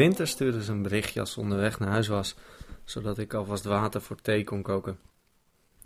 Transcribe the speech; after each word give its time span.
Winter 0.00 0.26
stuurde 0.26 0.64
ze 0.64 0.72
een 0.72 0.82
berichtje 0.82 1.20
als 1.20 1.32
ze 1.32 1.40
onderweg 1.40 1.78
naar 1.78 1.88
huis 1.88 2.08
was, 2.08 2.36
zodat 2.84 3.18
ik 3.18 3.34
alvast 3.34 3.64
water 3.64 4.00
voor 4.00 4.16
thee 4.20 4.44
kon 4.44 4.62
koken. 4.62 4.98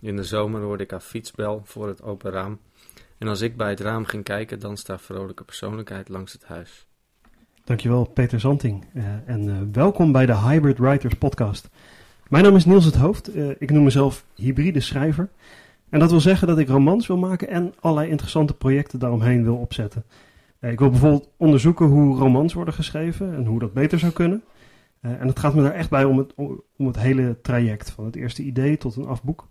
In 0.00 0.16
de 0.16 0.24
zomer 0.24 0.60
hoorde 0.60 0.82
ik 0.82 0.90
haar 0.90 1.00
fietsbel 1.00 1.62
voor 1.64 1.88
het 1.88 2.02
open 2.02 2.30
raam. 2.30 2.58
En 3.18 3.28
als 3.28 3.40
ik 3.40 3.56
bij 3.56 3.70
het 3.70 3.80
raam 3.80 4.04
ging 4.04 4.24
kijken, 4.24 4.60
danste 4.60 4.90
haar 4.90 5.00
vrolijke 5.00 5.44
persoonlijkheid 5.44 6.08
langs 6.08 6.32
het 6.32 6.44
huis. 6.44 6.86
Dankjewel, 7.64 8.04
Peter 8.04 8.40
Zanting. 8.40 8.84
Uh, 8.94 9.04
en 9.26 9.48
uh, 9.48 9.56
welkom 9.72 10.12
bij 10.12 10.26
de 10.26 10.38
Hybrid 10.38 10.78
Writers 10.78 11.14
podcast. 11.14 11.68
Mijn 12.28 12.44
naam 12.44 12.56
is 12.56 12.64
Niels 12.64 12.84
het 12.84 12.96
Hoofd. 12.96 13.36
Uh, 13.36 13.50
ik 13.58 13.70
noem 13.70 13.84
mezelf 13.84 14.24
hybride 14.34 14.80
schrijver. 14.80 15.28
En 15.88 15.98
dat 15.98 16.10
wil 16.10 16.20
zeggen 16.20 16.48
dat 16.48 16.58
ik 16.58 16.68
romans 16.68 17.06
wil 17.06 17.18
maken 17.18 17.48
en 17.48 17.74
allerlei 17.80 18.10
interessante 18.10 18.54
projecten 18.54 18.98
daaromheen 18.98 19.44
wil 19.44 19.56
opzetten. 19.56 20.04
Ik 20.70 20.78
wil 20.78 20.90
bijvoorbeeld 20.90 21.30
onderzoeken 21.36 21.86
hoe 21.86 22.18
romans 22.18 22.52
worden 22.52 22.74
geschreven 22.74 23.34
en 23.34 23.46
hoe 23.46 23.58
dat 23.58 23.72
beter 23.72 23.98
zou 23.98 24.12
kunnen. 24.12 24.44
en 25.00 25.26
het 25.26 25.38
gaat 25.38 25.54
me 25.54 25.62
daar 25.62 25.72
echt 25.72 25.90
bij 25.90 26.04
om 26.04 26.18
het, 26.18 26.34
om 26.76 26.86
het 26.86 26.98
hele 26.98 27.40
traject, 27.42 27.90
van 27.90 28.04
het 28.04 28.16
eerste 28.16 28.42
idee 28.42 28.76
tot 28.76 28.96
een 28.96 29.06
afboek. 29.06 29.48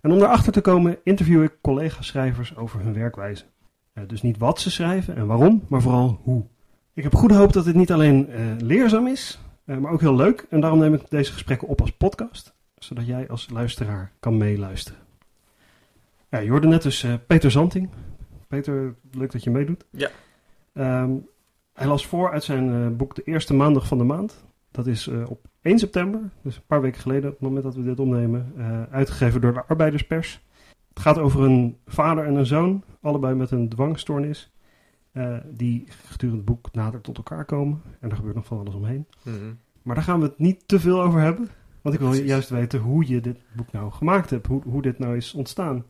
En 0.00 0.12
om 0.12 0.18
daarachter 0.18 0.52
te 0.52 0.60
komen 0.60 0.98
interview 1.04 1.42
ik 1.42 1.58
collega-schrijvers 1.60 2.56
over 2.56 2.80
hun 2.80 2.94
werkwijze. 2.94 3.44
dus 4.06 4.22
niet 4.22 4.38
wat 4.38 4.60
ze 4.60 4.70
schrijven 4.70 5.16
en 5.16 5.26
waarom, 5.26 5.64
maar 5.68 5.82
vooral 5.82 6.20
hoe. 6.22 6.44
Ik 6.94 7.02
heb 7.02 7.14
goede 7.14 7.34
hoop 7.34 7.52
dat 7.52 7.64
dit 7.64 7.74
niet 7.74 7.92
alleen 7.92 8.28
leerzaam 8.58 9.06
is, 9.06 9.40
maar 9.64 9.92
ook 9.92 10.00
heel 10.00 10.16
leuk. 10.16 10.46
En 10.50 10.60
daarom 10.60 10.78
neem 10.78 10.94
ik 10.94 11.10
deze 11.10 11.32
gesprekken 11.32 11.68
op 11.68 11.80
als 11.80 11.92
podcast, 11.92 12.54
zodat 12.74 13.06
jij 13.06 13.28
als 13.28 13.48
luisteraar 13.50 14.12
kan 14.20 14.36
meeluisteren. 14.36 15.00
Ja, 16.30 16.38
je 16.38 16.50
hoorde 16.50 16.66
net 16.66 16.82
dus 16.82 17.06
Peter 17.26 17.50
Zanting. 17.50 17.90
Peter, 18.48 18.94
leuk 19.12 19.32
dat 19.32 19.44
je 19.44 19.50
meedoet. 19.50 19.84
Ja. 19.90 20.10
Um, 20.80 21.28
hij 21.72 21.86
las 21.86 22.06
voor 22.06 22.32
uit 22.32 22.44
zijn 22.44 22.96
boek 22.96 23.14
De 23.14 23.22
Eerste 23.22 23.54
Maandag 23.54 23.86
van 23.86 23.98
de 23.98 24.04
Maand. 24.04 24.44
Dat 24.70 24.86
is 24.86 25.08
op 25.08 25.48
1 25.62 25.78
september, 25.78 26.20
dus 26.42 26.56
een 26.56 26.62
paar 26.66 26.80
weken 26.80 27.00
geleden, 27.00 27.30
op 27.30 27.38
het 27.38 27.40
moment 27.48 27.64
dat 27.64 27.74
we 27.74 27.82
dit 27.82 28.00
opnemen, 28.00 28.54
uitgegeven 28.90 29.40
door 29.40 29.52
de 29.52 29.64
Arbeiderspers. 29.64 30.44
Het 30.88 31.00
gaat 31.00 31.18
over 31.18 31.42
een 31.42 31.76
vader 31.86 32.24
en 32.24 32.34
een 32.34 32.46
zoon, 32.46 32.84
allebei 33.00 33.34
met 33.34 33.50
een 33.50 33.68
dwangstoornis. 33.68 34.52
Uh, 35.12 35.36
die 35.50 35.84
gedurende 35.88 36.36
het 36.36 36.44
boek 36.44 36.72
nader 36.72 37.00
tot 37.00 37.16
elkaar 37.16 37.44
komen. 37.44 37.82
En 38.00 38.10
er 38.10 38.16
gebeurt 38.16 38.34
nog 38.34 38.46
van 38.46 38.58
alles 38.58 38.74
omheen. 38.74 39.06
Mm 39.24 39.32
-hmm. 39.34 39.58
Maar 39.82 39.94
daar 39.94 40.04
gaan 40.04 40.20
we 40.20 40.26
het 40.26 40.38
niet 40.38 40.68
te 40.68 40.80
veel 40.80 41.02
over 41.02 41.20
hebben. 41.20 41.48
Want 41.82 41.94
ik 41.94 42.00
wil 42.00 42.10
Precies. 42.10 42.28
juist 42.28 42.48
weten 42.48 42.80
hoe 42.80 43.08
je 43.08 43.20
dit 43.20 43.38
boek 43.52 43.72
nou 43.72 43.92
gemaakt 43.92 44.30
hebt. 44.30 44.46
Hoe, 44.46 44.62
hoe 44.62 44.82
dit 44.82 44.98
nou 44.98 45.16
is 45.16 45.34
ontstaan. 45.34 45.84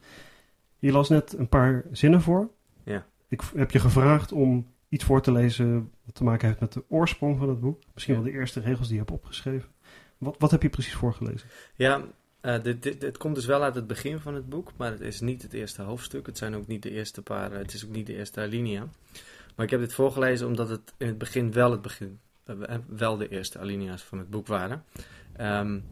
Je 0.78 0.92
las 0.92 1.08
net 1.08 1.38
een 1.38 1.48
paar 1.48 1.84
zinnen 1.90 2.20
voor. 2.20 2.50
Ja. 2.82 3.06
Ik 3.28 3.42
heb 3.54 3.70
je 3.70 3.78
gevraagd 3.78 4.32
om 4.32 4.66
iets 4.90 5.04
voor 5.04 5.22
te 5.22 5.32
lezen 5.32 5.90
wat 6.04 6.14
te 6.14 6.24
maken 6.24 6.48
heeft 6.48 6.60
met 6.60 6.72
de 6.72 6.84
oorsprong 6.88 7.38
van 7.38 7.48
het 7.48 7.60
boek. 7.60 7.80
Misschien 7.94 8.14
ja. 8.14 8.20
wel 8.20 8.30
de 8.30 8.38
eerste 8.38 8.60
regels 8.60 8.86
die 8.86 8.96
je 8.96 9.02
hebt 9.02 9.12
opgeschreven. 9.12 9.68
Wat, 10.18 10.36
wat 10.38 10.50
heb 10.50 10.62
je 10.62 10.68
precies 10.68 10.94
voorgelezen? 10.94 11.48
Ja, 11.74 12.04
uh, 12.42 12.62
dit, 12.62 12.82
dit, 12.82 13.00
dit, 13.00 13.18
komt 13.18 13.34
dus 13.34 13.46
wel 13.46 13.62
uit 13.62 13.74
het 13.74 13.86
begin 13.86 14.20
van 14.20 14.34
het 14.34 14.48
boek, 14.48 14.72
maar 14.76 14.90
het 14.90 15.00
is 15.00 15.20
niet 15.20 15.42
het 15.42 15.52
eerste 15.52 15.82
hoofdstuk. 15.82 16.26
Het 16.26 16.38
zijn 16.38 16.54
ook 16.54 16.66
niet 16.66 16.82
de 16.82 16.90
eerste 16.90 17.22
paar, 17.22 17.52
uh, 17.52 17.58
het 17.58 17.74
is 17.74 17.84
ook 17.84 17.90
niet 17.90 18.06
de 18.06 18.16
eerste 18.16 18.40
alinea. 18.40 18.88
Maar 19.56 19.64
ik 19.64 19.70
heb 19.70 19.80
dit 19.80 19.94
voorgelezen 19.94 20.46
omdat 20.46 20.68
het 20.68 20.94
in 20.96 21.06
het 21.06 21.18
begin 21.18 21.52
wel, 21.52 21.70
het 21.70 21.82
begin, 21.82 22.20
uh, 22.46 22.76
wel 22.86 23.16
de 23.16 23.28
eerste 23.28 23.58
alinea's 23.58 24.02
van 24.02 24.18
het 24.18 24.30
boek 24.30 24.46
waren. 24.46 24.84
Um, 25.40 25.84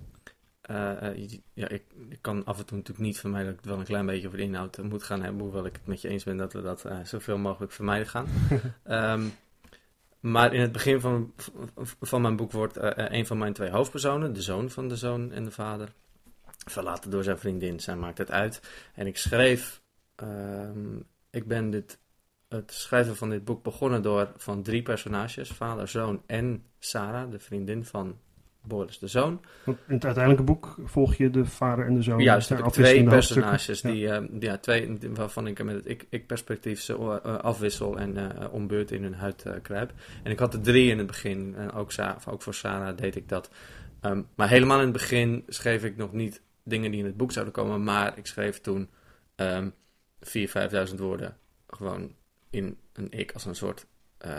ja, 1.54 1.68
ik, 1.68 1.82
ik, 2.08 2.18
kan 2.20 2.44
af 2.44 2.58
en 2.58 2.66
toe 2.66 2.76
natuurlijk 2.76 3.06
niet 3.06 3.18
vermijden 3.18 3.46
dat 3.46 3.58
ik 3.58 3.60
het 3.64 3.70
wel 3.70 3.80
een 3.80 3.86
klein 3.88 4.06
beetje 4.06 4.26
over 4.26 4.38
de 4.38 4.44
inhoud 4.44 4.78
moet 4.78 5.02
gaan 5.02 5.22
hebben, 5.22 5.42
hoewel 5.42 5.66
ik 5.66 5.72
het 5.72 5.86
met 5.86 6.00
je 6.00 6.08
eens 6.08 6.24
ben 6.24 6.36
dat 6.36 6.52
we 6.52 6.62
dat 6.62 6.84
zoveel 7.02 7.38
mogelijk 7.38 7.72
vermijden 7.72 8.06
gaan. 8.06 8.26
um, 9.20 9.32
maar 10.32 10.54
in 10.54 10.60
het 10.60 10.72
begin 10.72 11.00
van, 11.00 11.32
van 12.00 12.22
mijn 12.22 12.36
boek 12.36 12.52
wordt 12.52 12.76
een 12.94 13.26
van 13.26 13.38
mijn 13.38 13.52
twee 13.52 13.70
hoofdpersonen, 13.70 14.32
de 14.32 14.42
zoon 14.42 14.70
van 14.70 14.88
de 14.88 14.96
zoon 14.96 15.32
en 15.32 15.44
de 15.44 15.50
vader, 15.50 15.92
verlaten 16.70 17.10
door 17.10 17.22
zijn 17.22 17.38
vriendin. 17.38 17.80
Zij 17.80 17.96
maakt 17.96 18.18
het 18.18 18.30
uit. 18.30 18.60
En 18.94 19.06
ik 19.06 19.16
schreef, 19.16 19.82
uh, 20.22 20.70
ik 21.30 21.46
ben 21.46 21.70
dit, 21.70 21.98
het 22.48 22.72
schrijven 22.72 23.16
van 23.16 23.30
dit 23.30 23.44
boek 23.44 23.62
begonnen 23.62 24.02
door 24.02 24.32
van 24.36 24.62
drie 24.62 24.82
personages, 24.82 25.50
vader, 25.50 25.88
zoon 25.88 26.22
en 26.26 26.64
Sarah, 26.78 27.30
de 27.30 27.38
vriendin 27.38 27.84
van 27.84 28.18
Boris 28.68 28.98
de 28.98 29.06
zoon. 29.06 29.40
In 29.64 29.76
het 29.86 30.04
uiteindelijke 30.04 30.52
boek 30.52 30.76
volg 30.84 31.14
je 31.14 31.30
de 31.30 31.44
vader 31.44 31.86
en 31.86 31.94
de 31.94 32.02
zoon. 32.02 32.22
Juist, 32.22 32.48
heb 32.48 32.58
ik 32.58 32.68
twee 32.68 33.04
personages, 33.04 33.80
die, 33.80 33.96
ja. 33.96 34.20
Uh, 34.20 34.40
ja, 34.40 34.58
twee, 34.58 34.98
waarvan 35.14 35.46
ik 35.46 35.64
met 35.64 35.84
het 35.84 36.06
ik-perspectief 36.10 36.80
ze 36.80 36.96
uh, 36.98 37.38
afwissel 37.38 37.98
en 37.98 38.16
uh, 38.16 38.28
ombeurt 38.50 38.90
in 38.90 39.02
hun 39.02 39.14
huid 39.14 39.44
kruip. 39.62 39.92
En 40.22 40.30
ik 40.30 40.38
had 40.38 40.54
er 40.54 40.60
drie 40.60 40.90
in 40.90 40.98
het 40.98 41.06
begin, 41.06 41.54
en 41.56 41.72
ook, 41.72 41.90
ook 42.28 42.42
voor 42.42 42.54
Sarah 42.54 42.96
deed 42.96 43.16
ik 43.16 43.28
dat. 43.28 43.50
Um, 44.02 44.26
maar 44.34 44.48
helemaal 44.48 44.78
in 44.78 44.84
het 44.84 44.92
begin 44.92 45.44
schreef 45.48 45.84
ik 45.84 45.96
nog 45.96 46.12
niet 46.12 46.42
dingen 46.64 46.90
die 46.90 47.00
in 47.00 47.06
het 47.06 47.16
boek 47.16 47.32
zouden 47.32 47.54
komen. 47.54 47.84
Maar 47.84 48.18
ik 48.18 48.26
schreef 48.26 48.60
toen 48.60 48.88
um, 49.36 49.74
4.000, 50.24 50.30
5.000 50.88 50.94
woorden 50.96 51.36
gewoon 51.66 52.14
in 52.50 52.78
een 52.92 53.06
ik 53.10 53.32
als 53.32 53.44
een 53.44 53.54
soort 53.54 53.86
uh, 54.26 54.32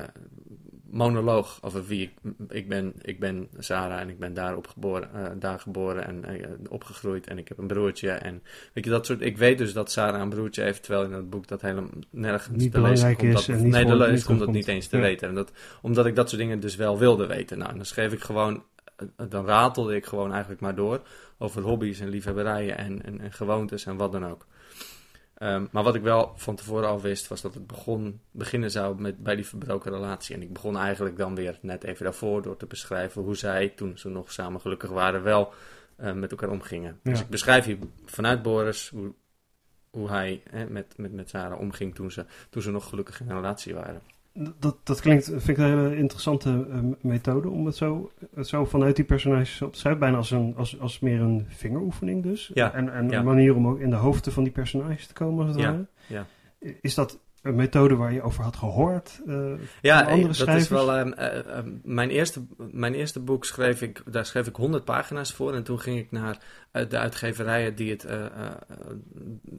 monoloog 0.90 1.58
over 1.62 1.86
wie 1.86 2.02
ik, 2.02 2.12
ik 2.50 2.70
ben. 2.70 2.94
Ik 3.02 3.20
ben 3.20 3.48
Sarah 3.58 4.00
en 4.00 4.10
ik 4.10 4.20
ben 4.20 4.34
daar, 4.34 4.58
opgeboren, 4.58 5.10
uh, 5.16 5.28
daar 5.40 5.60
geboren 5.60 6.06
en 6.06 6.24
uh, 6.30 6.48
opgegroeid 6.70 7.28
en 7.28 7.38
ik 7.38 7.48
heb 7.48 7.58
een 7.58 7.68
broertje. 7.68 8.10
En 8.10 8.44
weet 8.74 8.86
je, 8.86 8.90
dat 8.90 9.06
soort. 9.06 9.22
Ik 9.22 9.38
weet 9.38 9.58
dus 9.58 9.74
dat 9.74 9.92
Sarah 9.92 10.22
een 10.22 10.30
broertje 10.30 10.62
heeft, 10.62 10.84
terwijl 10.84 11.06
in 11.06 11.12
het 11.14 11.30
boek 11.30 11.48
dat 11.48 11.62
helemaal 11.62 11.90
nergens 12.10 12.58
niet 12.58 12.72
te 12.72 12.82
lezen 12.82 13.16
komt. 13.16 13.34
Dat, 13.34 13.48
nee, 13.48 13.86
de 13.86 13.96
lezer 13.96 14.26
komt 14.26 14.40
dat 14.40 14.52
niet 14.52 14.68
eens 14.68 14.88
te 14.88 14.98
ja. 14.98 15.04
weten. 15.04 15.28
En 15.28 15.36
dat, 15.36 15.52
omdat 15.82 16.06
ik 16.06 16.16
dat 16.16 16.30
soort 16.30 16.42
dingen 16.42 16.60
dus 16.60 16.76
wel 16.76 16.98
wilde 16.98 17.26
weten. 17.26 17.58
Nou, 17.58 17.76
dan 17.76 17.86
schreef 17.86 18.14
ik 18.14 18.22
gewoon. 18.22 18.64
Dan 19.30 19.46
ratelde 19.46 19.96
ik 19.96 20.06
gewoon 20.06 20.32
eigenlijk 20.32 20.62
maar 20.62 20.76
door 20.76 21.02
over 21.38 21.62
hobby's 21.62 22.00
en 22.00 22.10
liefhebberijen 22.10 22.78
en, 22.78 23.04
en, 23.06 23.22
en 23.22 23.32
gewoontes 23.32 23.86
en 23.86 23.98
wat 23.98 24.12
dan 24.12 24.26
ook. 24.26 24.46
Um, 25.42 25.68
maar 25.72 25.84
wat 25.84 25.96
ik 25.96 26.02
wel 26.02 26.34
van 26.36 26.56
tevoren 26.56 26.90
al 26.90 27.02
wist, 27.02 27.28
was 27.28 27.42
dat 27.42 27.54
het 27.54 27.68
begon, 27.68 28.22
beginnen 28.32 28.72
zou 28.72 29.02
met, 29.02 29.24
bij 29.24 29.36
die 29.36 29.46
verbroken 29.46 29.92
relatie. 29.92 30.36
En 30.36 30.42
ik 30.42 30.54
begon 30.54 30.78
eigenlijk 30.78 31.18
dan 31.18 31.36
weer 31.36 31.60
net 31.62 31.84
even 31.84 32.04
daarvoor 32.04 32.42
door 32.42 32.58
te 32.58 32.66
beschrijven 32.66 33.22
hoe 33.22 33.36
zij, 33.36 33.70
toen 33.70 33.98
ze 33.98 34.10
nog 34.10 34.32
samen 34.32 34.62
gelukkig 34.62 34.90
waren, 34.90 35.24
wel 35.24 35.54
uh, 36.00 36.14
met 36.14 36.32
elkaar 36.32 36.50
omgingen. 36.50 37.00
Ja. 37.04 37.12
Dus 37.12 37.22
ik 37.22 37.30
beschrijf 37.30 37.66
hier 37.66 37.78
vanuit 38.06 38.42
Boris 38.42 38.90
hoe, 38.90 39.14
hoe 39.90 40.10
hij 40.10 40.42
hè, 40.50 40.70
met, 40.70 40.94
met, 40.98 41.14
met 41.14 41.30
Sarah 41.30 41.60
omging 41.60 41.96
toen 41.96 42.12
ze, 42.12 42.26
toen 42.50 42.62
ze 42.62 42.72
nog 42.72 42.90
gelukkig 42.90 43.20
in 43.20 43.30
een 43.30 43.36
relatie 43.36 43.74
waren. 43.74 44.02
Dat, 44.34 44.78
dat 44.84 45.02
klinkt, 45.02 45.26
vind 45.26 45.48
ik 45.48 45.58
een 45.58 45.66
hele 45.66 45.96
interessante 45.96 46.68
uh, 46.70 46.80
methode 47.02 47.50
om 47.50 47.66
het 47.66 47.76
zo, 47.76 48.12
het 48.36 48.48
zo 48.48 48.66
vanuit 48.66 48.96
die 48.96 49.06
personages 49.06 49.62
op 49.62 49.74
te 49.74 49.80
schrijven. 49.80 50.02
Bijna 50.02 50.18
als, 50.18 50.32
een, 50.32 50.54
als, 50.58 50.80
als 50.80 51.00
meer 51.00 51.22
een 51.22 51.46
vingeroefening 51.48 52.24
dus. 52.24 52.52
Ja, 52.54 52.74
en 52.74 52.94
en 52.94 53.10
ja. 53.10 53.20
een 53.20 53.26
manier 53.26 53.56
om 53.56 53.68
ook 53.68 53.80
in 53.80 53.90
de 53.90 53.96
hoofden 53.96 54.34
van 54.34 54.44
die 54.44 54.52
personages 54.52 55.08
te 55.08 55.14
komen 55.14 55.46
als 55.46 55.56
het 55.56 55.64
ja, 55.64 55.72
ware. 55.72 55.88
ja. 56.08 56.26
Is 56.82 56.96
dat 56.96 57.20
een 57.42 57.56
methode 57.56 57.96
waar 57.96 58.14
je 58.14 58.22
over 58.22 58.44
had 58.44 58.56
gehoord 58.56 59.22
uh, 59.26 59.52
ja, 59.82 60.02
andere 60.02 60.28
dat 60.28 60.36
schrijvers? 60.36 60.64
is 60.64 60.70
wel... 60.70 61.00
Uh, 61.00 61.06
uh, 61.06 61.58
mijn, 61.84 62.10
eerste, 62.10 62.46
mijn 62.72 62.94
eerste 62.94 63.20
boek 63.20 63.46
schreef 63.46 63.82
ik... 63.82 64.04
Daar 64.06 64.26
schreef 64.26 64.48
ik 64.48 64.56
100 64.56 64.86
pagina's 64.86 65.34
voor. 65.34 65.54
En 65.54 65.64
toen 65.64 65.80
ging 65.80 66.00
ik 66.00 66.12
naar 66.12 66.38
de 66.72 66.98
uitgeverijen 66.98 67.76
die, 67.76 67.92
het, 67.92 68.08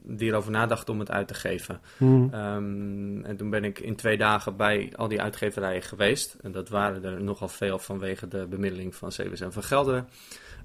die 0.02 0.30
erover 0.30 0.50
nadachten 0.50 0.94
om 0.94 1.00
het 1.00 1.10
uit 1.10 1.28
te 1.28 1.34
geven. 1.34 1.80
Hmm. 1.96 2.34
Um, 2.34 3.24
en 3.24 3.36
toen 3.36 3.50
ben 3.50 3.64
ik 3.64 3.78
in 3.78 3.96
twee 3.96 4.16
dagen 4.16 4.56
bij 4.56 4.92
al 4.96 5.08
die 5.08 5.20
uitgeverijen 5.20 5.82
geweest. 5.82 6.36
En 6.42 6.52
dat 6.52 6.68
waren 6.68 7.04
er 7.04 7.22
nogal 7.22 7.48
veel 7.48 7.78
vanwege 7.78 8.28
de 8.28 8.46
bemiddeling 8.46 8.94
van 8.94 9.08
CWS 9.08 9.40
en 9.40 9.52
van 9.52 9.62
Gelderen. 9.62 10.08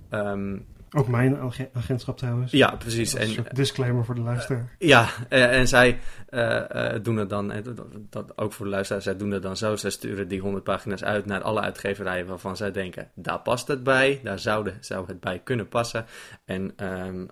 Um, 0.09 0.65
ook 0.91 1.07
mijn 1.07 1.37
agentschap 1.73 2.17
trouwens. 2.17 2.51
Ja, 2.51 2.75
precies. 2.75 3.13
En, 3.13 3.29
een 3.29 3.45
disclaimer 3.51 4.05
voor 4.05 4.15
de 4.15 4.21
luisteraar. 4.21 4.75
Uh, 4.79 4.89
ja, 4.89 5.09
uh, 5.29 5.57
en 5.59 5.67
zij 5.67 5.99
uh, 6.29 6.93
doen 7.01 7.17
het 7.17 7.29
dan, 7.29 7.53
dat, 7.63 7.85
dat, 8.09 8.37
ook 8.37 8.53
voor 8.53 8.65
de 8.65 8.71
luisteraar, 8.71 9.01
zij 9.01 9.17
doen 9.17 9.31
het 9.31 9.41
dan 9.41 9.57
zo. 9.57 9.75
Zij 9.75 9.89
sturen 9.89 10.27
die 10.27 10.39
100 10.39 10.63
pagina's 10.63 11.03
uit 11.03 11.25
naar 11.25 11.41
alle 11.41 11.61
uitgeverijen 11.61 12.25
waarvan 12.25 12.57
zij 12.57 12.71
denken, 12.71 13.09
daar 13.13 13.39
past 13.39 13.67
het 13.67 13.83
bij, 13.83 14.19
daar 14.23 14.39
zou, 14.39 14.71
zou 14.79 15.07
het 15.07 15.19
bij 15.19 15.41
kunnen 15.43 15.67
passen. 15.67 16.05
En 16.45 16.73
um, 17.05 17.29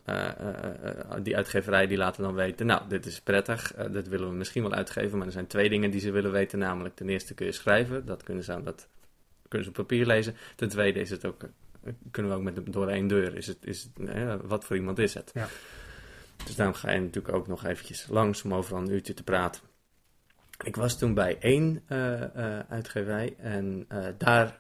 die 1.24 1.36
uitgeverijen 1.36 1.90
die 1.90 1.98
laten 1.98 2.24
dan 2.24 2.34
weten, 2.34 2.66
nou, 2.66 2.82
dit 2.88 3.06
is 3.06 3.22
prettig, 3.22 3.74
dit 3.92 4.08
willen 4.08 4.30
we 4.30 4.36
misschien 4.36 4.64
wel 4.64 4.74
uitgeven, 4.74 5.18
maar 5.18 5.28
er 5.28 5.34
zijn 5.34 5.48
twee 5.48 5.70
dingen 5.70 5.92
die 5.92 6.00
ze 6.00 6.12
willen 6.12 6.32
weten, 6.32 6.60
namelijk 6.60 6.96
ten 6.96 7.10
eerste 7.10 7.34
kun 7.34 7.46
je 7.46 7.52
schrijven, 7.52 8.06
dat 8.06 8.24
kunnen 8.24 8.44
ze, 8.44 8.64
dat 8.64 8.88
kunnen 9.48 9.68
ze 9.68 9.80
op 9.80 9.88
papier 9.88 10.06
lezen. 10.06 10.36
Ten 10.56 10.70
tweede 10.70 11.00
is 11.00 11.10
het 11.10 11.26
ook 11.26 11.44
kunnen 12.12 12.32
we 12.32 12.38
ook 12.38 12.44
met 12.44 12.56
de, 12.56 12.70
door 12.70 12.88
één 12.88 13.08
deur. 13.08 13.36
Is 13.36 13.48
het, 13.48 13.58
is 13.62 13.84
het, 13.84 14.08
hè, 14.08 14.48
wat 14.48 14.66
voor 14.66 14.76
iemand 14.76 15.00
is 15.00 15.14
het? 15.14 15.32
Ja. 15.34 15.48
Dus 16.46 16.56
daarom 16.56 16.76
ga 16.76 16.92
je 16.92 17.00
natuurlijk 17.00 17.36
ook 17.36 17.48
nog 17.48 17.66
eventjes 17.66 18.08
langs 18.08 18.44
om 18.44 18.54
over 18.54 18.78
een 18.78 18.92
uurtje 18.92 19.14
te 19.14 19.24
praten. 19.24 19.62
Ik 20.64 20.76
was 20.76 20.98
toen 20.98 21.14
bij 21.14 21.38
één 21.40 21.82
uh, 21.90 22.20
uh, 22.20 22.60
uitgeverij 22.60 23.36
en 23.38 23.86
uh, 23.92 24.06
daar, 24.18 24.60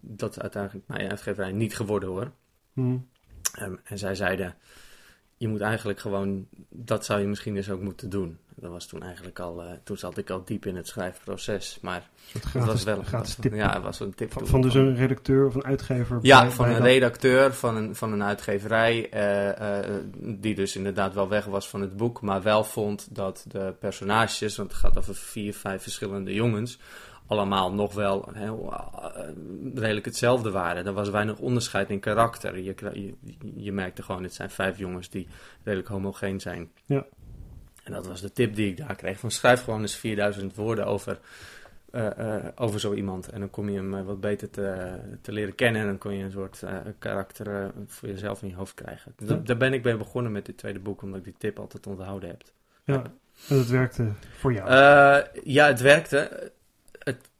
dat 0.00 0.30
is 0.30 0.40
uiteindelijk 0.40 0.88
mijn 0.88 1.10
uitgeverij 1.10 1.52
niet 1.52 1.76
geworden 1.76 2.08
hoor. 2.08 2.32
Hmm. 2.72 3.08
Um, 3.60 3.80
en 3.84 3.98
zij 3.98 4.14
zeiden, 4.14 4.54
je 5.36 5.48
moet 5.48 5.60
eigenlijk 5.60 5.98
gewoon, 5.98 6.48
dat 6.68 7.04
zou 7.04 7.20
je 7.20 7.26
misschien 7.26 7.54
dus 7.54 7.70
ook 7.70 7.80
moeten 7.80 8.10
doen. 8.10 8.38
Dat 8.60 8.70
was 8.70 8.86
toen 8.86 9.02
eigenlijk 9.02 9.38
al, 9.38 9.64
uh, 9.64 9.70
toen 9.84 9.96
zat 9.96 10.16
ik 10.16 10.30
al 10.30 10.44
diep 10.44 10.66
in 10.66 10.76
het 10.76 10.86
schrijfproces. 10.86 11.78
Maar 11.82 12.08
gratis, 12.26 12.52
het 12.52 12.64
was 12.64 12.84
wel 12.84 13.02
gratis 13.02 13.34
tip. 13.34 13.54
Ja, 13.54 13.72
het 13.74 13.82
was 13.82 14.00
een 14.00 14.14
tip. 14.14 14.32
Van, 14.32 14.46
van 14.46 14.60
dus 14.60 14.74
een 14.74 14.96
redacteur 14.96 15.46
of 15.46 15.54
een 15.54 15.64
uitgever? 15.64 16.18
Ja, 16.22 16.40
bij- 16.40 16.50
van 16.50 16.64
bij 16.64 16.74
een 16.74 16.80
dat- 16.80 16.90
redacteur 16.90 17.54
van 17.54 17.76
een, 17.76 17.94
van 17.94 18.12
een 18.12 18.22
uitgeverij. 18.22 19.10
eh, 19.10 19.78
eh, 19.78 19.94
die 20.20 20.54
dus 20.54 20.76
inderdaad 20.76 21.14
wel 21.14 21.28
weg 21.28 21.44
was 21.44 21.68
van 21.68 21.80
het 21.80 21.96
boek. 21.96 22.20
Maar 22.20 22.42
wel 22.42 22.64
vond 22.64 23.14
dat 23.14 23.44
de 23.48 23.74
personages, 23.78 24.56
want 24.56 24.70
het 24.70 24.80
gaat 24.80 24.98
over 24.98 25.14
vier, 25.14 25.54
vijf 25.54 25.82
verschillende 25.82 26.34
jongens. 26.34 26.78
Allemaal 27.26 27.72
nog 27.72 27.94
wel 27.94 28.28
heel, 28.32 28.72
eh, 28.72 29.22
redelijk 29.74 30.04
hetzelfde 30.06 30.50
waren. 30.50 30.86
Er 30.86 30.92
was 30.92 31.08
weinig 31.10 31.38
onderscheid 31.38 31.90
in 31.90 32.00
karakter. 32.00 32.58
Je, 32.58 32.74
je, 32.92 33.14
je 33.56 33.72
merkte 33.72 34.02
gewoon, 34.02 34.22
het 34.22 34.34
zijn 34.34 34.50
vijf 34.50 34.78
jongens 34.78 35.10
die 35.10 35.26
redelijk 35.62 35.88
homogeen 35.88 36.40
zijn. 36.40 36.70
Ja. 36.86 37.04
En 37.88 37.94
dat 37.94 38.06
was 38.06 38.20
de 38.20 38.32
tip 38.32 38.54
die 38.54 38.70
ik 38.70 38.76
daar 38.76 38.94
kreeg. 38.94 39.18
Van 39.18 39.30
schrijf 39.30 39.64
gewoon 39.64 39.80
eens 39.80 39.96
4000 39.96 40.54
woorden 40.54 40.86
over, 40.86 41.18
eh, 41.90 42.36
eh, 42.36 42.44
over 42.54 42.80
zo 42.80 42.94
iemand. 42.94 43.28
En 43.28 43.40
dan 43.40 43.50
kom 43.50 43.68
je 43.68 43.76
hem 43.76 43.94
eh, 43.94 44.04
wat 44.04 44.20
beter 44.20 44.50
te, 44.50 44.98
te 45.20 45.32
leren 45.32 45.54
kennen. 45.54 45.80
En 45.80 45.86
dan 45.86 45.98
kon 45.98 46.14
je 46.14 46.24
een 46.24 46.30
soort 46.30 46.62
karakter 46.98 47.72
voor 47.86 48.08
jezelf 48.08 48.42
in 48.42 48.48
je 48.48 48.54
hoofd 48.54 48.74
krijgen. 48.74 49.14
Ja. 49.16 49.40
Daar 49.44 49.56
ben 49.56 49.72
ik 49.72 49.84
mee 49.84 49.96
begonnen 49.96 50.32
met 50.32 50.46
dit 50.46 50.56
tweede 50.56 50.78
boek, 50.78 51.02
omdat 51.02 51.18
ik 51.18 51.24
die 51.24 51.34
tip 51.38 51.58
altijd 51.58 51.86
onthouden 51.86 52.28
heb. 52.28 52.42
Ja, 52.84 53.02
en 53.48 53.56
dat 53.56 53.66
werkte 53.66 54.12
voor 54.38 54.52
jou. 54.52 54.68
Ja, 55.44 55.66
het 55.66 55.80
werkte. 55.80 56.52
Het 56.98 57.30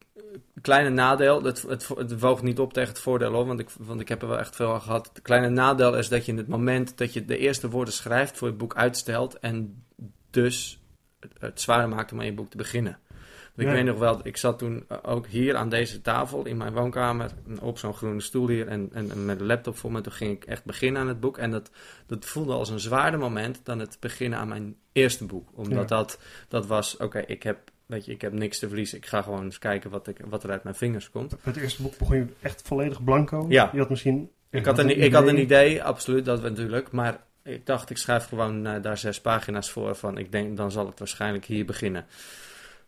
kleine 0.60 0.90
nadeel, 0.90 1.42
het, 1.42 1.62
het, 1.62 1.88
het 1.88 2.20
woog 2.20 2.42
niet 2.42 2.58
op 2.58 2.72
tegen 2.72 2.88
het 2.88 3.00
voordeel 3.00 3.32
hoor, 3.32 3.46
want 3.46 3.60
ik, 3.60 3.68
want 3.78 4.00
ik 4.00 4.08
heb 4.08 4.22
er 4.22 4.28
wel 4.28 4.38
echt 4.38 4.56
veel 4.56 4.72
aan 4.72 4.80
gehad. 4.80 5.10
Het 5.12 5.22
kleine 5.22 5.48
nadeel 5.48 5.96
is 5.96 6.08
dat 6.08 6.26
je 6.26 6.32
in 6.32 6.38
het 6.38 6.48
moment 6.48 6.98
dat 6.98 7.12
je 7.12 7.24
de 7.24 7.38
eerste 7.38 7.70
woorden 7.70 7.94
schrijft 7.94 8.38
voor 8.38 8.48
het 8.48 8.58
boek 8.58 8.74
uitstelt 8.74 9.38
en 9.38 9.82
dus 10.30 10.80
het, 11.38 11.60
zwaarder 11.60 11.88
maakt 11.88 12.12
om 12.12 12.18
aan 12.18 12.24
je 12.24 12.32
boek 12.32 12.50
te 12.50 12.56
beginnen. 12.56 12.98
Want 13.54 13.70
Ja. 13.70 13.76
Ik 13.76 13.84
weet 13.84 13.92
nog 13.92 13.98
wel, 13.98 14.20
ik 14.22 14.36
zat 14.36 14.58
toen 14.58 14.84
eh, 14.88 14.98
ook 15.02 15.26
hier 15.26 15.56
aan 15.56 15.68
deze 15.68 16.00
tafel 16.00 16.44
in 16.44 16.56
mijn 16.56 16.72
woonkamer 16.72 17.30
op 17.60 17.78
zo'n 17.78 17.94
groene 17.94 18.20
stoel 18.20 18.48
hier 18.48 18.68
en, 18.68 18.90
en, 18.92 19.24
met 19.24 19.40
een 19.40 19.46
laptop 19.46 19.76
voor 19.76 19.92
me. 19.92 20.00
Toen 20.00 20.12
ging 20.12 20.36
ik 20.36 20.44
echt 20.44 20.64
beginnen 20.64 21.00
aan 21.02 21.08
het 21.08 21.20
boek 21.20 21.38
en 21.38 21.50
dat, 21.50 21.70
dat 22.06 22.24
voelde 22.24 22.52
als 22.52 22.68
een 22.68 22.80
zwaarder 22.80 23.20
moment 23.20 23.60
dan 23.62 23.78
het 23.78 23.96
beginnen 24.00 24.38
aan 24.38 24.48
mijn 24.48 24.76
eerste 24.92 25.24
boek. 25.24 25.48
Omdat 25.54 25.88
Ja. 25.88 25.96
dat, 25.96 26.18
dat 26.48 26.66
was, 26.66 26.96
oké, 26.96 27.18
ik 27.18 27.42
heb 27.42 27.70
weet 27.88 28.04
je, 28.04 28.12
ik 28.12 28.20
heb 28.20 28.32
niks 28.32 28.58
te 28.58 28.68
verliezen. 28.68 28.98
Ik 28.98 29.06
ga 29.06 29.22
gewoon 29.22 29.44
eens 29.44 29.58
kijken 29.58 29.90
wat, 29.90 30.06
ik, 30.08 30.20
wat 30.28 30.44
er 30.44 30.50
uit 30.50 30.62
mijn 30.62 30.74
vingers 30.74 31.10
komt. 31.10 31.30
Met 31.30 31.54
het 31.54 31.56
eerste 31.56 31.82
boek 31.82 31.98
begon 31.98 32.16
je 32.16 32.26
echt 32.40 32.62
volledig 32.64 33.04
blanco. 33.04 33.46
Ja. 33.48 33.70
Je 33.72 33.78
had 33.78 33.90
misschien... 33.90 34.30
Ik 34.50 34.64
had, 34.64 34.78
een, 34.78 35.00
ik 35.00 35.12
had 35.12 35.26
een 35.26 35.40
idee, 35.40 35.82
absoluut, 35.82 36.24
dat 36.24 36.42
natuurlijk. 36.42 36.90
Maar 36.92 37.26
ik 37.48 37.66
dacht, 37.66 37.90
ik 37.90 37.98
schrijf 37.98 38.24
gewoon 38.24 38.66
eh, 38.66 38.82
daar 38.82 38.98
zes 38.98 39.20
pagina's 39.20 39.70
voor. 39.70 39.94
Van 39.94 40.18
ik 40.18 40.32
denk, 40.32 40.56
dan 40.56 40.70
zal 40.70 40.86
het 40.86 40.98
waarschijnlijk 40.98 41.44
hier 41.44 41.64
beginnen. 41.64 42.06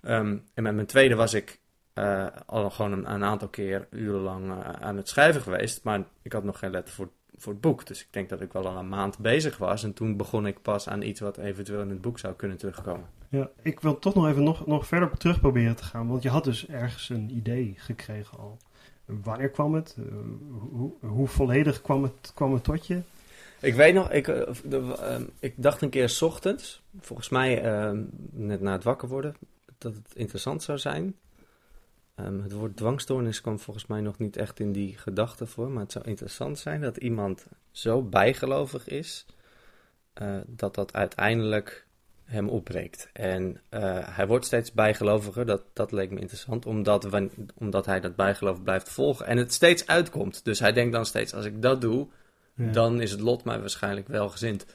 Ehm, 0.01 0.37
en 0.55 0.63
met 0.63 0.75
mijn 0.75 0.87
tweede 0.87 1.15
was 1.15 1.35
ik 1.35 1.59
eh, 1.93 2.27
al 2.47 2.71
gewoon 2.71 3.07
een, 3.07 3.25
aantal 3.25 3.49
keer 3.49 3.87
urenlang 3.91 4.51
eh, 4.51 4.71
aan 4.71 4.97
het 4.97 5.09
schrijven 5.09 5.41
geweest. 5.41 5.85
Maar 5.85 6.03
ik 6.23 6.33
had 6.33 6.45
nog 6.45 6.59
geen 6.59 6.71
letter 6.71 6.95
voor, 6.95 7.09
voor 7.37 7.53
het 7.53 7.61
boek. 7.61 7.87
Dus 7.87 8.01
ik 8.01 8.09
denk 8.11 8.29
dat 8.29 8.41
ik 8.41 8.53
wel 8.53 8.67
al 8.67 8.77
een 8.77 8.89
maand 8.89 9.19
bezig 9.19 9.57
was. 9.57 9.83
En 9.85 9.93
toen 9.93 10.17
begon 10.17 10.47
ik 10.47 10.63
pas 10.63 10.89
aan 10.89 11.03
iets 11.03 11.21
wat 11.21 11.37
eventueel 11.37 11.81
in 11.81 11.91
het 11.91 12.01
boek 12.01 12.19
zou 12.19 12.35
kunnen 12.35 12.57
terugkomen. 12.57 13.07
Ja, 13.29 13.51
ik 13.63 13.81
wil 13.81 13.99
toch 13.99 14.15
nog 14.15 14.29
even 14.29 14.43
nog, 14.43 14.67
nog 14.67 14.87
verder 14.87 15.17
terug 15.17 15.41
proberen 15.41 15.77
te 15.77 15.85
gaan. 15.85 16.09
Want 16.09 16.23
je 16.23 16.29
had 16.29 16.45
dus 16.45 16.67
ergens 16.67 17.09
een 17.09 17.31
idee 17.37 17.75
gekregen 17.77 18.39
al. 18.39 18.59
Wanneer 19.05 19.51
kwam 19.51 19.75
het? 19.75 19.97
Hoe, 20.71 20.93
hoe, 21.01 21.29
volledig 21.29 21.83
kwam 21.83 22.03
het, 22.03 22.33
kwam 22.35 22.53
het 22.53 22.65
tot 22.65 22.87
je? 22.87 23.03
Ik 23.61 23.75
weet 23.75 23.95
nog, 23.95 24.11
ik, 24.11 24.25
de, 24.25 24.97
uh, 25.01 25.17
ik 25.39 25.55
dacht 25.57 25.83
een 25.83 25.91
keer 25.91 26.09
s 26.09 26.23
ochtends, 26.23 26.83
volgens 27.01 27.29
mij 27.29 27.63
ehm, 27.63 28.03
net 28.31 28.61
na 28.61 28.73
het 28.73 28.85
wakker 28.85 29.09
worden, 29.09 29.37
dat 29.79 29.95
het 29.95 30.15
interessant 30.15 30.63
zou 30.63 30.79
zijn. 30.79 31.17
Um, 32.17 32.43
het 32.43 32.53
woord 32.53 32.77
dwangstoornis 32.77 33.41
kwam 33.41 33.59
volgens 33.59 33.87
mij 33.87 34.01
nog 34.01 34.19
niet 34.19 34.37
echt 34.37 34.61
in 34.61 34.73
die 34.73 34.99
gedachte 34.99 35.47
voor, 35.47 35.71
maar 35.71 35.83
het 35.83 35.93
zou 35.93 36.05
interessant 36.05 36.59
zijn 36.59 36.81
dat 36.81 36.97
iemand 36.97 37.47
zo 37.71 38.03
bijgelovig 38.03 38.89
is 38.89 39.27
uh, 40.23 40.37
dat 40.47 40.75
dat 40.75 40.93
uiteindelijk 40.93 41.87
hem 42.25 42.49
opbreekt. 42.49 43.09
En 43.13 43.61
uh, 43.71 43.99
hij 44.17 44.27
wordt 44.27 44.45
steeds 44.45 44.73
bijgeloviger, 44.73 45.47
dat, 45.47 45.63
dat 45.73 45.93
leek 45.93 46.11
me 46.11 46.21
interessant, 46.21 46.67
omdat, 46.67 47.09
omdat 47.55 47.87
hij 47.87 48.01
dat 48.01 48.17
bijgeloof 48.17 48.63
blijft 48.63 48.89
volgen 48.89 49.27
en 49.27 49.37
het 49.37 49.53
steeds 49.53 49.87
uitkomt. 49.87 50.45
Dus 50.45 50.59
hij 50.59 50.73
denkt 50.73 50.93
dan 50.93 51.07
steeds, 51.07 51.35
als 51.35 51.45
ik 51.45 51.63
dat 51.63 51.81
doe, 51.81 52.09
dan 52.73 53.01
is 53.01 53.11
het 53.11 53.21
lot 53.21 53.45
mij 53.45 53.61
waarschijnlijk 53.61 54.09
wel 54.09 54.29
gezind. 54.29 54.67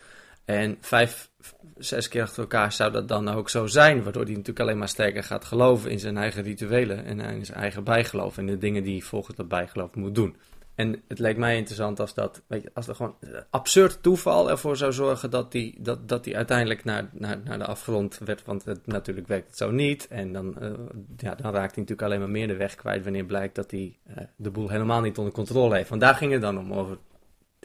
En 0.46 0.78
vijf, 0.80 1.30
zes 1.78 2.08
keer 2.08 2.22
achter 2.22 2.42
elkaar 2.42 2.72
zou 2.72 2.92
dat 2.92 3.08
dan 3.08 3.30
ook 3.30 3.50
zo 3.50 3.68
zijn, 3.68 4.04
waardoor 4.04 4.24
hij 4.24 4.32
natuurlijk 4.32 4.60
alleen 4.60 4.78
maar 4.78 4.90
sterker 4.90 5.24
gaat 5.24 5.46
geloven 5.46 5.92
in 5.92 6.00
zijn 6.00 6.18
eigen 6.18 6.44
rituelen 6.44 7.06
en 7.06 7.20
in 7.20 7.46
zijn 7.46 7.60
eigen 7.60 7.84
bijgeloof 7.84 8.38
en 8.38 8.46
de 8.46 8.58
dingen 8.58 8.84
die 8.84 8.98
hij 8.98 9.08
volgens 9.08 9.36
dat 9.36 9.48
bijgeloof 9.48 9.96
moet 9.96 10.16
doen. 10.16 10.36
En 10.76 11.02
het 11.08 11.20
leek 11.20 11.38
mij 11.38 11.58
interessant 11.58 12.00
als 12.00 12.14
dat, 12.14 12.42
weet 12.48 12.64
je, 12.64 12.72
als 12.74 12.88
er 12.88 12.96
gewoon 12.96 13.16
absurd 13.50 14.04
toeval 14.04 14.50
ervoor 14.50 14.78
zou 14.78 14.94
zorgen 14.94 15.30
dat 15.30 15.54
hij 15.54 15.76
dat, 15.78 16.10
dat 16.10 16.24
die 16.24 16.36
uiteindelijk 16.36 16.84
naar, 16.84 17.10
naar, 17.12 17.40
naar 17.44 17.58
de 17.58 17.66
afgrond 17.66 18.20
werd. 18.26 18.46
Want 18.46 18.66
het, 18.66 18.88
natuurlijk 18.88 19.28
werkt 19.28 19.48
het 19.48 19.58
zo 19.58 19.72
niet. 19.72 20.08
En 20.08 20.34
dan, 20.34 20.56
uh, 20.62 20.70
ja, 21.18 21.36
dan 21.36 21.54
raakt 21.54 21.76
hij 21.76 21.84
natuurlijk 21.84 22.02
alleen 22.02 22.20
maar 22.20 22.30
meer 22.30 22.48
de 22.48 22.56
weg 22.56 22.76
kwijt 22.76 23.04
wanneer 23.04 23.26
blijkt 23.26 23.56
dat 23.56 23.72
hij 23.72 23.98
uh, 24.10 24.16
de 24.36 24.52
boel 24.52 24.70
helemaal 24.70 25.02
niet 25.02 25.18
onder 25.18 25.34
controle 25.34 25.76
heeft. 25.76 25.90
Want 25.90 26.02
daar 26.02 26.16
ging 26.16 26.32
het 26.32 26.42
dan 26.42 26.58
om, 26.58 26.74
over 26.74 26.98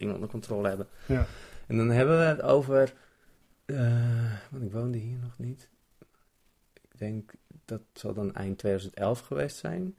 dingen 0.00 0.14
onder 0.14 0.30
controle 0.30 0.68
hebben. 0.68 0.86
Ja. 1.06 1.26
En 1.66 1.76
dan 1.76 1.90
hebben 1.90 2.18
we 2.18 2.24
het 2.24 2.42
over, 2.42 2.92
uh, 3.66 4.32
want 4.50 4.64
ik 4.64 4.72
woonde 4.72 4.98
hier 4.98 5.18
nog 5.18 5.38
niet. 5.38 5.68
Ik 6.74 6.98
denk 6.98 7.32
dat 7.64 7.80
zal 7.92 8.14
dan 8.14 8.34
eind 8.34 8.58
2011 8.58 9.20
geweest 9.20 9.56
zijn. 9.56 9.94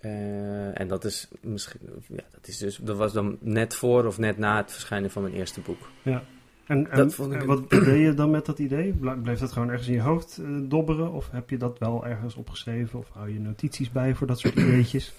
Uh, 0.00 0.80
en 0.80 0.88
dat 0.88 1.04
is 1.04 1.28
misschien, 1.40 1.80
ja, 2.08 2.24
dat 2.30 2.48
is 2.48 2.58
dus, 2.58 2.76
dat 2.76 2.96
was 2.96 3.12
dan 3.12 3.38
net 3.40 3.74
voor 3.74 4.06
of 4.06 4.18
net 4.18 4.38
na 4.38 4.56
het 4.56 4.72
verschijnen 4.72 5.10
van 5.10 5.22
mijn 5.22 5.34
eerste 5.34 5.60
boek. 5.60 5.88
Ja. 6.02 6.22
En, 6.66 6.90
en, 6.90 7.10
en 7.10 7.46
wat 7.46 7.70
deed 7.70 8.00
je 8.00 8.14
dan 8.14 8.30
met 8.30 8.46
dat 8.46 8.58
idee? 8.58 8.92
Bleef 9.22 9.38
dat 9.38 9.52
gewoon 9.52 9.68
ergens 9.68 9.88
in 9.88 9.94
je 9.94 10.00
hoofd 10.00 10.38
uh, 10.40 10.68
dobberen? 10.68 11.12
Of 11.12 11.30
heb 11.30 11.50
je 11.50 11.56
dat 11.56 11.78
wel 11.78 12.06
ergens 12.06 12.34
opgeschreven? 12.34 12.98
Of 12.98 13.08
hou 13.12 13.32
je 13.32 13.40
notities 13.40 13.90
bij 13.90 14.14
voor 14.14 14.26
dat 14.26 14.38
soort 14.38 14.54
ideetjes? 14.54 15.14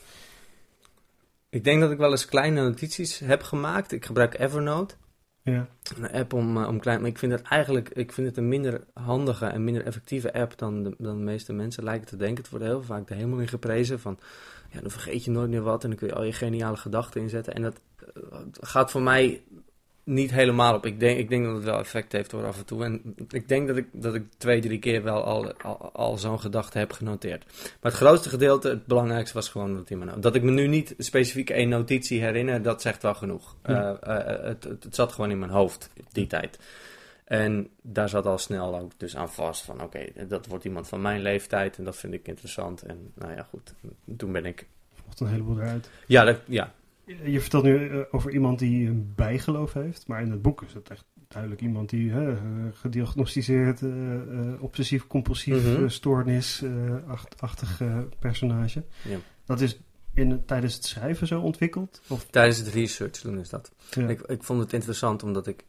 Ik 1.50 1.64
denk 1.64 1.82
dat 1.82 1.92
ik 1.92 1.98
wel 1.98 2.12
eens 2.12 2.26
kleine 2.26 2.62
notities 2.62 3.20
heb 3.20 3.44
gemaakt. 3.44 3.92
Ik 3.92 4.06
gebruik 4.06 4.40
Evernote. 4.40 4.96
Ja. 5.42 5.68
Een 5.98 6.12
app 6.12 6.34
om, 6.34 6.58
uh, 6.58 6.68
om 6.68 6.80
klein... 6.80 7.00
Maar 7.00 7.10
ik 7.10 7.18
vind 7.18 7.32
het 7.32 7.42
eigenlijk 7.42 7.90
ik 7.90 8.12
vind 8.12 8.28
het 8.28 8.38
een 8.38 8.48
minder 8.48 8.84
handige 8.94 9.46
en 9.46 9.64
minder 9.64 9.86
effectieve 9.86 10.34
app 10.34 10.58
dan 10.58 10.84
de, 10.84 10.96
dan 10.98 11.18
de 11.18 11.24
meeste 11.24 11.54
mensen 11.54 11.84
lijken 11.84 12.08
te 12.08 12.18
denken. 12.18 12.38
Het 12.38 12.50
wordt 12.50 12.66
heel 12.66 12.84
vaak 12.84 13.08
de 13.08 13.16
hemel 13.16 13.40
in 13.40 13.48
geprezen 13.48 14.00
van... 14.00 14.20
Ja, 14.72 14.82
dan 14.82 14.92
vergeet 14.92 15.24
je 15.24 15.32
nooit 15.32 15.50
meer 15.50 15.62
wat 15.62 15.84
en 15.84 15.90
dan 15.90 15.98
kun 15.98 16.08
je 16.08 16.14
al 16.14 16.24
je 16.24 16.34
geniale 16.34 16.78
gedachten 16.78 17.22
inzetten. 17.22 17.54
En 17.54 17.62
dat 17.62 17.82
uh, 18.16 18.40
gaat 18.52 18.92
voor 18.92 19.02
mij 19.02 19.44
niet 20.06 20.32
helemaal 20.32 20.76
op. 20.76 20.86
Ik 20.86 21.00
denk, 21.00 21.20
ik 21.20 21.30
denk 21.30 21.46
dat 21.46 21.56
het 21.56 21.64
wel 21.64 21.80
effect 21.80 22.12
heeft 22.12 22.32
hoor 22.32 22.46
af 22.46 22.58
en 22.58 22.66
toe. 22.66 22.84
En 22.84 23.16
ik 23.30 23.48
denk 23.48 23.68
dat 23.68 23.78
ik, 23.78 23.88
dat 23.92 24.16
ik 24.16 24.24
twee, 24.38 24.62
drie 24.62 24.80
keer 24.80 25.04
wel 25.04 25.24
al, 25.24 25.54
al, 25.54 25.92
al 25.92 26.18
zo'n 26.18 26.40
gedachte 26.40 26.78
heb 26.78 26.92
genoteerd. 26.92 27.46
Maar 27.82 27.92
het 27.92 28.02
grootste 28.02 28.30
gedeelte, 28.30 28.70
het 28.70 28.86
belangrijkste 28.86 29.34
was 29.34 29.50
gewoon 29.50 29.76
dat, 29.76 29.90
me, 29.90 30.20
dat 30.20 30.36
ik 30.36 30.44
me 30.44 30.52
nu 30.52 30.68
niet 30.68 30.96
specifiek 30.98 31.50
één 31.50 31.70
notitie 31.70 32.22
herinner, 32.22 32.62
dat 32.62 32.82
zegt 32.82 33.02
wel 33.02 33.16
genoeg. 33.16 33.56
Ja. 33.64 34.00
Uh, 34.08 34.18
uh, 34.18 34.44
het, 34.44 34.64
het, 34.64 34.84
het, 34.84 34.96
zat 34.96 35.12
gewoon 35.12 35.32
in 35.32 35.40
mijn 35.40 35.52
hoofd 35.52 35.90
die 36.12 36.28
tijd. 36.28 36.60
En 37.26 37.70
daar 37.82 38.10
zat 38.10 38.26
al 38.26 38.38
snel 38.38 38.80
ook 38.80 38.92
dus 38.98 39.16
aan 39.16 39.32
vast 39.32 39.62
van 39.62 39.76
oké, 39.82 39.84
okay, 39.84 40.28
dat 40.28 40.46
wordt 40.46 40.66
iemand 40.66 40.88
van 40.88 41.02
mijn 41.02 41.22
leeftijd 41.22 41.78
en 41.78 41.84
dat 41.84 41.96
vind 41.96 42.14
ik 42.14 42.28
interessant. 42.28 42.82
En 42.82 43.12
nou 43.14 43.34
ja, 43.34 43.44
goed, 43.44 43.74
toen 44.18 44.32
ben 44.32 44.46
ik... 44.46 44.68
Volgt 45.04 45.20
een 45.20 45.28
heleboel 45.28 45.58
eruit. 45.58 45.90
Ja, 46.08 46.24
dat, 46.24 46.40
ja, 46.46 46.74
je 47.06 47.42
vertelt 47.42 47.64
nu 47.64 47.80
uh, 47.80 48.02
over 48.12 48.32
iemand 48.32 48.60
die 48.60 48.88
een 48.88 49.14
bijgeloof 49.16 49.74
heeft, 49.74 50.08
maar 50.08 50.22
in 50.22 50.32
het 50.32 50.42
boek 50.42 50.62
is 50.62 50.74
het 50.74 50.90
echt 50.90 51.06
duidelijk 51.28 51.62
iemand 51.62 51.90
die 51.90 52.10
uh, 52.10 52.38
gediagnosticeerd 52.74 53.82
uh, 53.82 54.62
obsessief-compulsief 54.64 55.64
mm 55.64 55.76
-hmm. 55.76 55.90
stoornis-achtig 55.90 57.82
personage. 58.20 58.84
Ja. 59.04 59.18
Dat 59.46 59.62
is 59.62 59.80
in, 60.14 60.46
tijdens 60.46 60.74
het 60.74 60.86
schrijven 60.86 61.28
zo 61.28 61.42
ontwikkeld? 61.42 62.02
Of? 62.08 62.26
Tijdens 62.30 62.58
het 62.58 62.68
research 62.68 63.22
doen 63.22 63.40
is 63.40 63.50
dat. 63.50 63.72
Ja. 63.90 64.08
Ik, 64.08 64.22
ik 64.22 64.44
vond 64.44 64.60
het 64.60 64.74
interessant 64.74 65.24
omdat 65.24 65.48
ik, 65.48 65.66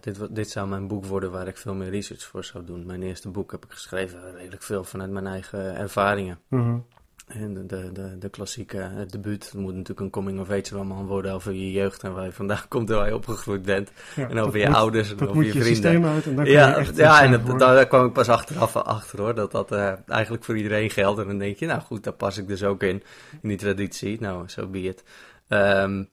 dit, 0.00 0.34
dit 0.34 0.50
zou 0.50 0.68
mijn 0.68 0.86
boek 0.86 1.04
worden 1.04 1.30
waar 1.30 1.48
ik 1.48 1.56
veel 1.56 1.74
meer 1.74 1.90
research 1.90 2.22
voor 2.22 2.44
zou 2.44 2.64
doen. 2.64 2.86
Mijn 2.86 3.02
eerste 3.02 3.28
boek 3.28 3.50
heb 3.50 3.64
ik 3.64 3.70
geschreven 3.70 4.34
redelijk 4.36 4.62
veel 4.62 4.84
vanuit 4.84 5.10
mijn 5.10 5.26
eigen 5.26 5.76
ervaringen. 5.76 6.38
Mm 6.48 6.60
-hmm. 6.60 6.84
En 7.26 7.54
de, 7.54 7.92
de, 7.92 8.18
de, 8.18 8.28
klassieke 8.28 8.76
het 8.76 9.12
debuut 9.12 9.44
het 9.44 9.54
moet 9.54 9.72
natuurlijk 9.72 10.00
een 10.00 10.10
coming-of-age 10.10 10.74
roman 10.74 11.06
worden 11.06 11.32
over 11.32 11.52
je 11.52 11.72
jeugd 11.72 12.02
en 12.02 12.14
waar 12.14 12.24
je 12.24 12.32
vandaan 12.32 12.68
komt 12.68 12.90
en 12.90 12.96
waar 12.96 13.08
je 13.08 13.14
opgegroeid 13.14 13.62
bent. 13.62 13.90
Ja, 14.16 14.28
en 14.28 14.38
over 14.38 14.58
je 14.58 14.66
moet, 14.66 14.76
ouders 14.76 15.10
en 15.10 15.20
over 15.20 15.34
moet 15.34 15.46
je, 15.46 15.52
je 15.52 15.60
vrienden. 15.60 15.74
systeem 15.74 16.04
uit 16.04 16.26
en 16.26 16.36
dan 16.36 16.44
ja, 16.44 16.68
je 16.68 16.74
echt 16.74 16.96
ja 16.96 17.22
en 17.22 17.44
dat, 17.44 17.58
daar 17.58 17.86
kwam 17.86 18.06
ik 18.06 18.12
pas 18.12 18.28
achteraf 18.28 18.76
achter 18.76 19.18
hoor, 19.20 19.34
dat 19.34 19.52
dat 19.52 19.72
uh, 19.72 19.92
eigenlijk 20.06 20.44
voor 20.44 20.56
iedereen 20.56 20.90
geldt. 20.90 21.20
En 21.20 21.26
dan 21.26 21.38
denk 21.38 21.56
je, 21.56 21.66
nou 21.66 21.80
goed, 21.80 22.04
daar 22.04 22.12
pas 22.12 22.38
ik 22.38 22.48
dus 22.48 22.62
ook 22.62 22.82
in, 22.82 23.02
in 23.42 23.48
die 23.48 23.58
traditie. 23.58 24.20
Nou, 24.20 24.48
zo 24.48 24.60
so 24.60 24.66
be 24.66 24.82
it. 24.82 25.04
Um, 25.48 26.08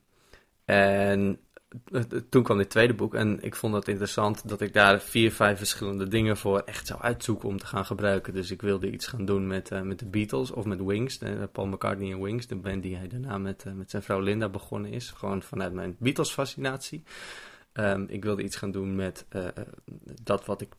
en 0.65 1.29
eh, 1.29 1.50
toen 2.29 2.43
kwam 2.43 2.57
dit 2.57 2.69
tweede 2.69 2.93
boek 2.93 3.13
en 3.13 3.41
ik 3.41 3.55
vond 3.55 3.73
het 3.73 3.87
interessant 3.87 4.49
dat 4.49 4.61
ik 4.61 4.73
daar 4.73 5.01
vier, 5.01 5.31
vijf 5.31 5.57
verschillende 5.57 6.07
dingen 6.07 6.37
voor 6.37 6.59
echt 6.59 6.87
zou 6.87 7.01
uitzoeken 7.01 7.49
om 7.49 7.57
te 7.57 7.65
gaan 7.65 7.85
gebruiken. 7.85 8.33
Dus 8.33 8.51
ik 8.51 8.61
wilde 8.61 8.91
iets 8.91 9.07
gaan 9.07 9.25
doen 9.25 9.47
met, 9.47 9.71
uh, 9.71 9.81
met 9.81 9.99
de 9.99 10.05
Beatles 10.05 10.51
of 10.51 10.65
met 10.65 10.83
Wings, 10.83 11.17
de, 11.17 11.49
Paul 11.51 11.67
McCartney 11.67 12.11
en 12.11 12.21
Wings, 12.21 12.47
de 12.47 12.55
band 12.55 12.83
die 12.83 12.95
hij 12.95 13.07
daarna 13.07 13.37
met, 13.37 13.65
uh, 13.67 13.73
met 13.73 13.89
zijn 13.89 14.03
vrouw 14.03 14.19
Linda 14.19 14.49
begonnen 14.49 14.91
is. 14.91 15.09
Gewoon 15.09 15.41
vanuit 15.41 15.73
mijn 15.73 15.95
Beatles-fascinatie. 15.99 17.03
Um, 17.73 18.05
ik 18.09 18.23
wilde 18.23 18.43
iets 18.43 18.55
gaan 18.55 18.71
doen 18.71 18.95
met 18.95 19.25
dat 20.23 20.45
wat 20.45 20.61
ik 20.61 20.73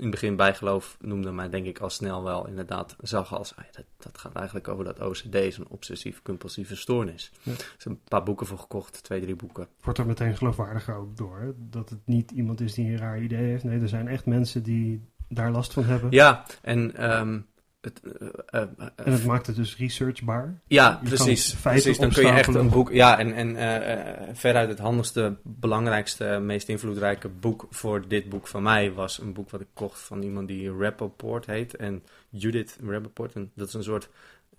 in 0.00 0.06
het 0.06 0.20
begin 0.20 0.36
bijgeloof 0.36 0.96
noemde, 1.00 1.30
maar 1.30 1.50
denk 1.50 1.66
ik 1.66 1.78
al 1.78 1.90
snel 1.90 2.22
wel 2.24 2.46
inderdaad 2.46 2.96
zag 3.00 3.34
als, 3.34 3.56
ah 3.56 3.64
dat, 3.72 3.84
dat, 3.96 4.18
gaat 4.18 4.34
eigenlijk 4.34 4.68
over 4.68 4.84
dat 4.84 5.00
OCD, 5.00 5.54
zo'n 5.54 5.68
obsessief-compulsieve 5.68 6.76
stoornis. 6.76 7.32
Ja. 7.42 7.52
Dus 7.52 7.84
een 7.84 8.00
paar 8.04 8.22
boeken 8.22 8.46
voor 8.46 8.58
gekocht, 8.58 9.02
twee, 9.02 9.20
drie 9.20 9.36
boeken. 9.36 9.68
Wordt 9.82 9.98
er 9.98 10.06
meteen 10.06 10.36
geloofwaardiger 10.36 10.94
ook 10.94 11.16
door, 11.16 11.54
dat 11.56 11.90
het 11.90 11.98
niet 12.04 12.30
iemand 12.30 12.60
is 12.60 12.74
die 12.74 12.90
een 12.90 12.98
raar 12.98 13.22
idee 13.22 13.44
heeft. 13.44 13.64
Nee, 13.64 13.80
er 13.80 13.88
zijn 13.88 14.08
echt 14.08 14.26
mensen 14.26 14.62
die 14.62 15.02
daar 15.28 15.50
last 15.50 15.72
van 15.72 15.84
hebben. 15.84 16.10
Ja, 16.10 16.44
en 16.62 17.10
um, 17.18 17.46
het, 17.80 18.00
uh, 18.04 18.28
uh, 18.50 18.60
en 18.96 19.12
het 19.12 19.24
maakt 19.24 19.46
het 19.46 19.56
dus 19.56 19.76
researchbaar. 19.76 20.60
Ja, 20.66 21.00
precies. 21.04 21.54
precies. 21.54 21.98
Dan 21.98 22.10
kun 22.10 22.26
je 22.26 22.32
echt 22.32 22.54
een 22.54 22.70
boek. 22.70 22.92
Ja, 22.92 23.18
en, 23.18 23.32
en 23.32 23.48
uh, 23.50 24.34
veruit 24.34 24.68
het 24.68 24.78
handigste, 24.78 25.36
belangrijkste, 25.42 26.24
meest 26.24 26.68
invloedrijke 26.68 27.28
boek 27.28 27.66
voor 27.70 28.08
dit 28.08 28.28
boek 28.28 28.46
van 28.46 28.62
mij 28.62 28.92
was 28.92 29.18
een 29.18 29.32
boek 29.32 29.50
wat 29.50 29.60
ik 29.60 29.66
kocht 29.72 30.00
van 30.00 30.22
iemand 30.22 30.48
die 30.48 30.70
Rappaport 30.70 31.46
heet. 31.46 31.76
En 31.76 32.02
Judith 32.28 32.78
Rappaport. 32.84 33.34
En 33.34 33.50
dat 33.54 33.68
is 33.68 33.74
een 33.74 33.82
soort. 33.82 34.08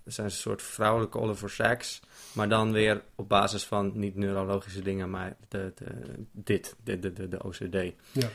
zijn 0.04 0.26
een 0.26 0.32
soort 0.32 0.62
vrouwelijke 0.62 1.18
Oliver 1.18 1.50
Sacks. 1.50 2.00
Maar 2.32 2.48
dan 2.48 2.72
weer 2.72 3.02
op 3.14 3.28
basis 3.28 3.64
van 3.64 3.92
niet 3.94 4.16
neurologische 4.16 4.82
dingen, 4.82 5.10
maar 5.10 5.36
de, 5.48 5.72
de, 5.74 5.84
dit, 6.32 6.76
de, 6.84 6.98
de, 6.98 7.12
de, 7.12 7.28
de 7.28 7.42
OCD. 7.42 7.94
Ja 8.12 8.28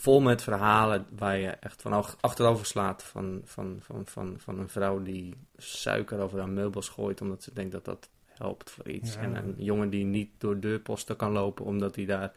vol 0.00 0.20
met 0.20 0.42
verhalen 0.42 1.06
waar 1.16 1.36
je 1.36 1.48
echt 1.48 1.82
van 1.82 2.04
achterover 2.20 2.66
slaat. 2.66 3.02
Van, 3.02 3.40
van, 3.44 3.76
van, 3.80 4.02
van, 4.04 4.34
van 4.38 4.58
een 4.58 4.68
vrouw 4.68 5.02
die 5.02 5.34
suiker 5.56 6.20
over 6.20 6.38
haar 6.38 6.48
meubels 6.48 6.88
gooit 6.88 7.20
omdat 7.20 7.42
ze 7.42 7.52
denkt 7.52 7.72
dat 7.72 7.84
dat 7.84 8.08
helpt 8.26 8.70
voor 8.70 8.88
iets. 8.88 9.16
En 9.16 9.36
een 9.36 9.54
jongen 9.56 9.90
die 9.90 10.04
niet 10.04 10.30
door 10.38 10.60
deurposten 10.60 11.16
kan 11.16 11.32
lopen 11.32 11.64
omdat 11.64 11.96
hij 11.96 12.04
daar 12.04 12.32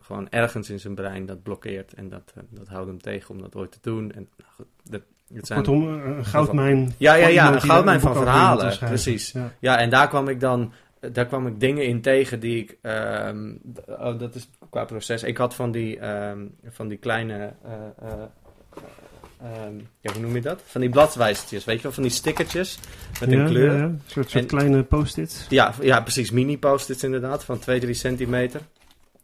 gewoon 0.00 0.28
ergens 0.30 0.70
in 0.70 0.80
zijn 0.80 0.94
brein 0.94 1.26
dat 1.26 1.42
blokkeert. 1.42 1.94
En 1.94 2.08
dat, 2.08 2.32
uh, 2.36 2.42
dat 2.50 2.68
houdt 2.68 2.88
hem 2.88 3.00
tegen 3.00 3.34
om 3.34 3.40
dat 3.40 3.56
ooit 3.56 3.72
te 3.72 3.78
doen. 3.80 4.12
En, 4.12 4.28
nou, 4.36 4.68
dat, 4.82 5.02
het 5.34 5.46
zijn 5.46 5.62
Kortom, 5.62 5.88
een 5.88 6.24
goudmijn. 6.24 6.94
Ja, 6.96 7.14
ja, 7.14 7.26
ja, 7.26 7.54
een 7.54 7.60
goudmijn 7.60 8.00
van 8.00 8.14
verhalen. 8.14 8.78
Precies. 8.78 9.32
Ja. 9.32 9.52
ja, 9.60 9.78
en 9.78 9.90
daar 9.90 10.08
kwam 10.08 10.28
ik 10.28 10.40
dan 10.40 10.72
daar 11.10 11.26
kwam 11.26 11.46
ik 11.46 11.60
dingen 11.60 11.86
in 11.86 12.00
tegen 12.00 12.40
die 12.40 12.62
ik. 12.62 12.78
Um, 12.82 13.60
oh, 13.86 14.18
dat 14.18 14.34
is 14.34 14.48
qua 14.70 14.84
proces. 14.84 15.22
Ik 15.22 15.36
had 15.36 15.54
van 15.54 15.70
die, 15.70 16.08
um, 16.08 16.54
van 16.68 16.88
die 16.88 16.98
kleine. 16.98 17.52
Uh, 17.66 17.72
uh, 18.02 19.66
um, 19.66 19.88
ja, 20.00 20.12
hoe 20.12 20.22
noem 20.22 20.34
je 20.34 20.40
dat? 20.40 20.62
Van 20.64 20.80
die 20.80 20.90
bladwijzertjes, 20.90 21.64
weet 21.64 21.76
je 21.76 21.82
wel? 21.82 21.92
Van 21.92 22.02
die 22.02 22.12
stickertjes 22.12 22.78
met 23.20 23.30
ja, 23.30 23.38
een 23.38 23.46
kleur. 23.46 23.72
Ja, 23.72 23.78
ja. 23.78 23.82
Een 23.82 24.02
soort, 24.06 24.30
soort 24.30 24.46
kleine 24.46 24.82
post-its. 24.82 25.46
Ja, 25.48 25.74
ja, 25.80 26.00
precies. 26.00 26.30
Mini-post-its 26.30 27.02
inderdaad, 27.02 27.44
van 27.44 27.58
2, 27.58 27.80
3 27.80 27.94
centimeter. 27.94 28.60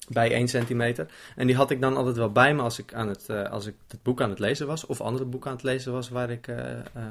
Bij 0.09 0.33
1 0.33 0.49
centimeter. 0.49 1.07
En 1.37 1.47
die 1.47 1.57
had 1.57 1.71
ik 1.71 1.81
dan 1.81 1.97
altijd 1.97 2.17
wel 2.17 2.33
bij 2.33 2.55
me 2.55 2.63
als 2.63 2.79
ik, 2.79 2.95
aan 2.95 3.09
het, 3.09 3.27
uh, 3.31 3.43
als 3.43 3.67
ik 3.67 3.75
het 3.89 4.03
boek 4.03 4.21
aan 4.21 4.31
het 4.31 4.39
lezen 4.39 4.67
was. 4.67 4.87
Of 4.87 5.01
andere 5.01 5.25
boeken 5.25 5.51
aan 5.51 5.57
het 5.57 5.65
lezen 5.65 5.93
was 5.93 6.09
waar 6.09 6.31
ik, 6.31 6.49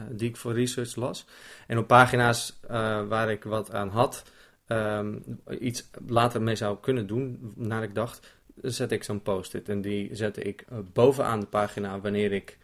die 0.10 0.30
ik 0.30 0.38
voor 0.38 0.54
research 0.54 0.96
las. 0.96 1.26
En 1.68 1.78
op 1.78 1.88
pagina's 1.88 2.60
waar 3.08 3.32
ik 3.32 3.44
wat 3.44 3.72
aan 3.74 3.90
had 3.90 4.24
um, 4.68 5.24
iets 5.60 5.90
later 6.08 6.42
mee 6.42 6.56
zou 6.56 6.78
kunnen 6.80 7.08
doen, 7.08 7.54
naar 7.56 7.84
ik 7.84 7.96
dacht, 7.96 8.36
zet 8.62 8.92
ik 8.92 9.04
zo'n 9.04 9.22
post-it. 9.22 9.70
En 9.70 9.82
die 9.82 10.16
zette 10.16 10.42
ik 10.42 10.66
uh, 10.72 10.78
bovenaan 10.94 11.40
de 11.40 11.46
pagina 11.46 12.00
wanneer 12.00 12.32
ik 12.32 12.58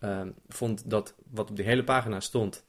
um, 0.00 0.34
vond 0.48 0.90
dat 0.90 1.14
wat 1.30 1.50
op 1.50 1.56
die 1.56 1.64
hele 1.64 1.84
pagina 1.84 2.20
stond 2.20 2.64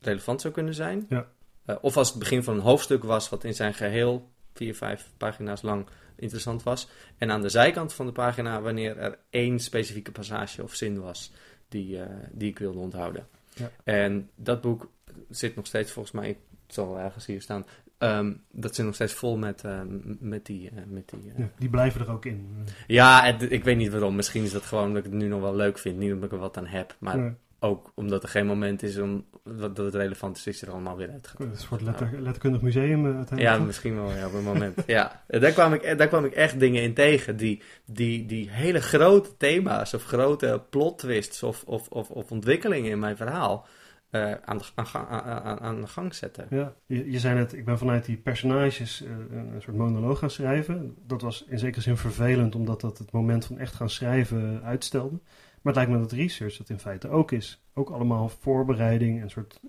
relevant 0.00 0.40
zou 0.40 0.54
kunnen 0.54 0.74
zijn. 0.74 1.06
Ja. 1.08 1.26
Uh, 1.66 1.76
of 1.80 1.96
als 1.96 2.08
het 2.08 2.18
begin 2.18 2.42
van 2.42 2.54
een 2.54 2.60
hoofdstuk 2.60 3.04
was 3.04 3.28
wat 3.28 3.44
in 3.44 3.54
zijn 3.54 3.74
geheel 3.74 4.30
vier, 4.52 4.74
vijf 4.74 5.10
pagina's 5.16 5.62
lang 5.62 5.86
interessant 6.16 6.62
was. 6.62 6.88
En 7.18 7.30
aan 7.30 7.42
de 7.42 7.48
zijkant 7.48 7.92
van 7.92 8.06
de 8.06 8.12
pagina 8.12 8.60
wanneer 8.60 8.98
er 8.98 9.18
één 9.30 9.58
specifieke 9.58 10.12
passage 10.12 10.62
of 10.62 10.74
zin 10.74 11.00
was 11.00 11.32
die, 11.68 11.96
uh, 11.96 12.06
die 12.30 12.50
ik 12.50 12.58
wilde 12.58 12.78
onthouden. 12.78 13.26
Ja. 13.54 13.70
En 13.84 14.30
dat 14.34 14.60
boek 14.60 14.90
zit 15.28 15.56
nog 15.56 15.66
steeds 15.66 15.90
volgens 15.90 16.14
mij 16.14 16.36
het 16.72 16.80
zal 16.80 16.88
wel 16.88 17.04
ergens 17.04 17.26
hier 17.26 17.40
staan. 17.42 17.66
Um, 18.02 18.40
dat 18.50 18.74
zit 18.74 18.84
nog 18.84 18.94
steeds 18.94 19.12
vol 19.12 19.36
met, 19.36 19.62
uh, 19.66 19.80
met 20.20 20.46
die... 20.46 20.70
Uh, 20.70 20.78
met 20.86 21.08
die, 21.08 21.32
uh... 21.32 21.38
ja, 21.38 21.48
die 21.58 21.68
blijven 21.68 22.00
er 22.00 22.10
ook 22.10 22.24
in. 22.24 22.66
Ja, 22.86 23.24
het, 23.24 23.52
ik 23.52 23.64
weet 23.64 23.76
niet 23.76 23.92
waarom. 23.92 24.16
Misschien 24.16 24.42
is 24.42 24.52
dat 24.52 24.62
gewoon 24.62 24.86
omdat 24.86 25.04
ik 25.04 25.10
het 25.10 25.20
nu 25.20 25.28
nog 25.28 25.40
wel 25.40 25.56
leuk 25.56 25.78
vind. 25.78 25.98
Niet 25.98 26.12
omdat 26.12 26.24
ik 26.24 26.32
er 26.32 26.38
wat 26.38 26.56
aan 26.56 26.66
heb. 26.66 26.96
Maar 26.98 27.34
ook 27.62 27.92
omdat 27.94 28.22
er 28.22 28.28
geen 28.28 28.46
moment 28.46 28.82
is 28.82 28.98
om, 28.98 29.24
dat, 29.44 29.76
dat 29.76 29.84
het 29.84 29.94
relevant 29.94 30.36
is, 30.36 30.46
is 30.46 30.62
er 30.62 30.70
allemaal 30.70 30.96
weer 30.96 31.08
is 31.08 31.34
een 31.38 31.56
soort 31.56 31.82
letter, 31.82 32.10
letterkundig 32.20 32.60
museum 32.60 33.04
uiteindelijk. 33.04 33.40
Ja, 33.40 33.58
misschien 33.58 33.94
wel 33.94 34.10
ja, 34.10 34.26
op 34.26 34.34
een 34.34 34.42
moment. 34.42 34.82
ja, 34.86 35.22
daar 35.26 35.52
kwam, 35.52 35.72
ik, 35.72 35.98
daar 35.98 36.08
kwam 36.08 36.24
ik 36.24 36.32
echt 36.32 36.60
dingen 36.60 36.82
in 36.82 36.94
tegen. 36.94 37.36
Die, 37.36 37.62
die, 37.84 38.26
die 38.26 38.50
hele 38.50 38.80
grote 38.80 39.36
thema's 39.36 39.94
of 39.94 40.04
grote 40.04 40.62
plot 40.70 40.98
twists 40.98 41.42
of, 41.42 41.62
of, 41.66 41.88
of, 41.88 42.10
of 42.10 42.30
ontwikkelingen 42.30 42.90
in 42.90 42.98
mijn 42.98 43.16
verhaal 43.16 43.66
uh, 44.12 44.32
aan, 44.44 44.58
de, 44.58 44.64
aan, 44.74 45.06
aan, 45.08 45.60
aan, 45.60 45.80
de 45.80 45.86
gang 45.86 46.14
zetten. 46.14 46.46
Ja, 46.50 46.74
je, 46.86 47.10
je 47.10 47.18
zei 47.18 47.34
net, 47.34 47.52
ik 47.52 47.64
ben 47.64 47.78
vanuit 47.78 48.04
die 48.04 48.16
personages 48.16 49.02
uh, 49.02 49.10
een 49.30 49.62
soort 49.62 49.76
monoloog 49.76 50.18
gaan 50.18 50.30
schrijven. 50.30 50.96
Dat 51.06 51.22
was 51.22 51.44
in 51.48 51.58
zekere 51.58 51.80
zin 51.80 51.96
vervelend, 51.96 52.54
omdat 52.54 52.80
dat 52.80 52.98
het 52.98 53.12
moment 53.12 53.44
van 53.44 53.58
echt 53.58 53.74
gaan 53.74 53.90
schrijven 53.90 54.62
uitstelde. 54.62 55.20
Maar 55.62 55.74
het 55.74 55.74
lijkt 55.74 55.90
me 55.90 55.98
dat 55.98 56.12
research 56.12 56.56
dat 56.56 56.68
in 56.68 56.78
feite 56.78 57.08
ook 57.08 57.32
is. 57.32 57.62
Ook 57.74 57.90
allemaal 57.90 58.28
voorbereiding 58.28 59.20
en 59.20 59.30
soort 59.30 59.60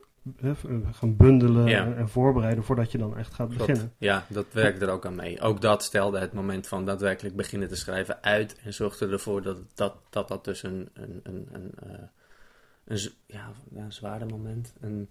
uh, 0.42 0.52
gaan 0.92 1.16
bundelen 1.16 1.68
ja. 1.68 1.94
en, 1.94 2.10
voorbereiden 2.10 2.64
voordat 2.64 2.92
je 2.92 2.98
dan 2.98 3.18
echt 3.18 3.34
gaat 3.34 3.50
beginnen. 3.50 3.94
Ja, 3.98 4.26
dat 4.30 4.46
werkt 4.52 4.82
er 4.82 4.90
ook 4.90 5.06
aan 5.06 5.16
mee. 5.16 5.42
Ook 5.42 5.62
dat 5.62 5.84
stelde 5.84 6.20
het 6.20 6.34
moment 6.34 6.68
van 6.68 6.86
daadwerkelijk 6.86 7.36
beginnen 7.36 7.68
te 7.68 7.76
schrijven 7.76 8.24
uit 8.24 8.60
en 8.64 8.74
zorgde 8.74 9.08
ervoor 9.08 9.42
dat 9.42 9.58
dat, 9.74 9.96
dat, 10.10 10.28
dat 10.28 10.46
dus 10.46 10.64
een, 10.64 10.90
een, 10.94 11.20
een, 11.24 11.48
een 11.52 11.72
een, 12.86 13.12
ja, 13.26 13.52
een 13.76 13.94
zwaarder 13.94 14.28
moment. 14.28 14.74
Een, 14.80 15.08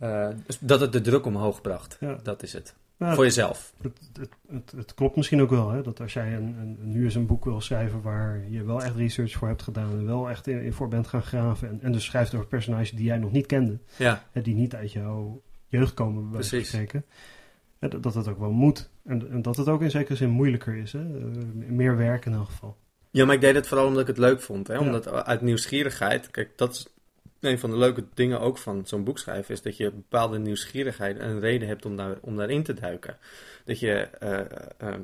uh, 0.00 0.28
dat 0.60 0.80
het 0.80 0.92
de 0.92 1.00
druk 1.00 1.26
omhoog 1.26 1.60
bracht. 1.60 1.96
Ja. 2.00 2.18
Dat 2.22 2.42
is 2.42 2.52
het. 2.52 2.74
Nou, 2.96 3.14
voor 3.14 3.24
jezelf. 3.24 3.72
Het, 3.82 3.98
het, 4.12 4.30
het, 4.48 4.72
het, 4.76 4.94
klopt 4.94 5.16
misschien 5.16 5.40
ook 5.40 5.50
wel. 5.50 5.70
Hè? 5.70 5.82
Dat 5.82 6.00
als 6.00 6.12
jij 6.12 6.34
een, 6.34 6.56
een, 6.58 6.76
nu 6.80 7.04
eens 7.04 7.14
een 7.14 7.26
boek 7.26 7.44
wil 7.44 7.60
schrijven 7.60 8.02
waar 8.02 8.50
je 8.50 8.64
wel 8.64 8.82
echt 8.82 8.96
research 8.96 9.32
voor 9.32 9.48
hebt 9.48 9.62
gedaan. 9.62 9.90
En 9.90 10.06
wel 10.06 10.30
echt 10.30 10.46
in, 10.46 10.62
in 10.62 10.72
voor 10.72 10.88
bent 10.88 11.06
gaan 11.06 11.22
graven. 11.22 11.68
En, 11.68 11.78
en 11.82 11.92
dus 11.92 12.04
schrijft 12.04 12.34
over 12.34 12.46
personages 12.46 12.90
die 12.90 13.04
jij 13.04 13.18
nog 13.18 13.32
niet 13.32 13.46
kende. 13.46 13.78
Ja. 13.96 14.24
Hè, 14.32 14.42
die 14.42 14.54
niet 14.54 14.74
uit 14.74 14.92
jouw 14.92 15.42
jeugd 15.66 15.94
komen. 15.94 16.22
Bij 16.22 16.40
Precies. 16.40 16.76
Dat, 17.78 18.02
dat 18.02 18.14
het 18.14 18.28
ook 18.28 18.38
wel 18.38 18.50
moet. 18.50 18.90
En, 19.04 19.30
en, 19.30 19.42
dat 19.42 19.56
het 19.56 19.68
ook 19.68 19.82
in 19.82 19.90
zekere 19.90 20.16
zin 20.16 20.30
moeilijker 20.30 20.76
is. 20.76 20.92
Hè? 20.92 21.00
Uh, 21.00 21.42
meer 21.52 21.96
werk 21.96 22.24
in 22.24 22.32
elk 22.32 22.46
geval. 22.46 22.76
Ja, 23.16 23.24
maar 23.24 23.34
ik 23.34 23.40
deed 23.40 23.54
het 23.54 23.66
vooral 23.66 23.86
omdat 23.86 24.00
ik 24.00 24.06
het 24.06 24.18
leuk 24.18 24.40
vond. 24.40 24.68
Hè? 24.68 24.78
Omdat 24.78 25.24
uit 25.24 25.40
nieuwsgierigheid, 25.40 26.30
kijk, 26.30 26.50
dat 26.56 26.72
is 26.72 26.86
een 27.40 27.58
van 27.58 27.70
de 27.70 27.76
leuke 27.76 28.04
dingen 28.14 28.40
ook 28.40 28.58
van 28.58 28.86
zo'n 28.86 29.04
boek 29.04 29.18
schrijven, 29.18 29.54
is 29.54 29.62
dat 29.62 29.76
je 29.76 29.90
bepaalde 29.90 30.38
nieuwsgierigheid 30.38 31.18
en 31.18 31.28
een 31.28 31.40
reden 31.40 31.68
hebt 31.68 31.84
om, 31.84 31.96
daar, 31.96 32.16
om 32.20 32.36
daarin 32.36 32.62
te 32.62 32.74
duiken. 32.74 33.16
Dat 33.64 33.80
je 33.80 34.08
uh, 34.22 34.40
uh, 34.82 34.94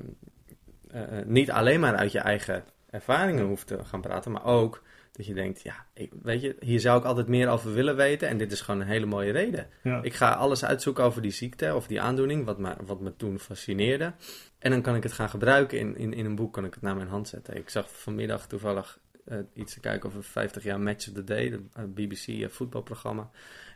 uh, 0.94 1.24
niet 1.24 1.50
alleen 1.50 1.80
maar 1.80 1.96
uit 1.96 2.12
je 2.12 2.18
eigen 2.18 2.64
ervaringen 2.90 3.44
hoeft 3.44 3.66
te 3.66 3.84
gaan 3.84 4.00
praten, 4.00 4.32
maar 4.32 4.44
ook 4.44 4.82
dat 5.12 5.26
je 5.26 5.34
denkt, 5.34 5.62
ja, 5.62 5.86
weet 6.22 6.40
je, 6.40 6.56
hier 6.60 6.80
zou 6.80 6.98
ik 6.98 7.04
altijd 7.04 7.28
meer 7.28 7.48
over 7.48 7.72
willen 7.72 7.96
weten. 7.96 8.28
En 8.28 8.38
dit 8.38 8.52
is 8.52 8.60
gewoon 8.60 8.80
een 8.80 8.86
hele 8.86 9.06
mooie 9.06 9.32
reden. 9.32 9.68
Ja. 9.82 10.02
Ik 10.02 10.14
ga 10.14 10.30
alles 10.30 10.64
uitzoeken 10.64 11.04
over 11.04 11.22
die 11.22 11.30
ziekte 11.30 11.74
of 11.74 11.86
die 11.86 12.00
aandoening, 12.00 12.44
wat 12.44 12.58
me, 12.58 12.74
wat 12.86 13.00
me 13.00 13.16
toen 13.16 13.38
fascineerde. 13.38 14.12
En 14.58 14.70
dan 14.70 14.82
kan 14.82 14.96
ik 14.96 15.02
het 15.02 15.12
gaan 15.12 15.28
gebruiken 15.28 15.78
in, 15.78 15.96
in, 15.96 16.12
in 16.12 16.24
een 16.24 16.34
boek, 16.34 16.52
kan 16.52 16.64
ik 16.64 16.74
het 16.74 16.82
naar 16.82 16.96
mijn 16.96 17.08
hand 17.08 17.28
zetten. 17.28 17.56
Ik 17.56 17.68
zag 17.68 17.90
vanmiddag 17.90 18.46
toevallig 18.46 18.98
uh, 19.28 19.38
iets 19.54 19.74
te 19.74 19.80
kijken 19.80 20.08
over 20.08 20.24
50 20.24 20.62
jaar 20.62 20.80
Match 20.80 21.08
of 21.08 21.14
the 21.14 21.24
Day, 21.24 21.60
het 21.72 21.94
BBC 21.94 22.26
uh, 22.26 22.48
voetbalprogramma. 22.48 23.30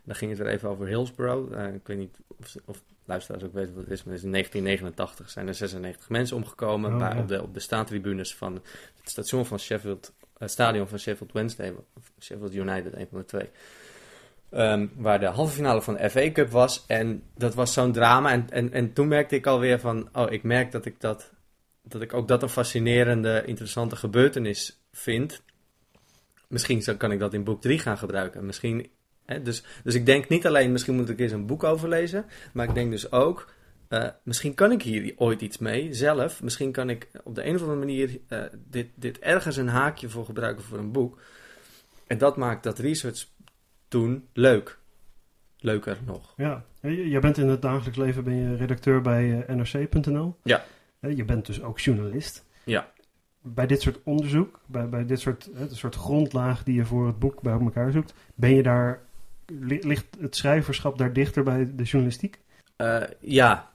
Dan 0.04 0.14
ging 0.14 0.30
het 0.30 0.40
er 0.40 0.46
even 0.46 0.68
over 0.68 0.86
Hillsborough. 0.86 1.74
Ik 1.74 1.86
weet 1.86 1.98
niet 1.98 2.18
of, 2.38 2.54
of 2.64 2.82
luisteraars 3.04 3.44
ook 3.44 3.52
weten 3.52 3.74
wat 3.74 3.82
het 3.82 3.92
is, 3.92 4.04
maar 4.04 4.14
in 4.14 4.32
1989 4.32 5.30
zijn 5.30 5.48
er 5.48 5.54
96 5.54 6.08
mensen 6.08 6.36
omgekomen 6.36 6.92
oh, 6.92 6.98
bij, 6.98 7.14
ja. 7.14 7.20
op, 7.20 7.28
de, 7.28 7.42
op 7.42 7.54
de 7.54 7.60
staantribunes 7.60 8.34
van 8.34 8.54
het 8.54 9.10
station 9.10 9.46
van 9.46 9.58
Sheffield 9.58 10.12
het 10.38 10.50
stadion 10.50 10.88
van 10.88 10.98
Sheffield 10.98 11.32
Wednesday, 11.32 11.74
Sheffield 12.20 12.54
United, 12.54 12.94
een 12.94 13.06
van 13.10 13.18
de 13.18 13.24
twee. 13.24 13.50
Um, 14.50 14.90
waar 14.96 15.20
de 15.20 15.26
halve 15.26 15.54
finale 15.54 15.82
van 15.82 15.94
de 15.94 16.10
FA 16.10 16.30
Cup 16.32 16.50
was. 16.50 16.84
En 16.86 17.22
dat 17.34 17.54
was 17.54 17.72
zo'n 17.72 17.92
drama. 17.92 18.30
En, 18.30 18.46
en, 18.50 18.72
en 18.72 18.92
toen 18.92 19.08
merkte 19.08 19.34
ik 19.34 19.46
alweer 19.46 19.80
van, 19.80 20.08
oh, 20.12 20.32
ik 20.32 20.42
merk 20.42 20.72
dat 20.72 20.84
ik 20.84 21.00
dat, 21.00 21.32
dat 21.82 22.02
ik 22.02 22.14
ook 22.14 22.28
dat 22.28 22.42
een 22.42 22.48
fascinerende, 22.48 23.42
interessante 23.46 23.96
gebeurtenis 23.96 24.80
vind. 24.92 25.42
Misschien 26.48 26.96
kan 26.96 27.12
ik 27.12 27.18
dat 27.18 27.34
in 27.34 27.44
boek 27.44 27.60
3 27.60 27.78
gaan 27.78 27.98
gebruiken. 27.98 28.46
Misschien, 28.46 28.90
hè, 29.24 29.42
dus, 29.42 29.62
dus 29.84 29.94
ik 29.94 30.06
denk 30.06 30.28
niet 30.28 30.46
alleen, 30.46 30.72
misschien 30.72 30.94
moet 30.94 31.08
ik 31.08 31.20
eens 31.20 31.32
een 31.32 31.46
boek 31.46 31.64
overlezen. 31.64 32.26
Maar 32.52 32.68
ik 32.68 32.74
denk 32.74 32.90
dus 32.90 33.12
ook, 33.12 33.48
eh, 33.88 34.08
misschien 34.22 34.54
kan 34.54 34.72
ik 34.72 34.82
hier 34.82 35.12
ooit 35.16 35.40
iets 35.40 35.58
mee, 35.58 35.94
zelf. 35.94 36.42
Misschien 36.42 36.72
kan 36.72 36.90
ik 36.90 37.08
op 37.24 37.34
de 37.34 37.46
een 37.46 37.54
of 37.54 37.60
andere 37.60 37.78
manier 37.78 38.18
eh, 38.28 38.42
dit, 38.68 38.88
dit 38.94 39.18
ergens 39.18 39.56
een 39.56 39.68
haakje 39.68 40.08
voor 40.08 40.24
gebruiken 40.24 40.64
voor 40.64 40.78
een 40.78 40.92
boek. 40.92 41.20
En 42.06 42.18
dat 42.18 42.36
maakt 42.36 42.62
dat 42.62 42.78
research 42.78 43.26
doen 43.88 44.28
leuk. 44.32 44.78
Leuker 45.58 45.98
nog. 46.06 46.34
Ja, 46.36 46.64
jij 46.80 47.20
bent 47.20 47.38
in 47.38 47.48
het 47.48 47.62
dagelijks 47.62 47.98
leven 47.98 48.24
ben 48.24 48.34
je 48.34 48.56
redacteur 48.56 49.00
bij 49.00 49.44
eh, 49.46 49.56
NRC.nl. 49.56 50.36
Ja. 50.42 50.64
Je 51.00 51.24
bent 51.24 51.46
dus 51.46 51.62
ook 51.62 51.78
journalist. 51.80 52.44
Ja. 52.64 52.92
Bij 53.42 53.66
dit 53.66 53.80
soort 53.82 53.98
onderzoek, 54.02 54.60
bij, 54.66 54.88
bij 54.88 55.06
dit 55.06 55.20
soort, 55.20 55.44
de 55.68 55.74
soort 55.74 55.94
grondlaag 55.94 56.62
die 56.62 56.74
je 56.74 56.84
voor 56.84 57.06
het 57.06 57.18
boek 57.18 57.42
bij 57.42 57.52
elkaar 57.52 57.90
zoekt, 57.92 58.14
ben 58.34 58.54
je 58.54 58.62
daar, 58.62 59.00
li- 59.46 59.86
ligt 59.86 60.06
het 60.20 60.36
schrijverschap 60.36 60.98
daar 60.98 61.12
dichter 61.12 61.42
bij 61.42 61.70
de 61.74 61.82
journalistiek? 61.82 62.38
Eh, 62.76 63.02
ja. 63.20 63.70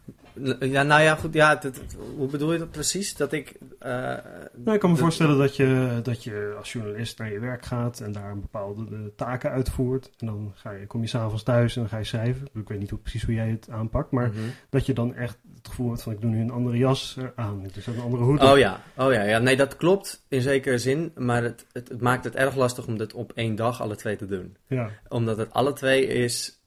Ja, 0.60 0.84
nou 0.84 1.02
ja, 1.02 1.16
goed. 1.16 1.34
Ja, 1.34 1.56
dat- 1.56 1.76
dat- 1.76 1.96
hoe 2.18 2.28
bedoel 2.28 2.54
je 2.54 2.60
dat 2.60 2.72
precies? 2.72 3.16
Dat 3.16 3.32
ik... 3.32 3.54
eh, 3.80 3.90
Nou, 3.92 4.74
ik 4.74 4.80
kan 4.80 4.80
me 4.80 4.88
dat- 4.90 4.98
voorstellen 4.98 5.38
dat 5.38 5.56
je, 5.56 6.00
dat 6.04 6.24
je 6.24 6.54
als 6.58 6.72
journalist 6.74 7.18
naar 7.18 7.32
je 7.32 7.40
werk 7.40 7.66
gaat 7.66 8.00
en 8.00 8.12
daar 8.12 8.32
een 8.32 8.42
bepaalde 8.42 8.86
eh, 8.92 9.00
taken 9.16 9.52
uitvoert. 9.52 10.10
En 10.18 10.26
dan 10.26 10.52
ga 10.56 10.72
je, 10.72 10.88
kom 10.88 11.02
je 11.02 11.08
s'avonds 11.08 11.44
thuis 11.44 11.76
en 11.76 11.82
dan 11.82 11.90
ga 11.90 11.98
je 11.98 12.04
schrijven. 12.04 12.48
Ik 12.54 12.68
weet 12.70 12.80
niet 12.80 12.90
hoe, 12.90 13.00
precies 13.00 13.24
hoe 13.24 13.34
jij 13.34 13.50
het 13.50 13.68
aanpakt, 13.70 14.12
maar 14.12 14.28
Mhm. 14.30 14.40
dat 14.70 14.86
je 14.86 14.94
dan 14.94 15.16
echt 15.16 15.38
het 15.58 15.68
gevoel 15.68 15.90
hebt 15.90 16.02
van 16.02 16.14
ik 16.14 16.22
doe 16.22 16.30
nu 16.30 16.42
een 16.42 16.52
andere 16.52 16.78
jas 16.78 17.18
aan. 17.36 17.64
Dus 17.74 17.88
een 17.88 18.00
andere 18.00 18.24
hoed. 18.24 18.42
Oh 18.44 18.58
ja, 18.58 18.82
oh 18.98 19.14
ja, 19.14 19.22
ja, 19.24 19.40
nee, 19.40 19.56
dat 19.58 19.76
klopt 19.76 20.26
in 20.28 20.42
zekere 20.42 20.78
zin, 20.78 21.12
maar 21.16 21.44
het, 21.44 21.66
het, 21.72 21.90
het 21.90 22.02
maakt 22.02 22.24
het 22.24 22.36
erg 22.36 22.56
lastig 22.56 22.88
om 22.88 22.98
dit 22.98 23.14
op 23.14 23.32
één 23.36 23.56
dag 23.56 23.82
alle 23.82 23.96
twee 23.96 24.16
te 24.16 24.26
doen. 24.26 24.58
Ja. 24.68 24.90
Omdat 25.08 25.38
het 25.38 25.54
alle 25.54 25.74
twee 25.74 26.06
is 26.08 26.60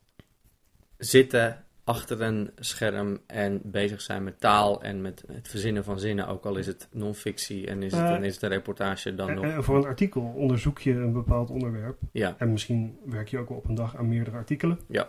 zitten 0.98 1.63
achter 1.84 2.20
een 2.22 2.50
scherm 2.56 3.18
en 3.26 3.60
bezig 3.64 4.00
zijn 4.00 4.24
met 4.24 4.40
taal 4.40 4.82
en 4.82 5.02
met 5.02 5.24
het 5.32 5.48
verzinnen 5.48 5.84
van 5.84 5.98
zinnen, 5.98 6.26
ook 6.28 6.44
al 6.44 6.56
is 6.56 6.66
het 6.66 6.88
non-fictie 6.92 7.66
en 7.66 7.82
is 7.82 7.92
het, 7.92 8.00
Eh, 8.00 8.08
dan 8.08 8.24
is 8.24 8.34
het 8.34 8.42
een 8.42 8.48
reportage 8.48 9.14
dan 9.14 9.28
En, 9.28 9.34
nog. 9.34 9.44
en 9.44 9.64
voor 9.64 9.76
een 9.76 9.84
artikel 9.84 10.22
onderzoek 10.22 10.78
je 10.78 10.92
een 10.92 11.12
bepaald 11.12 11.50
onderwerp. 11.50 11.98
Ja, 12.12 12.34
En 12.38 12.52
misschien 12.52 12.98
werk 13.04 13.28
je 13.28 13.38
ook 13.38 13.48
wel 13.48 13.58
op 13.58 13.68
een 13.68 13.74
dag 13.74 13.96
aan 13.96 14.08
meerdere 14.08 14.36
artikelen. 14.36 14.78
Ja. 14.88 15.08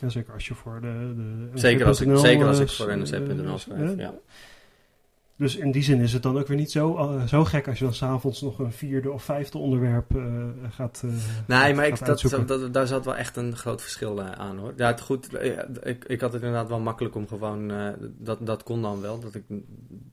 En 0.00 0.10
zeker 0.10 0.32
als 0.32 0.48
je 0.48 0.54
voor 0.54 0.80
de... 0.80 1.12
de 1.16 1.58
zeker 1.58 1.86
als 1.86 2.00
ik, 2.00 2.16
zeker 2.16 2.46
als 2.46 2.56
eh, 2.58 2.62
ik 2.62 2.70
voor 2.70 2.88
eh, 2.88 2.96
NRC.nl 2.96 3.52
eh, 3.52 3.56
schrijf, 3.56 3.90
eh, 3.90 3.98
ja. 3.98 4.14
Dus 5.36 5.56
in 5.56 5.70
die 5.72 5.82
zin 5.82 6.00
is 6.00 6.12
het 6.12 6.22
dan 6.22 6.38
ook 6.38 6.46
weer 6.46 6.56
niet 6.56 6.70
zo, 6.70 6.96
eh, 6.96 7.26
zo 7.26 7.44
gek 7.44 7.68
als 7.68 7.78
je 7.78 7.84
dan 7.84 7.94
s'avonds 7.94 8.40
nog 8.40 8.58
een 8.58 8.72
vierde 8.72 9.10
of 9.10 9.22
vijfde 9.24 9.58
onderwerp 9.58 10.16
eh, 10.16 10.48
gaat, 10.70 11.02
eh, 11.04 11.10
Nee, 11.10 11.58
gaat- 11.58 11.74
maar 11.74 11.86
ik, 11.86 12.04
dat, 12.04 12.46
dat, 12.46 12.74
daar 12.74 12.86
zat 12.86 13.04
wel 13.04 13.16
echt 13.16 13.36
een 13.36 13.56
groot 13.56 13.82
verschil 13.82 14.22
aan 14.22 14.58
hoor. 14.58 14.72
Ja, 14.76 14.86
het 14.86 15.00
goed, 15.00 15.42
ik, 15.82 16.04
ik 16.04 16.20
had 16.20 16.32
het 16.32 16.42
inderdaad 16.42 16.68
wel 16.68 16.80
makkelijk 16.80 17.14
om 17.14 17.28
gewoon, 17.28 17.72
dat, 18.18 18.46
dat 18.46 18.62
kon 18.62 18.82
dan 18.82 19.00
wel, 19.00 19.20
dat 19.20 19.34
ik, 19.34 19.44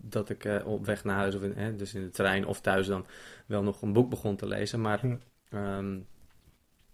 dat 0.01 0.29
ik 0.29 0.61
op 0.65 0.85
weg 0.85 1.03
naar 1.03 1.15
huis, 1.15 1.35
of 1.35 1.41
in, 1.41 1.53
hè, 1.55 1.75
dus 1.75 1.93
in 1.93 2.01
de 2.01 2.09
trein 2.09 2.45
of 2.45 2.61
thuis 2.61 2.87
dan 2.87 3.05
wel 3.45 3.63
nog 3.63 3.81
een 3.81 3.93
boek 3.93 4.09
begon 4.09 4.35
te 4.35 4.47
lezen. 4.47 4.81
Maar 4.81 5.07
Ja. 5.07 5.17
ehm, 5.49 5.97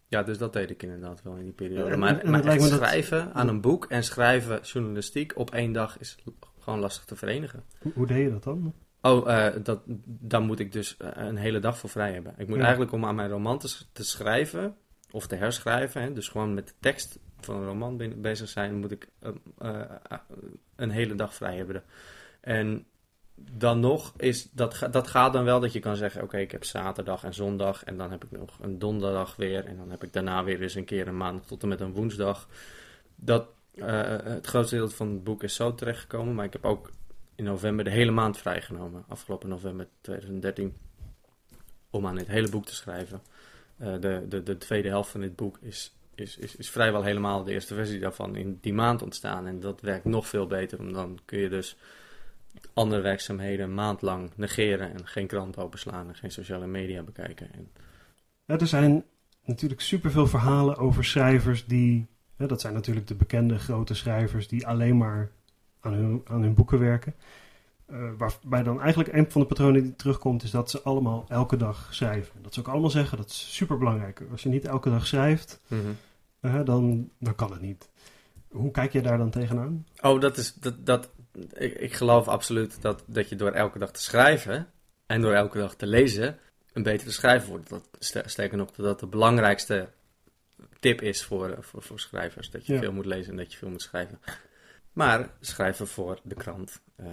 ja, 0.07 0.23
dus 0.23 0.37
dat 0.37 0.53
deed 0.53 0.69
ik 0.69 0.83
inderdaad 0.83 1.21
wel 1.23 1.35
in 1.35 1.43
die 1.43 1.53
periode. 1.53 1.89
En- 1.91 1.99
maar 1.99 2.19
en 2.19 2.31
maar 2.31 2.43
dat- 2.43 2.61
schrijven 2.61 3.33
aan 3.33 3.47
een 3.47 3.61
boek 3.61 3.85
en 3.85 4.03
schrijven 4.03 4.59
journalistiek 4.61 5.37
op 5.37 5.51
één 5.51 5.71
dag 5.71 5.99
is 5.99 6.17
gewoon 6.65 6.79
lastig 6.79 7.05
te 7.05 7.15
verenigen. 7.15 7.63
Hoe, 7.81 7.91
hoe 7.95 8.07
deed 8.07 8.23
je 8.23 8.29
dat 8.31 8.43
dan? 8.43 8.73
Oh, 9.01 9.31
eh, 9.31 9.53
dat, 9.63 9.81
daar 10.05 10.41
moet 10.41 10.59
ik 10.59 10.71
dus 10.71 10.97
eh, 10.97 11.09
een 11.13 11.37
hele 11.37 11.59
dag 11.59 11.77
voor 11.77 11.89
vrij 11.89 12.13
hebben. 12.13 12.33
Ik 12.37 12.47
moet 12.47 12.57
Ja. 12.57 12.63
eigenlijk 12.63 12.91
om 12.91 13.05
aan 13.05 13.15
mijn 13.15 13.29
roman 13.29 13.59
te, 13.91 14.03
schrijven, 14.03 14.75
of 15.11 15.27
te 15.27 15.35
herschrijven, 15.35 16.01
hè, 16.01 16.13
dus 16.13 16.27
gewoon 16.27 16.53
met 16.53 16.67
de 16.67 16.73
tekst 16.79 17.19
van 17.39 17.55
een 17.55 17.65
roman 17.65 17.97
ben- 17.97 18.21
bezig 18.21 18.49
zijn, 18.49 18.75
moet 18.75 18.91
ik 18.91 19.07
eh, 19.19 19.31
eh, 19.57 20.17
een 20.75 20.89
hele 20.89 21.15
dag 21.15 21.33
vrij 21.33 21.55
hebben. 21.57 21.83
En 22.41 22.85
dan 23.35 23.79
nog 23.79 24.13
is, 24.17 24.51
dat, 24.51 24.87
dat 24.91 25.07
gaat 25.07 25.33
dan 25.33 25.43
wel 25.43 25.59
dat 25.59 25.73
je 25.73 25.79
kan 25.79 25.95
zeggen, 25.95 26.21
oké, 26.23 26.37
ik 26.37 26.51
heb 26.51 26.63
zaterdag 26.63 27.23
en 27.23 27.33
zondag 27.33 27.83
en 27.83 27.97
dan 27.97 28.11
heb 28.11 28.23
ik 28.23 28.31
nog 28.31 28.57
een 28.61 28.79
donderdag 28.79 29.35
weer 29.35 29.65
en 29.65 29.77
dan 29.77 29.89
heb 29.89 30.03
ik 30.03 30.13
daarna 30.13 30.43
weer 30.43 30.61
eens 30.61 30.75
een 30.75 30.85
keer 30.85 31.07
een 31.07 31.17
maandag 31.17 31.45
tot 31.45 31.61
en 31.63 31.67
met 31.69 31.79
een 31.79 31.93
woensdag. 31.93 32.47
Dat, 33.15 33.47
eh, 33.75 34.33
het 34.33 34.47
grootste 34.47 34.75
deel 34.75 34.89
van 34.89 35.09
het 35.09 35.23
boek 35.23 35.43
is 35.43 35.55
zo 35.55 35.75
terechtgekomen, 35.75 36.35
maar 36.35 36.45
ik 36.45 36.53
heb 36.53 36.65
ook 36.65 36.91
in 37.35 37.43
november 37.43 37.85
de 37.85 37.91
hele 37.91 38.11
maand 38.11 38.37
vrijgenomen, 38.37 39.05
afgelopen 39.07 39.49
november 39.49 39.87
2013, 40.01 40.73
om 41.89 42.07
aan 42.07 42.15
dit 42.15 42.27
hele 42.27 42.49
boek 42.49 42.65
te 42.65 42.75
schrijven. 42.75 43.21
Eh, 43.77 43.99
de, 43.99 44.25
de, 44.29 44.43
de 44.43 44.57
tweede 44.57 44.89
helft 44.89 45.09
van 45.09 45.21
dit 45.21 45.35
boek 45.35 45.57
is, 45.61 45.95
is, 46.15 46.37
is, 46.37 46.55
is 46.55 46.69
vrijwel 46.69 47.03
helemaal 47.03 47.43
de 47.43 47.51
eerste 47.51 47.73
versie 47.73 47.99
daarvan 47.99 48.35
in 48.35 48.57
die 48.61 48.73
maand 48.73 49.01
ontstaan. 49.01 49.47
En 49.47 49.59
dat 49.59 49.81
werkt 49.81 50.05
nog 50.05 50.27
veel 50.27 50.47
beter, 50.47 50.77
want 50.77 50.93
dan 50.93 51.19
kun 51.25 51.39
je 51.39 51.49
dus 51.49 51.77
andere 52.73 53.01
werkzaamheden 53.01 53.65
een 53.65 53.73
maand 53.73 54.01
lang 54.01 54.31
negeren 54.35 54.93
en 54.93 55.07
geen 55.07 55.27
krant 55.27 55.57
openslaan 55.57 56.07
en 56.07 56.15
geen 56.15 56.31
sociale 56.31 56.67
media 56.67 57.03
bekijken. 57.03 57.49
Er 58.45 58.67
zijn 58.67 59.03
natuurlijk 59.45 59.81
superveel 59.81 60.27
verhalen 60.27 60.77
over 60.77 61.05
schrijvers 61.05 61.65
die... 61.65 62.07
dat 62.37 62.61
zijn 62.61 62.73
natuurlijk 62.73 63.07
de 63.07 63.15
bekende 63.15 63.59
grote 63.59 63.93
schrijvers 63.93 64.47
die 64.47 64.67
alleen 64.67 64.97
maar 64.97 65.31
aan 65.79 65.93
hun, 65.93 66.21
aan 66.25 66.41
hun 66.41 66.53
boeken 66.53 66.79
werken. 66.79 67.13
Eh, 67.85 68.09
waarbij 68.17 68.63
dan 68.63 68.81
eigenlijk 68.81 69.13
een 69.13 69.31
van 69.31 69.41
de 69.41 69.47
patronen 69.47 69.83
die 69.83 69.95
terugkomt 69.95 70.43
is 70.43 70.51
dat 70.51 70.69
ze 70.69 70.81
allemaal 70.81 71.25
elke 71.27 71.57
dag 71.57 71.87
schrijven. 71.91 72.41
Dat 72.41 72.53
ze 72.53 72.59
ook 72.59 72.67
allemaal 72.67 72.89
zeggen, 72.89 73.17
dat 73.17 73.29
is 73.29 73.55
super 73.55 73.77
belangrijk. 73.77 74.21
Als 74.31 74.43
je 74.43 74.49
niet 74.49 74.65
elke 74.65 74.89
dag 74.89 75.07
schrijft, 75.07 75.61
eh, 76.39 76.59
dan, 76.63 77.09
dan 77.19 77.35
kan 77.35 77.51
het 77.51 77.61
niet. 77.61 77.89
Hoe 78.49 78.71
kijk 78.71 78.91
je 78.91 79.01
daar 79.01 79.17
dan 79.17 79.29
tegenaan? 79.29 79.85
Oh, 80.01 80.21
dat 80.21 80.37
is. 80.37 80.53
Dat, 80.53 80.85
dat, 80.85 81.09
ik, 81.53 81.73
ik 81.73 81.93
geloof 81.93 82.27
absoluut 82.27 82.81
dat, 82.81 83.03
dat 83.07 83.29
je 83.29 83.35
door 83.35 83.51
elke 83.51 83.79
dag 83.79 83.91
te 83.91 84.01
schrijven 84.01 84.67
en 85.05 85.21
door 85.21 85.33
elke 85.33 85.57
dag 85.57 85.75
te 85.75 85.87
lezen 85.87 86.37
een 86.73 86.83
betere 86.83 87.11
schrijver 87.11 87.49
wordt. 87.49 87.69
Dat, 87.69 87.87
sterker 88.25 88.57
nog, 88.57 88.71
dat 88.71 88.99
de 88.99 89.07
belangrijkste 89.07 89.89
tip 90.79 91.01
is 91.01 91.23
voor, 91.23 91.49
eh, 91.49 91.61
voor, 91.61 91.81
voor 91.81 91.99
schrijvers. 91.99 92.49
Dat 92.49 92.65
je 92.65 92.73
Ja. 92.73 92.79
veel 92.79 92.91
moet 92.91 93.05
lezen 93.05 93.31
en 93.31 93.37
dat 93.37 93.51
je 93.51 93.57
veel 93.57 93.69
moet 93.69 93.81
schrijven. 93.81 94.19
Maar 94.93 95.29
schrijven 95.39 95.87
voor 95.87 96.19
de 96.23 96.35
krant 96.35 96.81
eh, 96.95 97.07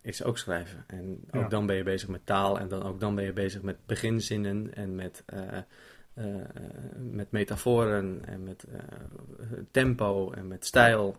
is 0.00 0.22
ook 0.22 0.38
schrijven. 0.38 0.84
En 0.86 1.24
ook 1.30 1.42
Ja. 1.42 1.48
dan 1.48 1.66
ben 1.66 1.76
je 1.76 1.82
bezig 1.82 2.08
met 2.08 2.26
taal 2.26 2.58
en 2.58 2.68
dan 2.68 2.82
ook 2.82 3.00
dan 3.00 3.14
ben 3.14 3.24
je 3.24 3.32
bezig 3.32 3.62
met 3.62 3.86
beginzinnen 3.86 4.74
en 4.74 4.94
met, 4.94 5.22
eh, 5.26 5.58
met 6.96 7.30
metaforen 7.30 8.24
en 8.26 8.42
met 8.44 8.64
tempo 9.70 10.32
en 10.32 10.48
met 10.48 10.66
stijl. 10.66 11.16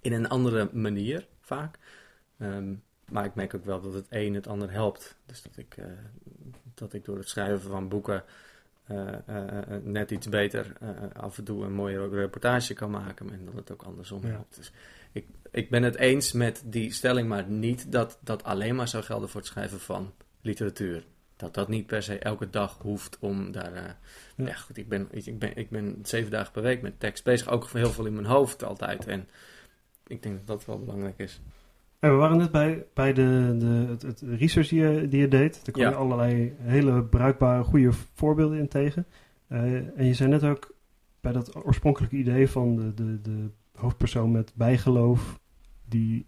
In 0.00 0.12
een 0.12 0.28
andere 0.28 0.68
manier 0.72 1.26
vaak. 1.40 1.78
Ehm, 2.38 2.74
maar 3.08 3.24
ik 3.24 3.34
merk 3.34 3.54
ook 3.54 3.64
wel 3.64 3.80
dat 3.80 3.92
het 3.92 4.06
een 4.08 4.34
het 4.34 4.46
ander 4.46 4.70
helpt. 4.70 5.16
Dus 5.26 5.42
dat 5.42 5.56
ik, 5.56 5.76
dat 6.74 6.92
ik 6.92 7.04
door 7.04 7.16
het 7.18 7.28
schrijven 7.28 7.70
van 7.70 7.88
boeken 7.88 8.24
net 9.82 10.10
iets 10.10 10.28
beter 10.28 10.72
eh, 10.80 10.88
af 11.12 11.38
en 11.38 11.44
toe 11.44 11.64
een 11.64 11.72
mooie 11.72 12.08
reportage 12.08 12.74
kan 12.74 12.90
maken. 12.90 13.30
En 13.32 13.44
dat 13.44 13.54
het 13.54 13.72
ook 13.72 13.82
andersom 13.82 14.22
Ja. 14.22 14.28
helpt. 14.28 14.56
Dus 14.56 14.72
ik, 15.12 15.26
ik 15.50 15.70
ben 15.70 15.82
het 15.82 15.96
eens 15.96 16.32
met 16.32 16.62
die 16.66 16.92
stelling, 16.92 17.28
maar 17.28 17.48
niet 17.48 17.92
dat 17.92 18.18
dat 18.20 18.42
alleen 18.44 18.74
maar 18.74 18.88
zou 18.88 19.04
gelden 19.04 19.28
voor 19.28 19.40
het 19.40 19.48
schrijven 19.50 19.80
van 19.80 20.12
literatuur. 20.40 21.04
Dat 21.36 21.54
dat 21.54 21.68
niet 21.68 21.86
per 21.86 22.02
se 22.02 22.18
elke 22.18 22.50
dag 22.50 22.78
hoeft 22.78 23.18
om 23.18 23.52
daar. 23.52 23.72
eh 23.72 23.82
Ja. 24.36 24.46
ja. 24.46 24.54
goed, 24.54 24.76
ik 24.76 24.88
ben, 24.88 25.08
ik, 25.10 25.38
ben, 25.38 25.56
ik 25.56 25.70
ben 25.70 25.98
zeven 26.02 26.30
dagen 26.30 26.52
per 26.52 26.62
week 26.62 26.82
met 26.82 27.00
tekst 27.00 27.24
bezig. 27.24 27.48
Ook 27.48 27.70
heel 27.70 27.90
veel 27.92 28.06
in 28.06 28.14
mijn 28.14 28.26
hoofd 28.26 28.64
altijd. 28.64 29.06
En 29.06 29.28
ik 30.06 30.22
denk 30.22 30.36
dat 30.36 30.46
dat 30.46 30.64
wel 30.64 30.78
belangrijk 30.78 31.18
is. 31.18 31.40
We 32.10 32.16
waren 32.16 32.36
net 32.36 32.50
bij, 32.50 32.84
bij 32.94 33.12
de, 33.12 33.54
de, 33.58 33.86
het, 33.88 34.02
het 34.02 34.22
research 34.38 34.68
die 34.68 34.80
je, 34.82 35.08
die 35.08 35.20
je 35.20 35.28
deed. 35.28 35.54
Daar 35.64 35.72
kwam 35.72 35.84
Ja. 35.84 35.90
je 35.90 35.96
allerlei 35.96 36.54
hele 36.60 37.02
bruikbare, 37.04 37.62
goede 37.62 37.92
voorbeelden 38.14 38.58
in 38.58 38.68
tegen. 38.68 39.06
Eh, 39.48 39.60
en 39.74 40.06
je 40.06 40.14
zei 40.14 40.28
net 40.30 40.44
ook 40.44 40.74
bij 41.20 41.32
dat 41.32 41.64
oorspronkelijke 41.64 42.16
idee 42.16 42.50
van 42.50 42.76
de, 42.76 42.94
de, 42.94 43.20
de 43.20 43.50
hoofdpersoon 43.74 44.30
met 44.30 44.52
bijgeloof, 44.54 45.38
die 45.88 46.26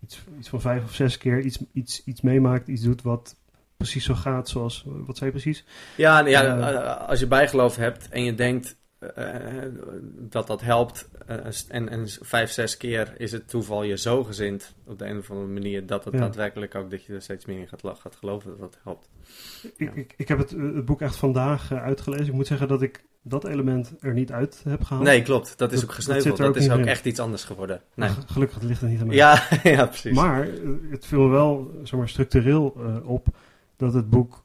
iets, 0.00 0.24
iets 0.38 0.48
van 0.48 0.60
vijf 0.60 0.84
of 0.84 0.94
zes 0.94 1.18
keer 1.18 1.40
iets, 1.40 1.64
iets, 1.72 2.04
iets 2.04 2.20
meemaakt, 2.20 2.68
iets 2.68 2.82
doet 2.82 3.02
wat 3.02 3.36
precies 3.76 4.04
zo 4.04 4.14
gaat 4.14 4.48
zoals, 4.48 4.84
wat 4.86 5.16
zei 5.16 5.30
je 5.30 5.36
precies? 5.36 5.64
Ja, 5.96 6.26
ja 6.26 6.42
Eh. 6.58 6.74
eh, 6.74 7.08
als 7.08 7.20
je 7.20 7.26
bijgeloof 7.26 7.76
hebt 7.76 8.08
en 8.08 8.24
je 8.24 8.34
denkt 8.34 8.76
eh, 9.02 9.68
dat 10.18 10.46
dat 10.46 10.60
helpt. 10.60 11.08
eh, 11.26 11.36
en, 11.68 11.88
en 11.88 12.08
vijf, 12.20 12.50
zes 12.50 12.76
keer 12.76 13.12
is 13.16 13.32
het 13.32 13.48
toeval 13.48 13.82
je 13.82 13.98
zo 13.98 14.24
gezind 14.24 14.74
op 14.86 14.98
de 14.98 15.06
een 15.06 15.18
of 15.18 15.30
andere 15.30 15.48
manier 15.48 15.86
dat 15.86 16.04
het 16.04 16.14
Ja. 16.14 16.20
daadwerkelijk 16.20 16.74
ook 16.74 16.90
dat 16.90 17.04
je 17.04 17.14
er 17.14 17.22
steeds 17.22 17.44
meer 17.46 17.58
in 17.58 17.68
gaat, 17.68 17.98
gaat 18.00 18.16
geloven 18.16 18.50
dat 18.50 18.58
dat 18.60 18.78
helpt. 18.82 19.08
Ik, 19.62 19.72
Ja. 19.76 19.90
ik, 19.94 20.14
ik 20.16 20.28
heb 20.28 20.38
het, 20.38 20.52
eh, 20.54 20.62
het 20.74 20.84
boek 20.84 21.00
echt 21.00 21.16
vandaag 21.16 21.72
uitgelezen. 21.72 22.26
Ik 22.26 22.32
moet 22.32 22.46
zeggen 22.46 22.68
dat 22.68 22.82
ik 22.82 23.04
dat 23.22 23.44
element 23.44 23.92
er 24.00 24.12
niet 24.12 24.32
uit 24.32 24.60
heb 24.68 24.82
gehaald. 24.84 25.04
Nee, 25.06 25.22
klopt. 25.22 25.58
Dat 25.58 25.72
is 25.72 25.80
Dat- 25.80 25.88
ook 25.88 25.94
gesneuveld. 25.94 26.38
er 26.38 26.44
Dat, 26.44 26.56
is 26.56 26.70
ook 26.70 26.78
in. 26.78 26.86
echt 26.88 27.04
iets 27.04 27.20
anders 27.20 27.44
geworden. 27.44 27.80
Nee. 27.94 28.08
Maar 28.08 28.18
Gelukkig 28.26 28.62
ligt 28.62 28.80
het 28.80 28.90
niet 28.90 29.00
aan 29.00 29.06
mij. 29.06 29.16
Ja, 29.16 29.42
ja, 29.62 29.86
precies. 29.86 30.12
Maar 30.14 30.48
het 30.90 31.06
viel 31.06 31.20
me 31.20 31.28
wel 31.28 31.70
zeg 31.82 31.98
maar, 31.98 32.08
structureel 32.08 32.76
op 33.04 33.26
dat 33.76 33.94
het 33.94 34.10
boek 34.10 34.41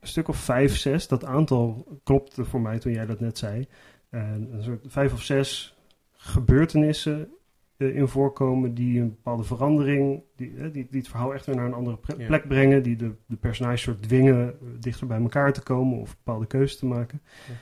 een 0.00 0.08
stuk 0.08 0.28
of 0.28 0.36
vijf, 0.36 0.76
zes, 0.76 1.08
dat 1.08 1.24
aantal 1.24 1.86
klopte 2.04 2.44
voor 2.44 2.60
mij 2.60 2.78
toen 2.78 2.92
jij 2.92 3.06
dat 3.06 3.20
net 3.20 3.38
zei. 3.38 3.68
En 4.08 4.48
een 4.52 4.62
soort 4.62 4.84
vijf 4.88 5.12
of 5.12 5.22
zes 5.22 5.78
gebeurtenissen 6.12 7.28
eh, 7.76 7.96
in 7.96 8.08
voorkomen 8.08 8.74
die 8.74 9.00
een 9.00 9.08
bepaalde 9.08 9.42
verandering, 9.42 10.22
die, 10.36 10.56
eh, 10.56 10.62
die, 10.62 10.86
die 10.90 11.00
het 11.00 11.08
verhaal 11.08 11.34
echt 11.34 11.46
weer 11.46 11.56
naar 11.56 11.66
een 11.66 11.74
andere 11.74 11.98
Ja. 12.18 12.26
plek 12.26 12.48
brengen, 12.48 12.82
die 12.82 12.96
de, 12.96 13.14
de 13.26 13.36
personages 13.36 13.82
soort 13.82 14.02
dwingen 14.02 14.48
eh, 14.48 14.68
dichter 14.80 15.06
bij 15.06 15.20
elkaar 15.20 15.52
te 15.52 15.62
komen 15.62 15.98
of 15.98 16.16
bepaalde 16.16 16.46
keuzes 16.46 16.78
te 16.78 16.86
maken. 16.86 17.22
Ja. 17.48 17.54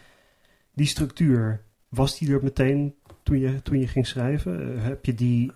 Die 0.75 0.87
structuur, 0.87 1.65
was 1.89 2.19
die 2.19 2.33
er 2.33 2.43
meteen 2.43 2.95
toen 3.23 3.39
je, 3.39 3.63
toen 3.63 3.79
je 3.79 3.87
ging 3.87 4.07
schrijven? 4.07 4.81
Heb 4.81 5.05
je 5.05 5.15
die 5.15 5.53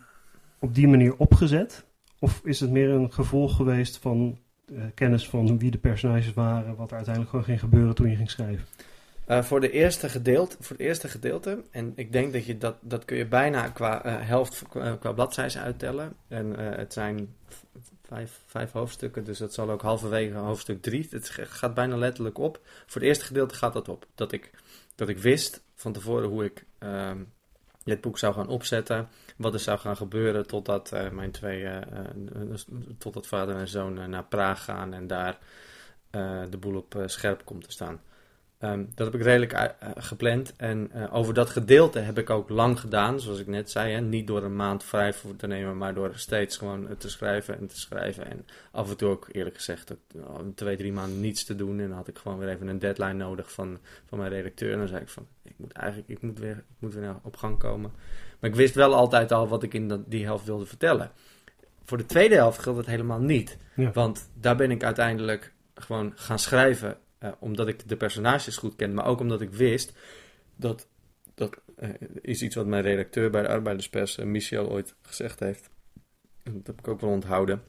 op 0.59 0.75
die 0.75 0.89
manier 0.89 1.17
opgezet? 1.17 1.87
Of 2.19 2.41
is 2.45 2.61
het 2.61 2.71
meer 2.71 2.91
een 2.91 3.13
gevolg 3.13 3.57
geweest 3.57 3.99
van 3.99 4.39
kennis 4.95 5.29
van 5.29 5.59
wie 5.59 5.71
de 5.71 5.79
personages 5.79 6.33
waren, 6.33 6.77
wat 6.77 6.91
er 6.91 6.97
uiteindelijk 6.97 7.31
gewoon 7.31 7.45
ging 7.45 7.61
gebeuren 7.61 7.95
toen 7.95 8.11
je 8.11 8.17
ging 8.17 8.31
schrijven? 8.31 8.65
Eh, 9.25 9.43
voor, 9.43 9.61
de 9.61 9.71
eerste 9.71 10.09
gedeelte, 10.09 10.57
voor 10.61 10.77
het 10.77 10.87
eerste 10.87 11.09
gedeelte, 11.09 11.63
en 11.71 11.93
ik 11.97 12.13
denk 12.13 12.33
dat 12.33 12.45
je 12.45 12.59
dat, 12.59 12.77
dat 12.81 13.05
kun 13.05 13.17
je 13.17 13.27
bijna 13.27 13.69
qua 13.69 14.05
eh, 14.05 14.15
helft 14.29 14.63
qua, 14.69 14.97
qua 14.97 15.29
uittellen. 15.61 16.13
En 16.29 16.57
eh, 16.57 16.79
het 16.79 16.93
zijn 16.93 17.35
vijf, 18.03 18.41
vijf 18.47 18.73
hoofdstukken, 18.73 19.25
dus 19.25 19.39
dat 19.39 19.55
zal 19.55 19.71
ook 19.71 19.83
halverwege 19.83 20.37
hoofdstuk 20.37 20.83
drie. 20.83 21.07
Het 21.11 21.29
gaat 21.31 21.75
bijna 21.75 21.97
letterlijk 21.97 22.39
op. 22.39 22.61
Voor 22.65 23.01
het 23.01 23.11
eerste 23.11 23.25
gedeelte 23.25 23.55
gaat 23.55 23.73
dat 23.73 23.89
op. 23.89 24.07
Dat 24.15 24.33
ik, 24.33 24.51
dat 24.95 25.09
ik 25.09 25.19
wist 25.19 25.63
van 25.75 25.93
tevoren 25.93 26.29
hoe 26.29 26.45
ik 26.45 26.65
ehm, 26.79 27.19
dit 27.85 28.01
boek 28.01 28.19
zou 28.19 28.35
gaan 28.35 28.49
opzetten. 28.49 29.09
Wat 29.37 29.55
er 29.55 29.61
zou 29.61 29.79
gaan 29.79 29.97
gebeuren 29.97 30.47
totdat 30.47 30.93
eh, 30.93 31.11
mijn 31.11 31.31
twee, 31.31 31.65
eh, 31.65 31.77
eh, 31.77 32.59
totdat 32.99 33.27
vader 33.27 33.57
en 33.57 33.69
zoon 33.69 34.11
naar 34.11 34.25
Praag 34.25 34.65
gaan 34.65 34.95
en 34.95 35.07
daar 35.07 35.39
de 36.51 36.59
boel 36.61 36.77
op 36.77 37.03
scherp 37.07 37.45
komt 37.45 37.65
te 37.65 37.73
staan. 37.73 38.01
Ehm, 38.59 38.85
dat 38.95 39.07
heb 39.07 39.21
ik 39.21 39.27
redelijk 39.27 39.75
gepland. 39.97 40.57
En 40.57 41.11
over 41.11 41.35
dat 41.35 41.51
gedeelte 41.51 41.99
heb 41.99 42.19
ik 42.19 42.31
ook 42.31 42.49
lang 42.49 42.81
gedaan, 42.81 43.21
zoals 43.21 43.39
ik 43.39 43.47
net 43.47 43.71
zei. 43.71 43.93
Hè? 43.93 44.01
Niet 44.01 44.27
door 44.27 44.43
een 44.43 44.57
maand 44.57 44.85
vrij 44.85 45.13
voor 45.13 45.37
te 45.37 45.47
nemen, 45.47 45.77
maar 45.77 45.95
door 45.95 46.13
steeds 46.15 46.57
gewoon 46.57 46.89
te 46.99 47.11
schrijven 47.11 47.59
en 47.59 47.67
te 47.67 47.81
schrijven. 47.81 48.31
En 48.31 48.47
af 48.71 48.91
en 48.91 48.97
toe 48.97 49.09
ook, 49.09 49.29
eerlijk 49.33 49.57
gezegd, 49.57 49.95
twee, 50.55 50.77
drie 50.77 50.93
maanden 50.93 51.21
niets 51.21 51.45
te 51.45 51.55
doen. 51.55 51.81
En 51.81 51.89
dan 51.89 51.97
had 51.97 52.09
ik 52.09 52.19
gewoon 52.19 52.39
weer 52.39 52.49
even 52.49 52.69
een 52.69 52.79
deadline 52.79 53.13
nodig 53.13 53.53
van, 53.53 53.79
van 54.05 54.19
mijn 54.19 54.31
redacteur. 54.31 54.73
En 54.73 54.79
dan 54.79 54.89
zei 54.89 55.01
ik 55.01 55.09
van, 55.09 55.27
ik 55.43 55.55
moet 55.57 55.73
eigenlijk 55.73 56.09
ik 56.09 56.23
moet 56.23 56.39
weer, 56.39 56.57
ik 56.57 56.77
moet 56.79 56.95
weer 56.95 57.17
op 57.23 57.37
gang 57.37 57.59
komen. 57.59 57.93
Maar 58.43 58.51
ik 58.51 58.57
wist 58.57 58.75
wel 58.75 58.95
altijd 58.95 59.33
al 59.33 59.49
wat 59.49 59.63
ik 59.63 59.75
in 59.75 59.89
dat, 59.89 60.11
die 60.11 60.25
helft 60.25 60.45
wilde 60.45 60.67
vertellen. 60.67 61.11
Voor 61.85 61.99
de 61.99 62.07
tweede 62.07 62.35
helft 62.35 62.59
geldt 62.59 62.79
het 62.79 62.87
helemaal 62.89 63.21
niet. 63.21 63.57
Ja. 63.77 63.93
Want 63.93 64.31
daar 64.35 64.57
ben 64.57 64.71
ik 64.71 64.85
uiteindelijk 64.85 65.53
gewoon 65.75 66.13
gaan 66.17 66.39
schrijven. 66.39 66.99
eh, 67.19 67.33
omdat 67.39 67.69
ik 67.69 67.89
de 67.89 67.97
personages 67.97 68.57
goed 68.57 68.77
ken. 68.77 68.95
Maar 68.95 69.07
ook 69.07 69.21
omdat 69.21 69.41
ik 69.41 69.51
wist 69.51 69.93
dat. 70.57 70.89
Dat 71.35 71.61
eh, 71.77 71.89
is 72.21 72.43
iets 72.43 72.55
wat 72.55 72.67
mijn 72.67 72.83
redacteur 72.83 73.31
bij 73.31 73.43
de 73.43 73.49
Arbeiderspers, 73.49 74.19
eh, 74.19 74.25
Michel, 74.27 74.71
ooit 74.71 74.95
gezegd 75.03 75.41
heeft. 75.41 75.71
Dat 76.43 76.67
heb 76.67 76.79
ik 76.79 76.89
ook 76.89 77.01
wel 77.01 77.11
onthouden. 77.11 77.63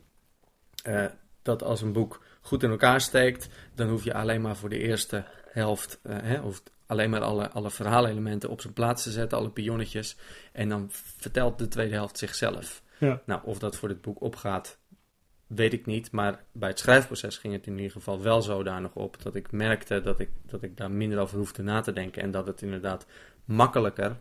Dat 1.41 1.63
als 1.63 1.81
een 1.81 1.93
boek 1.93 2.25
goed 2.41 2.63
in 2.63 2.69
elkaar 2.69 3.01
steekt, 3.01 3.49
dan 3.75 3.89
hoef 3.89 4.03
je 4.03 4.13
alleen 4.13 4.41
maar 4.41 4.55
voor 4.55 4.69
de 4.69 4.79
eerste 4.79 5.25
helft, 5.49 5.99
hè, 6.07 6.39
of 6.41 6.63
alleen 6.85 7.09
maar 7.09 7.21
alle, 7.21 7.49
alle 7.49 7.71
verhaalelementen 7.71 8.49
op 8.49 8.61
zijn 8.61 8.73
plaats 8.73 9.03
te 9.03 9.11
zetten, 9.11 9.37
alle 9.37 9.49
pionnetjes. 9.49 10.17
En 10.51 10.69
dan 10.69 10.87
vertelt 10.91 11.57
de 11.57 11.67
tweede 11.67 11.95
helft 11.95 12.17
zichzelf. 12.17 12.83
Ja. 12.97 13.21
Nou, 13.25 13.41
of 13.43 13.59
dat 13.59 13.75
voor 13.75 13.87
dit 13.87 14.01
boek 14.01 14.21
opgaat, 14.21 14.79
weet 15.47 15.73
ik 15.73 15.85
niet. 15.85 16.11
Maar 16.11 16.43
bij 16.51 16.69
het 16.69 16.79
schrijfproces 16.79 17.37
ging 17.37 17.53
het 17.53 17.67
in 17.67 17.75
ieder 17.75 17.91
geval 17.91 18.21
wel 18.21 18.41
zodanig 18.41 18.95
op 18.95 19.23
dat 19.23 19.35
ik 19.35 19.51
merkte 19.51 20.01
dat 20.01 20.19
ik, 20.19 20.29
dat 20.45 20.63
ik 20.63 20.77
daar 20.77 20.91
minder 20.91 21.19
over 21.19 21.37
hoefde 21.37 21.63
na 21.63 21.81
te 21.81 21.93
denken. 21.93 22.21
En 22.21 22.31
dat 22.31 22.47
het 22.47 22.61
inderdaad 22.61 23.05
makkelijker 23.45 24.17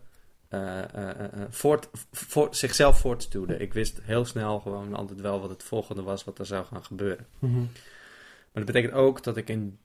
eh, 0.52 0.94
eh, 0.94 1.20
eh, 1.20 1.40
voort, 1.48 1.88
voort, 2.10 2.56
zichzelf 2.56 2.98
voortstuwde. 2.98 3.56
Ik 3.56 3.72
wist 3.72 4.00
heel 4.02 4.24
snel 4.24 4.60
gewoon 4.60 4.94
altijd 4.94 5.20
wel 5.20 5.40
wat 5.40 5.50
het 5.50 5.62
volgende 5.62 6.02
was 6.02 6.24
wat 6.24 6.38
er 6.38 6.46
zou 6.46 6.64
gaan 6.64 6.84
gebeuren. 6.84 7.26
Mhm. 7.38 7.58
Maar 7.58 8.64
dat 8.64 8.74
betekent 8.74 8.92
ook 8.92 9.22
dat 9.22 9.36
ik 9.36 9.48
in 9.48 9.78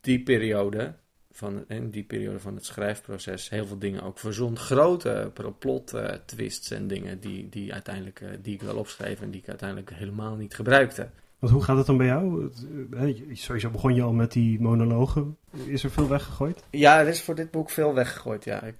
die 0.00 0.22
periode 0.22 0.94
van, 1.36 1.64
in 1.68 1.90
die 1.90 2.04
periode 2.04 2.40
van 2.40 2.54
het 2.54 2.64
schrijfproces 2.64 3.48
heel 3.48 3.66
veel 3.66 3.78
dingen 3.78 4.02
ook 4.02 4.18
verzon. 4.18 4.58
Grote 4.58 5.32
plot 5.58 5.94
eh, 5.94 6.14
twists 6.24 6.70
en 6.70 6.86
dingen 6.86 7.20
die, 7.20 7.48
die, 7.48 7.72
uiteindelijk, 7.72 8.20
eh, 8.20 8.28
die 8.42 8.54
ik 8.54 8.62
wel 8.62 8.76
opschreef 8.76 9.20
en 9.20 9.30
die 9.30 9.40
ik 9.40 9.48
uiteindelijk 9.48 9.90
helemaal 9.94 10.36
niet 10.36 10.54
gebruikte. 10.54 11.08
Want 11.38 11.52
hoe 11.52 11.62
gaat 11.62 11.76
het 11.76 11.86
dan 11.86 11.96
bij 11.96 12.06
jou? 12.06 12.50
Eh, 12.92 13.36
Sowieso 13.36 13.70
begon 13.70 13.94
je 13.94 14.02
al 14.02 14.12
met 14.12 14.32
die 14.32 14.60
monologen. 14.60 15.36
Is 15.66 15.84
er 15.84 15.90
veel 15.90 16.08
weggegooid? 16.08 16.62
Ja, 16.70 17.00
er 17.00 17.06
is 17.06 17.22
voor 17.22 17.34
dit 17.34 17.50
boek 17.50 17.70
veel 17.70 17.94
weggegooid. 17.94 18.44
Ja, 18.44 18.62
ik 18.62 18.74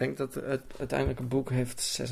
denk 0.00 0.16
dat 0.16 0.34
het 0.34 0.62
uiteindelijk 0.78 1.18
een 1.18 1.28
boek 1.28 1.50
heeft 1.50 2.02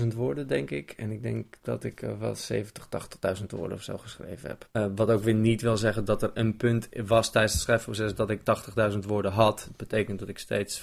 46.000 0.00 0.06
woorden, 0.14 0.46
denk 0.46 0.70
ik. 0.70 0.90
En 0.90 1.10
ik 1.10 1.22
denk 1.22 1.54
dat 1.62 1.84
ik 1.84 2.02
eh, 2.02 2.18
wel 2.18 2.34
70, 2.34 2.88
80.000 3.40 3.46
woorden 3.46 3.76
of 3.76 3.82
zo 3.82 3.98
geschreven 3.98 4.48
heb. 4.48 4.68
Eh, 4.72 4.86
wat 4.94 5.10
ook 5.10 5.22
weer 5.22 5.34
niet 5.34 5.62
wil 5.62 5.76
zeggen 5.76 6.04
dat 6.04 6.22
er 6.22 6.30
een 6.34 6.56
punt 6.56 6.88
was 7.06 7.30
tijdens 7.30 7.52
het 7.52 7.62
schrijfproces 7.62 8.14
dat 8.14 8.30
ik 8.30 8.40
80.000 8.92 8.98
woorden 9.06 9.32
had. 9.32 9.58
Dat 9.58 9.76
betekent 9.76 10.18
dat 10.18 10.28
ik 10.28 10.38
steeds 10.38 10.82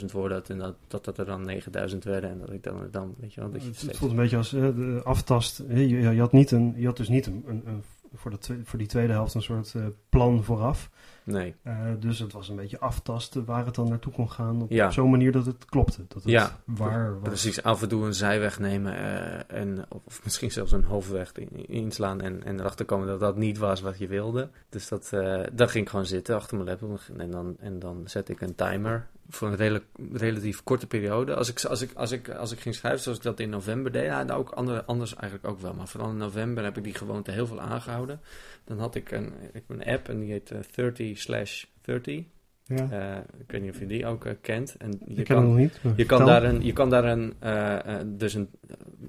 15.000 0.00 0.04
woorden 0.12 0.36
had 0.36 0.50
en 0.50 0.58
dat, 0.58 0.74
dat 0.88 1.04
dat 1.04 1.18
er 1.18 1.24
dan 1.24 1.50
9.000 1.90 1.98
werden. 1.98 2.30
En 2.30 2.38
dat 2.38 2.52
ik 2.52 2.62
dan, 2.62 2.88
dan 2.90 3.14
weet 3.18 3.34
je 3.34 3.40
wel, 3.40 3.50
dat 3.50 3.62
je 3.62 3.68
Het, 3.68 3.76
steeds... 3.76 3.98
voelt 3.98 4.10
een 4.10 4.16
beetje 4.16 4.36
als 4.36 4.52
eh, 4.52 4.60
de 4.60 5.00
aftast. 5.04 5.62
Je, 5.68 5.88
je, 5.88 6.20
had 6.20 6.32
niet 6.32 6.50
een, 6.50 6.74
je 6.76 6.86
had 6.86 6.96
dus 6.96 7.08
niet 7.08 7.26
een, 7.26 7.44
een, 7.46 7.62
een- 7.66 7.82
voor, 8.14 8.30
de 8.30 8.60
voor 8.64 8.78
die 8.78 8.88
tweede 8.88 9.12
helft 9.12 9.34
een 9.34 9.42
soort 9.42 9.74
eh, 9.74 9.82
plan 10.08 10.44
vooraf. 10.44 10.90
Nee. 11.24 11.54
Eh, 11.62 11.76
dus 11.98 12.18
het 12.18 12.32
was 12.32 12.48
een 12.48 12.56
beetje 12.56 12.80
aftasten 12.80 13.44
waar 13.44 13.64
het 13.66 13.74
dan 13.74 13.88
naartoe 13.88 14.12
kon 14.12 14.30
gaan. 14.30 14.62
Op, 14.62 14.70
Ja. 14.70 14.86
op 14.86 14.92
zo'n 14.92 15.10
manier 15.10 15.32
dat 15.32 15.46
het 15.46 15.64
klopte. 15.64 16.04
Dat 16.08 16.22
het 16.22 16.32
Ja, 16.32 16.58
waar 16.64 17.12
was. 17.20 17.28
Precies, 17.28 17.62
af 17.62 17.82
en 17.82 17.88
toe 17.88 18.04
een 18.06 18.14
zijweg 18.14 18.58
nemen 18.58 18.96
eh, 18.96 19.58
en, 19.60 19.84
of, 19.88 20.20
misschien 20.24 20.50
zelfs 20.50 20.72
een 20.72 20.84
hoofdweg 20.84 21.32
in- 21.32 21.68
inslaan 21.68 22.20
en, 22.20 22.44
en 22.44 22.60
erachter 22.60 22.84
komen 22.84 23.06
dat 23.06 23.20
dat 23.20 23.36
niet 23.36 23.58
was 23.58 23.80
wat 23.80 23.98
je 23.98 24.06
wilde. 24.06 24.48
Dus 24.68 24.88
dat, 24.88 25.10
eh 25.12 25.40
dan 25.52 25.68
ging 25.68 25.84
ik 25.84 25.90
gewoon 25.90 26.06
zitten 26.06 26.34
achter 26.36 26.56
mijn 26.56 26.68
laptop 26.68 27.00
en 27.18 27.30
dan, 27.30 27.56
en 27.60 27.78
dan 27.78 28.02
zet 28.04 28.28
ik 28.28 28.40
een 28.40 28.54
timer 28.54 29.06
voor 29.34 29.48
een 29.48 29.56
redelijk, 29.56 29.84
relatief 30.12 30.62
korte 30.62 30.86
periode. 30.86 31.34
Als 31.34 31.48
ik, 31.48 31.64
als, 31.64 31.82
ik, 31.82 31.92
als, 31.94 32.10
ik, 32.10 32.28
als 32.28 32.52
ik 32.52 32.60
ging 32.60 32.74
schrijven 32.74 33.00
zoals 33.00 33.18
ik 33.18 33.24
dat 33.24 33.40
in 33.40 33.50
november 33.50 33.92
deed, 33.92 34.04
ja, 34.04 34.26
ook 34.28 34.50
andere, 34.50 34.84
anders 34.84 35.14
eigenlijk 35.14 35.52
ook 35.52 35.60
wel. 35.60 35.74
Maar 35.74 35.88
vooral 35.88 36.10
in 36.10 36.16
november 36.16 36.64
heb 36.64 36.76
ik 36.76 36.84
die 36.84 36.94
gewoonte 36.94 37.30
heel 37.30 37.46
veel 37.46 37.60
aangehouden. 37.60 38.20
Dan 38.64 38.78
had 38.78 38.94
ik 38.94 39.10
een, 39.10 39.32
ik 39.52 39.62
een 39.66 39.84
app 39.84 40.08
en 40.08 40.20
die 40.20 40.30
heet 40.30 40.50
eh, 40.50 40.58
30 40.74 41.18
slash 41.18 41.64
30. 41.80 42.24
ja. 42.64 42.90
Eh, 42.90 43.16
ik 43.38 43.50
weet 43.50 43.62
niet 43.62 43.70
of 43.70 43.78
je 43.78 43.86
die 43.86 44.06
ook 44.06 44.24
eh, 44.24 44.32
kent. 44.40 44.76
En 44.76 45.00
je 45.06 45.14
ik 45.14 45.24
ken 45.24 45.36
het 45.36 45.46
nog 45.46 45.56
niet. 45.56 45.80
je 45.96 46.06
kan, 46.06 46.26
daar 46.26 46.42
een, 46.42 46.64
je 46.64 46.72
kan 46.72 46.90
daar 46.90 47.04
een, 47.04 47.34
eh, 47.38 48.00
eh, 48.00 48.06
dus 48.06 48.34
een, 48.34 48.48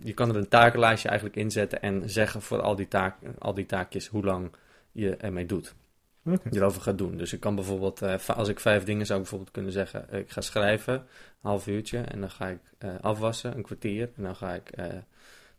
je 0.03 0.13
kan 0.13 0.29
er 0.29 0.35
een 0.35 0.47
takenlijstje 0.47 1.09
eigenlijk 1.09 1.37
inzetten 1.39 1.81
en 1.81 2.09
zeggen 2.09 2.41
voor 2.41 2.61
al 2.61 2.75
die, 2.75 2.87
taak, 2.87 3.15
al 3.39 3.53
die 3.53 3.65
taakjes 3.65 4.07
hoe 4.07 4.23
lang 4.23 4.51
je 4.91 5.15
ermee 5.15 5.45
doet, 5.45 5.75
Oké. 6.25 6.49
erover 6.51 6.81
gaat 6.81 6.97
doen. 6.97 7.17
Dus 7.17 7.33
ik 7.33 7.39
kan 7.39 7.55
bijvoorbeeld, 7.55 8.01
eh, 8.01 8.29
als 8.29 8.47
ik 8.47 8.59
vijf 8.59 8.83
dingen 8.83 9.05
zou 9.05 9.19
bijvoorbeeld 9.19 9.51
kunnen 9.51 9.71
zeggen, 9.71 10.09
eh, 10.09 10.19
ik 10.19 10.29
ga 10.29 10.41
schrijven, 10.41 10.93
een 10.93 11.03
half 11.41 11.67
uurtje, 11.67 11.97
en 11.97 12.19
dan 12.19 12.29
ga 12.29 12.47
ik 12.47 12.59
eh, 12.77 12.89
afwassen, 13.01 13.55
een 13.55 13.63
kwartier, 13.63 14.09
en 14.15 14.23
dan 14.23 14.35
ga 14.35 14.53
ik 14.53 14.71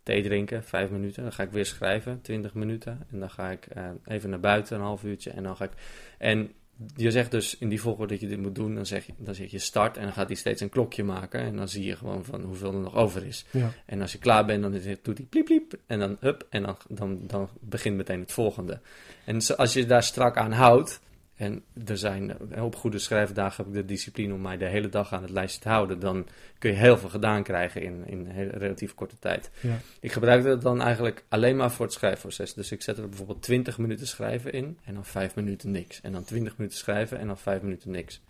thee 0.03 0.23
drinken, 0.23 0.65
vijf 0.65 0.91
minuten, 0.91 1.23
dan 1.23 1.33
ga 1.33 1.43
ik 1.43 1.51
weer 1.51 1.67
schrijven, 1.67 2.21
twintig 2.21 2.55
minuten, 2.55 3.07
en 3.11 3.19
dan 3.19 3.31
ga 3.31 3.51
ik 3.51 3.67
even 4.05 4.31
naar 4.31 4.41
buiten, 4.41 4.77
een 4.77 4.83
half 4.83 5.05
uurtje, 5.05 5.31
en 5.31 5.43
dan 5.43 5.57
ga 5.57 5.65
ik... 5.65 5.73
En 6.19 6.53
je 6.97 7.11
zegt 7.11 7.31
dus 7.31 7.59
in 7.59 7.69
die 7.69 7.81
volgorde 7.81 8.13
dat 8.13 8.23
je 8.23 8.29
dit 8.29 8.39
moet 8.39 8.55
doen, 8.55 8.75
dan 8.75 8.87
zeg 8.87 9.07
je, 9.07 9.13
dan 9.19 9.35
zeg 9.35 9.51
je 9.51 9.59
start 9.59 9.97
en 9.97 10.03
dan 10.03 10.13
gaat 10.13 10.27
hij 10.27 10.37
steeds 10.37 10.61
een 10.61 10.69
klokje 10.69 11.05
maken 11.05 11.41
en 11.41 11.57
dan 11.57 11.69
zie 11.69 11.85
je 11.85 11.97
gewoon 11.97 12.25
van 12.25 12.43
hoeveel 12.43 12.73
er 12.73 12.79
nog 12.79 12.95
over 12.95 13.27
is. 13.27 13.45
Ja. 13.51 13.73
En 13.87 14.01
als 14.01 14.13
je 14.13 14.19
klaar 14.19 14.45
bent, 14.45 14.63
dan 14.63 14.73
doet 14.73 14.85
hij 15.19 15.27
pliep 15.29 15.45
pliep 15.45 15.75
en 15.87 15.99
dan 15.99 16.17
hup 16.21 16.47
en 16.51 16.63
dan, 16.63 16.77
dan, 16.89 17.21
dan 17.27 17.49
begint 17.61 17.97
meteen 17.97 18.21
het 18.21 18.33
volgende. 18.33 18.81
En 19.25 19.57
als 19.57 19.73
je 19.73 19.87
daar 19.87 20.03
strak 20.03 20.37
aan 20.37 20.53
houdt, 20.53 21.01
en 21.37 21.63
er 21.87 21.99
zijn 21.99 22.51
eh, 22.51 22.65
op 22.65 22.77
goede 22.77 22.99
schrijfdagen 22.99 23.65
heb 23.65 23.75
ik 23.75 23.81
de 23.81 23.85
discipline 23.95 24.35
om 24.35 24.41
mij 24.41 24.57
de 24.57 24.67
hele 24.67 24.89
dag 24.89 25.13
aan 25.13 25.23
het 25.23 25.31
lijstje 25.31 25.61
te 25.61 25.69
houden, 25.69 25.99
dan 26.01 26.27
kun 26.59 26.71
je 26.71 26.77
heel 26.77 26.99
veel 26.99 27.09
gedaan 27.09 27.43
krijgen 27.43 27.83
in, 27.83 28.03
in 28.07 28.27
hele- 28.27 28.51
relatief 28.59 28.95
korte 28.95 29.19
tijd. 29.19 29.51
Ja. 29.61 29.79
Ik 30.01 30.13
gebruikte 30.13 30.49
het 30.49 30.63
dan 30.63 30.81
eigenlijk 30.83 31.25
alleen 31.29 31.57
maar 31.57 31.71
voor 31.71 31.85
het 31.85 31.95
schrijfproces. 31.95 32.55
Dus 32.55 32.73
ik 32.73 32.83
zette 32.83 33.03
er 33.03 33.09
bijvoorbeeld 33.09 33.43
20 33.43 33.79
minuten 33.79 34.07
schrijven 34.07 34.53
in 34.53 34.79
en 34.85 34.95
dan 34.95 35.05
5 35.05 35.35
minuten 35.35 35.71
niks. 35.71 36.01
En 36.01 36.13
dan 36.13 36.25
20 36.25 36.57
minuten 36.57 36.79
schrijven 36.79 37.19
en 37.19 37.27
dan 37.27 37.39
5 37.39 37.63
minuten 37.63 37.91
niks. 37.91 38.23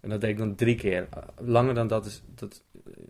En 0.00 0.08
dat 0.10 0.20
deed 0.20 0.30
ik 0.30 0.38
dan 0.38 0.54
drie 0.54 0.76
keer. 0.76 1.08
Langer 1.38 1.74
dan 1.74 1.86
dat 1.88 2.06
is, 2.06 2.22
dat, 2.34 2.62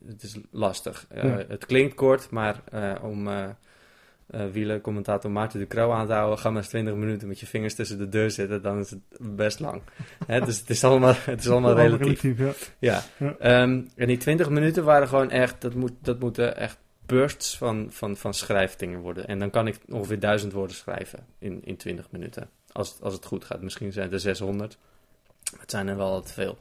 het 0.07 0.23
is 0.23 0.39
lastig. 0.51 1.07
Uh, 1.15 1.23
Ja. 1.25 1.45
Het 1.49 1.67
klinkt 1.67 1.95
kort, 1.95 2.31
maar 2.31 2.63
uh, 2.75 2.95
om 3.03 3.27
uh, 3.29 3.49
wielercommentator 4.53 5.31
Maarten 5.31 5.59
de 5.59 5.67
Kroo 5.67 5.91
aan 5.93 6.07
te 6.07 6.13
houden, 6.13 6.39
ga 6.39 6.49
maar 6.51 6.59
eens 6.59 6.69
20 6.69 6.95
minuten 6.95 7.29
met 7.29 7.41
je 7.41 7.47
vingers 7.47 7.75
tussen 7.75 7.99
de 7.99 8.09
deur 8.09 8.31
zitten, 8.31 8.63
dan 8.63 8.79
is 8.79 8.91
het 8.91 9.01
best 9.19 9.61
lang. 9.61 9.83
Hè, 10.27 10.41
dus 10.41 10.59
het 10.59 10.71
is 10.71 10.85
allemaal, 10.85 11.15
het 11.17 11.41
is 11.41 11.49
allemaal 11.49 11.75
relatief. 11.75 12.23
relatief 12.23 12.73
ja. 12.79 13.03
Ja. 13.19 13.35
ja. 13.39 13.63
Um, 13.63 13.89
en 13.97 14.07
die 14.07 14.17
20 14.17 14.49
minuten 14.49 14.85
waren 14.85 15.09
gewoon 15.09 15.31
echt, 15.31 15.61
dat, 15.61 15.75
moet, 15.75 15.93
dat 16.01 16.21
moeten 16.21 16.57
echt 16.57 16.79
bursts 17.07 17.57
van, 17.57 17.87
van, 17.91 18.17
van 18.17 18.35
schrijfdingen 18.35 19.01
worden. 19.01 19.27
En 19.27 19.39
dan 19.39 19.51
kan 19.51 19.67
ik 19.67 19.79
ongeveer 19.89 20.21
duizend 20.21 20.53
woorden 20.53 20.77
schrijven 20.77 21.27
in, 21.39 21.61
in 21.65 21.77
20 21.77 22.11
minuten. 22.11 22.49
Als, 22.73 22.99
als 23.01 23.15
het 23.15 23.25
goed 23.25 23.45
gaat. 23.45 23.63
Misschien 23.63 23.93
zijn 23.93 24.05
het 24.05 24.15
er 24.15 24.21
600. 24.21 24.79
Maar 25.51 25.61
het 25.61 25.71
zijn 25.71 25.89
er 25.89 25.97
wel 25.97 26.21
te 26.21 26.33
veel. 26.33 26.59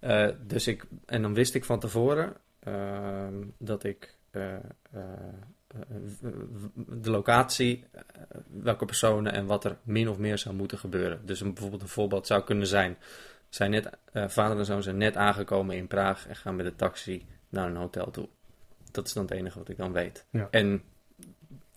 Uh, 0.00 0.28
dus 0.46 0.66
ik, 0.66 0.84
en 1.06 1.22
dan 1.22 1.34
wist 1.34 1.54
ik 1.54 1.64
van 1.64 1.80
tevoren 1.80 2.32
uh, 2.68 3.26
dat 3.58 3.84
ik 3.84 4.16
eh, 4.30 4.54
eh, 4.54 5.02
de 6.76 7.10
locatie, 7.10 7.84
welke 8.46 8.84
personen 8.84 9.32
en 9.32 9.46
wat 9.46 9.64
er 9.64 9.76
min 9.82 10.08
of 10.08 10.18
meer 10.18 10.38
zou 10.38 10.54
moeten 10.54 10.78
gebeuren. 10.78 11.26
Dus 11.26 11.40
een, 11.40 11.52
bijvoorbeeld 11.52 11.82
een 11.82 11.88
voorbeeld 11.88 12.26
zou 12.26 12.42
kunnen 12.42 12.66
zijn: 12.66 12.96
zijn 13.48 13.70
net, 13.70 13.90
vader 14.12 14.58
en 14.58 14.64
zoon 14.64 14.82
zijn 14.82 14.96
net 14.96 15.16
aangekomen 15.16 15.76
in 15.76 15.86
Praag 15.86 16.28
en 16.28 16.36
gaan 16.36 16.56
met 16.56 16.66
de 16.66 16.76
taxi 16.76 17.26
naar 17.48 17.68
een 17.68 17.76
hotel 17.76 18.10
toe. 18.10 18.28
Dat 18.90 19.06
is 19.06 19.12
dan 19.12 19.22
het 19.22 19.32
enige 19.32 19.58
wat 19.58 19.68
ik 19.68 19.76
dan 19.76 19.92
weet. 19.92 20.26
Ja. 20.30 20.48
En 20.50 20.82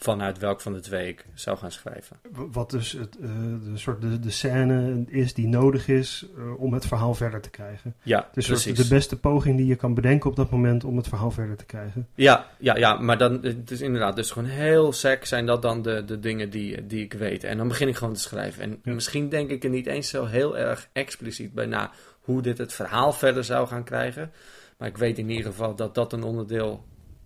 vanuit 0.05 0.37
welk 0.37 0.61
van 0.61 0.73
de 0.73 0.79
twee 0.79 1.07
ik 1.07 1.25
zou 1.33 1.57
gaan 1.57 1.71
schrijven. 1.71 2.17
Wat 2.31 2.69
dus 2.69 2.91
het, 2.91 3.17
uh, 3.19 3.29
de, 3.63 3.77
soort 3.77 4.01
de, 4.01 4.19
de 4.19 4.29
scène 4.29 5.03
is 5.07 5.33
die 5.33 5.47
nodig 5.47 5.87
is 5.87 6.25
uh, 6.37 6.59
om 6.59 6.73
het 6.73 6.85
verhaal 6.85 7.13
verder 7.13 7.41
te 7.41 7.49
krijgen. 7.49 7.95
Ja, 8.03 8.29
dus 8.33 8.47
precies. 8.47 8.77
de 8.77 8.87
beste 8.87 9.19
poging 9.19 9.57
die 9.57 9.65
je 9.65 9.75
kan 9.75 9.93
bedenken 9.93 10.29
op 10.29 10.35
dat 10.35 10.49
moment 10.49 10.83
om 10.83 10.97
het 10.97 11.07
verhaal 11.07 11.31
verder 11.31 11.55
te 11.55 11.65
krijgen. 11.65 12.07
Ja, 12.15 12.45
ja, 12.57 12.77
ja 12.77 12.97
maar 12.97 13.17
dan, 13.17 13.39
het 13.41 13.71
is 13.71 13.81
inderdaad, 13.81 14.15
dus 14.15 14.31
gewoon 14.31 14.49
heel 14.49 14.93
sec 14.93 15.25
zijn 15.25 15.45
dat 15.45 15.61
dan 15.61 15.81
de, 15.81 16.05
de 16.05 16.19
dingen 16.19 16.49
die, 16.49 16.85
die 16.85 17.03
ik 17.03 17.13
weet. 17.13 17.43
En 17.43 17.57
dan 17.57 17.67
begin 17.67 17.87
ik 17.87 17.95
gewoon 17.95 18.13
te 18.13 18.19
schrijven. 18.19 18.63
En 18.63 18.79
Ja. 18.83 18.93
misschien 18.93 19.29
denk 19.29 19.49
ik 19.49 19.63
er 19.63 19.69
niet 19.69 19.87
eens 19.87 20.09
zo 20.09 20.25
heel 20.25 20.57
erg 20.57 20.89
expliciet 20.93 21.53
bij 21.53 21.65
na 21.65 21.91
hoe 22.19 22.41
dit 22.41 22.57
het 22.57 22.73
verhaal 22.73 23.13
verder 23.13 23.43
zou 23.43 23.67
gaan 23.67 23.83
krijgen. 23.83 24.31
Maar 24.77 24.87
ik 24.87 24.97
weet 24.97 25.17
in 25.17 25.29
ieder 25.29 25.45
geval 25.45 25.75
dat 25.75 25.95
dat 25.95 26.13
een 26.13 26.23
onderdeel 26.23 26.83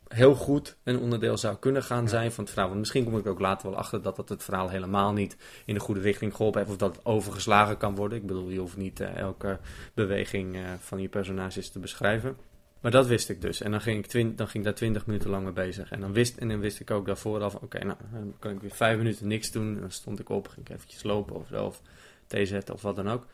heel 0.09 0.35
goed 0.35 0.77
een 0.83 0.99
onderdeel 0.99 1.37
zou 1.37 1.57
kunnen 1.57 1.83
gaan 1.83 2.07
zijn 2.07 2.31
van 2.31 2.43
het 2.43 2.53
verhaal. 2.53 2.69
Want 2.69 2.79
misschien 2.79 3.03
kom 3.03 3.17
ik 3.17 3.27
ook 3.27 3.39
later 3.39 3.69
wel 3.69 3.79
achter 3.79 4.01
dat 4.01 4.15
dat 4.15 4.29
het 4.29 4.43
verhaal 4.43 4.69
helemaal 4.69 5.13
niet 5.13 5.37
in 5.65 5.73
de 5.73 5.79
goede 5.79 6.01
richting 6.01 6.35
geholpen 6.35 6.59
heeft. 6.59 6.71
Of 6.71 6.77
dat 6.77 6.95
het 6.95 7.05
overgeslagen 7.05 7.77
kan 7.77 7.95
worden. 7.95 8.17
Ik 8.17 8.25
bedoel, 8.25 8.49
je 8.49 8.59
hoeft 8.59 8.77
niet 8.77 8.99
eh, 8.99 9.17
elke 9.17 9.59
beweging 9.93 10.55
eh, 10.55 10.61
van 10.79 11.01
je 11.01 11.07
personages 11.07 11.69
te 11.69 11.79
beschrijven. 11.79 12.37
Maar 12.79 12.91
dat 12.91 13.07
wist 13.07 13.29
ik 13.29 13.41
dus. 13.41 13.61
En 13.61 13.71
dan 13.71 13.81
ging 13.81 14.05
ik, 14.05 14.37
dan 14.37 14.47
ging 14.47 14.53
ik 14.53 14.63
daar 14.63 14.73
twintig 14.73 15.05
minuten 15.05 15.29
lang 15.29 15.43
mee 15.43 15.53
bezig. 15.53 15.91
En 15.91 15.99
dan 15.99 16.13
wist, 16.13 16.37
en 16.37 16.47
dan 16.47 16.59
wist 16.59 16.79
ik 16.79 16.91
ook 16.91 17.05
daarvoor 17.05 17.41
al 17.41 17.49
van... 17.49 17.61
Oké, 17.61 17.83
nou, 17.83 17.97
dan 18.11 18.33
kan 18.39 18.51
ik 18.51 18.59
weer 18.59 18.71
vijf 18.71 18.97
minuten 18.97 19.27
niks 19.27 19.51
doen. 19.51 19.75
En 19.75 19.81
dan 19.81 19.91
stond 19.91 20.19
ik 20.19 20.29
op, 20.29 20.47
ging 20.47 20.67
ik 20.67 20.75
eventjes 20.75 21.03
lopen 21.03 21.35
of 21.35 21.47
zo. 21.47 21.65
Of 21.65 21.81
thee 22.27 22.45
zetten 22.45 22.73
of 22.73 22.81
wat 22.81 22.95
dan 22.95 23.09
ook. 23.09 23.25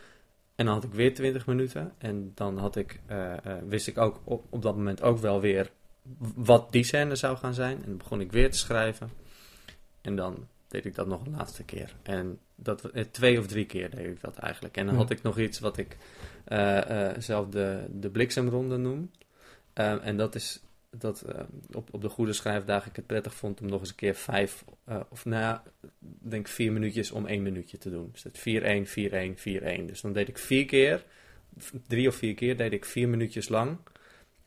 En 0.55 0.65
dan 0.65 0.73
had 0.73 0.83
ik 0.83 0.93
weer 0.93 1.13
20 1.13 1.45
minuten. 1.45 1.93
En 1.97 2.31
dan 2.35 2.57
had 2.57 2.75
ik, 2.75 2.99
eh, 3.05 3.33
wist 3.67 3.88
ik 3.88 3.97
ook 3.97 4.19
op, 4.23 4.45
op 4.49 4.61
dat 4.61 4.75
moment 4.75 5.01
ook 5.01 5.17
wel 5.17 5.41
weer 5.41 5.71
wat 6.36 6.72
die 6.72 6.84
scène 6.84 7.15
zou 7.15 7.38
gaan 7.38 7.54
zijn. 7.54 7.78
En 7.78 7.88
dan 7.88 7.98
begon 7.98 8.22
ik 8.22 8.32
weer 8.32 8.52
te 8.52 8.58
schrijven. 8.58 9.10
En 10.02 10.15
dan 10.15 10.48
deed 10.68 10.86
ik 10.86 10.96
dat 10.96 11.08
nog 11.08 11.26
een 11.26 11.32
laatste 11.32 11.63
keer. 11.63 11.96
En 12.04 12.39
dat, 12.56 12.84
eh, 12.84 13.04
twee 13.04 13.39
of 13.39 13.48
drie 13.48 13.65
keer 13.65 13.89
deed 13.89 14.06
ik 14.06 14.22
dat 14.22 14.38
eigenlijk. 14.38 14.78
En 14.78 14.86
dan 14.86 14.96
had 14.96 15.10
ik 15.10 15.22
nog 15.22 15.39
iets 15.39 15.60
wat 15.60 15.78
ik 15.78 15.98
eh, 16.46 17.10
eh, 17.10 17.15
zelf 17.20 17.50
de, 17.50 17.86
de 17.89 18.10
bliksemronde 18.10 18.78
noem. 18.78 19.12
En 19.74 20.18
dat 20.18 20.36
is 20.36 20.60
dat 20.89 21.26
op, 21.72 21.94
op 21.94 22.02
de 22.02 22.10
goede 22.10 22.34
schrijfdagen 22.34 22.89
ik 22.89 22.96
het 22.96 23.06
prettig 23.06 23.36
vond 23.36 23.62
om 23.62 23.68
nog 23.68 23.80
eens 23.80 23.89
een 23.89 23.96
keer 23.96 24.15
vijf, 24.15 24.63
of 25.10 25.26
nou 25.26 25.41
ja, 25.41 25.63
ik 25.89 25.89
denk 26.32 26.48
vier 26.48 26.72
minuutjes 26.72 27.12
om 27.12 27.26
één 27.26 27.41
minuutje 27.41 27.78
te 27.78 27.89
doen. 27.89 28.10
Dus 28.12 28.22
dat 28.22 28.39
4-1, 28.39 28.41
4-1, 28.88 29.38
4-1. 29.82 29.86
Dus 29.86 30.02
dan 30.02 30.13
deed 30.13 30.28
ik 30.28 30.38
vier 30.38 30.65
keer, 30.65 31.06
drie 31.88 32.08
of 32.08 32.15
vier 32.15 32.34
keer, 32.34 32.58
deed 32.58 32.74
ik 32.74 32.86
vier 32.86 33.10
minuutjes 33.10 33.50
lang 33.50 33.78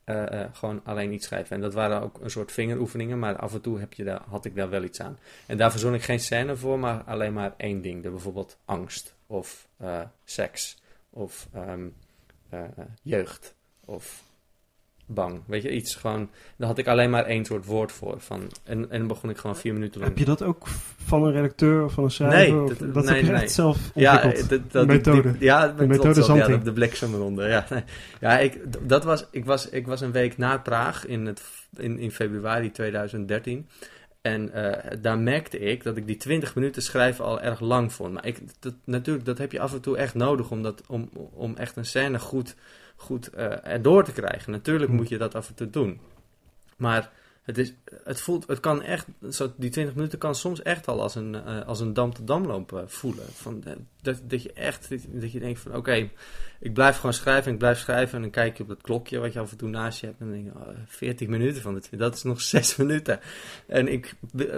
eh, 0.08 0.40
eh, 0.40 0.48
gewoon 0.52 0.80
alleen 0.84 1.12
iets 1.12 1.26
schrijven. 1.26 1.56
En 1.56 1.62
dat 1.62 1.74
waren 1.74 2.02
ook 2.02 2.20
een 2.20 2.30
soort 2.30 2.52
vingeroefeningen, 2.52 3.18
maar 3.18 3.36
af 3.36 3.54
en 3.54 3.60
toe 3.60 3.78
heb 3.78 3.92
je 3.92 4.04
daar, 4.04 4.22
had 4.28 4.44
ik 4.44 4.54
daar 4.54 4.70
wel 4.70 4.82
iets 4.82 5.00
aan. 5.00 5.18
En 5.46 5.56
daar 5.56 5.70
verzon 5.70 5.94
ik 5.94 6.02
geen 6.02 6.20
scène 6.20 6.56
voor, 6.56 6.78
maar 6.78 7.02
alleen 7.02 7.32
maar 7.32 7.54
één 7.56 7.82
ding. 7.82 8.02
De, 8.02 8.10
bijvoorbeeld 8.10 8.58
angst, 8.64 9.14
of 9.26 9.68
eh, 9.76 10.00
seks, 10.24 10.76
of 11.10 11.48
ehm, 11.52 11.88
eh, 12.48 12.64
eh, 12.64 12.84
jeugd, 13.02 13.54
of 13.84 14.22
bang. 15.08 15.40
Weet 15.46 15.62
je, 15.62 15.70
iets 15.70 15.94
gewoon... 15.94 16.30
Daar 16.56 16.68
had 16.68 16.78
ik 16.78 16.86
alleen 16.86 17.10
maar 17.10 17.24
één 17.24 17.44
soort 17.44 17.64
woord 17.64 17.92
voor. 17.92 18.14
Van, 18.20 18.40
en, 18.64 18.90
en 18.90 18.98
dan 18.98 19.06
begon 19.08 19.30
ik 19.30 19.36
gewoon 19.36 19.56
vier 19.56 19.72
minuten 19.72 20.00
lang... 20.00 20.10
Heb 20.12 20.18
je 20.18 20.24
dat 20.24 20.42
ook 20.42 20.66
van 21.04 21.22
een 21.24 21.32
redacteur 21.32 21.84
of 21.84 21.92
van 21.92 22.04
een 22.04 22.10
schrijver? 22.10 22.38
Nee, 22.54 22.62
Of- 22.62 22.76
dat- 22.76 22.94
dat 22.94 23.04
nee, 23.04 23.14
heb 23.14 23.24
je 23.24 23.30
nee. 23.32 23.40
echt 23.42 23.52
zelf 23.52 23.78
Ja, 23.94 24.12
ontwikkeld. 24.14 24.42
eh, 24.42 24.48
dat, 24.48 24.72
dat, 24.72 24.86
methode. 24.86 25.32
die- 25.32 25.42
ja, 25.44 25.74
met 25.76 25.88
methode 25.88 26.20
op, 26.32 26.36
ja, 26.36 26.46
de, 26.46 26.62
de. 26.62 27.42
Ja, 27.48 27.66
ja 28.20 28.38
ik, 28.38 28.58
dat 28.88 29.04
was, 29.04 29.26
ik, 29.30 29.44
was, 29.44 29.68
ik 29.68 29.86
was 29.86 30.00
een 30.00 30.12
week 30.12 30.38
na 30.38 30.58
Praag 30.58 31.06
in, 31.06 31.26
het, 31.26 31.42
in, 31.76 31.98
in 31.98 32.10
februari 32.10 32.70
2013. 32.70 33.68
En 34.22 34.52
eh, 34.52 34.96
daar 35.00 35.18
merkte 35.18 35.58
ik 35.58 35.82
dat 35.82 35.96
ik 35.96 36.06
die 36.06 36.16
20 36.16 36.54
minuten 36.54 36.82
schrijven 36.82 37.24
al 37.24 37.40
erg 37.40 37.60
lang 37.60 37.92
vond. 37.92 38.12
Maar 38.12 38.26
ik, 38.26 38.38
dat, 38.60 38.74
natuurlijk, 38.84 39.26
dat 39.26 39.38
heb 39.38 39.52
je 39.52 39.60
af 39.60 39.72
en 39.72 39.80
toe 39.80 39.96
echt 39.96 40.14
nodig 40.14 40.50
om, 40.50 40.62
dat, 40.62 40.82
om, 40.88 41.08
om 41.32 41.56
echt 41.56 41.76
een 41.76 41.84
scène 41.84 42.18
goed, 42.18 42.54
goed 42.98 43.28
eh, 43.28 43.66
erdoor 43.66 44.04
te 44.04 44.12
krijgen. 44.12 44.52
Natuurlijk 44.52 44.90
Hm. 44.90 44.96
moet 44.96 45.08
je 45.08 45.18
dat 45.18 45.34
af 45.34 45.48
en 45.48 45.54
toe 45.54 45.70
doen. 45.70 46.00
Maar 46.76 47.10
het, 47.48 47.58
is, 47.58 47.72
het, 48.04 48.20
voelt, 48.20 48.46
het 48.46 48.60
kan 48.60 48.82
echt, 48.82 49.06
zo, 49.30 49.52
die 49.56 49.70
20 49.70 49.94
minuten 49.94 50.18
kan 50.18 50.34
soms 50.34 50.62
echt 50.62 50.88
al 50.88 51.02
als 51.02 51.14
een, 51.14 51.34
eh, 51.34 51.66
als 51.66 51.80
een 51.80 51.92
dam 51.92 52.14
te 52.14 52.24
dam 52.24 52.46
lopen 52.46 52.90
voelen. 52.90 53.24
Van, 53.32 53.64
eh, 53.64 53.72
dat, 54.02 54.20
dat 54.24 54.42
je 54.42 54.52
echt, 54.52 54.88
dat 55.20 55.32
je 55.32 55.38
denkt 55.40 55.60
van 55.60 55.76
oké, 55.76 56.08
ik 56.60 56.72
blijf 56.74 56.96
gewoon 56.96 57.12
schrijven 57.12 57.44
en 57.46 57.52
ik 57.52 57.58
blijf 57.58 57.78
schrijven. 57.78 58.14
En 58.14 58.20
dan 58.20 58.30
kijk 58.30 58.56
je 58.56 58.62
op 58.62 58.68
dat 58.68 58.80
klokje 58.80 59.18
wat 59.18 59.32
je 59.32 59.38
af 59.38 59.50
en 59.50 59.56
toe 59.56 59.68
naast 59.68 60.00
je 60.00 60.06
hebt. 60.06 60.20
En 60.20 60.26
dan 60.26 60.34
denk 60.42 60.46
je, 60.54 60.60
oh, 60.60 60.76
14 60.86 61.30
minuten 61.30 61.62
van 61.62 61.74
de 61.74 61.80
20, 61.80 62.08
dat 62.08 62.14
is 62.16 62.22
nog 62.22 62.40
6 62.56 62.76
minuten. 62.76 63.20
En 63.66 63.88
ik 63.88 64.14
wi- 64.32 64.50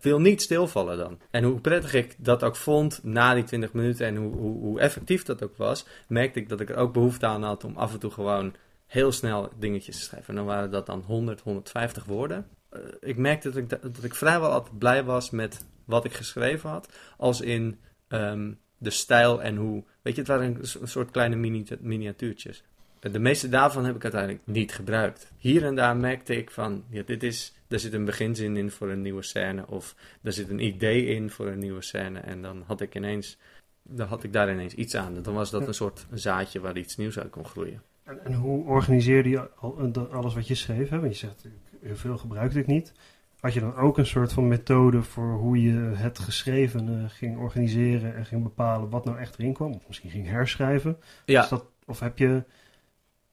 wil 0.00 0.20
niet 0.20 0.42
stilvallen 0.42 0.98
dan. 0.98 1.18
En 1.30 1.44
hoe 1.44 1.60
prettig 1.60 1.94
ik 1.94 2.14
dat 2.18 2.42
ook 2.44 2.56
vond 2.56 3.00
na 3.02 3.34
die 3.34 3.44
20 3.44 3.72
minuten 3.72 4.06
en 4.06 4.16
hoe, 4.16 4.32
hoe, 4.36 4.60
hoe 4.60 4.80
effectief 4.80 5.22
dat 5.22 5.42
ook 5.42 5.56
was, 5.56 5.86
merkte 6.08 6.40
ik 6.40 6.48
dat 6.48 6.60
ik 6.60 6.68
er 6.70 6.76
ook 6.76 6.92
behoefte 6.92 7.26
aan 7.26 7.42
had 7.42 7.64
om 7.64 7.76
af 7.76 7.92
en 7.92 7.98
toe 7.98 8.10
gewoon 8.10 8.54
heel 8.86 9.12
snel 9.12 9.52
dingetjes 9.58 9.96
te 9.96 10.02
schrijven. 10.02 10.28
En 10.28 10.34
dan 10.34 10.44
waren 10.44 10.70
dat 10.70 10.86
dan 10.86 11.00
100, 11.00 11.40
150 11.40 12.04
woorden. 12.04 12.46
Eh, 12.68 12.80
ik 13.00 13.16
merkte 13.16 13.48
dat 13.48 13.56
ik, 13.56 13.68
da- 13.68 13.88
dat 13.88 14.04
ik 14.04 14.14
vrijwel 14.14 14.50
altijd 14.50 14.78
blij 14.78 15.04
was 15.04 15.30
met 15.30 15.64
wat 15.84 16.04
ik 16.04 16.12
geschreven 16.14 16.70
had. 16.70 16.92
Als 17.16 17.40
in 17.40 17.78
ehm, 18.08 18.52
de 18.78 18.90
stijl 18.90 19.42
en 19.42 19.56
hoe... 19.56 19.84
Weet 20.02 20.14
je, 20.14 20.20
het 20.20 20.30
waren 20.30 20.56
een, 20.80 20.88
soort 20.88 21.10
kleine 21.10 21.36
mini 21.36 21.64
miniatuurtjes. 21.80 22.62
De 23.00 23.18
meeste 23.18 23.48
daarvan 23.48 23.84
heb 23.84 23.96
ik 23.96 24.02
uiteindelijk 24.02 24.42
niet 24.46 24.74
gebruikt. 24.74 25.32
Hier 25.38 25.64
en 25.64 25.74
daar 25.74 25.96
merkte 25.96 26.36
ik 26.36 26.50
van, 26.50 26.84
ja, 26.88 27.02
dit 27.06 27.22
is, 27.22 27.54
er 27.68 27.80
zit 27.80 27.92
een 27.92 28.04
beginzin 28.04 28.56
in 28.56 28.70
voor 28.70 28.90
een 28.90 29.02
nieuwe 29.02 29.22
scène. 29.22 29.66
Of 29.66 29.94
er 30.22 30.32
zit 30.32 30.48
een 30.50 30.64
idee 30.64 31.06
in 31.06 31.30
voor 31.30 31.46
een 31.46 31.58
nieuwe 31.58 31.82
scène. 31.82 32.18
En 32.18 32.42
dan 32.42 32.62
had 32.66 32.80
ik 32.80 32.94
ineens, 32.94 33.38
dan 33.82 34.06
had 34.06 34.22
ik 34.22 34.32
daar 34.32 34.52
ineens 34.52 34.74
iets 34.74 34.94
aan. 34.94 35.22
Dan 35.22 35.34
was 35.34 35.50
dat 35.50 35.66
een 35.66 35.74
soort 35.74 36.06
zaadje 36.14 36.60
waar 36.60 36.76
iets 36.76 36.96
nieuws 36.96 37.18
uit 37.18 37.30
kon 37.30 37.44
groeien. 37.44 37.82
En, 38.06 38.24
en 38.24 38.34
hoe 38.34 38.64
organiseerde 38.64 39.28
je 39.28 39.50
al, 39.54 39.90
eh, 39.94 40.12
alles 40.12 40.34
wat 40.34 40.48
je 40.48 40.54
schreef? 40.54 40.88
Hè? 40.88 41.00
Want 41.00 41.18
je 41.18 41.26
zegt, 41.26 41.48
heel 41.82 41.96
veel 41.96 42.18
gebruikte 42.18 42.58
ik 42.58 42.66
niet. 42.66 42.92
Had 43.40 43.54
je 43.54 43.60
dan 43.60 43.76
ook 43.76 43.98
een 43.98 44.06
soort 44.06 44.32
van 44.32 44.48
methode 44.48 45.02
voor 45.02 45.32
hoe 45.32 45.62
je 45.62 45.78
het 45.78 46.18
geschrevene 46.18 47.08
ging 47.08 47.38
organiseren 47.38 48.16
en 48.16 48.26
ging 48.26 48.42
bepalen 48.42 48.90
wat 48.90 49.04
nou 49.04 49.18
echt 49.18 49.38
erin 49.38 49.52
kwam? 49.52 49.72
Of 49.72 49.86
misschien 49.86 50.10
ging 50.10 50.26
herschrijven? 50.26 50.96
Ja, 51.24 51.46
dat, 51.48 51.64
of 51.86 52.00
heb 52.00 52.18
je, 52.18 52.44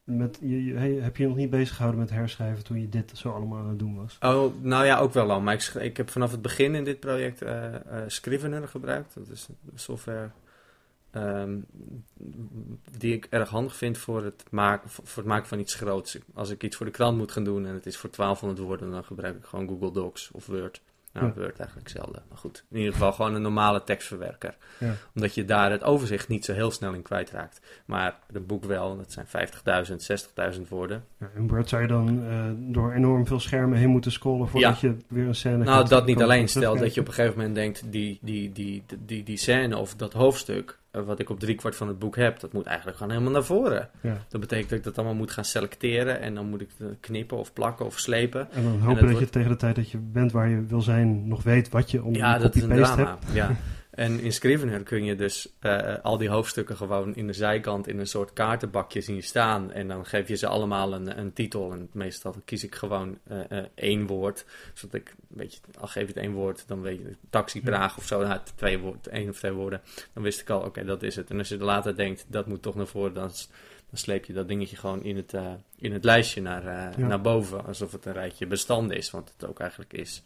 met, 0.04 0.38
je, 0.42 0.74
heb 1.02 1.18
je 1.18 1.28
nog 1.28 1.36
niet 1.36 1.50
bezig 1.50 1.76
gehouden 1.76 2.02
met 2.02 2.10
herschrijven 2.10 2.64
toen 2.64 2.82
je 2.82 2.90
dit 2.90 3.12
zo 3.16 3.30
allemaal 3.30 3.60
aan 3.60 3.70
het 3.70 3.80
doen 3.80 3.96
was? 3.96 4.18
Oh, 4.20 4.54
nou 4.62 4.86
ja, 4.86 4.98
ook 5.00 5.14
wel 5.14 5.32
al. 5.32 5.42
Maar 5.42 5.54
ik, 5.54 5.64
ik 5.64 5.98
heb 5.98 6.10
vanaf 6.10 6.32
het 6.32 6.42
begin 6.42 6.76
in 6.76 6.84
dit 6.84 7.00
project 7.00 7.42
eh, 7.42 7.76
eh, 7.76 7.82
Scrivener 8.08 8.68
gebruikt. 8.68 9.14
Dat 9.14 9.30
is 9.30 9.48
een 9.48 9.80
software 9.80 10.30
ehm, 11.14 11.58
die 12.98 13.14
ik 13.14 13.28
erg 13.30 13.50
handig 13.50 13.76
vind 13.76 13.98
voor 13.98 14.24
het, 14.24 14.44
maken, 14.50 14.90
voor 14.90 15.24
het 15.24 15.26
maken 15.26 15.48
van 15.48 15.60
iets 15.60 15.76
groots. 15.76 16.18
Als 16.34 16.50
ik 16.50 16.64
iets 16.64 16.76
voor 16.76 16.86
de 16.86 16.92
krant 16.92 17.18
moet 17.18 17.32
gaan 17.32 17.44
doen 17.44 17.66
en 17.66 17.74
het 17.74 17.86
is 17.86 17.98
voor 17.98 18.10
1200 18.10 18.68
woorden, 18.68 18.92
dan 18.92 19.04
gebruik 19.04 19.36
ik 19.36 19.46
gewoon 19.46 19.68
Google 19.68 19.92
Docs 19.92 20.32
of 20.32 20.46
Word. 20.46 20.82
Nou, 21.14 21.26
Ja. 21.26 21.34
Word 21.34 21.60
eigenlijk 21.60 21.90
zelden. 21.90 22.24
Maar 22.30 22.38
goed, 22.38 22.64
in 22.70 22.78
ieder 22.78 22.94
geval 22.94 23.14
gewoon 23.14 23.34
een 23.36 23.42
normale 23.42 23.84
tekstverwerker. 23.84 24.56
Ja. 24.78 24.96
Omdat 25.16 25.36
je 25.36 25.46
daar 25.46 25.72
het 25.72 25.84
overzicht 25.84 26.28
niet 26.28 26.46
zo 26.46 26.54
heel 26.54 26.72
snel 26.72 26.94
in 26.94 27.02
kwijtraakt. 27.02 27.62
Maar 27.86 28.20
een 28.32 28.46
boek 28.46 28.64
wel, 28.66 28.98
dat 28.98 29.12
zijn 29.12 29.26
50.000, 29.26 30.56
60.000 30.56 30.68
woorden. 30.70 31.06
Ja, 31.20 31.30
in 31.36 31.48
Word 31.48 31.70
zou 31.70 31.82
je 31.82 31.88
dan 31.88 32.24
eh, 32.28 32.74
door 32.74 32.94
enorm 32.94 33.28
veel 33.28 33.40
schermen 33.40 33.78
heen 33.78 33.90
moeten 33.90 34.12
scrollen 34.12 34.48
voordat 34.48 34.80
je 34.80 34.98
weer 35.08 35.28
een 35.28 35.36
scène 35.36 35.64
Nou, 35.64 35.88
dat 35.88 36.06
niet 36.06 36.22
alleen. 36.22 36.48
Stel 36.48 36.78
dat 36.78 36.94
je 36.94 37.02
op 37.02 37.08
een 37.08 37.14
gegeven 37.14 37.38
moment 37.38 37.56
denkt, 37.56 37.92
die, 37.92 38.20
die, 38.22 38.52
die, 38.52 38.84
die, 38.88 38.98
die, 39.06 39.24
die 39.24 39.38
scène 39.38 39.78
of 39.78 39.96
dat 39.96 40.14
hoofdstuk, 40.14 40.78
wat 41.06 41.20
ik 41.20 41.30
op 41.30 41.40
driekwart 41.40 41.76
van 41.76 41.88
het 41.88 42.00
boek 42.00 42.16
heb, 42.16 42.40
dat 42.40 42.54
moet 42.54 42.66
eigenlijk 42.66 42.98
gewoon 42.98 43.12
helemaal 43.12 43.34
naar 43.34 43.44
voren. 43.44 43.90
Ja. 44.02 44.18
Dat 44.30 44.42
betekent 44.42 44.70
dat 44.70 44.78
ik 44.78 44.84
dat 44.84 44.96
allemaal 44.98 45.16
moet 45.16 45.32
gaan 45.32 45.46
selecteren 45.46 46.20
en 46.22 46.36
dan 46.36 46.50
moet 46.50 46.62
ik 46.62 46.70
knippen 47.00 47.38
of 47.38 47.54
plakken 47.54 47.86
of 47.86 48.00
slepen. 48.00 48.52
En 48.52 48.64
dan 48.64 48.80
hopen 48.80 49.02
dat 49.02 49.10
je 49.10 49.16
wordt- 49.16 49.32
tegen 49.32 49.50
de 49.50 49.56
tijd 49.56 49.76
dat 49.76 49.90
je 49.90 49.98
bent 49.98 50.32
waar 50.32 50.50
je 50.50 50.66
wil 50.66 50.82
zijn, 50.82 51.28
nog 51.28 51.44
weet 51.44 51.70
wat 51.70 51.92
je 51.92 52.04
onder 52.04 52.22
Ja, 52.22 52.38
de 52.38 52.42
dat 52.44 52.56
is 52.56 52.62
een 52.62 52.68
copy-paste 52.68 52.96
drama. 52.96 53.18
hebt. 53.22 53.34
Ja. 53.34 53.52
En 53.94 54.20
in 54.20 54.34
Scrivener 54.34 54.84
kun 54.84 55.04
je 55.04 55.16
dus 55.16 55.48
eh, 55.60 55.96
al 56.02 56.18
die 56.18 56.30
hoofdstukken 56.30 56.78
gewoon 56.78 57.16
in 57.16 57.28
de 57.28 57.34
zijkant 57.34 57.88
in 57.88 58.00
een 58.00 58.08
soort 58.08 58.34
kaartenbakje 58.34 59.02
zien 59.02 59.24
staan. 59.24 59.72
En 59.72 59.88
dan 59.88 60.06
geef 60.06 60.28
je 60.28 60.36
ze 60.36 60.48
allemaal 60.48 60.94
een, 60.94 61.20
een 61.20 61.34
titel. 61.34 61.72
En 61.72 61.90
meestal 61.92 62.36
kies 62.46 62.64
ik 62.64 62.76
gewoon 62.76 63.18
eh, 63.24 63.52
eh, 63.58 63.66
één 63.76 64.08
woord. 64.08 64.46
Zodat 64.74 64.96
ik, 64.96 65.16
weet 65.28 65.54
je, 65.54 65.60
al 65.80 65.88
geef 65.88 66.02
je 66.02 66.08
het 66.08 66.18
één 66.18 66.34
woord, 66.34 66.64
dan 66.68 66.82
weet 66.82 67.00
je, 67.00 67.16
taxi 67.30 67.62
Praag 67.62 67.98
of 67.98 68.06
zo. 68.06 68.22
Nou, 68.22 68.40
twee 68.56 68.80
woord, 68.80 69.08
één 69.08 69.30
of 69.30 69.38
twee 69.38 69.52
woorden. 69.52 69.82
Dan 70.14 70.24
wist 70.24 70.42
ik 70.42 70.50
al, 70.50 70.60
oké, 70.60 70.86
dat 70.86 71.04
is 71.04 71.16
het. 71.16 71.30
En 71.30 71.38
als 71.38 71.48
je 71.48 71.58
later 71.58 71.96
denkt, 71.96 72.26
dat 72.28 72.48
moet 72.48 72.62
toch 72.62 72.76
naar 72.76 72.88
voren, 72.88 73.14
dan, 73.14 73.32
dan 73.90 73.98
sleep 73.98 74.26
je 74.26 74.34
dat 74.34 74.48
dingetje 74.48 74.76
gewoon 74.76 75.04
in 75.04 75.16
het, 75.16 75.34
eh, 75.34 75.54
in 75.78 75.94
het 75.94 76.04
lijstje 76.04 76.42
naar, 76.42 76.66
eh, 76.66 76.98
Ja. 76.98 77.08
naar 77.08 77.22
boven. 77.22 77.66
Alsof 77.66 77.92
het 77.92 78.06
een 78.06 78.14
rijtje 78.14 78.48
bestanden 78.48 78.98
is, 78.98 79.12
wat 79.12 79.34
het 79.38 79.50
ook 79.50 79.60
eigenlijk 79.60 79.94
is. 79.94 80.24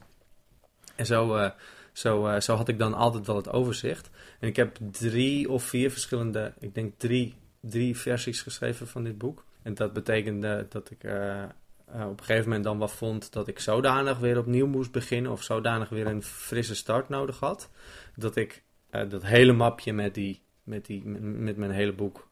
En 0.95 1.06
zo, 1.06 1.36
eh, 1.36 1.51
zo, 1.98 2.28
eh, 2.28 2.40
zo 2.40 2.56
had 2.56 2.68
ik 2.68 2.80
dan 2.80 2.94
altijd 2.94 3.28
wel 3.28 3.36
het 3.36 3.52
overzicht. 3.52 4.10
En 4.40 4.48
ik 4.48 4.56
heb 4.56 4.78
drie 4.92 5.50
of 5.50 5.64
vier 5.64 5.92
verschillende, 5.92 6.54
ik 6.60 6.76
denk 6.76 6.94
drie, 6.98 7.36
drie 7.60 7.98
versies 7.98 8.42
geschreven 8.42 8.88
van 8.88 9.04
dit 9.04 9.18
boek. 9.18 9.46
En 9.62 9.74
dat 9.74 9.94
betekende 9.94 10.66
dat 10.70 10.92
ik 10.92 11.04
eh, 11.04 11.44
eh, 11.44 11.50
op 11.86 12.20
een 12.20 12.26
gegeven 12.26 12.44
moment 12.44 12.64
dan 12.64 12.78
wel 12.78 12.88
vond 12.88 13.34
dat 13.34 13.48
ik 13.48 13.60
zodanig 13.60 14.20
weer 14.20 14.38
opnieuw 14.38 14.68
moest 14.68 14.92
beginnen. 14.92 15.32
Of 15.32 15.44
zodanig 15.44 15.90
weer 15.90 16.08
een 16.08 16.24
frisse 16.24 16.76
start 16.76 17.10
nodig 17.10 17.40
had. 17.40 17.70
Dat 18.16 18.36
ik 18.36 18.64
dat 18.90 19.24
hele 19.24 19.54
mapje 19.54 19.94
met 19.94 20.14
die. 20.14 20.46
Met, 20.64 20.86
die, 20.86 21.06
met, 21.06 21.58
mijn 21.58 21.72
hele 21.72 21.94
boek 21.94 22.30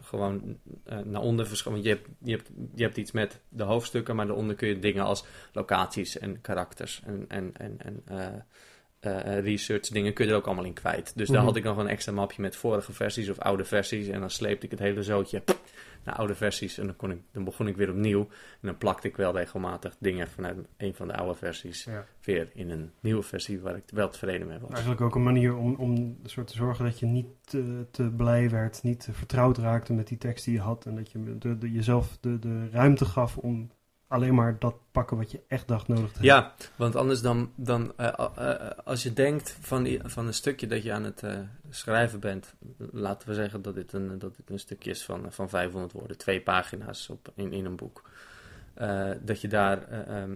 gewoon 0.00 0.58
naar 1.04 1.20
onder 1.20 1.46
verschoven. 1.46 1.82
Want 1.82 1.84
je 1.84 1.94
hebt, 1.94 2.08
je, 2.18 2.30
hebt, 2.30 2.50
je 2.74 2.82
hebt 2.82 2.96
iets 2.96 3.12
met 3.12 3.40
de 3.48 3.62
hoofdstukken, 3.62 4.16
maar 4.16 4.26
daaronder 4.26 4.56
kun 4.56 4.68
je 4.68 4.78
dingen 4.78 5.04
als 5.04 5.24
locaties 5.52 6.18
en 6.18 6.40
karakters 6.40 7.02
en, 7.04 7.24
en, 7.28 7.52
en, 7.56 7.76
en 7.78 8.02
eh, 9.02 9.36
eh, 9.36 9.44
research 9.44 9.88
dingen 9.88 10.12
kun 10.12 10.24
je 10.24 10.30
er 10.30 10.36
ook 10.36 10.46
allemaal 10.46 10.64
in 10.64 10.72
kwijt. 10.72 11.12
Dus 11.16 11.28
daar 11.28 11.36
Mhm. 11.36 11.46
had 11.46 11.56
ik 11.56 11.64
nog 11.64 11.76
een 11.76 11.88
extra 11.88 12.12
mapje 12.12 12.42
met 12.42 12.56
vorige 12.56 12.92
versies 12.92 13.28
of 13.28 13.38
oude 13.38 13.64
versies. 13.64 14.08
En 14.08 14.20
dan 14.20 14.30
sleepte 14.30 14.64
ik 14.64 14.70
het 14.70 14.80
hele 14.80 15.02
zootje 15.02 15.42
naar 16.04 16.14
oude 16.14 16.34
versies. 16.34 16.78
En 16.78 16.86
dan, 16.86 16.96
kon 16.96 17.10
ik, 17.10 17.18
dan 17.32 17.44
begon 17.44 17.66
ik 17.68 17.76
weer 17.76 17.90
opnieuw. 17.90 18.20
En 18.20 18.28
dan 18.68 18.78
plakte 18.78 19.08
ik 19.08 19.16
wel 19.16 19.36
regelmatig 19.36 19.96
dingen 19.98 20.28
vanuit 20.28 20.56
een 20.76 20.94
van 20.94 21.06
de 21.08 21.14
oude 21.16 21.34
versies 21.38 21.84
Ja. 21.84 22.04
weer 22.22 22.50
in 22.54 22.70
een 22.70 22.90
nieuwe 23.00 23.22
versie 23.22 23.60
waar 23.60 23.76
ik 23.76 23.82
wel 23.86 24.08
tevreden 24.08 24.46
mee 24.46 24.58
was. 24.58 24.70
Eigenlijk 24.70 25.00
ook 25.00 25.14
een 25.14 25.22
manier 25.22 25.56
om, 25.56 25.74
om 25.74 26.18
soort 26.24 26.46
te 26.46 26.54
zorgen 26.54 26.84
dat 26.84 26.98
je 26.98 27.06
niet 27.06 27.26
te, 27.44 27.86
te 27.90 28.10
blij 28.16 28.50
werd, 28.50 28.82
niet 28.82 29.00
te 29.00 29.12
vertrouwd 29.12 29.58
raakte 29.58 29.92
met 29.92 30.06
die 30.08 30.18
tekst 30.18 30.44
die 30.44 30.54
je 30.54 30.60
had. 30.60 30.86
En 30.86 30.94
dat 30.96 31.12
je 31.12 31.38
de, 31.38 31.58
de, 31.58 31.72
jezelf 31.72 32.18
de, 32.20 32.38
de 32.38 32.68
ruimte 32.70 33.04
gaf 33.04 33.36
om 33.36 33.70
alleen 34.12 34.34
maar 34.34 34.56
dat 34.58 34.74
pakken 34.92 35.16
wat 35.16 35.30
je 35.30 35.40
echt 35.48 35.68
dacht 35.68 35.88
nodig 35.88 36.12
te 36.12 36.18
hebben. 36.18 36.30
Ja, 36.30 36.54
want 36.76 36.96
anders 36.96 37.20
dan, 37.20 37.52
dan 37.54 37.92
eh, 37.96 38.06
eh, 38.06 38.28
eh, 38.36 38.70
als 38.84 39.02
je 39.02 39.12
denkt 39.12 39.56
van, 39.60 39.98
van 40.04 40.26
een 40.26 40.34
stukje 40.34 40.66
dat 40.66 40.82
je 40.82 40.92
aan 40.92 41.04
het 41.04 41.22
schrijven 41.70 42.20
bent, 42.20 42.54
laten 42.78 43.28
we 43.28 43.34
zeggen 43.34 43.62
dat 43.62 43.74
dit 43.74 43.92
een, 43.92 44.18
dat 44.18 44.36
dit 44.36 44.50
een 44.50 44.58
stukje 44.58 44.90
is 44.90 45.04
van, 45.04 45.32
van 45.32 45.48
500 45.48 45.92
woorden, 45.92 46.18
twee 46.18 46.40
pagina's 46.40 47.08
op, 47.08 47.32
in, 47.34 47.52
in 47.52 47.64
een 47.64 47.76
boek. 47.76 48.02
Dat 49.20 49.40
je 49.40 49.48
daar 49.48 49.88
eh, 49.88 50.22
ehm, 50.22 50.34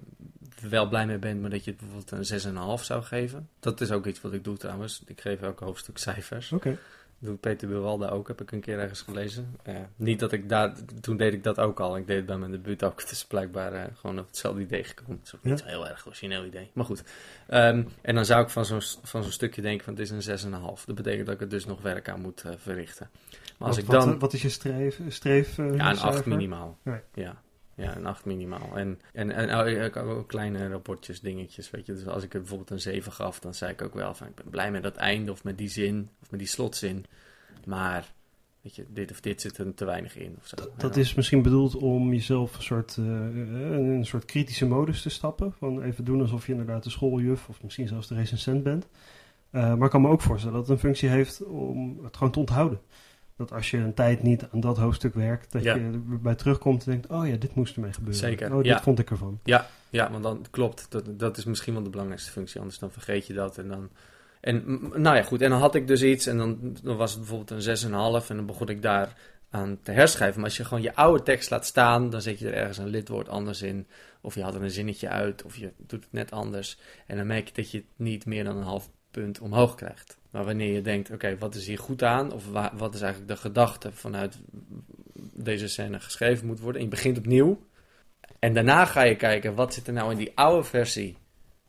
wel 0.69 0.89
blij 0.89 1.07
mee 1.07 1.19
bent, 1.19 1.41
maar 1.41 1.51
dat 1.51 1.65
je 1.65 1.71
het 1.71 1.81
bijvoorbeeld 1.81 2.31
een 2.31 2.79
6,5 2.79 2.85
zou 2.85 3.03
geven. 3.03 3.49
Dat 3.61 3.81
is 3.81 3.91
ook 3.91 4.07
iets 4.07 4.21
wat 4.21 4.33
ik 4.33 4.45
doe 4.45 4.57
trouwens. 4.57 5.03
Ik 5.07 5.21
geef 5.21 5.43
elk 5.43 5.61
hoofdstuk 5.61 5.99
cijfers. 5.99 6.53
Oké. 6.53 6.79
Doet 7.19 7.41
Peter 7.41 7.69
Wilwalda 7.69 8.09
ook, 8.09 8.29
heb 8.29 8.41
ik 8.41 8.53
een 8.53 8.61
keer 8.61 8.79
ergens 8.79 9.01
gelezen. 9.03 9.57
Eh, 9.63 9.75
niet 9.97 10.19
dat 10.21 10.33
ik 10.33 10.49
daar, 10.49 10.73
toen 11.01 11.17
deed 11.17 11.33
ik 11.33 11.45
dat 11.45 11.59
ook 11.59 11.81
al. 11.81 11.97
Ik 11.97 12.07
deed 12.07 12.17
het 12.17 12.27
bij 12.27 12.37
mijn 12.37 12.51
debuut 12.51 12.85
ook. 12.85 13.01
Het 13.01 13.11
is 13.11 13.25
blijkbaar 13.25 13.73
eh, 13.73 13.85
gewoon 13.95 14.19
op 14.19 14.27
hetzelfde 14.27 14.61
idee 14.61 14.85
gekomen. 14.85 15.17
Het 15.17 15.27
is 15.27 15.35
ook 15.35 15.43
niet 15.43 15.59
Ja. 15.59 15.67
heel 15.67 15.89
erg 15.89 16.07
origineel 16.07 16.45
idee. 16.45 16.71
Maar 16.73 16.85
goed. 16.85 17.03
Ehm, 17.47 17.83
en 18.03 18.15
dan 18.15 18.25
zou 18.25 18.43
ik 18.43 18.49
van 18.49 18.65
zo'n, 18.65 18.81
van 19.03 19.23
zo'n 19.23 19.33
stukje 19.33 19.63
denken 19.63 19.85
van 19.85 19.93
het 19.95 20.03
is 20.03 20.11
een 20.11 20.23
6,5. 20.23 20.85
Dat 20.85 20.95
betekent 20.95 21.27
dat 21.27 21.35
ik 21.35 21.41
er 21.41 21.49
dus 21.49 21.67
nog 21.67 21.83
werk 21.83 22.09
aan 22.09 22.21
moet 22.21 22.43
eh, 22.43 22.53
verrichten. 22.57 23.09
Maar 23.59 23.69
als 23.69 23.77
wat, 23.77 23.85
ik 23.85 23.91
dan... 23.91 24.11
wat, 24.11 24.21
wat 24.21 24.33
is 24.33 24.43
je 24.43 24.49
streef? 24.49 25.01
streef 25.09 25.57
Ja, 25.57 25.63
een 25.63 25.81
8 25.81 25.99
cijfer? 26.01 26.29
minimaal. 26.29 26.79
Nee. 26.83 27.01
Ja. 27.15 27.43
Ja, 27.77 27.97
een 27.97 28.07
8 28.07 28.25
minimaal. 28.25 28.77
En, 28.77 29.01
en, 29.13 29.31
en 29.31 29.51
oh, 29.97 30.09
ook, 30.09 30.29
kleine 30.29 30.69
rapportjes, 30.69 31.21
dingetjes, 31.21 31.71
weet 31.71 31.87
je. 31.87 31.93
Dus 31.93 32.07
als 32.07 32.23
ik 32.23 32.35
er 32.35 32.41
bijvoorbeeld 32.41 32.71
een 32.71 32.81
7 32.81 33.13
gaf, 33.13 33.41
dan 33.41 33.55
zei 33.55 33.73
ik 33.73 33.83
ook 33.83 33.95
wel 33.95 34.15
van... 34.15 34.27
Ik 34.27 34.35
ben 34.35 34.51
blij 34.51 34.71
met 34.71 34.83
dat 34.83 34.97
einde 34.97 35.31
of 35.33 35.45
met 35.45 35.59
die 35.59 35.69
zin, 35.69 36.09
of 36.23 36.31
met 36.31 36.41
die 36.41 36.49
slotzin. 36.49 37.05
Maar, 37.65 38.13
weet 38.61 38.77
je, 38.77 38.85
dit 38.89 39.11
of 39.11 39.21
dit 39.21 39.41
zit 39.41 39.59
er 39.59 39.75
te 39.75 39.85
weinig 39.85 40.17
in. 40.17 40.37
Of 40.39 40.47
zo. 40.47 40.57
En 40.57 40.69
Dat 40.77 40.97
is 40.97 41.15
misschien 41.15 41.43
bedoeld 41.43 41.75
om 41.75 42.13
jezelf 42.13 42.57
een 42.57 42.63
soort, 42.63 42.97
eh, 42.97 43.05
in 43.05 43.91
een 43.91 44.07
soort 44.07 44.25
kritische 44.25 44.67
modus 44.67 45.03
te 45.03 45.11
stappen. 45.11 45.53
Van 45.53 45.83
even 45.83 46.05
doen 46.05 46.21
alsof 46.21 46.47
je 46.47 46.53
inderdaad 46.53 46.85
de 46.85 46.91
schooljuf 46.91 47.49
of 47.49 47.63
misschien 47.63 47.89
zelfs 47.89 48.09
de 48.09 48.15
recensent 48.15 48.63
bent. 48.63 48.87
Eh, 49.51 49.75
maar 49.75 49.85
ik 49.85 49.91
kan 49.91 50.03
me 50.03 50.09
ook 50.09 50.21
voorstellen 50.21 50.57
dat 50.57 50.67
het 50.67 50.77
een 50.77 50.85
functie 50.85 51.09
heeft 51.09 51.45
om 51.45 52.05
het 52.05 52.17
gewoon 52.17 52.33
te 52.33 52.39
onthouden. 52.39 52.81
Dat 53.37 53.53
als 53.53 53.71
je 53.71 53.77
een 53.77 53.95
tijd 53.95 54.23
niet 54.23 54.47
aan 54.53 54.61
dat 54.61 54.77
hoofdstuk 54.77 55.15
werkt, 55.15 55.53
dat 55.53 55.63
Ja. 55.63 55.75
je 55.75 56.03
erbij 56.11 56.35
terugkomt 56.35 56.85
en 56.87 56.91
denkt, 56.91 57.07
oh 57.07 57.29
ja, 57.29 57.37
dit 57.37 57.55
moest 57.55 57.75
ermee 57.77 57.93
gebeuren. 57.93 58.19
Zeker, 58.21 58.51
Oh, 58.51 58.57
dit 58.57 58.67
ja. 58.67 58.83
vond 58.83 58.99
ik 58.99 59.11
ervan. 59.11 59.41
Ja, 59.45 59.67
ja, 59.91 60.11
want 60.11 60.23
dan 60.23 60.45
klopt. 60.51 60.87
Dat, 60.91 61.19
dat 61.19 61.37
is 61.37 61.45
misschien 61.45 61.75
wel 61.75 61.83
de 61.83 61.91
belangrijkste 61.91 62.31
functie. 62.31 62.61
Anders 62.61 62.79
dan 62.79 62.91
vergeet 62.91 63.27
je 63.27 63.33
dat. 63.33 63.59
En 63.59 63.69
dan. 63.69 63.89
En 64.41 64.65
nou 64.95 65.17
ja, 65.17 65.23
goed. 65.23 65.41
En 65.43 65.51
dan 65.51 65.61
had 65.61 65.75
ik 65.75 65.87
dus 65.87 66.03
iets. 66.03 66.27
En 66.27 66.39
dan, 66.39 66.77
dan 66.83 66.97
was 66.97 67.11
het 67.11 67.21
bijvoorbeeld 67.21 67.51
een 67.67 68.21
6,5. 68.23 68.29
En 68.31 68.37
dan 68.37 68.47
begon 68.47 68.69
ik 68.69 68.83
daar 68.83 69.13
aan 69.51 69.79
te 69.83 69.91
herschrijven. 69.93 70.37
Maar 70.41 70.49
als 70.49 70.57
je 70.57 70.65
gewoon 70.65 70.83
je 70.83 70.95
oude 70.95 71.23
tekst 71.23 71.51
laat 71.51 71.67
staan. 71.67 72.11
dan 72.11 72.23
zet 72.23 72.39
je 72.39 72.47
er 72.47 72.55
ergens 72.55 72.79
een 72.79 72.87
lidwoord 72.89 73.29
anders 73.29 73.63
in. 73.63 73.87
Of 74.21 74.35
je 74.35 74.43
haalt 74.43 74.55
er 74.55 74.63
een 74.63 74.71
zinnetje 74.71 75.09
uit. 75.09 75.43
Of 75.43 75.57
je 75.57 75.73
doet 75.79 76.03
het 76.05 76.13
net 76.13 76.31
anders. 76.31 76.79
En 77.07 77.17
dan 77.17 77.27
merk 77.27 77.47
je 77.49 77.55
dat 77.55 77.71
je 77.71 77.79
het 77.79 77.87
niet 77.97 78.27
meer 78.27 78.45
dan 78.45 78.57
een 78.57 78.63
half 78.63 78.91
punt 79.11 79.41
omhoog 79.41 79.75
krijgt. 79.75 80.19
Maar 80.37 80.45
wanneer 80.45 80.73
je 80.73 80.81
denkt: 80.83 81.11
oké, 81.11 81.39
wat 81.39 81.55
is 81.55 81.67
hier 81.67 81.79
goed 81.79 82.03
aan? 82.03 82.33
Of 82.33 82.51
wa- 82.51 82.73
wat 82.77 82.95
is 82.95 83.01
eigenlijk 83.01 83.33
de 83.33 83.37
gedachte 83.37 83.93
vanuit 83.93 84.39
deze 85.33 85.69
scène 85.69 86.01
geschreven 86.01 86.47
moet 86.47 86.61
worden? 86.61 86.81
En 86.81 86.87
je 86.87 86.95
begint 86.95 87.19
opnieuw. 87.19 87.67
En 88.39 88.55
daarna 88.55 88.85
ga 88.85 89.03
je 89.03 89.17
kijken, 89.17 89.55
wat 89.55 89.75
zit 89.75 89.87
er 89.87 89.93
nou 89.93 90.11
in 90.11 90.17
die 90.17 90.33
oude 90.35 90.65
versie 90.65 91.17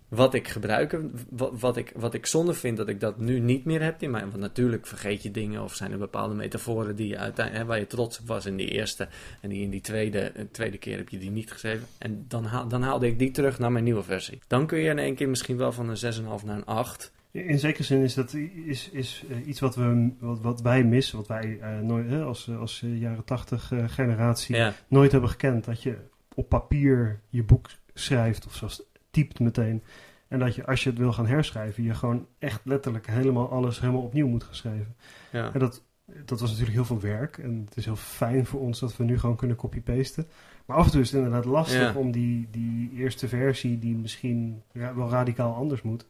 wat 0.08 0.34
ik 0.34 0.48
gebruik, 0.48 1.00
wat, 1.30 1.78
ik, 1.78 1.92
wat 1.96 2.14
ik 2.14 2.26
zonde 2.26 2.54
vind 2.54 2.78
dat 2.78 2.90
ik 2.90 3.00
dat 3.00 3.20
nu 3.20 3.40
niet 3.40 3.66
meer 3.66 3.84
heb 3.84 4.02
in 4.02 4.12
mij. 4.12 4.22
Want 4.22 4.38
natuurlijk 4.38 4.88
vergeet 4.88 5.24
je 5.24 5.32
dingen 5.32 5.64
of 5.64 5.76
zijn 5.76 5.92
er 5.92 5.98
bepaalde 5.98 6.36
metaforen 6.36 6.96
die 6.96 7.08
je 7.08 7.18
uiteindelijk, 7.18 7.64
hè, 7.64 7.70
waar 7.70 7.80
je 7.80 7.88
trots 7.88 8.20
op 8.20 8.28
was 8.28 8.46
in 8.46 8.56
die 8.56 8.70
eerste 8.70 9.08
en 9.42 9.50
die 9.50 9.62
in 9.62 9.70
die 9.70 9.82
tweede, 9.82 10.20
eh, 10.20 10.46
tweede 10.52 10.78
keer 10.78 10.98
heb 10.98 11.10
je 11.10 11.18
die 11.18 11.32
niet 11.32 11.52
geschreven. 11.52 11.88
En 11.98 12.26
dan, 12.28 12.46
haal, 12.46 12.68
dan 12.68 12.82
haalde 12.82 13.08
ik 13.08 13.20
die 13.20 13.32
terug 13.32 13.60
naar 13.60 13.72
mijn 13.72 13.84
nieuwe 13.84 14.04
versie. 14.04 14.40
Dan 14.48 14.68
kun 14.68 14.80
je 14.80 14.90
in 14.90 15.00
één 15.00 15.16
keer 15.16 15.30
misschien 15.30 15.58
wel 15.58 15.72
van 15.72 15.90
een 15.90 15.98
6,5 15.98 16.46
naar 16.46 16.56
een 16.56 16.66
8. 16.66 17.12
In 17.46 17.60
zekere 17.60 17.84
zin 17.84 18.02
is 18.02 18.14
dat 18.14 18.34
is, 18.66 18.90
is, 18.90 19.24
eh, 19.30 19.48
iets 19.48 19.60
wat, 19.60 19.76
we, 19.76 20.12
wat, 20.20 20.42
wat 20.42 20.62
wij 20.62 20.84
missen, 20.84 21.18
wat 21.18 21.28
wij 21.28 21.60
eh, 21.60 21.80
nooit, 21.80 22.10
hè, 22.10 22.24
als, 22.24 22.50
als 22.60 22.84
eh, 22.84 23.00
jaren 23.00 23.24
tachtig 23.24 23.72
generatie 23.88 24.56
Ja, 24.56 24.74
nooit 24.88 25.12
hebben 25.12 25.30
gekend. 25.30 25.66
Dat 25.66 25.84
je 25.84 25.98
op 26.34 26.50
papier 26.50 27.20
je 27.30 27.44
boek 27.44 27.70
schrijft 27.94 28.46
of 28.46 28.56
zelfs 28.56 28.84
typt 29.12 29.40
meteen. 29.40 29.84
En 30.28 30.40
dat 30.40 30.56
je 30.56 30.66
als 30.66 30.84
je 30.84 30.90
het 30.90 31.00
wil 31.00 31.14
gaan 31.14 31.28
herschrijven, 31.28 31.84
je 31.84 31.94
gewoon 31.94 32.28
echt 32.40 32.62
letterlijk 32.64 33.08
helemaal 33.08 33.50
alles 33.52 33.80
helemaal 33.80 34.02
opnieuw 34.02 34.28
moet 34.28 34.44
gaan 34.44 34.56
schrijven. 34.56 34.96
ja. 35.32 35.54
En 35.54 35.60
dat, 35.60 35.84
dat 36.26 36.40
was 36.40 36.50
natuurlijk 36.50 36.76
heel 36.78 36.86
veel 36.86 37.00
werk. 37.00 37.38
En 37.38 37.64
het 37.66 37.78
is 37.78 37.86
heel 37.86 37.96
fijn 37.96 38.46
voor 38.46 38.60
ons 38.60 38.80
dat 38.80 38.98
we 38.98 39.04
nu 39.04 39.20
gewoon 39.20 39.36
kunnen 39.36 39.58
copy-pasten. 39.58 40.28
Maar 40.66 40.78
af 40.78 40.86
en 40.86 40.92
toe 40.92 41.02
is 41.02 41.12
het 41.12 41.18
inderdaad 41.18 41.46
lastig 41.46 41.94
Ja. 41.94 41.94
om 42.00 42.12
die, 42.12 42.48
die 42.52 42.92
eerste 42.96 43.28
versie, 43.28 43.80
die 43.80 43.96
misschien 43.96 44.62
ra- 44.74 44.96
wel 44.96 45.10
radicaal 45.10 45.56
anders 45.56 45.82
moet. 45.82 46.06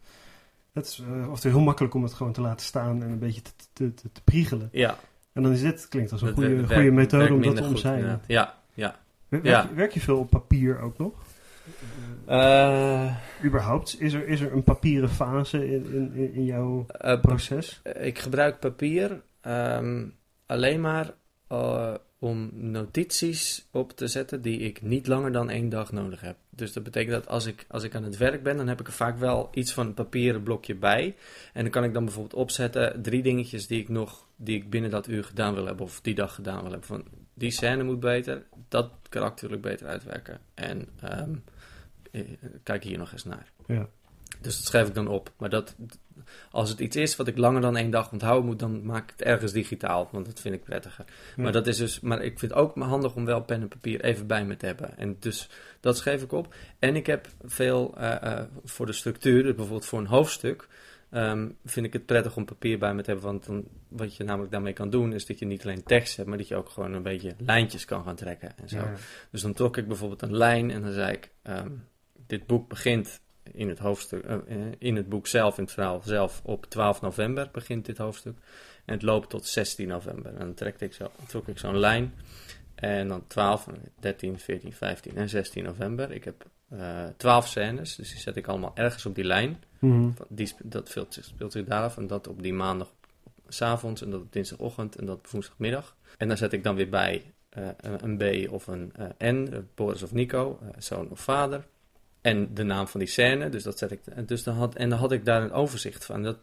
Het 0.77 0.85
is 0.87 0.99
eh, 1.07 1.21
en 1.23 1.33
toe 1.33 1.51
heel 1.51 1.59
makkelijk 1.59 1.93
om 1.93 2.03
het 2.03 2.13
gewoon 2.13 2.33
te 2.33 2.41
laten 2.41 2.65
staan 2.65 3.03
en 3.03 3.09
een 3.09 3.19
beetje 3.19 3.41
te, 3.41 3.51
te, 3.73 3.93
te, 3.93 4.11
te 4.11 4.21
priegelen. 4.23 4.69
ja. 4.71 4.97
En 5.33 5.43
dan 5.43 5.51
is 5.51 5.61
dit, 5.61 5.87
klinkt 5.87 6.11
als 6.11 6.21
een 6.21 6.33
goede, 6.33 6.63
goede 6.67 6.91
methode 6.91 7.33
om 7.33 7.41
dat 7.41 7.55
te 7.55 7.63
omzeilen. 7.63 8.21
Ja, 8.27 8.55
ja. 8.73 8.95
Werk, 9.27 9.43
Ja. 9.45 9.63
werk, 9.63 9.75
werk 9.75 9.91
je 9.93 9.99
veel 9.99 10.17
op 10.17 10.29
papier 10.29 10.79
ook 10.79 10.97
nog? 10.97 11.11
Eh, 12.25 13.15
Überhaupt, 13.43 14.01
is 14.01 14.13
er, 14.13 14.27
is 14.27 14.41
er 14.41 14.53
een 14.53 14.63
papieren 14.63 15.09
fase 15.09 15.67
in, 15.71 15.93
in, 15.93 16.33
in- 16.33 16.43
jouw 16.45 16.85
eh, 16.87 17.19
proces? 17.21 17.79
Eh, 17.83 18.05
Ik 18.07 18.19
gebruik 18.19 18.59
papier 18.59 19.21
ehm, 19.41 20.05
alleen 20.45 20.81
maar 20.81 21.13
eh, 21.47 21.93
om 22.19 22.49
notities 22.53 23.67
op 23.71 23.91
te 23.91 24.07
zetten 24.07 24.41
die 24.41 24.59
ik 24.59 24.81
niet 24.81 25.07
langer 25.07 25.31
dan 25.31 25.49
één 25.49 25.69
dag 25.69 25.91
nodig 25.91 26.21
heb. 26.21 26.37
Dus 26.49 26.73
dat 26.73 26.83
betekent 26.83 27.13
dat 27.13 27.27
als 27.27 27.45
ik, 27.45 27.65
als 27.67 27.83
ik 27.83 27.95
aan 27.95 28.03
het 28.03 28.17
werk 28.17 28.43
ben, 28.43 28.57
dan 28.57 28.67
heb 28.67 28.79
ik 28.79 28.87
er 28.87 28.93
vaak 28.93 29.17
wel 29.17 29.49
iets 29.53 29.73
van 29.73 29.85
een 29.85 29.93
papieren 29.93 30.43
blokje 30.43 30.75
bij. 30.75 31.15
En 31.53 31.61
dan 31.61 31.71
kan 31.71 31.83
ik 31.83 31.93
dan 31.93 32.03
bijvoorbeeld 32.03 32.41
opzetten 32.41 33.01
drie 33.01 33.23
dingetjes 33.23 33.67
die 33.67 33.81
ik 33.81 33.89
nog, 33.89 34.27
die 34.35 34.55
ik 34.55 34.69
binnen 34.69 34.89
dat 34.89 35.07
uur 35.07 35.23
gedaan 35.23 35.53
wil 35.53 35.65
hebben 35.65 35.85
of 35.85 36.01
die 36.01 36.15
dag 36.15 36.35
gedaan 36.35 36.61
wil 36.61 36.71
hebben. 36.71 36.87
Van 36.87 37.05
die 37.33 37.51
scène 37.51 37.83
moet 37.83 37.99
beter, 37.99 38.45
dat 38.67 38.91
wil 39.39 39.51
ik 39.51 39.61
beter 39.61 39.87
uitwerken. 39.87 40.39
En 40.53 40.87
ehm, 41.01 41.35
eh, 42.11 42.21
kijk 42.63 42.83
hier 42.83 42.97
nog 42.97 43.11
eens 43.11 43.23
naar. 43.23 43.51
Ja. 43.67 43.89
Dus 44.41 44.57
dat 44.57 44.65
schrijf 44.65 44.87
ik 44.87 44.93
dan 44.93 45.07
op. 45.07 45.31
Maar 45.37 45.49
dat, 45.49 45.75
als 46.51 46.69
het 46.69 46.79
iets 46.79 46.95
is 46.95 47.15
wat 47.15 47.27
ik 47.27 47.37
langer 47.37 47.61
dan 47.61 47.77
één 47.77 47.91
dag 47.91 48.11
onthouden 48.11 48.45
moet, 48.45 48.59
dan 48.59 48.85
maak 48.85 49.03
ik 49.03 49.09
het 49.17 49.27
ergens 49.27 49.51
digitaal. 49.51 50.09
Want 50.11 50.25
dat 50.25 50.39
vind 50.39 50.55
ik 50.55 50.63
prettiger. 50.63 51.05
Ja. 51.35 51.43
Maar, 51.43 51.51
dat 51.51 51.67
is 51.67 51.77
dus, 51.77 51.99
maar 51.99 52.21
ik 52.21 52.39
vind 52.39 52.51
het 52.51 52.59
ook 52.59 52.75
handig 52.75 53.15
om 53.15 53.25
wel 53.25 53.41
pen 53.41 53.61
en 53.61 53.67
papier 53.67 54.01
even 54.01 54.27
bij 54.27 54.45
me 54.45 54.57
te 54.57 54.65
hebben. 54.65 54.97
En 54.97 55.17
dus 55.19 55.49
dat 55.79 55.97
schreef 55.97 56.23
ik 56.23 56.31
op. 56.31 56.55
En 56.79 56.95
ik 56.95 57.05
heb 57.05 57.27
veel 57.43 57.93
eh, 57.97 58.21
eh, 58.21 58.45
voor 58.63 58.85
de 58.85 58.93
structuur, 58.93 59.43
dus 59.43 59.55
bijvoorbeeld 59.55 59.85
voor 59.85 59.99
een 59.99 60.07
hoofdstuk. 60.07 60.67
ehm, 61.09 61.49
vind 61.65 61.85
ik 61.85 61.93
het 61.93 62.05
prettig 62.05 62.35
om 62.35 62.45
papier 62.45 62.79
bij 62.79 62.93
me 62.93 63.01
te 63.01 63.11
hebben. 63.11 63.29
Want 63.29 63.45
dan, 63.45 63.63
wat 63.87 64.15
je 64.15 64.23
namelijk 64.23 64.51
daarmee 64.51 64.73
kan 64.73 64.89
doen, 64.89 65.13
is 65.13 65.25
dat 65.25 65.39
je 65.39 65.45
niet 65.45 65.63
alleen 65.63 65.83
tekst 65.83 66.17
hebt, 66.17 66.29
maar 66.29 66.37
dat 66.37 66.47
je 66.47 66.55
ook 66.55 66.69
gewoon 66.69 66.93
een 66.93 67.03
beetje 67.03 67.35
lijntjes 67.37 67.85
kan 67.85 68.03
gaan 68.03 68.15
trekken. 68.15 68.57
En 68.57 68.69
zo. 68.69 68.77
Ja. 68.77 68.93
Dus 69.31 69.41
dan 69.41 69.53
trok 69.53 69.77
ik 69.77 69.87
bijvoorbeeld 69.87 70.21
een 70.21 70.37
lijn 70.37 70.71
en 70.71 70.81
dan 70.81 70.91
zei 70.91 71.11
ik: 71.13 71.31
ehm, 71.41 71.69
Dit 72.27 72.45
boek 72.45 72.69
begint 72.69 73.21
in 73.53 73.69
het 73.69 73.79
hoofdstuk, 73.79 74.23
eh, 74.23 74.33
eh, 74.47 74.57
in 74.77 74.95
het 74.95 75.09
boek 75.09 75.27
zelf, 75.27 75.57
in 75.57 75.63
het 75.63 75.73
verhaal 75.73 76.01
zelf, 76.05 76.41
op 76.43 76.65
12 76.65 77.01
november 77.01 77.49
begint 77.51 77.85
dit 77.85 77.97
hoofdstuk. 77.97 78.37
En 78.85 78.93
het 78.93 79.01
loopt 79.03 79.29
tot 79.29 79.45
16 79.45 79.87
november. 79.87 80.31
En 80.33 80.39
dan 80.39 80.53
trek 80.53 80.81
ik 80.81 80.93
zo, 80.93 81.11
trok 81.27 81.47
ik 81.47 81.57
zo'n 81.57 81.77
lijn. 81.77 82.13
En 82.75 83.07
dan 83.07 83.27
12, 83.27 83.67
13, 83.99 84.39
14, 84.39 84.73
15 84.73 85.15
en 85.17 85.29
16 85.29 85.63
november. 85.63 86.11
Ik 86.11 86.23
heb 86.23 86.45
uh, 86.73 87.03
12 87.17 87.47
scènes, 87.47 87.95
dus 87.95 88.09
die 88.09 88.19
zet 88.19 88.35
ik 88.35 88.47
allemaal 88.47 88.71
ergens 88.75 89.05
op 89.05 89.15
die 89.15 89.23
lijn. 89.23 89.63
Mhm. 89.79 90.09
Die, 90.27 90.45
sp- 90.45 90.61
dat 90.63 90.87
speelt, 90.87 91.13
zich- 91.13 91.25
speelt 91.25 91.51
zich 91.51 91.65
daar 91.65 91.83
af. 91.83 91.97
En 91.97 92.07
dat 92.07 92.27
op 92.27 92.41
die 92.43 92.53
maandag 92.53 92.93
s 93.47 93.61
avonds 93.61 94.01
en 94.01 94.09
dat 94.09 94.21
op 94.21 94.33
dinsdagochtend 94.33 94.95
en 94.95 95.05
dat 95.05 95.17
op 95.17 95.27
woensdagmiddag. 95.27 95.95
En 96.17 96.27
daar 96.27 96.37
zet 96.37 96.53
ik 96.53 96.63
dan 96.63 96.75
weer 96.75 96.89
bij 96.89 97.33
eh, 97.49 97.67
een 97.81 98.17
B 98.17 98.51
of 98.53 98.67
een 98.67 98.91
eh, 98.95 99.31
N, 99.31 99.47
eh, 99.51 99.59
Boris 99.75 100.03
of 100.03 100.11
Nico, 100.13 100.59
eh, 100.61 100.67
zoon 100.77 101.09
of 101.09 101.19
vader. 101.19 101.65
En 102.27 102.53
de 102.53 102.63
naam 102.63 102.87
van 102.87 102.99
die 102.99 103.09
scène, 103.09 103.49
dus 103.49 103.63
dat 103.63 103.77
zet 103.77 103.91
ik. 103.91 103.99
Dus 104.27 104.43
dan 104.43 104.55
had, 104.55 104.75
en 104.75 104.89
dan 104.89 104.99
had 104.99 105.11
ik 105.11 105.25
daar 105.25 105.41
een 105.41 105.51
overzicht 105.51 106.05
van. 106.05 106.23
Dat, 106.23 106.37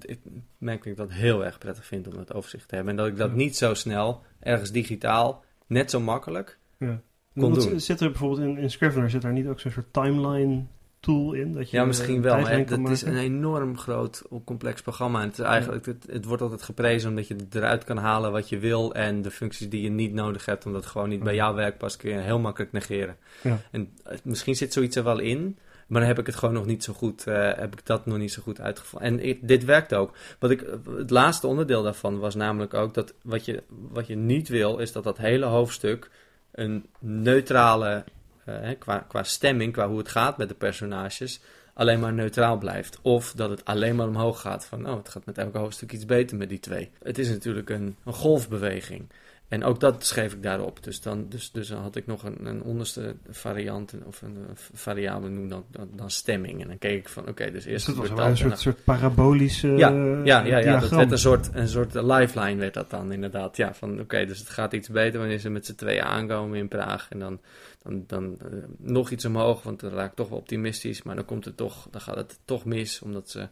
ik 0.00 0.18
merk 0.58 0.78
dat 0.78 0.86
ik 0.86 0.96
dat 0.96 1.12
heel 1.12 1.44
erg 1.44 1.58
prettig 1.58 1.86
vind 1.86 2.06
om 2.06 2.14
dat 2.14 2.32
overzicht 2.34 2.68
te 2.68 2.74
hebben. 2.74 2.92
En 2.92 2.98
dat 2.98 3.08
ik 3.08 3.16
dat 3.16 3.30
Ja. 3.30 3.36
niet 3.36 3.56
zo 3.56 3.74
snel, 3.74 4.22
ergens 4.40 4.70
digitaal, 4.72 5.44
net 5.66 5.90
zo 5.90 6.00
makkelijk. 6.00 6.58
Ja. 6.78 7.00
Kon 7.34 7.54
doen. 7.54 7.80
Zit 7.80 8.00
er 8.00 8.10
bijvoorbeeld 8.10 8.40
in, 8.40 8.58
in 8.58 8.70
Scrivener 8.70 9.10
zit 9.10 9.24
er 9.24 9.32
niet 9.32 9.46
ook 9.46 9.60
zo'n 9.60 9.70
soort 9.70 9.92
timeline 9.92 10.62
tool 11.00 11.32
in? 11.32 11.52
Dat 11.52 11.70
je 11.70 11.76
Ja, 11.76 11.84
misschien 11.84 12.22
wel. 12.22 12.40
Maar 12.40 12.52
het, 12.58 12.88
is 12.90 13.02
een 13.02 13.16
enorm 13.16 13.78
groot, 13.78 14.22
complex 14.44 14.82
programma. 14.82 15.20
En 15.20 15.28
het, 15.28 15.38
is 15.38 15.44
eigenlijk, 15.44 15.86
het, 15.86 16.06
het 16.10 16.24
wordt 16.24 16.42
altijd 16.42 16.62
geprezen 16.62 17.08
omdat 17.10 17.28
je 17.28 17.36
eruit 17.52 17.84
kan 17.84 17.96
halen 17.96 18.32
wat 18.32 18.48
je 18.48 18.58
wil. 18.58 18.94
En 18.94 19.22
de 19.22 19.30
functies 19.30 19.68
die 19.68 19.82
je 19.82 19.90
niet 19.90 20.12
nodig 20.12 20.44
hebt, 20.44 20.66
omdat 20.66 20.82
het 20.82 20.90
gewoon 20.90 21.08
niet 21.08 21.22
bij 21.22 21.34
jouw 21.34 21.54
werk 21.54 21.78
past, 21.78 21.96
kun 21.96 22.10
je 22.10 22.16
heel 22.18 22.38
makkelijk 22.38 22.72
negeren. 22.72 23.16
Ja. 23.42 23.58
En 23.70 23.92
eh, 24.04 24.18
misschien 24.22 24.54
zit 24.56 24.72
zoiets 24.72 24.96
er 24.96 25.04
wel 25.04 25.18
in. 25.18 25.58
Maar 25.86 26.00
dan 26.00 26.08
heb 26.08 26.18
ik 26.18 26.26
het 26.26 26.34
gewoon 26.36 26.54
nog 26.54 26.66
niet 26.66 26.84
zo 26.84 26.92
goed, 26.92 27.26
eh, 27.26 27.52
heb 27.54 27.72
ik 27.72 27.86
dat 27.86 28.06
nog 28.06 28.18
niet 28.18 28.32
zo 28.32 28.42
goed 28.42 28.60
uitgevonden. 28.60 29.08
En 29.08 29.24
ik- 29.24 29.48
dit 29.48 29.64
werkt 29.64 29.94
ook. 29.94 30.16
Wat 30.38 30.50
ik, 30.50 30.64
het 30.96 31.10
laatste 31.10 31.46
onderdeel 31.46 31.82
daarvan 31.82 32.18
was 32.18 32.34
namelijk 32.34 32.74
ook 32.74 32.94
dat 32.94 33.14
wat 33.22 33.44
je, 33.44 33.62
wat 33.68 34.06
je 34.06 34.16
niet 34.16 34.48
wil, 34.48 34.78
is 34.78 34.92
dat 34.92 35.04
dat 35.04 35.18
hele 35.18 35.44
hoofdstuk 35.44 36.10
een 36.52 36.86
neutrale, 36.98 38.04
eh, 38.48 38.78
qua, 38.78 38.98
qua 39.08 39.22
stemming, 39.22 39.72
qua 39.72 39.88
hoe 39.88 39.98
het 39.98 40.08
gaat 40.08 40.38
met 40.38 40.48
de 40.48 40.54
personages, 40.54 41.40
alleen 41.74 42.00
maar 42.00 42.12
neutraal 42.12 42.58
blijft. 42.58 42.98
Of 43.02 43.32
dat 43.32 43.50
het 43.50 43.64
alleen 43.64 43.96
maar 43.96 44.08
omhoog 44.08 44.40
gaat 44.40 44.64
van, 44.64 44.88
oh, 44.88 44.96
het 44.96 45.08
gaat 45.08 45.26
met 45.26 45.38
elk 45.38 45.54
hoofdstuk 45.54 45.92
iets 45.92 46.06
beter 46.06 46.36
met 46.36 46.48
die 46.48 46.60
twee. 46.60 46.90
Het 47.02 47.18
is 47.18 47.28
natuurlijk 47.28 47.70
een, 47.70 47.96
een 48.04 48.12
golfbeweging. 48.12 49.08
En 49.48 49.64
ook 49.64 49.80
dat 49.80 50.06
schreef 50.06 50.32
ik 50.32 50.42
daarop. 50.42 50.84
Dus 50.84 51.00
dan, 51.00 51.26
dus, 51.28 51.50
dus 51.50 51.68
dan 51.68 51.82
had 51.82 51.96
ik 51.96 52.06
nog 52.06 52.22
een, 52.24 52.46
een 52.46 52.62
onderste 52.62 53.14
variant, 53.30 53.94
of 54.04 54.22
een, 54.22 54.36
eh, 54.48 54.52
variabele 54.72 55.32
noem 55.32 55.48
dan, 55.48 55.64
dan, 55.70 55.88
dan 55.94 56.10
stemming. 56.10 56.62
En 56.62 56.68
dan 56.68 56.78
keek 56.78 56.98
ik 56.98 57.08
van, 57.08 57.28
oké, 57.28 57.44
dus 57.44 57.52
Dus 57.52 57.64
eerst 57.64 57.86
dat 57.86 57.94
was 57.94 58.08
gebeurt 58.08 58.20
wel 58.20 58.28
een 58.28 58.34
dat, 58.34 58.42
en 58.42 58.48
soort, 58.58 58.60
soort 58.60 58.84
parabolische 58.84 59.68
Ja, 59.68 59.90
ja, 60.24 60.44
ja, 60.44 60.58
ja, 60.58 60.80
dat 60.80 60.90
werd 60.90 61.10
een 61.10 61.18
soort, 61.18 61.50
een 61.52 61.68
soort 61.68 61.94
lifeline 61.94 62.56
werd 62.56 62.74
dat 62.74 62.90
dan 62.90 63.12
inderdaad. 63.12 63.56
Ja, 63.56 63.74
van 63.74 64.00
oké, 64.00 64.26
dus 64.26 64.38
het 64.38 64.48
gaat 64.48 64.72
iets 64.72 64.88
beter 64.88 65.18
wanneer 65.18 65.38
ze 65.38 65.50
met 65.50 65.66
z'n 65.66 65.74
tweeën 65.74 66.02
aankomen 66.02 66.58
in 66.58 66.68
Praag. 66.68 67.06
En 67.10 67.18
dan, 67.18 67.40
dan, 67.82 68.04
dan 68.06 68.38
eh, 68.40 68.58
nog 68.76 69.10
iets 69.10 69.24
omhoog, 69.24 69.62
want 69.62 69.80
dan 69.80 69.90
raak 69.90 70.10
ik 70.10 70.16
toch 70.16 70.28
wel 70.28 70.38
optimistisch. 70.38 71.02
Maar 71.02 71.16
dan 71.16 71.24
komt 71.24 71.44
het 71.44 71.56
toch, 71.56 71.88
dan 71.90 72.00
gaat 72.00 72.16
het 72.16 72.38
toch 72.44 72.64
mis, 72.64 73.02
omdat 73.02 73.30
ze 73.30 73.48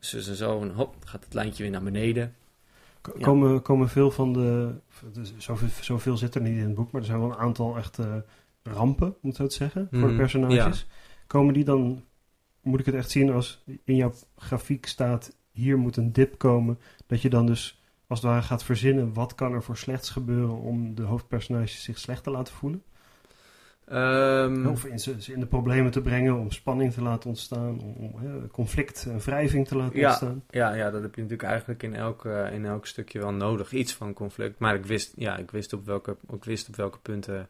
zus 0.00 0.28
en 0.28 0.34
zo, 0.34 0.60
en 0.60 0.70
hop, 0.70 0.96
gaat 1.04 1.24
het 1.24 1.34
lijntje 1.34 1.62
weer 1.62 1.72
naar 1.72 1.82
beneden. 1.82 2.34
Ja. 3.16 3.24
Komen, 3.24 3.62
komen 3.62 3.88
veel 3.88 4.10
van 4.10 4.32
de... 4.32 4.74
Zoveel, 5.36 5.68
zoveel 5.80 6.16
zit 6.16 6.34
er 6.34 6.40
niet 6.40 6.56
in 6.56 6.64
het 6.64 6.74
boek, 6.74 6.90
maar 6.90 7.00
er 7.00 7.06
zijn 7.06 7.20
wel 7.20 7.30
een 7.30 7.36
aantal 7.36 7.76
echte 7.76 8.24
rampen, 8.62 9.06
om 9.06 9.28
het 9.28 9.36
zo 9.36 9.46
te 9.46 9.54
zeggen, 9.54 9.88
voor 9.90 10.00
de 10.00 10.06
Mhm, 10.06 10.16
personages. 10.16 10.86
Komen 11.26 11.54
die 11.54 11.64
dan... 11.64 12.04
Moet 12.62 12.80
ik 12.80 12.86
het 12.86 12.94
echt 12.94 13.10
zien 13.10 13.30
als 13.30 13.64
in 13.84 13.96
jouw 13.96 14.12
grafiek 14.36 14.86
staat... 14.86 15.36
Hier 15.50 15.78
moet 15.78 15.96
een 15.96 16.12
dip 16.12 16.38
komen. 16.38 16.78
Dat 17.06 17.22
je 17.22 17.28
dan 17.30 17.46
dus 17.46 17.82
als 18.06 18.20
het 18.20 18.28
ware 18.28 18.42
gaat 18.42 18.64
verzinnen... 18.64 19.12
Wat 19.12 19.34
kan 19.34 19.52
er 19.52 19.62
voor 19.62 19.76
slechts 19.76 20.10
gebeuren 20.10 20.58
om 20.58 20.94
de 20.94 21.02
hoofdpersonages 21.02 21.82
zich 21.82 21.98
slecht 21.98 22.22
te 22.22 22.30
laten 22.30 22.54
voelen? 22.54 22.82
Ehm, 23.90 24.66
Of 24.66 24.84
in 24.84 24.98
ze, 24.98 25.14
in 25.32 25.40
de 25.40 25.46
problemen 25.46 25.90
te 25.90 26.00
brengen, 26.00 26.38
om 26.38 26.50
spanning 26.50 26.92
te 26.92 27.02
laten 27.02 27.28
ontstaan, 27.28 27.80
om, 27.80 28.12
hè, 28.18 28.46
conflict 28.48 29.06
en 29.10 29.18
wrijving 29.18 29.68
te 29.68 29.76
laten 29.76 29.98
Ja. 29.98 30.06
ontstaan. 30.08 30.42
Ja, 30.50 30.74
ja, 30.74 30.90
dat 30.90 31.02
heb 31.02 31.14
je 31.14 31.20
natuurlijk 31.22 31.48
eigenlijk 31.48 31.82
in 31.82 31.94
elk, 31.94 32.24
eh, 32.24 32.52
in 32.52 32.64
elk 32.66 32.86
stukje 32.86 33.18
wel 33.18 33.32
nodig. 33.32 33.72
Iets 33.72 33.94
van 33.94 34.12
conflict. 34.12 34.58
Maar 34.58 34.74
ik 34.74 34.86
wist, 34.86 35.12
ja, 35.16 35.36
ik 35.36 35.50
wist 35.50 35.72
op 35.72 35.86
welke, 35.86 36.16
ik 36.32 36.44
wist 36.44 36.68
op 36.68 36.76
welke 36.76 36.98
punten 36.98 37.48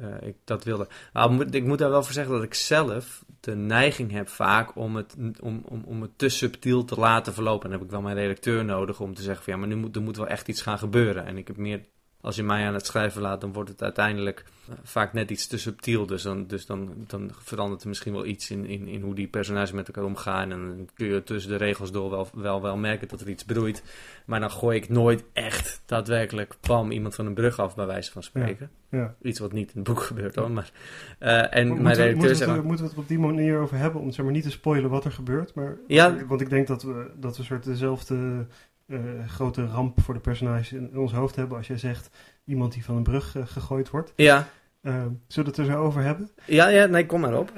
eh, 0.00 0.06
ik 0.28 0.36
dat 0.44 0.64
wilde. 0.64 0.86
Maar 1.12 1.24
ik 1.24 1.30
moet- 1.30 1.54
ik 1.54 1.64
moet 1.64 1.78
daar 1.78 1.90
wel 1.90 2.02
voor 2.02 2.12
zeggen 2.12 2.32
dat 2.34 2.42
ik 2.42 2.54
zelf 2.54 3.24
de 3.40 3.54
neiging 3.54 4.12
heb 4.12 4.28
vaak 4.28 4.76
om 4.76 4.96
het, 4.96 5.16
om, 5.40 5.62
om, 5.64 5.82
om 5.86 6.02
het 6.02 6.10
te 6.16 6.28
subtiel 6.28 6.84
te 6.84 6.94
laten 7.00 7.32
verlopen. 7.34 7.64
En 7.64 7.70
dan 7.70 7.78
heb 7.78 7.86
ik 7.88 7.92
wel 7.94 8.02
mijn 8.02 8.16
redacteur 8.16 8.64
nodig 8.64 9.00
om 9.00 9.14
te 9.14 9.22
zeggen 9.22 9.44
van 9.44 9.52
ja, 9.52 9.58
maar 9.58 9.68
nu 9.68 9.76
moet, 9.76 9.96
er 9.96 10.02
moet 10.02 10.16
wel 10.16 10.26
echt 10.26 10.48
iets 10.48 10.62
gaan 10.62 10.78
gebeuren. 10.78 11.24
En 11.26 11.36
ik 11.36 11.46
heb 11.46 11.56
meer, 11.56 11.80
als 12.20 12.36
je 12.36 12.42
mij 12.42 12.66
aan 12.66 12.74
het 12.74 12.86
schrijven 12.86 13.22
laat, 13.22 13.40
dan 13.40 13.52
wordt 13.52 13.68
het 13.70 13.82
uiteindelijk 13.82 14.44
eh, 14.68 14.74
vaak 14.82 15.12
net 15.12 15.30
iets 15.30 15.46
te 15.46 15.58
subtiel. 15.58 16.06
Dus 16.06 16.22
dan, 16.22 16.46
dus 16.46 16.66
dan, 16.66 16.94
dan 17.06 17.30
verandert 17.38 17.82
er 17.82 17.88
misschien 17.88 18.12
wel 18.12 18.26
iets 18.26 18.50
in, 18.50 18.66
in, 18.66 18.86
in 18.88 19.02
hoe 19.02 19.14
die 19.14 19.28
personages 19.28 19.72
met 19.72 19.86
elkaar 19.86 20.04
omgaan. 20.04 20.52
En 20.52 20.66
dan 20.66 20.88
kun 20.94 21.06
je 21.06 21.22
tussen 21.22 21.50
de 21.50 21.56
regels 21.56 21.92
door 21.92 22.10
wel, 22.10 22.28
wel, 22.34 22.62
wel 22.62 22.76
merken 22.76 23.08
dat 23.08 23.20
er 23.20 23.28
iets 23.28 23.44
broeit. 23.44 23.82
Maar 24.26 24.40
dan 24.40 24.50
gooi 24.50 24.76
ik 24.76 24.88
nooit 24.88 25.24
echt 25.32 25.82
daadwerkelijk, 25.86 26.54
pam, 26.60 26.90
iemand 26.90 27.14
van 27.14 27.26
een 27.26 27.34
brug 27.34 27.58
af, 27.58 27.74
bij 27.74 27.86
wijze 27.86 28.12
van 28.12 28.22
spreken. 28.22 28.70
Ja. 28.90 29.14
Iets 29.22 29.38
wat 29.38 29.52
niet 29.52 29.70
in 29.70 29.78
het 29.80 29.88
boek 29.88 30.02
gebeurt 30.02 30.34
hoor. 30.34 30.50
Maar, 30.50 30.70
eh, 31.18 31.56
en 31.56 31.68
Mo- 31.68 31.74
mijn 31.74 31.84
moeten, 31.84 31.84
we, 31.84 31.86
redacteur 31.86 32.14
moeten, 32.14 32.28
we 32.28 32.34
zegt... 32.34 32.56
het, 32.56 32.64
moeten 32.64 32.84
we 32.84 32.90
het 32.90 33.00
op 33.00 33.08
die 33.08 33.18
manier 33.18 33.58
over 33.58 33.76
hebben, 33.76 34.00
om 34.00 34.12
zeg 34.12 34.24
maar, 34.24 34.34
niet 34.34 34.42
te 34.42 34.50
spoilen 34.50 34.90
wat 34.90 35.04
er 35.04 35.12
gebeurt. 35.12 35.54
Maar, 35.54 35.76
Ja. 35.86 36.26
Want 36.26 36.40
ik 36.40 36.50
denk 36.50 36.66
dat 36.66 36.82
we, 36.82 37.10
dat 37.16 37.36
we 37.36 37.42
soort 37.42 37.64
dezelfde 37.64 38.46
eh, 38.88 38.98
grote 39.26 39.66
ramp 39.66 40.00
voor 40.00 40.14
de 40.14 40.20
personages 40.20 40.72
in, 40.72 40.90
in 40.90 40.98
ons 40.98 41.12
hoofd 41.12 41.36
hebben 41.36 41.56
als 41.56 41.66
jij 41.66 41.78
zegt 41.78 42.10
iemand 42.44 42.72
die 42.72 42.84
van 42.84 42.96
een 42.96 43.02
brug 43.02 43.36
eh, 43.36 43.46
gegooid 43.46 43.90
wordt. 43.90 44.12
Ja, 44.16 44.48
Eh, 44.80 44.92
zullen 45.26 45.50
we 45.54 45.56
het 45.60 45.68
er 45.68 45.74
zo 45.74 45.82
over 45.82 46.02
hebben? 46.02 46.30
ja, 46.46 46.68
ja, 46.68 46.86
nee, 46.86 47.06
kom 47.06 47.20
maar 47.20 47.38
op. 47.38 47.52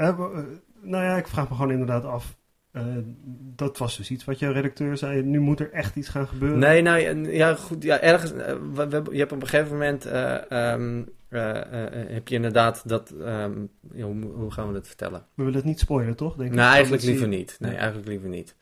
Nou 0.83 1.05
ja, 1.05 1.17
ik 1.17 1.27
vraag 1.29 1.49
me 1.49 1.55
gewoon 1.55 1.71
inderdaad 1.71 2.05
af. 2.05 2.37
dat 3.57 3.79
was 3.79 3.97
dus 3.97 4.11
iets 4.11 4.25
wat 4.25 4.39
jouw 4.39 4.53
redacteur 4.53 4.97
zei. 4.97 5.23
Nu 5.23 5.39
moet 5.41 5.61
er 5.61 5.73
echt 5.73 5.97
iets 5.97 6.09
gaan 6.09 6.27
gebeuren. 6.29 6.59
Nee, 6.59 6.83
nou 6.83 7.29
ja, 7.33 7.55
goed. 7.55 7.83
Ja, 7.83 8.01
ergens. 8.01 8.31
we, 8.75 8.89
we- 8.89 9.03
je 9.13 9.19
hebt 9.19 9.33
op 9.33 9.43
een 9.43 9.49
gegeven 9.49 9.73
moment. 9.73 10.07
eh, 10.07 10.51
ehm, 10.73 11.03
eh, 11.29 11.85
eh, 11.85 12.09
heb 12.13 12.29
je 12.29 12.35
inderdaad 12.35 12.83
dat. 12.89 13.11
ehm, 13.11 13.53
ja, 13.93 14.05
hoe, 14.05 14.25
hoe 14.25 14.51
gaan 14.53 14.67
we 14.67 14.73
dat 14.73 14.87
vertellen? 14.87 15.21
We 15.35 15.43
willen 15.43 15.59
het 15.59 15.65
niet 15.65 15.79
spoilen, 15.79 16.15
toch? 16.17 16.37
Denk 16.37 16.51
ik. 16.51 16.57
Nou, 16.57 16.73
eigenlijk 16.73 17.03
liever 17.03 17.29
niet. 17.29 17.57
Nee, 17.59 17.75
eigenlijk 17.75 18.09
liever 18.09 18.29
niet. 18.29 18.55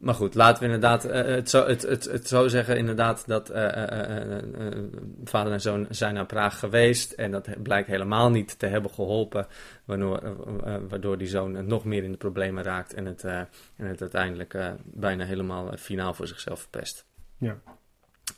Maar 0.00 0.14
goed, 0.14 0.34
laten 0.34 0.58
we 0.58 0.64
inderdaad 0.64 1.04
eh, 1.04 1.24
het, 1.24 1.50
zo, 1.50 1.66
het, 1.66 1.82
het, 1.82 2.04
het 2.04 2.28
zo 2.28 2.48
zeggen 2.48 2.76
inderdaad 2.76 3.26
dat 3.26 3.48
eh, 3.50 3.64
eh, 3.66 3.82
eh, 4.00 4.38
eh, 4.38 4.66
eh, 4.66 4.82
vader 5.24 5.52
en 5.52 5.60
zoon 5.60 5.86
zijn 5.90 6.14
naar 6.14 6.26
Praag 6.26 6.58
geweest 6.58 7.12
en 7.12 7.30
dat 7.30 7.62
blijkt 7.62 7.88
helemaal 7.88 8.30
niet 8.30 8.58
te 8.58 8.66
hebben 8.66 8.90
geholpen, 8.90 9.46
waardoor, 9.84 10.18
eh, 10.18 10.74
eh, 10.74 10.80
waardoor 10.88 11.18
die 11.18 11.28
zoon 11.28 11.66
nog 11.66 11.84
meer 11.84 12.02
in 12.04 12.10
de 12.10 12.16
problemen 12.16 12.62
raakt 12.64 12.94
en 12.94 13.04
het, 13.06 13.24
eh, 13.24 13.38
en 13.76 13.86
het 13.86 14.00
uiteindelijk 14.00 14.54
eh, 14.54 14.70
bijna 14.84 15.24
helemaal 15.24 15.72
eh, 15.72 15.78
finaal 15.78 16.14
voor 16.14 16.26
zichzelf 16.26 16.60
verpest. 16.60 17.06
Ja. 17.38 17.56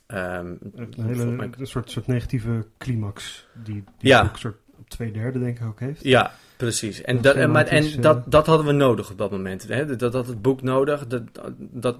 Ehm, 0.07 0.55
Een, 0.75 0.93
hele, 1.01 1.25
mij- 1.25 1.49
een 1.57 1.67
soort, 1.67 1.91
soort 1.91 2.07
negatieve 2.07 2.65
climax 2.77 3.47
die, 3.63 3.73
die 3.97 4.09
Ja. 4.09 4.21
boek 4.23 4.37
soort 4.37 4.55
op 4.79 4.89
twee 4.89 5.11
derde 5.11 5.39
denk 5.39 5.59
ik 5.59 5.65
ook 5.65 5.79
heeft. 5.79 6.03
Ja, 6.03 6.31
precies. 6.63 7.01
En, 7.01 7.15
Dat 7.15 7.23
dat, 7.23 7.35
en, 7.35 7.51
maar, 7.51 7.65
thematisch, 7.65 7.95
en 7.95 8.01
dat, 8.01 8.31
dat 8.31 8.45
hadden 8.45 8.65
we 8.65 8.71
nodig 8.71 9.11
op 9.11 9.17
dat 9.17 9.31
moment. 9.31 9.67
Hè? 9.67 9.95
Dat 9.95 10.13
had 10.13 10.27
het 10.27 10.41
boek 10.41 10.61
nodig. 10.61 11.07
Dat, 11.07 11.23
dat, 11.57 11.97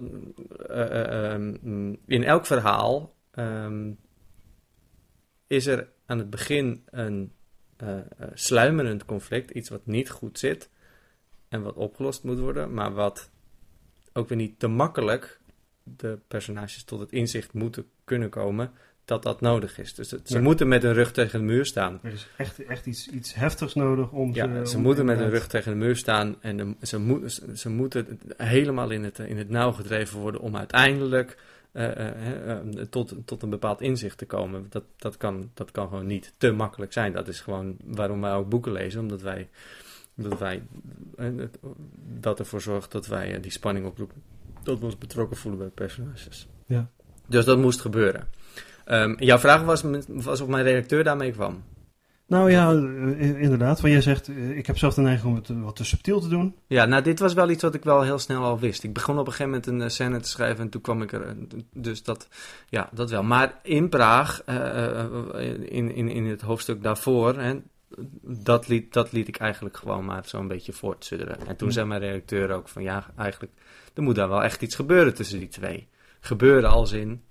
eh, 0.69 0.81
eh, 0.81 1.31
ehm, 1.33 1.95
in 2.05 2.23
elk 2.23 2.45
verhaal 2.45 3.15
ehm, 3.31 3.91
is 5.47 5.65
er 5.65 5.89
aan 6.05 6.17
het 6.17 6.29
begin 6.29 6.83
een 6.85 7.31
eh, 7.77 7.97
sluimerend 8.33 9.05
conflict. 9.05 9.51
Iets 9.51 9.69
wat 9.69 9.85
niet 9.85 10.09
goed 10.09 10.39
zit 10.39 10.69
en 11.49 11.61
wat 11.61 11.75
opgelost 11.75 12.23
moet 12.23 12.39
worden. 12.39 12.73
Maar 12.73 12.93
wat 12.93 13.29
ook 14.13 14.29
weer 14.29 14.37
niet 14.37 14.59
te 14.59 14.67
makkelijk 14.67 15.39
de 15.83 16.19
personages 16.27 16.83
tot 16.83 16.99
het 16.99 17.11
inzicht 17.11 17.53
moeten 17.53 17.85
kunnen 18.03 18.29
komen 18.29 18.71
dat 19.05 19.23
dat 19.23 19.41
nodig 19.41 19.77
is. 19.79 19.93
Dus 19.95 20.11
het- 20.11 20.27
ze 20.29 20.35
Ja. 20.37 20.41
moeten 20.41 20.67
met 20.67 20.81
hun 20.83 20.93
rug 20.93 21.11
tegen 21.11 21.39
de 21.39 21.45
muur 21.45 21.65
staan. 21.65 21.99
Er 22.03 22.13
is 22.13 22.27
echt, 22.37 22.65
echt 22.65 22.85
iets, 22.85 23.07
iets 23.09 23.33
heftigs 23.33 23.73
nodig 23.73 24.11
om 24.11 24.33
Ja, 24.33 24.63
ze... 24.63 24.67
ze 24.69 24.75
om 24.77 24.81
moeten 24.83 25.05
met 25.05 25.19
hun 25.19 25.29
rug 25.29 25.47
tegen 25.47 25.71
de 25.71 25.77
muur 25.77 25.95
staan 25.95 26.35
en 26.41 26.57
de- 26.57 26.75
ze, 26.81 26.99
moet, 26.99 27.31
ze, 27.31 27.57
ze 27.57 27.69
moeten 27.69 28.19
helemaal 28.37 28.89
in 28.91 29.03
het, 29.03 29.19
in 29.19 29.37
het 29.37 29.49
nauw 29.49 29.71
gedreven 29.71 30.19
worden 30.19 30.41
om 30.41 30.55
uiteindelijk 30.55 31.37
eh, 31.71 31.91
eh, 31.91 32.51
eh, 32.51 32.57
tot, 32.89 33.15
tot 33.25 33.43
een 33.43 33.49
bepaald 33.49 33.81
inzicht 33.81 34.17
te 34.17 34.25
komen. 34.25 34.65
Dat, 34.69 34.83
dat, 34.97 35.17
kan, 35.17 35.49
dat 35.53 35.71
kan 35.71 35.87
gewoon 35.87 36.05
niet 36.07 36.33
te 36.37 36.51
makkelijk 36.51 36.93
zijn. 36.93 37.13
Dat 37.13 37.27
is 37.27 37.39
gewoon 37.39 37.77
waarom 37.83 38.21
wij 38.21 38.33
ook 38.33 38.49
boeken 38.49 38.71
lezen, 38.71 39.01
omdat 39.01 39.21
wij, 39.21 39.49
omdat 40.17 40.39
wij 40.39 40.63
dat 42.19 42.39
ervoor 42.39 42.61
zorgt 42.61 42.91
dat 42.91 43.07
wij 43.07 43.39
die 43.39 43.51
spanning 43.51 43.85
oproepen. 43.85 44.21
Dat 44.63 44.79
we 44.79 44.85
ons 44.85 44.97
betrokken 44.97 45.37
voelen 45.37 45.59
bij 45.59 45.69
personages. 45.69 46.47
Ja. 46.65 46.89
Dus 47.27 47.45
dat 47.45 47.57
moest 47.57 47.81
gebeuren. 47.81 48.27
Ehm, 48.85 49.13
jouw 49.17 49.37
vraag 49.37 49.61
was, 49.63 49.83
was 50.07 50.41
of 50.41 50.47
mijn 50.47 50.63
redacteur 50.63 51.03
daarmee 51.03 51.31
kwam. 51.31 51.63
Nou 52.27 52.51
ja, 52.51 52.71
eh, 52.71 53.41
inderdaad. 53.41 53.81
Want 53.81 53.93
jij 53.93 54.01
zegt, 54.01 54.27
eh, 54.27 54.57
ik 54.57 54.65
heb 54.67 54.77
zelf 54.77 54.93
de 54.93 55.01
neiging 55.01 55.29
om 55.31 55.35
het 55.35 55.49
eh, 55.49 55.61
wat 55.61 55.75
te 55.75 55.83
subtiel 55.85 56.19
te 56.19 56.27
doen. 56.27 56.55
Ja, 56.67 56.85
nou, 56.85 57.03
dit 57.03 57.19
was 57.19 57.33
wel 57.33 57.49
iets 57.49 57.63
wat 57.63 57.73
ik 57.73 57.83
wel 57.83 58.01
heel 58.01 58.19
snel 58.19 58.43
al 58.43 58.59
wist. 58.59 58.83
Ik 58.83 58.93
begon 58.93 59.19
op 59.19 59.25
een 59.27 59.31
gegeven 59.33 59.51
moment 59.51 59.67
een 59.67 59.79
uh, 59.81 59.87
scène 59.87 60.19
te 60.19 60.29
schrijven 60.29 60.63
en 60.63 60.69
toen 60.69 60.81
kwam 60.81 61.01
ik 61.01 61.11
er. 61.11 61.27
eh, 61.27 61.33
dus 61.73 62.03
dat, 62.03 62.27
ja, 62.69 62.89
dat 62.93 63.09
wel. 63.09 63.23
Maar 63.23 63.59
in 63.63 63.89
Praag, 63.89 64.41
eh, 64.45 64.99
eh, 64.99 65.05
in, 65.59 65.95
in, 65.95 66.09
in 66.09 66.25
het 66.25 66.41
hoofdstuk 66.41 66.83
daarvoor, 66.83 67.35
hè, 67.39 67.53
dat, 68.21 68.67
liet, 68.67 68.93
dat 68.93 69.11
liet 69.11 69.27
ik 69.27 69.37
eigenlijk 69.37 69.77
gewoon 69.77 70.05
maar 70.05 70.23
zo'n 70.25 70.47
beetje 70.47 70.73
voortsudderen. 70.73 71.37
En 71.47 71.55
toen 71.55 71.67
Ja. 71.67 71.73
zei 71.73 71.85
mijn 71.87 72.01
redacteur 72.01 72.51
ook 72.51 72.67
van 72.67 72.83
ja, 72.83 73.05
eigenlijk, 73.17 73.51
er 73.93 74.03
moet 74.03 74.15
daar 74.15 74.29
wel 74.29 74.43
echt 74.43 74.61
iets 74.61 74.75
gebeuren 74.75 75.13
tussen 75.13 75.39
die 75.39 75.47
twee. 75.47 75.87
Gebeuren 76.19 76.69
als 76.69 76.91
in 76.91 77.21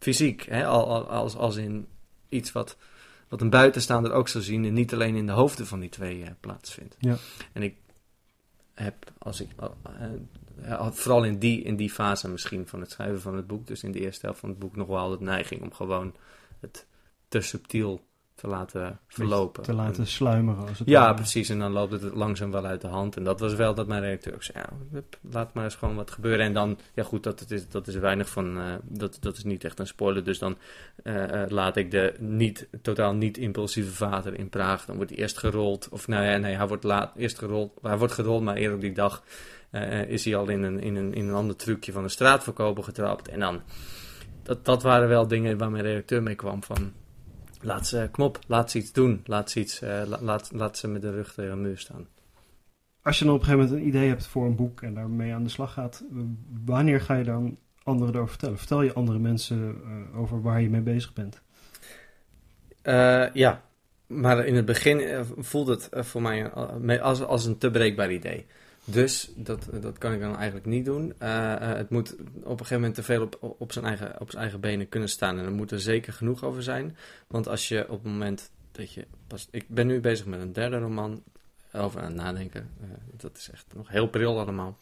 fysiek, 0.00 0.42
hè, 0.42 0.66
al, 0.66 0.88
al- 0.88 1.08
als, 1.08 1.36
als 1.36 1.56
in 1.56 1.86
iets 2.28 2.52
wat, 2.52 2.76
wat 3.28 3.40
een 3.40 3.50
buitenstaander 3.50 4.12
ook 4.12 4.28
zou 4.28 4.44
zien 4.44 4.64
en 4.64 4.72
niet 4.72 4.92
alleen 4.92 5.14
in 5.14 5.26
de 5.26 5.32
hoofden 5.32 5.66
van 5.66 5.80
die 5.80 5.88
twee 5.88 6.22
eh, 6.22 6.30
plaatsvindt. 6.40 6.96
Ja. 6.98 7.16
En 7.52 7.62
ik 7.62 7.76
heb, 8.74 9.12
als 9.18 9.40
ik, 9.40 9.48
eh, 10.62 10.90
vooral 10.90 11.24
in 11.24 11.38
die, 11.38 11.62
in 11.62 11.76
die 11.76 11.90
fase 11.90 12.28
misschien 12.28 12.66
van 12.66 12.80
het 12.80 12.90
schrijven 12.90 13.20
van 13.20 13.36
het 13.36 13.46
boek, 13.46 13.66
dus 13.66 13.82
in 13.82 13.92
de 13.92 14.00
eerste 14.00 14.26
helft 14.26 14.40
van 14.40 14.48
het 14.48 14.58
boek, 14.58 14.76
nog 14.76 14.86
wel 14.86 15.18
de 15.18 15.24
neiging 15.24 15.62
om 15.62 15.72
gewoon 15.72 16.14
het 16.60 16.86
te 17.28 17.40
subtiel 17.40 18.08
te 18.40 18.48
laten 18.48 18.98
verlopen. 19.06 19.62
Te 19.62 19.72
laten 19.72 20.02
En- 20.02 20.06
sluimeren. 20.06 20.68
Als 20.68 20.78
het 20.78 20.88
ja, 20.88 21.00
ware. 21.00 21.14
precies. 21.14 21.48
En 21.48 21.58
dan 21.58 21.72
loopt 21.72 21.92
het 21.92 22.14
langzaam 22.14 22.50
wel 22.50 22.64
uit 22.66 22.80
de 22.80 22.86
hand. 22.86 23.16
En 23.16 23.24
dat 23.24 23.40
was 23.40 23.54
wel 23.54 23.74
dat 23.74 23.86
mijn 23.86 24.02
redacteur 24.02 24.34
ook 24.34 24.42
zei, 24.42 24.58
ja, 24.58 24.68
hup, 24.92 25.18
laat 25.30 25.54
maar 25.54 25.64
eens 25.64 25.74
gewoon 25.74 25.94
wat 25.94 26.10
gebeuren. 26.10 26.46
En 26.46 26.52
dan, 26.52 26.78
ja 26.94 27.02
goed, 27.02 27.22
dat, 27.22 27.44
is, 27.48 27.68
dat 27.68 27.86
is 27.86 27.94
weinig 27.94 28.28
van, 28.28 28.58
eh, 28.58 28.64
dat, 28.82 29.16
dat 29.20 29.36
is 29.36 29.44
niet 29.44 29.64
echt 29.64 29.78
een 29.78 29.86
spoiler. 29.86 30.24
Dus 30.24 30.38
dan 30.38 30.56
eh, 31.02 31.42
eh, 31.42 31.50
laat 31.50 31.76
ik 31.76 31.90
de 31.90 32.14
niet, 32.18 32.68
totaal 32.82 33.14
niet 33.14 33.38
impulsieve 33.38 33.92
vader 33.92 34.38
in 34.38 34.48
Praag. 34.48 34.84
Dan 34.84 34.96
wordt 34.96 35.10
hij 35.10 35.20
eerst 35.20 35.38
gerold. 35.38 35.88
Of 35.90 36.08
nou 36.08 36.24
ja, 36.24 36.36
nee, 36.36 36.54
hij 36.56 36.68
wordt 36.68 36.84
laat, 36.84 37.12
eerst 37.16 37.38
gerold. 37.38 37.72
Hij 37.82 37.98
wordt 37.98 38.12
gerold, 38.12 38.42
maar 38.42 38.56
eerder 38.56 38.74
op 38.74 38.80
die 38.80 38.92
dag 38.92 39.22
is 40.06 40.24
hij 40.24 40.36
al 40.36 40.48
in 40.48 40.62
een, 40.62 40.80
in, 40.80 40.96
een, 40.96 41.14
in 41.14 41.28
een 41.28 41.34
ander 41.34 41.56
trucje 41.56 41.92
van 41.92 42.02
een 42.02 42.10
straatverkoper 42.10 42.84
getrapt. 42.84 43.28
En 43.28 43.40
dan, 43.40 43.60
dat, 44.42 44.64
dat 44.64 44.82
waren 44.82 45.08
wel 45.08 45.26
dingen 45.26 45.58
waar 45.58 45.70
mijn 45.70 45.84
redacteur 45.84 46.22
mee 46.22 46.34
kwam 46.34 46.62
van... 46.62 46.92
Laat 47.62 47.86
ze, 47.86 48.08
kom 48.12 48.24
op, 48.24 48.38
laat 48.46 48.70
ze 48.70 48.78
iets 48.78 48.92
doen. 48.92 49.20
Laat 49.24 49.50
ze, 49.50 49.60
iets, 49.60 49.80
eh, 49.80 50.02
la- 50.06 50.18
laat, 50.20 50.50
laat 50.52 50.78
ze 50.78 50.88
met 50.88 51.02
de 51.02 51.10
rug 51.10 51.34
tegen 51.34 51.52
een 51.52 51.60
muur 51.60 51.78
staan. 51.78 52.06
Als 53.02 53.18
je 53.18 53.24
dan 53.24 53.34
op 53.34 53.40
een 53.40 53.46
gegeven 53.46 53.66
moment 53.66 53.82
een 53.82 53.88
idee 53.88 54.08
hebt 54.08 54.26
voor 54.26 54.46
een 54.46 54.56
boek 54.56 54.82
en 54.82 54.94
daarmee 54.94 55.34
aan 55.34 55.42
de 55.44 55.50
slag 55.50 55.72
gaat, 55.72 56.04
wanneer 56.64 57.00
ga 57.00 57.14
je 57.14 57.24
dan 57.24 57.58
anderen 57.82 58.14
erover 58.14 58.30
vertellen? 58.30 58.58
Vertel 58.58 58.82
je 58.82 58.92
andere 58.92 59.18
mensen 59.18 59.80
eh, 59.84 60.18
over 60.18 60.42
waar 60.42 60.60
je 60.60 60.70
mee 60.70 60.80
bezig 60.80 61.12
bent? 61.12 61.40
Eh, 62.82 63.34
ja, 63.34 63.62
maar 64.06 64.46
in 64.46 64.54
het 64.54 64.64
begin 64.64 65.24
voelt 65.38 65.68
het 65.68 65.88
voor 65.92 66.22
mij 66.80 67.00
als, 67.00 67.22
als 67.22 67.44
een 67.44 67.58
te 67.58 67.70
breekbaar 67.70 68.12
idee. 68.12 68.46
Dus 68.84 69.30
dat, 69.36 69.68
dat 69.80 69.98
kan 69.98 70.12
ik 70.12 70.20
dan 70.20 70.36
eigenlijk 70.36 70.66
niet 70.66 70.84
doen. 70.84 71.14
Eh, 71.18 71.52
eh, 71.52 71.76
het 71.76 71.90
moet 71.90 72.12
op 72.12 72.20
een 72.44 72.50
gegeven 72.50 72.74
moment 72.74 72.94
te 72.94 73.02
veel 73.02 73.22
op, 73.22 73.54
op, 73.58 73.72
zijn 73.72 73.84
eigen, 73.84 74.20
op 74.20 74.30
zijn 74.30 74.42
eigen 74.42 74.60
benen 74.60 74.88
kunnen 74.88 75.08
staan. 75.08 75.38
En 75.38 75.44
er 75.44 75.52
moet 75.52 75.70
er 75.70 75.80
zeker 75.80 76.12
genoeg 76.12 76.44
over 76.44 76.62
zijn. 76.62 76.96
Want 77.26 77.48
als 77.48 77.68
je 77.68 77.82
op 77.82 78.02
het 78.02 78.12
moment 78.12 78.50
dat 78.72 78.92
je 78.92 79.06
pas. 79.26 79.48
Ik 79.50 79.68
ben 79.68 79.86
nu 79.86 80.00
bezig 80.00 80.26
met 80.26 80.40
een 80.40 80.52
derde 80.52 80.78
roman. 80.78 81.22
Over 81.72 82.00
aan 82.00 82.06
het 82.06 82.14
nadenken. 82.14 82.70
Eh, 82.80 82.88
dat 83.16 83.36
is 83.36 83.50
echt 83.50 83.66
nog 83.74 83.88
heel 83.88 84.08
pril 84.08 84.40
allemaal. 84.40 84.78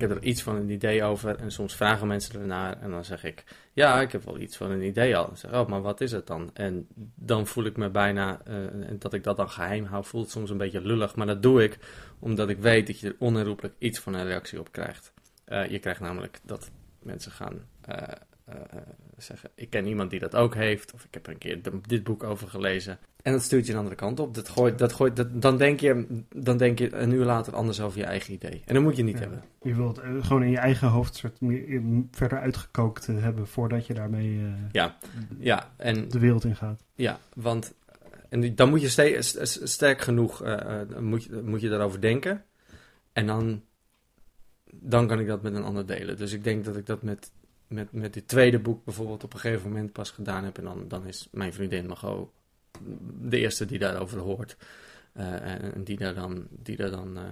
Ik 0.00 0.08
heb 0.08 0.16
er 0.16 0.24
iets 0.24 0.42
van 0.42 0.56
een 0.56 0.70
idee 0.70 1.04
over. 1.04 1.36
En 1.36 1.50
soms 1.50 1.76
vragen 1.76 2.06
mensen 2.06 2.40
ernaar. 2.40 2.80
En 2.80 2.90
dan 2.90 3.04
zeg 3.04 3.24
ik. 3.24 3.44
Ja, 3.72 4.00
ik 4.00 4.12
heb 4.12 4.24
wel 4.24 4.38
iets 4.38 4.56
van 4.56 4.70
een 4.70 4.82
idee 4.82 5.16
al. 5.16 5.28
En 5.28 5.36
zeg, 5.36 5.52
oh, 5.52 5.68
maar 5.68 5.82
wat 5.82 6.00
is 6.00 6.12
het 6.12 6.26
dan? 6.26 6.50
En 6.54 6.86
dan 7.14 7.46
voel 7.46 7.64
ik 7.64 7.76
me 7.76 7.90
bijna, 7.90 8.40
en 8.44 8.96
dat 8.98 9.12
ik 9.12 9.24
dat 9.24 9.36
dan 9.36 9.50
geheim 9.50 9.84
hou, 9.84 10.04
voelt 10.04 10.30
soms 10.30 10.50
een 10.50 10.56
beetje 10.56 10.80
lullig. 10.80 11.16
Maar 11.16 11.26
dat 11.26 11.42
doe 11.42 11.62
ik 11.62 11.78
omdat 12.18 12.48
ik 12.48 12.58
weet 12.58 12.86
dat 12.86 13.00
je 13.00 13.08
er 13.08 13.16
onherroepelijk 13.18 13.74
iets 13.78 13.98
van 13.98 14.14
een 14.14 14.24
reactie 14.24 14.60
op 14.60 14.72
krijgt. 14.72 15.12
Eh, 15.44 15.66
je 15.66 15.78
krijgt 15.78 16.00
namelijk 16.00 16.40
dat 16.42 16.70
mensen 17.02 17.32
gaan 17.32 17.60
eh, 17.84 18.08
zeggen, 19.16 19.50
ik 19.54 19.70
ken 19.70 19.86
iemand 19.86 20.10
die 20.10 20.20
dat 20.20 20.36
ook 20.36 20.54
heeft. 20.54 20.92
Of 20.94 21.04
ik 21.04 21.14
heb 21.14 21.26
er 21.26 21.32
een 21.32 21.38
keer 21.38 21.58
dit 21.86 22.04
boek 22.04 22.22
over 22.22 22.48
gelezen. 22.48 22.98
En 23.22 23.32
dat 23.32 23.42
stuurt 23.42 23.66
je 23.66 23.72
een 23.72 23.78
andere 23.78 23.96
kant 23.96 24.20
op. 24.20 24.34
Dat 24.34 24.48
gooit, 24.48 24.78
dat 24.78 24.92
gooit, 24.92 25.16
dat, 25.16 25.42
dan, 25.42 25.56
denk 25.56 25.80
je, 25.80 26.22
dan 26.34 26.56
denk 26.56 26.78
je 26.78 26.94
een 26.94 27.12
uur 27.12 27.24
later 27.24 27.54
anders 27.54 27.80
over 27.80 27.98
je 27.98 28.04
eigen 28.04 28.32
idee. 28.34 28.62
En 28.64 28.74
dat 28.74 28.82
moet 28.82 28.96
je 28.96 29.02
niet 29.02 29.14
Ja. 29.14 29.20
hebben. 29.20 29.42
Je 29.62 29.74
wilt 29.74 29.98
eh, 29.98 30.10
gewoon 30.24 30.42
in 30.42 30.50
je 30.50 30.58
eigen 30.58 30.88
hoofd 30.88 31.14
soort 31.14 31.40
meer, 31.40 31.68
eh, 31.68 31.80
verder 32.10 32.38
uitgekookt 32.40 33.08
eh, 33.08 33.22
hebben 33.22 33.46
voordat 33.46 33.86
je 33.86 33.94
daarmee 33.94 34.38
eh, 34.38 34.52
Ja, 34.72 34.96
ja 35.38 35.70
en 35.76 36.08
de 36.08 36.18
wereld 36.18 36.44
in 36.44 36.56
gaat. 36.56 36.84
Ja, 36.94 37.18
want 37.34 37.74
en 38.28 38.54
dan 38.54 38.68
moet 38.68 38.80
je 38.80 38.88
ste- 38.88 39.16
st- 39.22 39.38
st- 39.48 39.68
sterk 39.68 40.00
genoeg 40.00 40.42
eh, 40.42 40.80
eh, 40.80 40.98
moet 40.98 41.24
je, 41.24 41.42
moet 41.44 41.60
je 41.60 41.68
daarover 41.68 42.00
denken. 42.00 42.44
En 43.12 43.26
dan, 43.26 43.62
dan 44.72 45.06
kan 45.06 45.20
ik 45.20 45.26
dat 45.26 45.42
met 45.42 45.54
een 45.54 45.62
ander 45.64 45.86
delen. 45.86 46.16
Dus 46.16 46.32
ik 46.32 46.44
denk 46.44 46.64
dat 46.64 46.76
ik 46.76 46.86
dat 46.86 47.02
met, 47.02 47.30
met, 47.70 47.92
met 47.92 48.14
dit 48.14 48.28
tweede 48.28 48.58
boek 48.58 48.84
bijvoorbeeld 48.84 49.24
op 49.24 49.34
een 49.34 49.40
gegeven 49.40 49.68
moment 49.68 49.92
pas 49.92 50.10
gedaan 50.10 50.44
heb. 50.44 50.58
En 50.58 50.64
dan, 50.64 50.84
dan 50.88 51.06
is 51.06 51.28
mijn 51.30 51.52
vriendin 51.52 51.86
Margot 51.86 52.28
de 53.20 53.38
eerste 53.38 53.66
die 53.66 53.78
daarover 53.78 54.18
hoort. 54.18 54.56
Eh, 55.12 55.44
en 55.74 55.84
die 55.84 55.96
daar 55.96 56.14
dan, 56.14 56.46
die 56.50 56.76
daar 56.76 56.90
dan 56.90 57.16
eh, 57.16 57.22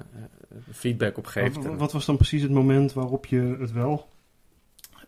feedback 0.73 1.19
op 1.19 1.27
geeft. 1.27 1.77
Wat, 1.77 1.93
was 1.93 2.07
dan 2.07 2.17
precies 2.17 2.43
het 2.43 2.51
moment 2.51 2.93
waarop 2.93 3.27
je 3.27 3.57
het 3.61 3.73
wel 3.73 4.09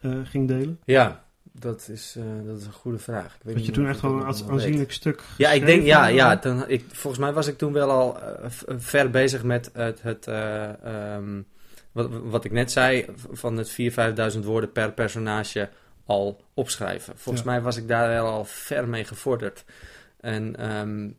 eh, 0.01 0.19
ging 0.25 0.49
delen? 0.49 0.81
ja, 0.85 1.25
dat 1.53 1.89
is, 1.89 2.17
dat 2.45 2.59
is 2.59 2.67
een 2.67 2.73
goede 2.73 2.99
vraag. 2.99 3.35
Ik 3.35 3.41
weet 3.43 3.55
Dat 3.55 3.67
je 3.67 3.73
toen 3.73 3.89
echt 3.89 4.01
wel 4.01 4.13
een 4.13 4.27
weet. 4.27 4.49
aanzienlijk 4.49 4.93
stuk 4.93 5.23
Ja, 5.39 5.51
ik 5.51 5.67
denk, 5.67 5.83
ja, 5.85 6.07
ja 6.07 6.37
dan, 6.37 6.69
ik, 6.69 6.85
volgens 6.89 7.23
mij 7.23 7.33
was 7.33 7.47
ik 7.47 7.59
toen 7.59 7.73
wel 7.73 7.91
al 7.91 8.17
ver 8.67 9.11
bezig 9.11 9.43
met 9.43 9.71
het, 9.73 10.03
het 10.03 10.27
eh, 10.27 11.15
ehm, 11.15 11.43
wat, 11.93 12.11
wat 12.11 12.45
ik 12.45 12.53
net 12.53 12.71
zei, 12.73 13.07
van 13.31 13.57
het 13.57 13.77
4.000, 14.33 14.35
5.000 14.35 14.45
woorden 14.45 14.73
per 14.73 14.93
personage 14.93 15.69
al 16.05 16.45
opschrijven. 16.55 17.19
Volgens 17.19 17.45
Ja. 17.45 17.51
mij 17.51 17.61
was 17.63 17.77
ik 17.77 17.89
daar 17.89 18.09
wel 18.09 18.27
al 18.27 18.45
ver 18.45 18.89
mee 18.89 19.05
gevorderd. 19.05 19.65
En 20.21 20.57
ehm, 20.57 21.11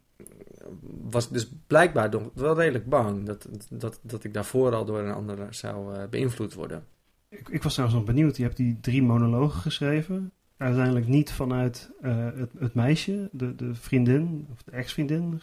was 1.01 1.29
dus 1.29 1.49
blijkbaar 1.67 2.09
wel 2.33 2.55
redelijk 2.55 2.89
bang 2.89 3.25
dat, 3.25 3.47
dat, 3.69 3.99
dat 4.01 4.23
ik 4.23 4.33
daarvoor 4.33 4.73
al 4.73 4.85
door 4.85 4.99
een 4.99 5.13
ander 5.13 5.53
zou 5.53 5.95
eh, 5.95 6.03
beïnvloed 6.09 6.53
worden. 6.53 6.85
Ik, 7.29 7.49
ik 7.49 7.63
was 7.63 7.73
trouwens 7.73 7.99
nog 7.99 8.09
benieuwd. 8.09 8.37
Je 8.37 8.43
hebt 8.43 8.57
die 8.57 8.77
drie 8.81 9.03
monologen 9.03 9.61
geschreven. 9.61 10.31
Uiteindelijk 10.57 11.07
niet 11.07 11.31
vanuit 11.31 11.91
eh, 12.01 12.25
het, 12.35 12.49
het 12.59 12.73
meisje, 12.73 13.29
de, 13.31 13.55
de 13.55 13.75
vriendin 13.75 14.47
of 14.51 14.63
de 14.63 14.71
ex-vriendin, 14.71 15.41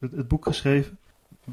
het 0.00 0.28
boek 0.28 0.44
geschreven. 0.44 0.98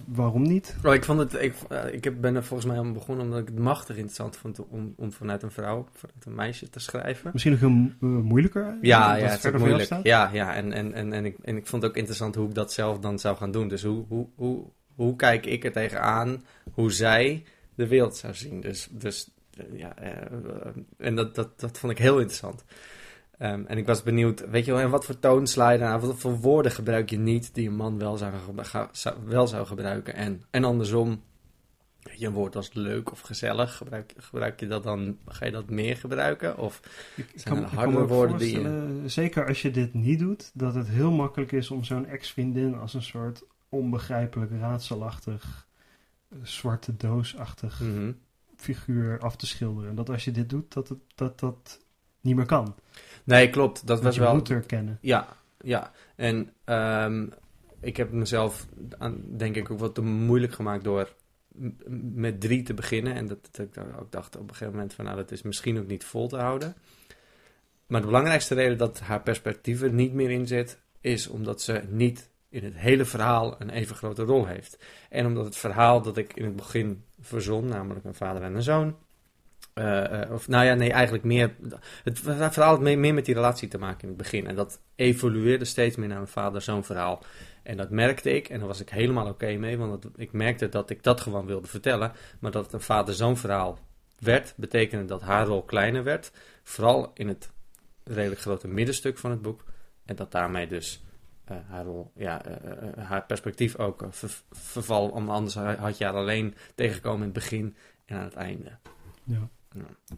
Waarom 0.06 0.41
niet? 0.41 0.76
Oh, 0.84 0.93
ik, 0.93 1.04
vond 1.04 1.20
het, 1.20 1.34
ik, 1.34 1.56
eh, 1.70 1.93
ik 1.93 2.22
ben 2.22 2.36
er 2.36 2.43
volgens 2.43 2.70
mij 2.70 2.78
aan 2.78 2.93
begonnen 2.93 3.26
omdat 3.26 3.39
ik 3.39 3.48
het 3.48 3.60
machtig 3.60 3.96
interessant 3.96 4.38
vond 4.38 4.68
om, 4.68 4.93
om 4.98 5.12
vanuit 5.12 5.43
een 5.43 5.52
vrouw, 5.52 5.88
vanuit 5.93 6.26
een 6.26 6.36
meisje 6.36 6.70
te 6.70 6.80
schrijven. 6.80 7.30
Misschien 7.34 7.52
nog 7.52 7.62
heel 7.62 8.10
eh, 8.10 8.24
moeilijker? 8.24 8.78
Ja, 8.82 9.12
dat 9.12 9.22
ja, 9.22 9.28
het 9.28 9.43
is 9.46 9.52
moeilijk. 9.52 9.84
staat? 9.84 10.04
Ja, 10.04 10.30
ja 10.34 10.56
en, 10.56 10.72
en, 10.72 10.93
en, 10.93 11.14
en, 11.14 11.26
ik, 11.26 11.38
en 11.41 11.58
ik 11.58 11.68
vond 11.68 11.82
het 11.82 11.91
ook 11.91 11.98
interessant 11.98 12.36
hoe 12.36 12.48
ik 12.48 12.56
dat 12.56 12.74
zelf 12.74 13.00
dan 13.00 13.20
zou 13.20 13.38
gaan 13.38 13.52
doen. 13.52 13.68
Dus 13.68 13.84
hoe, 13.84 14.06
hoe, 14.08 14.28
hoe, 14.36 14.64
hoe 14.96 15.16
kijk 15.16 15.46
ik 15.46 15.64
er 15.64 15.72
tegenaan 15.72 16.43
hoe 16.72 16.91
zij 16.91 17.43
de 17.76 17.88
wereld 17.88 18.18
zou 18.18 18.34
zien. 18.34 18.62
Dus, 18.62 18.88
dus 18.91 19.30
eh, 19.58 19.80
ja, 19.80 19.96
eh, 19.96 20.12
eh, 20.12 20.74
en 20.98 21.16
dat, 21.16 21.36
dat, 21.36 21.60
dat 21.60 21.78
vond 21.78 21.91
ik 21.91 21.98
heel 21.98 22.18
interessant. 22.18 22.64
Ehm, 23.38 23.64
en 23.66 23.78
ik 23.78 23.86
was 23.86 24.04
benieuwd, 24.04 24.50
weet 24.50 24.66
je 24.66 24.72
wel, 24.72 24.82
en 24.82 24.90
wat 24.90 25.06
voor 25.06 25.20
toon 25.20 25.48
sla 25.48 25.70
je 25.70 25.80
daarna? 25.80 26.00
Wat 26.00 26.20
voor 26.20 26.38
woorden 26.40 26.72
gebruik 26.72 27.10
je 27.10 27.18
niet 27.18 27.54
die 27.54 27.68
een 27.68 27.76
man 27.76 27.98
wel 28.00 28.18
zou, 28.18 28.34
ga- 28.58 28.90
zou- 28.92 29.16
wel 29.26 29.48
zou 29.48 29.66
gebruiken? 29.66 30.14
En, 30.16 30.42
en 30.50 30.64
andersom, 30.64 31.22
weet 32.02 32.20
je, 32.20 32.28
een 32.28 32.34
woord 32.34 32.56
als 32.56 32.74
leuk 32.74 33.12
of 33.12 33.20
gezellig, 33.20 33.76
gebruik, 33.78 34.14
gebruik 34.18 34.60
je 34.60 34.68
dat 34.68 34.84
dan, 34.84 35.18
ga 35.28 35.46
je 35.46 35.52
dat 35.52 35.70
meer 35.70 35.98
gebruiken? 35.98 36.58
Of 36.58 36.80
Ik 37.16 37.32
Zijn 37.36 37.56
kan, 37.56 37.64
er 37.64 37.70
harde 37.76 38.06
woorden 38.08 38.38
die 38.38 38.48
je- 38.50 38.56
voorstellen, 38.56 39.10
zeker 39.12 39.48
als 39.48 39.62
je 39.62 39.72
dit 39.72 39.94
niet 39.94 40.20
doet, 40.20 40.52
dat 40.54 40.76
het 40.76 40.88
heel 40.88 41.12
makkelijk 41.12 41.52
is 41.52 41.72
om 41.72 41.84
zo'n 41.84 42.06
ex-vriendin 42.08 42.76
als 42.76 42.94
een 42.94 43.04
soort 43.04 43.44
onbegrijpelijk, 43.70 44.52
raadselachtig, 44.60 45.68
eh, 46.30 46.38
zwarte 46.44 46.96
doosachtig 46.98 47.80
Mhm. 47.80 48.12
figuur 48.56 49.20
af 49.20 49.36
te 49.36 49.46
schilderen. 49.48 49.90
En 49.90 49.96
dat 49.96 50.10
als 50.10 50.26
je 50.26 50.32
dit 50.32 50.50
doet, 50.50 50.74
dat 50.74 50.90
het, 50.90 51.00
dat, 51.16 51.40
dat 51.40 51.80
niet 52.26 52.36
meer 52.36 52.45
kan. 52.45 52.76
Nee, 53.23 53.49
klopt. 53.49 53.88
Dat 53.88 54.01
was 54.01 54.15
je 54.15 54.21
wel. 54.21 54.34
moet 54.34 54.47
herkennen. 54.47 54.97
Ja, 55.01 55.28
ja. 55.61 55.91
En 56.15 56.53
ehm, 56.63 57.28
ik 57.82 57.97
heb 57.97 58.11
mezelf, 58.11 58.67
denk 59.26 59.55
ik, 59.55 59.71
ook 59.71 59.80
wat 59.80 59.95
te 59.95 60.01
moeilijk 60.01 60.53
gemaakt 60.53 60.84
door 60.84 61.13
met 62.13 62.41
drie 62.41 62.63
te 62.63 62.73
beginnen. 62.73 63.13
En 63.13 63.28
dat, 63.28 63.49
dat 63.51 63.65
ik 63.65 63.78
ook 63.99 64.11
dacht 64.11 64.36
op 64.36 64.41
een 64.41 64.49
gegeven 64.49 64.73
moment 64.73 64.93
van, 64.93 65.05
nou, 65.05 65.17
dat 65.17 65.32
is 65.32 65.41
misschien 65.41 65.80
ook 65.80 65.88
niet 65.88 66.03
vol 66.03 66.28
te 66.28 66.38
houden. 66.38 66.76
Maar 67.88 68.01
de 68.01 68.07
belangrijkste 68.07 68.55
reden 68.55 68.78
dat 68.78 68.99
haar 68.99 69.21
perspectief 69.21 69.82
er 69.82 69.93
niet 69.93 70.13
meer 70.13 70.30
in 70.30 70.47
zit, 70.47 70.80
is 71.01 71.28
omdat 71.28 71.61
ze 71.61 71.82
niet 71.89 72.30
in 72.49 72.63
het 72.63 72.76
hele 72.76 73.05
verhaal 73.05 73.61
een 73.61 73.69
even 73.69 73.95
grote 73.95 74.23
rol 74.23 74.45
heeft. 74.45 74.84
En 75.09 75.26
omdat 75.26 75.45
het 75.45 75.57
verhaal 75.57 76.01
dat 76.01 76.17
ik 76.17 76.34
in 76.36 76.45
het 76.45 76.55
begin 76.55 77.03
verzon, 77.19 77.67
namelijk 77.67 78.05
een 78.05 78.15
vader 78.15 78.41
en 78.41 78.55
een 78.55 78.63
zoon, 78.63 78.95
Eh, 79.76 80.21
eh, 80.21 80.32
of 80.32 80.47
nou 80.47 80.65
ja, 80.65 80.73
nee, 80.73 80.91
eigenlijk 80.91 81.23
meer. 81.23 81.55
Het 82.03 82.19
verhaal 82.19 82.69
had 82.69 82.80
meer, 82.80 83.13
met 83.13 83.26
die 83.26 83.36
relatie 83.36 83.67
te 83.67 83.78
maken 83.78 84.01
in 84.01 84.07
het 84.07 84.17
begin. 84.17 84.47
En 84.47 84.55
dat 84.55 84.82
evolueerde 84.95 85.65
steeds 85.65 85.95
meer 85.95 86.07
naar 86.07 86.19
een 86.19 86.28
vader-zoon 86.28 86.84
verhaal. 86.84 87.23
En 87.63 87.78
dat 87.78 87.89
merkte 87.89 88.30
ik 88.32 88.49
en 88.49 88.59
daar 88.59 88.67
was 88.67 88.80
ik 88.80 88.89
helemaal 88.89 89.28
oké 89.28 89.55
mee. 89.55 89.78
Want 89.78 90.05
ik 90.15 90.32
merkte 90.32 90.69
dat 90.69 90.89
ik 90.89 91.03
dat 91.03 91.21
gewoon 91.21 91.45
wilde 91.45 91.67
vertellen. 91.67 92.11
Maar 92.39 92.51
dat 92.51 92.63
het 92.63 92.73
een 92.73 92.82
vader-zoon 92.82 93.38
verhaal 93.38 93.80
werd, 94.19 94.53
betekende 94.57 95.05
dat 95.05 95.21
haar 95.21 95.45
rol 95.45 95.63
kleiner 95.63 96.03
werd. 96.03 96.32
Vooral 96.63 97.11
in 97.13 97.28
het 97.28 97.51
redelijk 98.03 98.41
grote 98.41 98.67
middenstuk 98.67 99.17
van 99.17 99.32
het 99.32 99.41
boek. 99.41 99.63
En 100.05 100.15
dat 100.15 100.32
daarmee 100.32 100.67
dus 100.67 101.03
eh, 101.45 101.57
haar 101.67 101.86
rol, 101.86 102.11
ja, 102.15 102.41
haar 102.97 103.26
perspectief 103.26 103.76
ook 103.78 104.05
ver- 104.09 104.41
verval. 104.51 105.11
Want 105.11 105.30
anders 105.30 105.55
had 105.55 105.97
je 105.97 106.05
haar 106.05 106.13
alleen 106.13 106.55
tegengekomen 106.76 107.19
in 107.19 107.34
het 107.34 107.34
begin 107.34 107.76
en 108.05 108.17
aan 108.17 108.23
het 108.23 108.34
einde. 108.34 108.78
Ja. 109.23 109.49
Ja. 109.76 110.15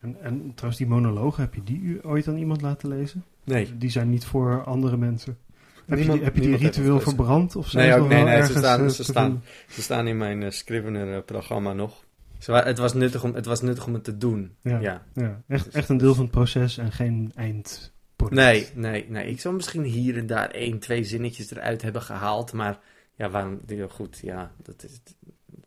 En, 0.00 0.20
en 0.22 0.52
trouwens, 0.54 0.76
die 0.76 0.86
monologen, 0.86 1.42
heb 1.42 1.54
je 1.54 1.62
die 1.62 2.04
ooit 2.04 2.28
aan 2.28 2.36
iemand 2.36 2.60
laten 2.62 2.88
lezen? 2.88 3.24
Nee, 3.44 3.76
Die 3.76 3.90
zijn 3.90 4.10
niet 4.10 4.24
voor 4.24 4.64
andere 4.64 4.96
mensen. 4.96 5.38
Heb 5.86 5.98
je 5.98 6.04
Niemand- 6.04 6.22
heb 6.24 6.34
je 6.34 6.40
die 6.40 6.56
ritueel 6.56 7.00
verbrand? 7.00 7.56
Of 7.56 7.72
Nee, 7.72 7.94
ook- 7.94 8.08
nee, 8.08 8.24
nee, 8.24 8.44
ze 8.46 8.58
staan- 8.58 8.80
eh, 8.84 8.88
ze 8.88 9.04
staan. 9.04 9.42
Ze 9.68 9.82
staan 9.82 10.06
in 10.06 10.16
mijn 10.16 10.42
eh, 10.42 10.50
Scrivener-programma 10.50 11.72
nog. 11.72 12.04
Ze 12.38 12.52
het, 12.52 12.78
was 12.78 12.94
nuttig 12.94 13.24
om, 13.24 13.34
het 13.34 13.46
was 13.46 13.60
nuttig 13.60 13.86
om 13.86 13.94
het 13.94 14.04
te 14.04 14.16
doen. 14.18 14.54
Ja. 14.62 14.78
Ja. 14.80 15.02
Ja, 15.14 15.42
echt, 15.48 15.64
Dus- 15.64 15.74
echt 15.74 15.88
een 15.88 15.96
deel 15.96 16.14
van 16.14 16.22
het 16.22 16.32
proces 16.32 16.78
en 16.78 16.92
geen 16.92 17.32
eindproduct. 17.34 18.36
Nee, 18.40 18.66
nee, 18.74 19.06
nee. 19.08 19.26
Ik 19.30 19.40
zou 19.40 19.54
misschien 19.54 19.82
hier 19.82 20.16
en 20.18 20.26
daar 20.26 20.50
één, 20.50 20.78
twee 20.78 21.04
zinnetjes 21.04 21.50
eruit 21.50 21.82
hebben 21.82 22.02
gehaald. 22.02 22.52
Maar 22.52 22.78
ja, 23.16 23.30
waarom? 23.30 23.60
Goed, 23.88 24.18
ja, 24.22 24.52
dat 24.62 24.84
is 24.84 25.00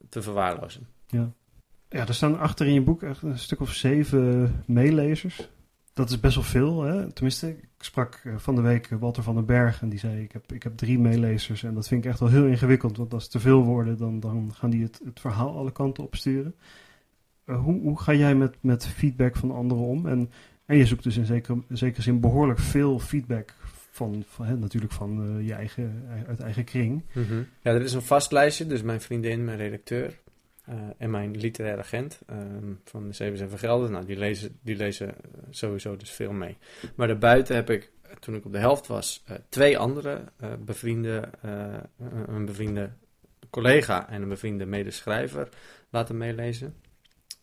te 0.09 0.21
verwaarlozen. 0.21 0.87
Ja, 1.07 1.31
er 1.91 2.13
staan 2.13 2.39
achter 2.39 2.67
in 2.67 2.73
je 2.73 2.81
boek 2.81 3.03
echt 3.03 3.21
een 3.21 3.39
stuk 3.39 3.59
of 3.59 3.73
zeven 3.73 4.55
meelezers. 4.65 5.49
Dat 5.93 6.09
is 6.09 6.19
best 6.19 6.35
wel 6.35 6.43
veel, 6.43 6.83
hè? 6.83 7.11
Tenminste, 7.11 7.49
ik 7.49 7.67
sprak 7.77 8.21
eh, 8.23 8.33
van 8.37 8.55
de 8.55 8.61
week 8.61 8.87
Walter 8.99 9.23
van 9.23 9.35
den 9.35 9.45
Berg 9.45 9.81
en 9.81 9.89
die 9.89 9.99
zei: 9.99 10.23
ik 10.23 10.31
heb, 10.31 10.51
ik 10.51 10.63
heb 10.63 10.77
drie 10.77 10.99
meelezers. 10.99 11.63
En 11.63 11.73
dat 11.73 11.87
vind 11.87 12.05
ik 12.05 12.09
echt 12.09 12.19
wel 12.19 12.29
heel 12.29 12.45
ingewikkeld, 12.45 12.97
want 12.97 13.13
als 13.13 13.27
te 13.27 13.39
veel 13.39 13.63
worden, 13.63 13.97
dan, 13.97 14.19
dan 14.19 14.51
gaan 14.53 14.69
die 14.69 14.83
het, 14.83 15.01
het 15.05 15.19
verhaal 15.19 15.57
alle 15.57 15.71
kanten 15.71 16.03
opsturen. 16.03 16.55
Eh, 17.45 17.63
hoe, 17.63 17.81
hoe 17.81 17.99
ga 17.99 18.13
jij 18.13 18.35
met, 18.35 18.55
met 18.61 18.87
feedback 18.87 19.35
van 19.35 19.51
anderen 19.51 19.83
om? 19.83 20.07
En, 20.07 20.31
en 20.65 20.77
je 20.77 20.85
zoekt 20.85 21.03
dus 21.03 21.17
in 21.17 21.25
zekere, 21.25 21.61
zekere 21.69 22.01
zin 22.01 22.19
behoorlijk 22.19 22.59
veel 22.59 22.99
feedback 22.99 23.55
van, 23.91 24.23
van 24.27 24.59
natuurlijk 24.59 24.93
van 24.93 25.37
eh, 25.37 25.47
je 25.47 25.53
eigen, 25.53 26.03
uit 26.27 26.39
eigen 26.39 26.63
kring. 26.63 27.03
Ja, 27.61 27.71
er 27.71 27.81
is 27.81 27.93
een 27.93 28.01
vast 28.01 28.31
lijstje. 28.31 28.67
Dus 28.67 28.81
mijn 28.81 29.01
vriendin, 29.01 29.45
mijn 29.45 29.57
redacteur 29.57 30.20
eh, 30.61 30.75
en 30.97 31.09
mijn 31.09 31.37
literair 31.37 31.77
agent 31.77 32.19
ehm, 32.25 32.73
van 32.83 33.07
de 33.07 33.13
Zeven 33.13 33.39
en 33.39 33.49
Vergelden. 33.49 33.91
Nou, 33.91 34.05
die 34.05 34.17
lezen, 34.17 34.59
die 34.61 34.75
lezen 34.75 35.07
eh, 35.07 35.15
sowieso 35.49 35.97
dus 35.97 36.11
veel 36.11 36.31
mee. 36.31 36.57
Maar 36.95 37.07
daarbuiten 37.07 37.55
heb 37.55 37.69
ik, 37.69 37.91
eh, 38.01 38.11
toen 38.15 38.35
ik 38.35 38.45
op 38.45 38.51
de 38.51 38.57
helft 38.57 38.87
was, 38.87 39.23
twee 39.49 39.77
andere 39.77 40.23
bevriende, 40.59 41.29
een 42.27 42.45
bevriende 42.45 42.89
collega 43.49 44.09
en 44.09 44.21
een 44.21 44.29
bevriende 44.29 44.65
medeschrijver 44.65 45.49
laten 45.89 46.17
meelezen. 46.17 46.75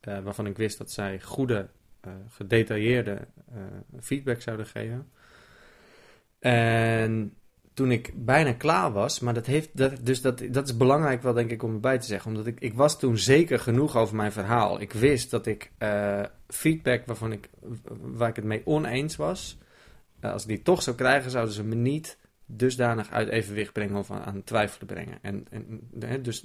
Waarvan 0.00 0.46
ik 0.46 0.56
wist 0.56 0.78
dat 0.78 0.90
zij 0.90 1.20
goede, 1.20 1.68
gedetailleerde 2.28 3.18
feedback 4.00 4.40
zouden 4.40 4.66
geven. 4.66 5.10
En 6.38 7.36
toen 7.78 7.90
ik 7.90 8.12
bijna 8.14 8.52
klaar 8.52 8.92
was, 8.92 9.20
maar 9.20 9.34
dat 9.34 9.46
heeft, 9.46 9.68
dat, 9.72 10.06
dus 10.06 10.20
dat, 10.20 10.42
dat 10.50 10.68
is 10.68 10.76
belangrijk 10.76 11.22
wel 11.22 11.32
denk 11.32 11.50
ik 11.50 11.62
om 11.62 11.72
erbij 11.72 11.98
te 11.98 12.06
zeggen, 12.06 12.30
omdat 12.30 12.46
ik, 12.46 12.60
ik 12.60 12.74
was 12.74 12.98
toen 12.98 13.18
zeker 13.18 13.58
genoeg 13.58 13.96
over 13.96 14.16
mijn 14.16 14.32
verhaal. 14.32 14.80
Ik 14.80 14.92
wist 14.92 15.30
dat 15.30 15.46
ik 15.46 15.70
eh, 15.78 16.22
feedback 16.48 17.06
waarvan 17.06 17.32
ik, 17.32 17.48
waar 18.00 18.28
ik 18.28 18.36
het 18.36 18.44
mee 18.44 18.62
oneens 18.64 19.16
was, 19.16 19.58
eh, 20.20 20.32
als 20.32 20.42
ik 20.42 20.48
die 20.48 20.62
toch 20.62 20.82
zou 20.82 20.96
krijgen, 20.96 21.30
zouden 21.30 21.54
ze 21.54 21.64
me 21.64 21.74
niet 21.74 22.18
dusdanig 22.46 23.10
uit 23.10 23.28
evenwicht 23.28 23.72
brengen 23.72 23.96
of 23.96 24.10
aan, 24.10 24.22
aan 24.22 24.44
twijfelen 24.44 24.86
brengen. 24.86 25.18
En, 25.22 25.46
en, 25.50 25.80
hè, 25.98 26.20
dus 26.20 26.44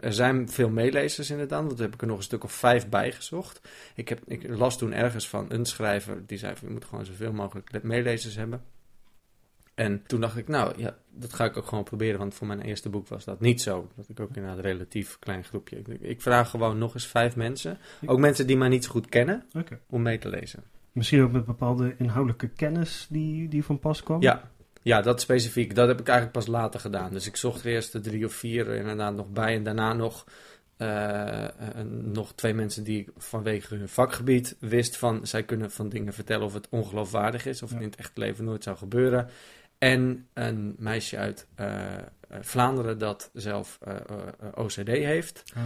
er 0.00 0.12
zijn 0.12 0.48
veel 0.48 0.70
meelezers 0.70 1.30
inderdaad, 1.30 1.70
daar 1.70 1.78
heb 1.78 1.94
ik 1.94 2.00
er 2.00 2.06
nog 2.06 2.16
een 2.16 2.22
stuk 2.22 2.44
of 2.44 2.52
vijf 2.52 2.88
bij 2.88 3.12
gezocht. 3.12 3.60
Ik, 3.94 4.08
heb, 4.08 4.20
ik 4.26 4.48
las 4.48 4.78
toen 4.78 4.92
ergens 4.92 5.28
van 5.28 5.46
een 5.48 5.64
schrijver 5.64 6.26
die 6.26 6.38
zei 6.38 6.56
van 6.56 6.68
je 6.68 6.74
moet 6.74 6.84
gewoon 6.84 7.04
zoveel 7.04 7.32
mogelijk 7.32 7.82
meelezers 7.82 8.36
hebben. 8.36 8.62
En 9.74 10.02
toen 10.06 10.20
dacht 10.20 10.36
ik, 10.36 10.48
nou 10.48 10.72
ja, 10.76 10.96
dat 11.10 11.32
ga 11.32 11.44
ik 11.44 11.56
ook 11.56 11.66
gewoon 11.66 11.84
proberen, 11.84 12.18
want 12.18 12.34
voor 12.34 12.46
mijn 12.46 12.60
eerste 12.60 12.88
boek 12.88 13.08
was 13.08 13.24
dat 13.24 13.40
niet 13.40 13.62
zo. 13.62 13.88
Dat 13.96 14.08
ik 14.08 14.20
ook 14.20 14.28
inderdaad 14.28 14.56
een 14.56 14.62
relatief 14.62 15.18
klein 15.18 15.44
groepje. 15.44 15.76
Ik, 15.76 16.00
ik 16.00 16.22
vraag 16.22 16.50
gewoon 16.50 16.78
nog 16.78 16.94
eens 16.94 17.06
vijf 17.06 17.36
mensen, 17.36 17.78
ook 18.06 18.18
mensen 18.18 18.46
die 18.46 18.56
mij 18.56 18.68
niet 18.68 18.84
zo 18.84 18.90
goed 18.90 19.08
kennen, 19.08 19.44
om 19.86 20.02
mee 20.02 20.18
te 20.18 20.28
lezen. 20.28 20.62
Misschien 20.92 21.22
ook 21.22 21.32
met 21.32 21.44
bepaalde 21.44 21.94
inhoudelijke 21.98 22.48
kennis 22.48 23.06
die, 23.10 23.48
die 23.48 23.64
van 23.64 23.78
pas 23.78 24.02
kwam? 24.02 24.22
Ja, 24.22 24.50
ja, 24.84 25.00
dat 25.00 25.20
specifiek. 25.20 25.74
Dat 25.74 25.88
heb 25.88 26.00
ik 26.00 26.08
eigenlijk 26.08 26.38
pas 26.38 26.46
later 26.46 26.80
gedaan. 26.80 27.12
Dus 27.12 27.26
ik 27.26 27.36
zocht 27.36 27.60
er 27.60 27.70
eerst 27.70 27.92
de 27.92 28.00
drie 28.00 28.24
of 28.24 28.32
vier 28.32 28.68
inderdaad 28.68 29.14
nog 29.14 29.28
bij. 29.28 29.54
En 29.54 29.62
daarna 29.62 29.92
nog, 29.92 30.26
eh, 30.76 31.46
nog 31.88 32.32
twee 32.34 32.54
mensen 32.54 32.84
die 32.84 33.00
ik 33.00 33.08
vanwege 33.16 33.74
hun 33.74 33.88
vakgebied 33.88 34.56
wist 34.60 34.96
van... 34.96 35.26
zij 35.26 35.42
kunnen 35.42 35.70
van 35.70 35.88
dingen 35.88 36.12
vertellen 36.12 36.46
of 36.46 36.54
het 36.54 36.68
ongeloofwaardig 36.70 37.46
is... 37.46 37.62
of 37.62 37.70
het 37.70 37.80
in 37.80 37.86
het 37.86 37.96
echte 37.96 38.20
leven 38.20 38.44
nooit 38.44 38.62
zou 38.62 38.76
gebeuren. 38.76 39.28
En 39.78 40.28
een 40.32 40.74
meisje 40.78 41.16
uit 41.16 41.46
eh, 41.54 41.94
eh, 41.98 42.02
Vlaanderen 42.40 42.98
dat 42.98 43.30
zelf 43.32 43.78
eh, 43.82 43.96
OCD 44.54 44.88
heeft... 44.88 45.42
Ah, 45.54 45.62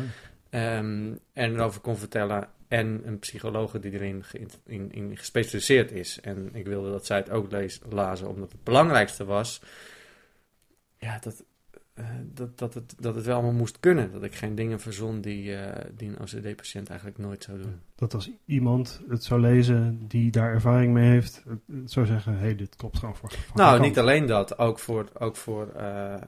Ehm, 0.50 1.14
en 1.32 1.54
erover 1.54 1.80
kon 1.80 1.96
vertellen. 1.96 2.48
En 2.68 3.02
een 3.04 3.18
psychologe 3.18 3.78
die 3.78 3.92
erin 3.92 4.24
in, 4.64 4.92
in 4.92 5.16
gespecialiseerd 5.16 5.92
is. 5.92 6.20
En 6.20 6.50
ik 6.52 6.66
wilde 6.66 6.90
dat 6.90 7.06
zij 7.06 7.16
het 7.16 7.30
ook 7.30 7.50
lees, 7.50 7.80
lazen, 7.88 8.28
omdat 8.28 8.52
het 8.52 8.64
belangrijkste 8.64 9.24
was. 9.24 9.62
Ja, 10.98 11.18
dat, 11.18 11.44
dat, 12.34 12.58
dat, 12.58 12.74
het, 12.74 12.94
dat 12.98 13.14
het 13.14 13.24
wel 13.24 13.34
allemaal 13.34 13.52
moest 13.52 13.80
kunnen. 13.80 14.12
Dat 14.12 14.22
ik 14.22 14.34
geen 14.34 14.54
dingen 14.54 14.80
verzon 14.80 15.20
die, 15.20 15.54
eh, 15.54 15.84
die 15.96 16.08
een 16.08 16.20
OCD-patiënt 16.20 16.88
eigenlijk 16.88 17.18
nooit 17.18 17.44
zou 17.44 17.58
doen. 17.62 17.80
Dat 17.94 18.14
als 18.14 18.30
iemand 18.44 19.00
het 19.08 19.24
zou 19.24 19.40
lezen 19.40 20.04
die 20.08 20.30
daar 20.30 20.52
ervaring 20.52 20.92
mee 20.92 21.10
heeft, 21.10 21.42
het, 21.48 21.60
het 21.80 21.90
zou 21.90 22.06
zeggen, 22.06 22.32
hé, 22.32 22.38
hey, 22.38 22.56
dit 22.56 22.76
klopt 22.76 22.98
gewoon 22.98 23.16
voor. 23.16 23.32
Nou, 23.54 23.80
niet 23.80 23.98
alleen 23.98 24.26
dat. 24.26 24.58
Ook 24.58 24.78
voor, 24.78 25.08
ook, 25.18 25.36
voor, 25.36 25.68
eh, 25.68 26.14
eh, 26.14 26.20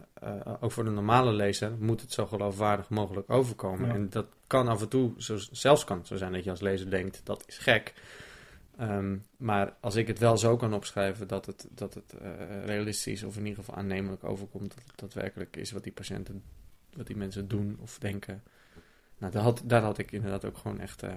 ook 0.60 0.72
voor 0.72 0.84
de 0.84 0.90
normale 0.90 1.32
lezer 1.32 1.72
moet 1.78 2.00
het 2.00 2.12
zo 2.12 2.26
geloofwaardig 2.26 2.88
mogelijk 2.88 3.30
overkomen. 3.30 3.88
Ja. 3.88 3.94
En 3.94 4.10
dat 4.10 4.26
kan 4.46 4.68
af 4.68 4.80
en 4.80 4.88
toe, 4.88 5.12
zo, 5.16 5.36
zelfs 5.50 5.84
kan 5.84 5.98
het 5.98 6.06
zo 6.06 6.16
zijn 6.16 6.32
dat 6.32 6.44
je 6.44 6.50
als 6.50 6.60
lezer 6.60 6.90
denkt, 6.90 7.20
dat 7.24 7.44
is 7.46 7.58
gek. 7.58 7.94
Ehm, 8.81 9.16
maar 9.37 9.76
als 9.81 9.95
ik 9.97 10.07
het 10.07 10.18
wel 10.18 10.39
zo 10.39 10.57
kan 10.57 10.74
opschrijven 10.74 11.28
dat 11.28 11.47
het, 11.47 11.68
dat 11.70 11.95
het 11.95 12.12
eh, 12.12 12.64
realistisch 12.64 13.22
of 13.22 13.37
in 13.37 13.47
ieder 13.47 13.64
geval 13.64 13.74
aannemelijk 13.74 14.24
overkomt, 14.24 14.74
dat 14.74 14.85
het 14.87 14.99
daadwerkelijk 14.99 15.57
is 15.57 15.70
wat 15.72 15.83
die 15.83 15.93
patiënten, 15.93 16.43
wat 16.97 17.07
die 17.07 17.16
mensen 17.16 17.49
doen 17.49 17.76
of 17.81 17.99
denken. 17.99 18.43
Nou, 19.18 19.33
daar 19.33 19.43
had, 19.43 19.62
daar 19.64 19.83
had 19.83 19.99
ik 19.99 20.12
inderdaad 20.12 20.45
ook 20.45 20.57
gewoon 20.57 20.81
echt 20.81 21.03
eh, 21.03 21.12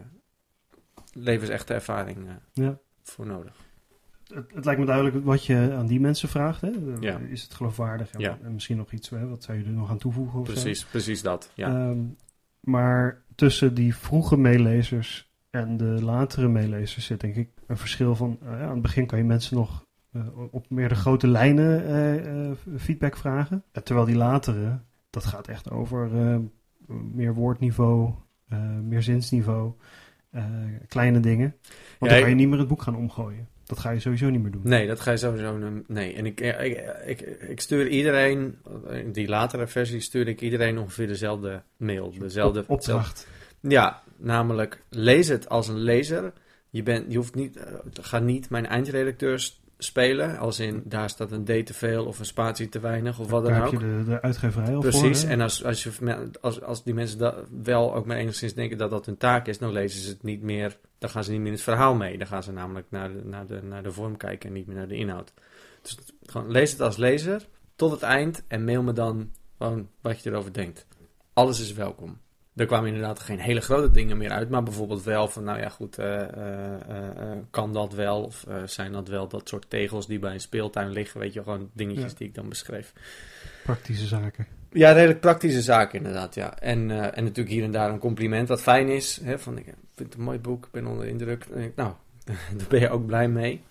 levensechte 1.13 1.73
ervaring 1.73 2.27
eh, 2.27 2.33
Ja. 2.53 2.77
voor 3.03 3.25
nodig. 3.25 3.55
Het, 4.33 4.53
het 4.53 4.65
lijkt 4.65 4.79
me 4.79 4.85
duidelijk 4.85 5.25
wat 5.25 5.45
je 5.45 5.73
aan 5.77 5.87
die 5.87 5.99
mensen 5.99 6.29
vraagt. 6.29 6.61
Hè? 6.61 6.71
Ja. 6.99 7.17
Is 7.17 7.43
het 7.43 7.53
geloofwaardig? 7.53 8.11
En, 8.11 8.19
Ja. 8.19 8.37
en 8.43 8.53
misschien 8.53 8.77
nog 8.77 8.91
iets, 8.91 9.09
hè? 9.09 9.27
wat 9.27 9.43
zou 9.43 9.57
je 9.57 9.63
er 9.63 9.71
nog 9.71 9.89
aan 9.89 9.97
toevoegen? 9.97 10.39
Of 10.39 10.45
zo? 10.47 10.51
Precies, 10.53 10.85
precies 10.85 11.21
dat. 11.21 11.51
Ja. 11.53 11.67
Ehm, 11.67 11.99
maar 12.59 13.21
tussen 13.35 13.73
die 13.73 13.95
vroege 13.95 14.37
meelezers 14.37 15.31
en 15.53 15.77
de 15.77 15.83
latere 16.03 16.47
meelezers 16.47 17.05
zit 17.05 17.19
denk 17.21 17.35
ik 17.35 17.49
een 17.67 17.77
verschil 17.77 18.15
van... 18.15 18.37
eh, 18.41 18.47
ja, 18.49 18.59
aan 18.65 18.73
het 18.73 18.81
begin 18.81 19.05
kan 19.05 19.17
je 19.17 19.23
mensen 19.23 19.55
nog 19.57 19.85
eh, 20.11 20.21
op 20.51 20.69
meer 20.69 20.89
de 20.89 20.95
grote 20.95 21.27
lijnen 21.27 21.85
eh, 21.87 22.51
feedback 22.79 23.17
vragen. 23.17 23.63
En 23.71 23.83
terwijl 23.83 24.05
die 24.05 24.15
latere, 24.15 24.79
dat 25.09 25.25
gaat 25.25 25.47
echt 25.47 25.71
over 25.71 26.09
meer 27.13 27.33
woordniveau, 27.33 28.13
meer 28.83 29.01
zinsniveau, 29.01 29.73
kleine 30.87 31.19
dingen. 31.19 31.55
Want 31.59 31.71
Ja, 31.99 32.07
dan 32.07 32.09
kan 32.09 32.17
ik- 32.19 32.27
je 32.27 32.35
niet 32.35 32.47
meer 32.49 32.59
het 32.59 32.67
boek 32.67 32.81
gaan 32.81 32.95
omgooien. 32.95 33.47
Dat 33.63 33.79
ga 33.79 33.89
je 33.89 33.99
sowieso 33.99 34.29
niet 34.29 34.41
meer 34.41 34.51
doen. 34.51 34.61
Nee, 34.63 34.87
dat 34.87 34.99
ga 34.99 35.11
je 35.11 35.17
sowieso. 35.17 35.57
Nee, 35.87 36.13
en 36.13 36.25
ik, 36.25 36.41
ik, 36.41 36.83
ik, 37.05 37.21
ik 37.49 37.59
stuur 37.59 37.87
iedereen, 37.87 38.55
in 38.91 39.11
die 39.11 39.27
latere 39.27 39.67
versie 39.67 39.99
stuur 39.99 40.27
ik 40.27 40.41
iedereen 40.41 40.77
ongeveer 40.77 41.07
dezelfde 41.07 41.61
mail. 41.77 42.13
Dezelfde 42.19 42.59
Op- 42.59 42.69
opdracht. 42.69 43.27
Ja, 43.67 44.01
namelijk 44.17 44.83
lees 44.89 45.27
het 45.27 45.49
als 45.49 45.67
een 45.67 45.79
lezer. 45.79 46.33
Je, 46.69 46.83
bent, 46.83 47.11
je 47.11 47.17
hoeft 47.17 47.35
niet, 47.35 47.57
eh, 47.57 47.73
ga 48.01 48.19
niet 48.19 48.49
mijn 48.49 48.65
eindredacteur 48.65 49.51
spelen, 49.77 50.37
als 50.37 50.59
in 50.59 50.81
daar 50.85 51.09
staat 51.09 51.31
een 51.31 51.43
D 51.43 51.65
te 51.65 51.73
veel 51.73 52.05
of 52.05 52.19
een 52.19 52.25
spatie 52.25 52.69
te 52.69 52.79
weinig 52.79 53.19
of 53.19 53.29
wat 53.29 53.43
dan 53.43 53.55
ook. 53.55 53.71
heb 53.71 53.81
je 53.81 53.87
de, 53.87 54.03
de 54.03 54.21
uitgeverij 54.21 54.75
al. 54.75 54.81
Precies, 54.81 55.23
en 55.23 55.41
als, 55.41 55.63
als, 55.63 55.83
je, 55.83 56.29
als, 56.41 56.61
als 56.61 56.83
die 56.83 56.93
mensen 56.93 57.17
dat 57.17 57.35
wel 57.63 57.95
ook 57.95 58.05
maar 58.05 58.17
enigszins 58.17 58.53
denken 58.53 58.77
dat 58.77 58.89
dat 58.89 59.05
hun 59.05 59.17
taak 59.17 59.47
is, 59.47 59.57
dan 59.57 59.71
lezen 59.71 60.01
ze 60.01 60.09
het 60.09 60.23
niet 60.23 60.41
meer, 60.41 60.77
dan 60.97 61.09
gaan 61.09 61.23
ze 61.23 61.31
niet 61.31 61.39
meer 61.39 61.47
in 61.47 61.53
het 61.53 61.63
verhaal 61.63 61.95
mee. 61.95 62.17
Dan 62.17 62.27
gaan 62.27 62.43
ze 62.43 62.51
namelijk 62.51 62.87
naar 62.89 63.13
de, 63.13 63.21
naar 63.23 63.47
de, 63.47 63.61
naar 63.63 63.83
de 63.83 63.91
vorm 63.91 64.17
kijken 64.17 64.49
en 64.49 64.55
niet 64.55 64.67
meer 64.67 64.75
naar 64.75 64.87
de 64.87 64.95
inhoud. 64.95 65.33
Dus 65.81 65.97
gewoon 66.25 66.51
lees 66.51 66.71
het 66.71 66.81
als 66.81 66.97
lezer 66.97 67.47
tot 67.75 67.91
het 67.91 68.01
eind 68.01 68.43
en 68.47 68.63
mail 68.63 68.83
me 68.83 68.93
dan 68.93 69.31
gewoon 69.57 69.89
wat 70.01 70.23
je 70.23 70.29
erover 70.29 70.53
denkt. 70.53 70.87
Alles 71.33 71.59
is 71.59 71.73
welkom. 71.73 72.17
Er 72.55 72.65
kwamen 72.65 72.87
inderdaad 72.87 73.19
geen 73.19 73.39
hele 73.39 73.61
grote 73.61 73.91
dingen 73.91 74.17
meer 74.17 74.29
uit, 74.31 74.49
maar 74.49 74.63
bijvoorbeeld 74.63 75.03
wel 75.03 75.27
van, 75.27 75.43
nou 75.43 75.59
ja, 75.59 75.69
goed, 75.69 75.97
eh, 75.97 76.21
eh, 76.21 76.73
eh, 76.87 77.37
kan 77.49 77.73
dat 77.73 77.93
wel? 77.93 78.23
Of 78.23 78.45
zijn 78.65 78.91
dat 78.91 79.07
wel 79.07 79.27
dat 79.27 79.49
soort 79.49 79.69
tegels 79.69 80.07
die 80.07 80.19
bij 80.19 80.33
een 80.33 80.39
speeltuin 80.39 80.89
liggen? 80.89 81.19
Weet 81.19 81.33
je, 81.33 81.43
gewoon 81.43 81.69
dingetjes 81.73 82.11
Ja. 82.11 82.17
die 82.17 82.27
ik 82.27 82.35
dan 82.35 82.49
beschreef. 82.49 82.93
Praktische 83.63 84.05
zaken. 84.05 84.47
Ja, 84.71 84.91
redelijk 84.91 85.19
praktische 85.19 85.61
zaken 85.61 85.97
inderdaad, 85.97 86.35
ja. 86.35 86.59
En, 86.59 86.91
en 86.91 87.23
natuurlijk 87.23 87.55
hier 87.55 87.63
en 87.63 87.71
daar 87.71 87.89
een 87.89 87.99
compliment 87.99 88.47
wat 88.47 88.61
fijn 88.61 88.87
is. 88.87 89.19
Hè, 89.23 89.39
van, 89.39 89.57
ik 89.57 89.65
vind 89.95 90.09
het 90.09 90.13
een 90.17 90.23
mooi 90.23 90.39
boek, 90.39 90.65
ik 90.65 90.71
ben 90.71 90.85
onder 90.85 91.05
de 91.05 91.11
indruk. 91.11 91.47
Nou, 91.75 91.93
daar 92.57 92.67
ben 92.69 92.79
je 92.79 92.89
ook 92.89 93.05
blij 93.05 93.27
mee. 93.27 93.61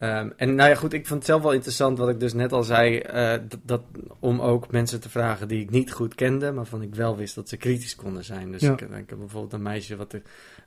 Ehm, 0.00 0.30
en 0.36 0.54
nou 0.54 0.68
ja, 0.68 0.74
goed, 0.74 0.92
ik 0.92 1.06
vond 1.06 1.18
het 1.18 1.28
zelf 1.28 1.42
wel 1.42 1.52
interessant 1.52 1.98
wat 1.98 2.08
ik 2.08 2.20
dus 2.20 2.32
net 2.32 2.52
al 2.52 2.62
zei. 2.62 2.98
eh, 2.98 3.38
dat, 3.62 3.82
om 4.18 4.40
ook 4.40 4.70
mensen 4.70 5.00
te 5.00 5.08
vragen 5.10 5.48
die 5.48 5.60
ik 5.60 5.70
niet 5.70 5.92
goed 5.92 6.14
kende, 6.14 6.52
maar 6.52 6.64
van 6.66 6.82
ik 6.82 6.94
wel 6.94 7.16
wist 7.16 7.34
dat 7.34 7.48
ze 7.48 7.56
kritisch 7.56 7.96
konden 7.96 8.24
zijn. 8.24 8.52
Dus 8.52 8.60
Ja. 8.62 8.72
ik, 8.72 8.80
ik 8.80 9.08
heb 9.10 9.18
bijvoorbeeld 9.18 9.52
een 9.52 9.62
meisje 9.62 9.96
wat 9.96 10.10
de 10.10 10.22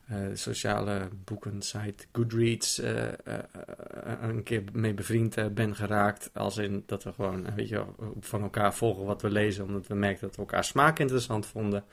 eh, 0.08 0.18
sociale 0.34 1.08
boekensite 1.26 2.06
Goodreads 2.12 2.80
eh, 2.80 3.04
eh, 3.08 3.14
eh, 3.26 4.14
een 4.22 4.44
keer 4.44 4.64
mee 4.74 4.94
bevriend 4.94 5.38
eh, 5.38 5.46
ben 5.48 5.76
geraakt. 5.76 6.30
Als 6.34 6.58
in 6.58 6.84
dat 6.86 7.04
we 7.04 7.14
gewoon, 7.14 7.46
eh, 7.48 7.54
weet 7.54 7.70
je, 7.70 7.84
van 8.20 8.42
elkaar 8.42 8.74
volgen 8.74 9.06
wat 9.06 9.22
we 9.22 9.30
lezen, 9.30 9.66
omdat 9.66 9.88
we 9.88 9.96
merkten 9.96 10.28
dat 10.28 10.36
we 10.36 10.42
elkaar 10.42 10.64
smaak 10.64 11.00
interessant 11.00 11.46
vonden. 11.46 11.84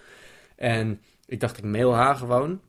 En 0.56 1.00
ik 1.26 1.40
dacht, 1.40 1.58
ik 1.58 1.64
mail 1.64 1.94
haar 1.94 2.16
gewoon. 2.16 2.60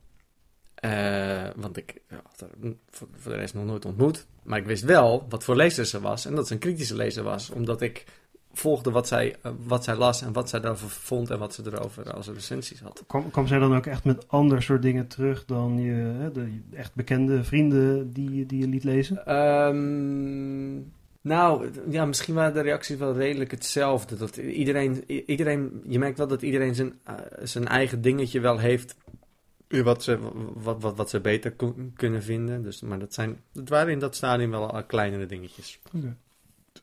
Eh, 0.75 1.47
want 1.55 1.77
ik 1.77 2.01
had 2.09 2.39
haar 2.39 2.71
voor 2.91 3.31
de 3.31 3.37
rest 3.37 3.53
nog 3.53 3.65
nooit 3.65 3.85
ontmoet. 3.85 4.27
Maar 4.43 4.59
ik 4.59 4.65
wist 4.65 4.83
wel 4.83 5.25
wat 5.29 5.43
voor 5.43 5.55
lezer 5.55 5.85
ze 5.85 5.99
was. 5.99 6.25
En 6.25 6.35
dat 6.35 6.47
ze 6.47 6.53
een 6.53 6.59
kritische 6.59 6.95
lezer 6.95 7.23
was. 7.23 7.49
Omdat 7.49 7.81
ik 7.81 8.05
volgde 8.53 8.91
wat 8.91 9.07
zij, 9.07 9.35
eh, 9.41 9.51
wat 9.65 9.83
zij 9.83 9.95
las 9.95 10.21
en 10.21 10.33
wat 10.33 10.49
zij 10.49 10.59
daarover 10.59 10.89
vond. 10.89 11.29
En 11.29 11.39
wat 11.39 11.53
ze 11.53 11.61
erover 11.65 12.13
als 12.13 12.27
recensies 12.27 12.79
had. 12.79 13.03
Kwam, 13.07 13.31
kwam 13.31 13.47
zij 13.47 13.59
dan 13.59 13.75
ook 13.75 13.85
echt 13.85 14.03
met 14.03 14.27
ander 14.27 14.63
soort 14.63 14.81
dingen 14.81 15.07
terug 15.07 15.45
dan 15.45 15.79
je 15.81 15.93
hè, 15.93 16.31
de 16.31 16.59
echt 16.73 16.95
bekende 16.95 17.43
vrienden 17.43 18.13
die, 18.13 18.33
je- 18.35 18.45
die 18.45 18.59
je 18.59 18.67
liet 18.67 18.83
lezen? 18.83 19.25
Ehm, 19.25 20.75
nou, 21.21 21.69
ja, 21.89 22.05
misschien 22.05 22.33
waren 22.33 22.53
de 22.53 22.61
reacties 22.61 22.97
wel 22.97 23.13
redelijk 23.13 23.51
hetzelfde. 23.51 24.15
Dat 24.17 24.37
iedereen, 24.37 25.03
iedereen, 25.25 25.81
je 25.87 25.99
merkt 25.99 26.17
wel 26.17 26.27
dat 26.27 26.41
iedereen 26.41 26.75
zijn, 26.75 26.93
eh, 27.03 27.13
zijn 27.43 27.67
eigen 27.67 28.01
dingetje 28.01 28.39
wel 28.39 28.57
heeft. 28.57 28.95
Wat 29.71 30.03
ze, 30.03 30.19
wat, 30.53 30.81
wat, 30.81 30.97
wat 30.97 31.09
ze 31.09 31.19
beter 31.19 31.51
kon- 31.51 31.93
kunnen 31.95 32.23
vinden. 32.23 32.63
Dus, 32.63 32.81
maar 32.81 32.99
dat, 32.99 33.13
zijn, 33.13 33.41
dat 33.53 33.69
waren 33.69 33.91
in 33.91 33.99
dat 33.99 34.15
stadium 34.15 34.51
wel 34.51 34.71
al 34.71 34.83
kleinere 34.83 35.25
dingetjes. 35.25 35.79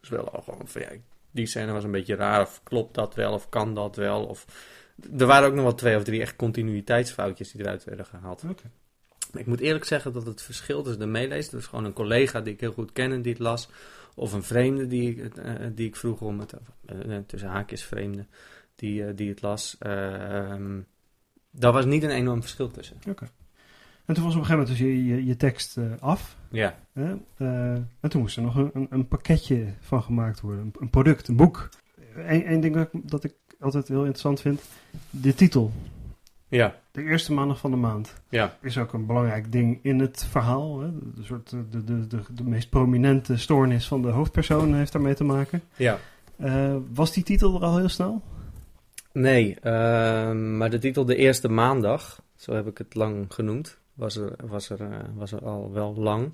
Dus 0.00 0.08
wel 0.08 0.30
al 0.30 0.42
gewoon 0.42 0.68
van 0.68 0.80
ja, 0.80 0.88
die 1.30 1.46
scène 1.46 1.72
was 1.72 1.84
een 1.84 1.90
beetje 1.90 2.14
raar. 2.14 2.40
Of 2.40 2.60
klopt 2.62 2.94
dat 2.94 3.14
wel? 3.14 3.32
Of 3.32 3.48
kan 3.48 3.74
dat 3.74 3.96
wel? 3.96 4.24
Of, 4.26 4.44
er 5.18 5.26
waren 5.26 5.48
ook 5.48 5.54
nog 5.54 5.64
wel 5.64 5.74
twee 5.74 5.96
of 5.96 6.04
drie 6.04 6.20
echt 6.20 6.36
continuïteitsfoutjes 6.36 7.50
die 7.52 7.60
eruit 7.60 7.84
werden 7.84 8.06
gehaald. 8.06 8.44
Ik 9.32 9.46
moet 9.46 9.60
eerlijk 9.60 9.84
zeggen 9.84 10.12
dat 10.12 10.26
het 10.26 10.42
verschil 10.42 10.82
tussen 10.82 11.00
de 11.00 11.06
meelezer, 11.06 11.50
dus 11.52 11.66
gewoon 11.66 11.84
een 11.84 11.92
collega 11.92 12.40
die 12.40 12.52
ik 12.52 12.60
heel 12.60 12.72
goed 12.72 12.92
ken 12.92 13.12
en 13.12 13.22
die 13.22 13.32
het 13.32 13.40
las, 13.42 13.68
of 14.14 14.32
een 14.32 14.42
vreemde 14.42 14.86
die 14.86 15.10
ik, 15.16 15.36
eh, 15.36 15.54
die 15.72 15.86
ik 15.86 15.96
vroeg 15.96 16.20
om 16.20 16.40
het, 16.40 16.54
eh, 16.86 17.16
tussen 17.26 17.48
haakjes 17.48 17.82
vreemde, 17.84 18.26
die, 18.76 19.04
eh, 19.04 19.16
die 19.16 19.28
het 19.28 19.42
las, 19.42 19.76
eh, 19.78 20.50
ehm, 20.50 20.80
daar 21.58 21.72
was 21.72 21.84
niet 21.84 22.02
een 22.02 22.10
enorm 22.10 22.40
verschil 22.40 22.70
tussen. 22.70 22.96
En 24.04 24.14
toen 24.14 24.24
was 24.24 24.34
op 24.34 24.40
een 24.40 24.46
gegeven 24.46 24.58
moment 24.58 24.68
dus 24.68 24.78
je, 24.78 25.04
je, 25.06 25.26
je 25.26 25.36
tekst 25.36 25.76
eh, 25.76 25.84
af. 26.00 26.36
Ja? 26.50 26.78
Eh, 26.92 27.10
en 28.00 28.08
toen 28.08 28.20
moest 28.20 28.36
er 28.36 28.42
nog 28.42 28.56
een, 28.56 28.86
een, 28.90 29.08
pakketje 29.08 29.66
van 29.80 30.02
gemaakt 30.02 30.40
worden. 30.40 30.64
Een, 30.64 30.74
een 30.78 30.90
product, 30.90 31.28
een 31.28 31.36
boek. 31.36 31.68
Eén 32.16 32.60
ding 32.60 32.74
dat 32.74 32.88
ik, 32.92 33.10
dat 33.10 33.24
ik 33.24 33.34
altijd 33.60 33.88
heel 33.88 33.98
interessant 33.98 34.40
vind. 34.40 34.62
De 35.10 35.34
titel. 35.34 35.72
ja, 36.48 36.74
De 36.90 37.02
eerste 37.02 37.32
maandag 37.32 37.58
van 37.58 37.70
de 37.70 37.76
maand. 37.76 38.14
ja. 38.28 38.56
Is 38.60 38.78
ook 38.78 38.92
een 38.92 39.06
belangrijk 39.06 39.52
ding 39.52 39.78
in 39.82 40.00
het 40.00 40.26
verhaal. 40.30 40.80
Hè? 40.80 40.88
De, 41.14 41.24
soort, 41.24 41.50
de, 41.50 41.84
de, 41.84 42.06
de, 42.06 42.20
de 42.30 42.44
meest 42.44 42.68
prominente 42.70 43.36
stoornis 43.36 43.88
van 43.88 44.02
de 44.02 44.10
hoofdpersoon 44.10 44.74
heeft 44.74 44.92
daarmee 44.92 45.14
te 45.14 45.24
maken. 45.24 45.62
ja. 45.76 45.98
Eh, 46.36 46.76
was 46.94 47.12
die 47.12 47.24
titel 47.24 47.54
er 47.54 47.64
al 47.64 47.78
heel 47.78 47.88
snel? 47.88 48.22
Nee, 49.18 49.56
ehm, 49.60 50.56
maar 50.56 50.70
de 50.70 50.78
titel 50.78 51.04
De 51.04 51.16
Eerste 51.16 51.48
Maandag, 51.48 52.22
zo 52.36 52.52
heb 52.52 52.66
ik 52.66 52.78
het 52.78 52.94
lang 52.94 53.34
genoemd, 53.34 53.78
was 53.94 54.16
er, 54.16 54.36
was 54.46 54.70
er, 54.70 54.80
eh, 54.80 54.98
was 55.14 55.32
er 55.32 55.44
al 55.44 55.72
wel 55.72 55.94
lang. 55.94 56.32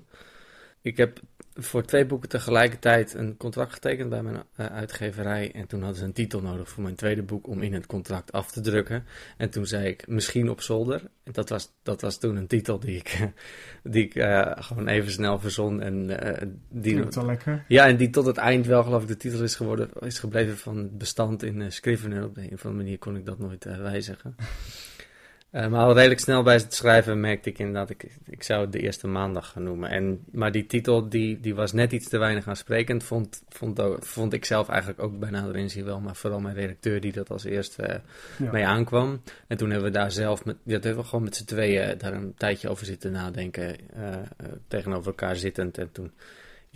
Ik 0.85 0.97
heb 0.97 1.19
voor 1.53 1.85
twee 1.85 2.05
boeken 2.05 2.29
tegelijkertijd 2.29 3.13
een 3.13 3.37
contract 3.37 3.73
getekend 3.73 4.09
bij 4.09 4.23
mijn 4.23 4.43
eh, 4.55 4.65
uitgeverij. 4.65 5.51
En 5.51 5.67
toen 5.67 5.79
hadden 5.79 5.99
ze 5.99 6.05
een 6.05 6.13
titel 6.13 6.41
nodig 6.41 6.69
voor 6.69 6.83
mijn 6.83 6.95
tweede 6.95 7.23
boek 7.23 7.47
om 7.47 7.61
in 7.61 7.73
het 7.73 7.85
contract 7.85 8.31
af 8.31 8.51
te 8.51 8.61
drukken. 8.61 9.05
En 9.37 9.49
toen 9.49 9.65
zei 9.65 9.87
ik 9.87 10.07
misschien 10.07 10.49
op 10.49 10.61
zolder. 10.61 11.01
En 11.23 11.31
dat 11.31 11.49
was, 11.49 11.71
dat 11.83 12.01
was 12.01 12.17
toen 12.19 12.35
een 12.35 12.47
titel 12.47 12.79
die 12.79 12.97
ik, 12.97 13.29
die 13.83 14.03
ik 14.03 14.15
eh, 14.15 14.51
gewoon 14.55 14.87
even 14.87 15.11
snel 15.11 15.39
verzon. 15.39 15.81
En, 15.81 16.19
eh, 16.19 16.47
die, 16.69 16.93
Klinkt 16.93 17.15
wel 17.15 17.25
lekker. 17.25 17.65
ja, 17.67 17.87
en 17.87 17.97
die 17.97 18.09
tot 18.09 18.25
het 18.25 18.37
eind 18.37 18.65
wel, 18.65 18.83
geloof 18.83 19.01
ik, 19.01 19.07
de 19.07 19.17
titel 19.17 19.43
is 19.43 19.55
geworden, 19.55 19.89
is 19.99 20.19
gebleven 20.19 20.57
van 20.57 20.77
het 20.77 20.97
bestand 20.97 21.43
in 21.43 21.61
uh, 21.61 21.69
Scrivener. 21.69 22.23
Op 22.23 22.35
de 22.35 22.41
een 22.41 22.53
of 22.53 22.65
andere 22.65 22.83
manier 22.83 22.97
kon 22.97 23.15
ik 23.15 23.25
dat 23.25 23.39
nooit 23.39 23.65
uh, 23.65 23.81
wijzigen. 23.81 24.35
Uh, 25.55 25.67
maar 25.67 25.85
al 25.85 25.93
redelijk 25.93 26.19
snel 26.19 26.43
bij 26.43 26.53
het 26.53 26.73
schrijven 26.73 27.19
merkte 27.19 27.49
ik 27.49 27.59
inderdaad, 27.59 27.89
ik, 27.89 28.05
ik 28.25 28.43
zou 28.43 28.61
het 28.61 28.71
de 28.71 28.79
eerste 28.79 29.07
maandag 29.07 29.51
gaan 29.51 29.63
noemen. 29.63 29.89
En, 29.89 30.23
maar 30.31 30.51
die 30.51 30.65
titel, 30.65 31.09
die, 31.09 31.39
die 31.39 31.55
was 31.55 31.71
net 31.71 31.91
iets 31.91 32.09
te 32.09 32.17
weinig 32.17 32.47
aansprekend, 32.47 33.03
vond, 33.03 33.43
vond, 33.49 33.81
vond 33.99 34.33
ik 34.33 34.45
zelf 34.45 34.69
eigenlijk 34.69 35.01
ook 35.01 35.19
bij 35.19 35.29
nader 35.29 35.55
inzien 35.55 35.85
wel. 35.85 35.99
Maar 35.99 36.15
vooral 36.15 36.39
mijn 36.39 36.55
redacteur 36.55 37.01
die 37.01 37.11
dat 37.11 37.29
als 37.29 37.43
eerste 37.43 37.83
uh, 37.83 37.95
ja. 38.45 38.51
mee 38.51 38.65
aankwam. 38.65 39.21
En 39.47 39.57
toen 39.57 39.69
hebben 39.69 39.91
we 39.91 39.97
daar 39.97 40.11
zelf, 40.11 40.45
met, 40.45 40.55
ja, 40.63 40.71
hebben 40.71 40.95
we 40.95 41.03
gewoon 41.03 41.23
met 41.23 41.35
z'n 41.35 41.45
tweeën 41.45 41.97
daar 41.97 42.13
een 42.13 42.33
tijdje 42.37 42.69
over 42.69 42.85
zitten 42.85 43.11
nadenken, 43.11 43.75
uh, 43.97 44.15
tegenover 44.67 45.07
elkaar 45.07 45.35
zittend. 45.35 45.77
En 45.77 45.91
toen 45.91 46.11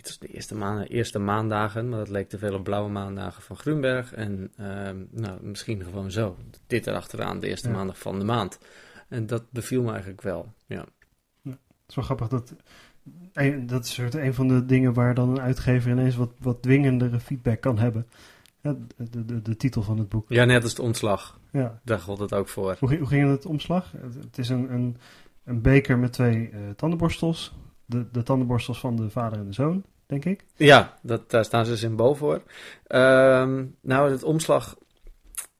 het 0.00 0.08
was 0.08 0.28
de 0.28 0.34
eerste, 0.34 0.54
maanden, 0.54 0.86
eerste 0.88 1.18
maandagen, 1.18 1.88
maar 1.88 1.98
dat 1.98 2.08
leek 2.08 2.28
te 2.28 2.38
veel 2.38 2.54
op 2.54 2.64
blauwe 2.64 2.90
maandagen 2.90 3.42
van 3.42 3.56
Grunberg. 3.56 4.12
En 4.12 4.52
uh, 4.60 4.90
nou, 5.10 5.42
misschien 5.42 5.84
gewoon 5.84 6.10
zo. 6.10 6.36
Dit 6.66 6.86
erachteraan, 6.86 7.40
de 7.40 7.48
eerste 7.48 7.68
ja. 7.68 7.74
maandag 7.74 7.98
van 7.98 8.18
de 8.18 8.24
maand. 8.24 8.58
En 9.08 9.26
dat 9.26 9.50
beviel 9.50 9.82
me 9.82 9.90
eigenlijk 9.90 10.22
wel, 10.22 10.52
ja. 10.66 10.84
ja 11.42 11.50
het 11.50 11.88
is 11.88 11.94
wel 11.94 12.04
grappig 12.04 12.28
dat... 12.28 12.54
Een, 13.32 13.66
dat 13.66 13.84
is 13.84 13.94
soort 13.94 14.14
een 14.14 14.34
van 14.34 14.48
de 14.48 14.66
dingen 14.66 14.92
waar 14.92 15.14
dan 15.14 15.28
een 15.28 15.40
uitgever 15.40 15.90
ineens 15.90 16.16
wat, 16.16 16.32
wat 16.38 16.62
dwingendere 16.62 17.20
feedback 17.20 17.60
kan 17.60 17.78
hebben. 17.78 18.06
Ja, 18.60 18.76
de, 18.96 19.24
de, 19.24 19.42
de, 19.42 19.56
titel 19.56 19.82
van 19.82 19.98
het 19.98 20.08
boek. 20.08 20.28
Ja, 20.28 20.44
net 20.44 20.62
als 20.62 20.74
de 20.74 20.82
omslag. 20.82 21.40
Ja. 21.50 21.80
Daar 21.84 21.98
gold 21.98 22.18
het 22.18 22.34
ook 22.34 22.48
voor. 22.48 22.76
Hoe, 22.78 22.96
hoe 22.96 23.06
ging 23.06 23.30
het 23.30 23.46
omslag? 23.46 23.92
Het 24.22 24.38
is 24.38 24.48
een, 24.48 24.72
een, 24.72 24.96
een 25.44 25.62
beker 25.62 25.98
met 25.98 26.12
twee 26.12 26.50
uh, 26.50 26.58
tandenborstels. 26.76 27.54
De, 27.84 28.06
de 28.12 28.22
tandenborstels 28.22 28.80
van 28.80 28.96
de 28.96 29.10
vader 29.10 29.38
en 29.38 29.46
de 29.46 29.52
zoon 29.52 29.84
denk 30.10 30.24
ik. 30.24 30.44
Ja, 30.56 30.98
dat, 31.02 31.30
daar 31.30 31.44
staan 31.44 31.64
ze 31.64 31.76
symbool 31.76 32.14
voor. 32.14 32.42
Um, 32.88 33.76
nou, 33.80 34.10
het 34.10 34.22
omslag, 34.22 34.76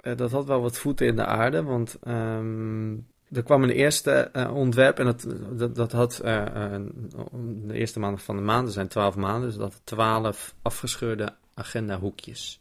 uh, 0.03 0.17
dat 0.17 0.31
had 0.31 0.47
wel 0.47 0.61
wat 0.61 0.79
voeten 0.79 1.07
in 1.07 1.17
de 1.17 1.25
aarde, 1.25 1.63
want 1.63 1.99
um, 2.07 3.07
er 3.33 3.43
kwam 3.43 3.63
een 3.63 3.71
eerste 3.71 4.31
uh, 4.33 4.55
ontwerp 4.55 4.99
en 4.99 5.05
dat, 5.05 5.27
dat, 5.53 5.75
dat 5.75 5.93
had 5.93 6.21
uh, 6.25 6.45
de 7.43 7.75
eerste 7.75 7.99
maand 7.99 8.23
van 8.23 8.37
de 8.37 8.43
maand, 8.43 8.67
er 8.67 8.73
zijn 8.73 8.89
twaalf 8.89 9.17
maanden, 9.17 9.49
dus 9.49 9.59
dat 9.59 9.81
twaalf 9.85 10.55
afgescheurde 10.63 11.35
agendahoekjes. 11.55 12.61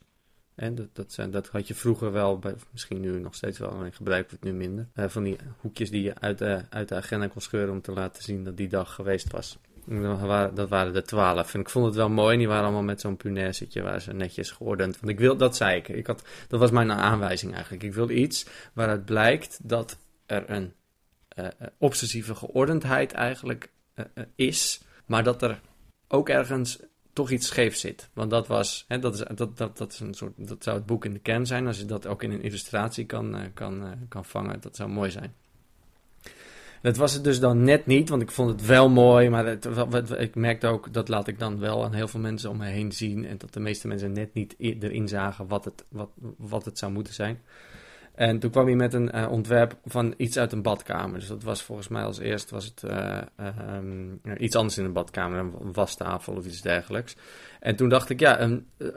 En 0.55 0.75
dat, 0.75 0.87
dat, 0.93 1.11
zijn, 1.11 1.31
dat 1.31 1.47
had 1.47 1.67
je 1.67 1.75
vroeger 1.75 2.11
wel, 2.11 2.39
bij, 2.39 2.55
misschien 2.71 2.99
nu 2.99 3.19
nog 3.19 3.35
steeds 3.35 3.59
wel, 3.59 3.69
alleen 3.69 3.93
gebruiken 3.93 4.29
we 4.29 4.37
het 4.41 4.51
nu 4.51 4.59
minder. 4.59 4.87
van 5.09 5.23
die 5.23 5.37
hoekjes 5.57 5.89
die 5.89 6.03
je 6.03 6.19
uit 6.19 6.41
uit 6.69 6.89
de 6.89 6.95
agenda 6.95 7.27
kon 7.27 7.41
scheuren 7.41 7.73
om 7.73 7.81
te 7.81 7.91
laten 7.91 8.23
zien 8.23 8.43
dat 8.43 8.57
die 8.57 8.67
dag 8.67 8.93
geweest 8.93 9.31
was. 9.31 9.59
Dat 9.89 10.69
waren, 10.69 10.93
de 10.93 11.01
twaalf. 11.01 11.53
En 11.53 11.59
ik 11.59 11.69
vond 11.69 11.85
het 11.85 11.95
wel 11.95 12.09
mooi. 12.09 12.33
En 12.33 12.37
die 12.37 12.47
waren 12.47 12.63
allemaal 12.63 12.83
met 12.83 13.01
zo'n 13.01 13.17
punaisetje 13.17 13.81
waar 13.81 14.01
ze 14.01 14.13
netjes 14.13 14.51
geordend. 14.51 14.99
Want 14.99 15.11
ik 15.11 15.19
wil, 15.19 15.37
dat 15.37 15.55
zei 15.55 15.77
ik. 15.77 15.87
ik 15.87 16.07
had, 16.07 16.23
dat 16.47 16.59
was 16.59 16.71
mijn 16.71 16.91
aanwijzing 16.91 17.53
eigenlijk. 17.53 17.83
Ik 17.83 17.93
wil 17.93 18.09
iets 18.09 18.45
waaruit 18.73 19.05
blijkt 19.05 19.59
dat 19.63 19.97
er 20.25 20.49
een 20.49 20.73
uh, 21.39 21.47
obsessieve 21.77 22.35
geordendheid 22.35 23.11
eigenlijk 23.11 23.71
uh, 23.95 24.05
is. 24.35 24.81
Maar 25.05 25.23
dat 25.23 25.41
er 25.41 25.59
ook 26.07 26.29
ergens 26.29 26.79
toch 27.13 27.29
iets 27.29 27.47
scheef 27.47 27.75
zit. 27.75 28.09
Want 28.13 28.29
dat 28.29 28.47
was, 28.47 28.85
hè, 28.87 28.99
dat, 28.99 29.13
is, 29.13 29.23
dat, 29.35 29.57
dat, 29.57 29.77
dat, 29.77 29.91
is 29.91 29.99
een 29.99 30.13
soort, 30.13 30.33
dat 30.37 30.63
zou 30.63 30.77
het 30.77 30.85
boek 30.85 31.05
in 31.05 31.13
de 31.13 31.19
kern 31.19 31.45
zijn. 31.45 31.67
Als 31.67 31.77
je 31.77 31.85
dat 31.85 32.07
ook 32.07 32.23
in 32.23 32.31
een 32.31 32.43
illustratie 32.43 33.05
kan, 33.05 33.51
kan, 33.53 33.95
kan 34.07 34.25
vangen, 34.25 34.61
dat 34.61 34.75
zou 34.75 34.89
mooi 34.89 35.11
zijn. 35.11 35.35
Dat 36.81 36.97
was 36.97 37.13
het 37.13 37.23
dus 37.23 37.39
dan 37.39 37.63
net 37.63 37.85
niet, 37.85 38.09
want 38.09 38.21
ik 38.21 38.31
vond 38.31 38.49
het 38.49 38.65
wel 38.65 38.89
mooi, 38.89 39.29
maar 39.29 39.47
ik 40.19 40.35
merkte 40.35 40.67
ook, 40.67 40.93
dat 40.93 41.07
laat 41.07 41.27
ik 41.27 41.39
dan 41.39 41.59
wel 41.59 41.83
aan 41.83 41.93
heel 41.93 42.07
veel 42.07 42.19
mensen 42.19 42.49
om 42.49 42.57
me 42.57 42.65
heen 42.65 42.91
zien. 42.91 43.25
En 43.25 43.37
dat 43.37 43.53
de 43.53 43.59
meeste 43.59 43.87
mensen 43.87 44.11
net 44.11 44.33
niet 44.33 44.55
erin 44.57 45.07
zagen 45.07 45.47
wat 45.47 45.65
het, 45.65 45.85
wat, 45.89 46.09
wat 46.37 46.65
het 46.65 46.77
zou 46.77 46.91
moeten 46.91 47.13
zijn. 47.13 47.39
En 48.19 48.39
toen 48.39 48.51
kwam 48.51 48.65
hij 48.65 48.75
met 48.75 48.93
een 48.93 49.11
eh, 49.11 49.31
ontwerp 49.31 49.77
van 49.85 50.13
iets 50.17 50.37
uit 50.37 50.51
een 50.51 50.61
badkamer. 50.61 51.19
Dus 51.19 51.27
dat 51.27 51.43
was 51.43 51.63
volgens 51.63 51.87
mij 51.87 52.03
als 52.03 52.19
eerst 52.19 52.49
was 52.49 52.65
het 52.65 52.83
eh, 52.83 53.21
ehm, 53.35 54.37
iets 54.37 54.55
anders 54.55 54.77
in 54.77 54.85
een 54.85 54.93
badkamer, 54.93 55.39
een 55.39 55.73
wastafel 55.73 56.33
of 56.35 56.45
iets 56.45 56.61
dergelijks. 56.61 57.15
En 57.59 57.75
toen 57.75 57.89
dacht 57.89 58.09
ik, 58.09 58.19
ja, 58.19 58.39
een, 58.39 58.67
eh, 58.77 58.87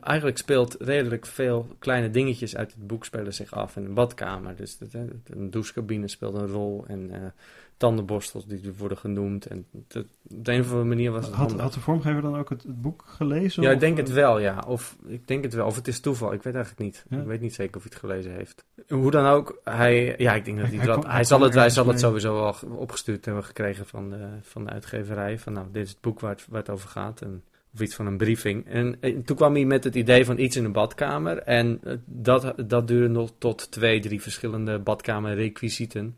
eigenlijk 0.00 0.38
speelt 0.38 0.76
redelijk 0.78 1.26
veel 1.26 1.66
kleine 1.78 2.10
dingetjes 2.10 2.56
uit 2.56 2.72
het 2.72 2.86
boek 2.86 3.04
spelen 3.04 3.34
zich 3.34 3.52
af 3.52 3.76
in 3.76 3.84
een 3.84 3.94
badkamer. 3.94 4.56
Dus 4.56 4.78
dat, 4.78 4.92
een 4.92 5.50
douchecabine 5.50 6.08
speelt 6.08 6.34
een 6.34 6.48
rol 6.48 6.84
en 6.86 7.32
tandenborstels 7.78 8.46
die 8.46 8.72
worden 8.76 8.98
genoemd. 8.98 9.46
En 9.46 9.66
op 9.72 9.90
de 10.22 10.52
een 10.52 10.60
of 10.60 10.66
andere 10.66 10.84
manier 10.84 11.10
was 11.10 11.26
het 11.26 11.34
had, 11.34 11.52
had 11.52 11.72
de 11.72 11.80
vormgever 11.80 12.22
dan 12.22 12.36
ook 12.36 12.48
het, 12.48 12.62
het 12.62 12.82
boek 12.82 13.04
gelezen? 13.06 13.62
Ja, 13.62 13.70
ik 13.70 13.80
denk 13.80 13.96
het 13.96 14.10
wel, 14.10 14.38
ja. 14.38 14.64
Of 14.66 14.96
ik 15.06 15.28
denk 15.28 15.44
het 15.44 15.54
wel. 15.54 15.66
Of 15.66 15.76
het 15.76 15.88
is 15.88 16.00
toeval. 16.00 16.32
Ik 16.32 16.42
weet 16.42 16.54
eigenlijk 16.54 16.84
niet. 16.84 17.04
Ik 17.20 17.26
weet 17.26 17.40
niet 17.40 17.54
zeker 17.54 17.76
of 17.76 17.82
hij 17.82 17.90
het 17.92 18.00
gelezen 18.00 18.32
heeft. 18.32 18.64
Hoe 18.88 19.10
dan 19.10 19.26
ook, 19.26 19.60
hij... 19.64 20.14
Ja, 20.18 20.34
ik 20.34 20.44
denk 20.44 20.58
dat 20.58 20.66
hij, 20.66 20.76
hij, 20.76 20.86
dat, 20.86 21.06
hij, 21.06 21.24
zal, 21.24 21.40
het, 21.40 21.54
hij 21.54 21.70
zal 21.70 21.86
het 21.86 22.00
sowieso 22.00 22.34
wel 22.34 22.76
opgestuurd 22.76 23.24
hebben 23.24 23.44
gekregen 23.44 23.86
van 23.86 24.10
de, 24.10 24.26
van 24.42 24.64
de 24.64 24.70
uitgeverij. 24.70 25.38
Van 25.38 25.52
nou, 25.52 25.66
dit 25.72 25.84
is 25.84 25.90
het 25.90 26.00
boek 26.00 26.20
waar 26.20 26.30
het, 26.30 26.46
waar 26.48 26.60
het 26.60 26.70
over 26.70 26.88
gaat. 26.88 27.20
En, 27.20 27.42
of 27.78 27.84
iets 27.84 27.94
van 27.94 28.06
een 28.06 28.16
briefing. 28.16 28.66
En, 28.66 28.96
en, 29.00 29.24
toen 29.24 29.36
kwam 29.36 29.54
hij 29.54 29.64
met 29.64 29.84
het 29.84 29.94
idee 29.94 30.24
van 30.24 30.38
iets 30.38 30.56
in 30.56 30.64
een 30.64 30.72
badkamer. 30.72 31.38
En 31.38 31.80
eh, 31.82 31.94
dat, 32.04 32.54
dat 32.66 32.88
duurde 32.88 33.08
nog 33.08 33.32
tot 33.38 33.70
twee, 33.70 34.00
drie 34.00 34.22
verschillende 34.22 34.78
badkamerrequisieten 34.78 36.16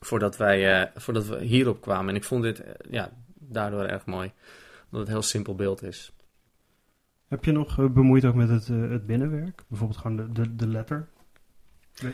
voordat, 0.00 0.36
wij, 0.36 0.80
uh, 0.80 0.86
voordat 0.94 1.26
we 1.26 1.44
hierop 1.44 1.80
kwamen. 1.80 2.08
En 2.08 2.14
ik 2.14 2.24
vond 2.24 2.42
dit 2.42 2.60
uh, 2.60 2.66
ja, 2.90 3.10
daardoor 3.34 3.84
erg 3.84 4.06
mooi, 4.06 4.32
omdat 4.84 5.00
het 5.00 5.06
een 5.06 5.12
heel 5.12 5.22
simpel 5.22 5.54
beeld 5.54 5.82
is. 5.82 6.12
Heb 7.28 7.44
je 7.44 7.52
nog 7.52 7.78
uh, 7.78 7.90
bemoeid 7.90 8.24
ook 8.24 8.34
met 8.34 8.48
het, 8.48 8.66
het 8.66 9.06
binnenwerk? 9.06 9.62
Bijvoorbeeld 9.68 10.00
gewoon 10.00 10.16
de, 10.16 10.32
de, 10.32 10.56
de 10.56 10.68
letter? 10.68 11.08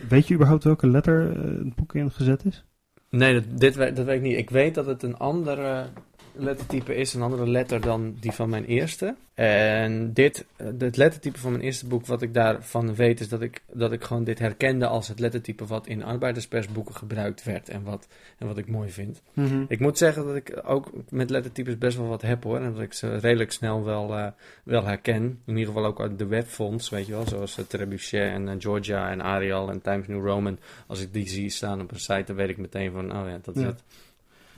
Weet 0.08 0.28
je 0.28 0.34
überhaupt 0.34 0.64
welke 0.64 0.86
letter 0.86 1.36
het 1.36 1.74
boek 1.74 1.94
ingezet 1.94 2.44
is? 2.44 2.64
Nee, 3.08 3.34
dat, 3.34 3.60
dit, 3.60 3.74
dat 3.74 4.04
weet 4.04 4.16
ik 4.16 4.22
niet. 4.22 4.36
Ik 4.36 4.50
weet 4.50 4.74
dat 4.74 4.86
het 4.86 5.02
een 5.02 5.16
andere 5.16 5.86
lettertype 6.34 6.94
is 6.94 7.14
een 7.14 7.22
andere 7.22 7.48
letter 7.48 7.80
dan 7.80 8.16
die 8.20 8.32
van 8.32 8.48
mijn 8.48 8.64
eerste. 8.64 9.14
En 9.34 10.12
dit, 10.12 10.46
het 10.56 10.96
lettertype 10.96 11.38
van 11.38 11.50
mijn 11.50 11.62
eerste 11.62 11.86
boek, 11.86 12.06
wat 12.06 12.22
ik 12.22 12.34
daarvan 12.34 12.94
weet, 12.94 13.20
is 13.20 13.28
dat 13.28 13.42
ik, 13.42 13.62
dat 13.72 13.92
ik 13.92 14.04
gewoon 14.04 14.24
dit 14.24 14.38
herkende 14.38 14.86
als 14.86 15.08
het 15.08 15.18
lettertype 15.18 15.66
wat 15.66 15.86
in 15.86 16.04
arbeiderspersboeken 16.04 16.94
gebruikt 16.94 17.44
werd 17.44 17.68
en 17.68 17.82
wat, 17.82 18.08
en 18.38 18.46
wat 18.46 18.58
ik 18.58 18.68
mooi 18.68 18.90
vind. 18.90 19.22
Mhm. 19.32 19.64
Ik 19.68 19.80
moet 19.80 19.98
zeggen 19.98 20.26
dat 20.26 20.36
ik 20.36 20.60
ook 20.64 20.90
met 21.08 21.30
lettertypes 21.30 21.78
best 21.78 21.96
wel 21.96 22.08
wat 22.08 22.22
heb 22.22 22.44
hoor. 22.44 22.60
En 22.60 22.72
dat 22.72 22.82
ik 22.82 22.92
ze 22.92 23.16
redelijk 23.16 23.52
snel 23.52 23.84
wel, 23.84 24.18
uh, 24.18 24.26
wel 24.64 24.84
herken. 24.84 25.40
In 25.46 25.56
ieder 25.56 25.74
geval 25.74 25.88
ook 25.88 26.00
uit 26.00 26.18
de 26.18 26.26
webfonts, 26.26 26.88
weet 26.88 27.06
je 27.06 27.12
wel. 27.12 27.26
Zoals 27.26 27.58
uh, 27.58 27.64
Trebuchet 27.64 28.32
en 28.32 28.46
uh, 28.48 28.54
Georgia 28.58 29.10
en 29.10 29.22
Arial 29.22 29.70
en 29.70 29.82
Times 29.82 30.06
New 30.06 30.26
Roman. 30.26 30.58
Als 30.86 31.00
ik 31.00 31.12
die 31.12 31.28
zie 31.28 31.50
staan 31.50 31.80
op 31.80 31.90
een 31.90 32.00
site, 32.00 32.24
dan 32.26 32.36
weet 32.36 32.48
ik 32.48 32.58
meteen 32.58 32.92
van, 32.92 33.04
oh 33.04 33.28
ja, 33.28 33.38
dat 33.42 33.56
is 33.56 33.62
het 33.62 33.82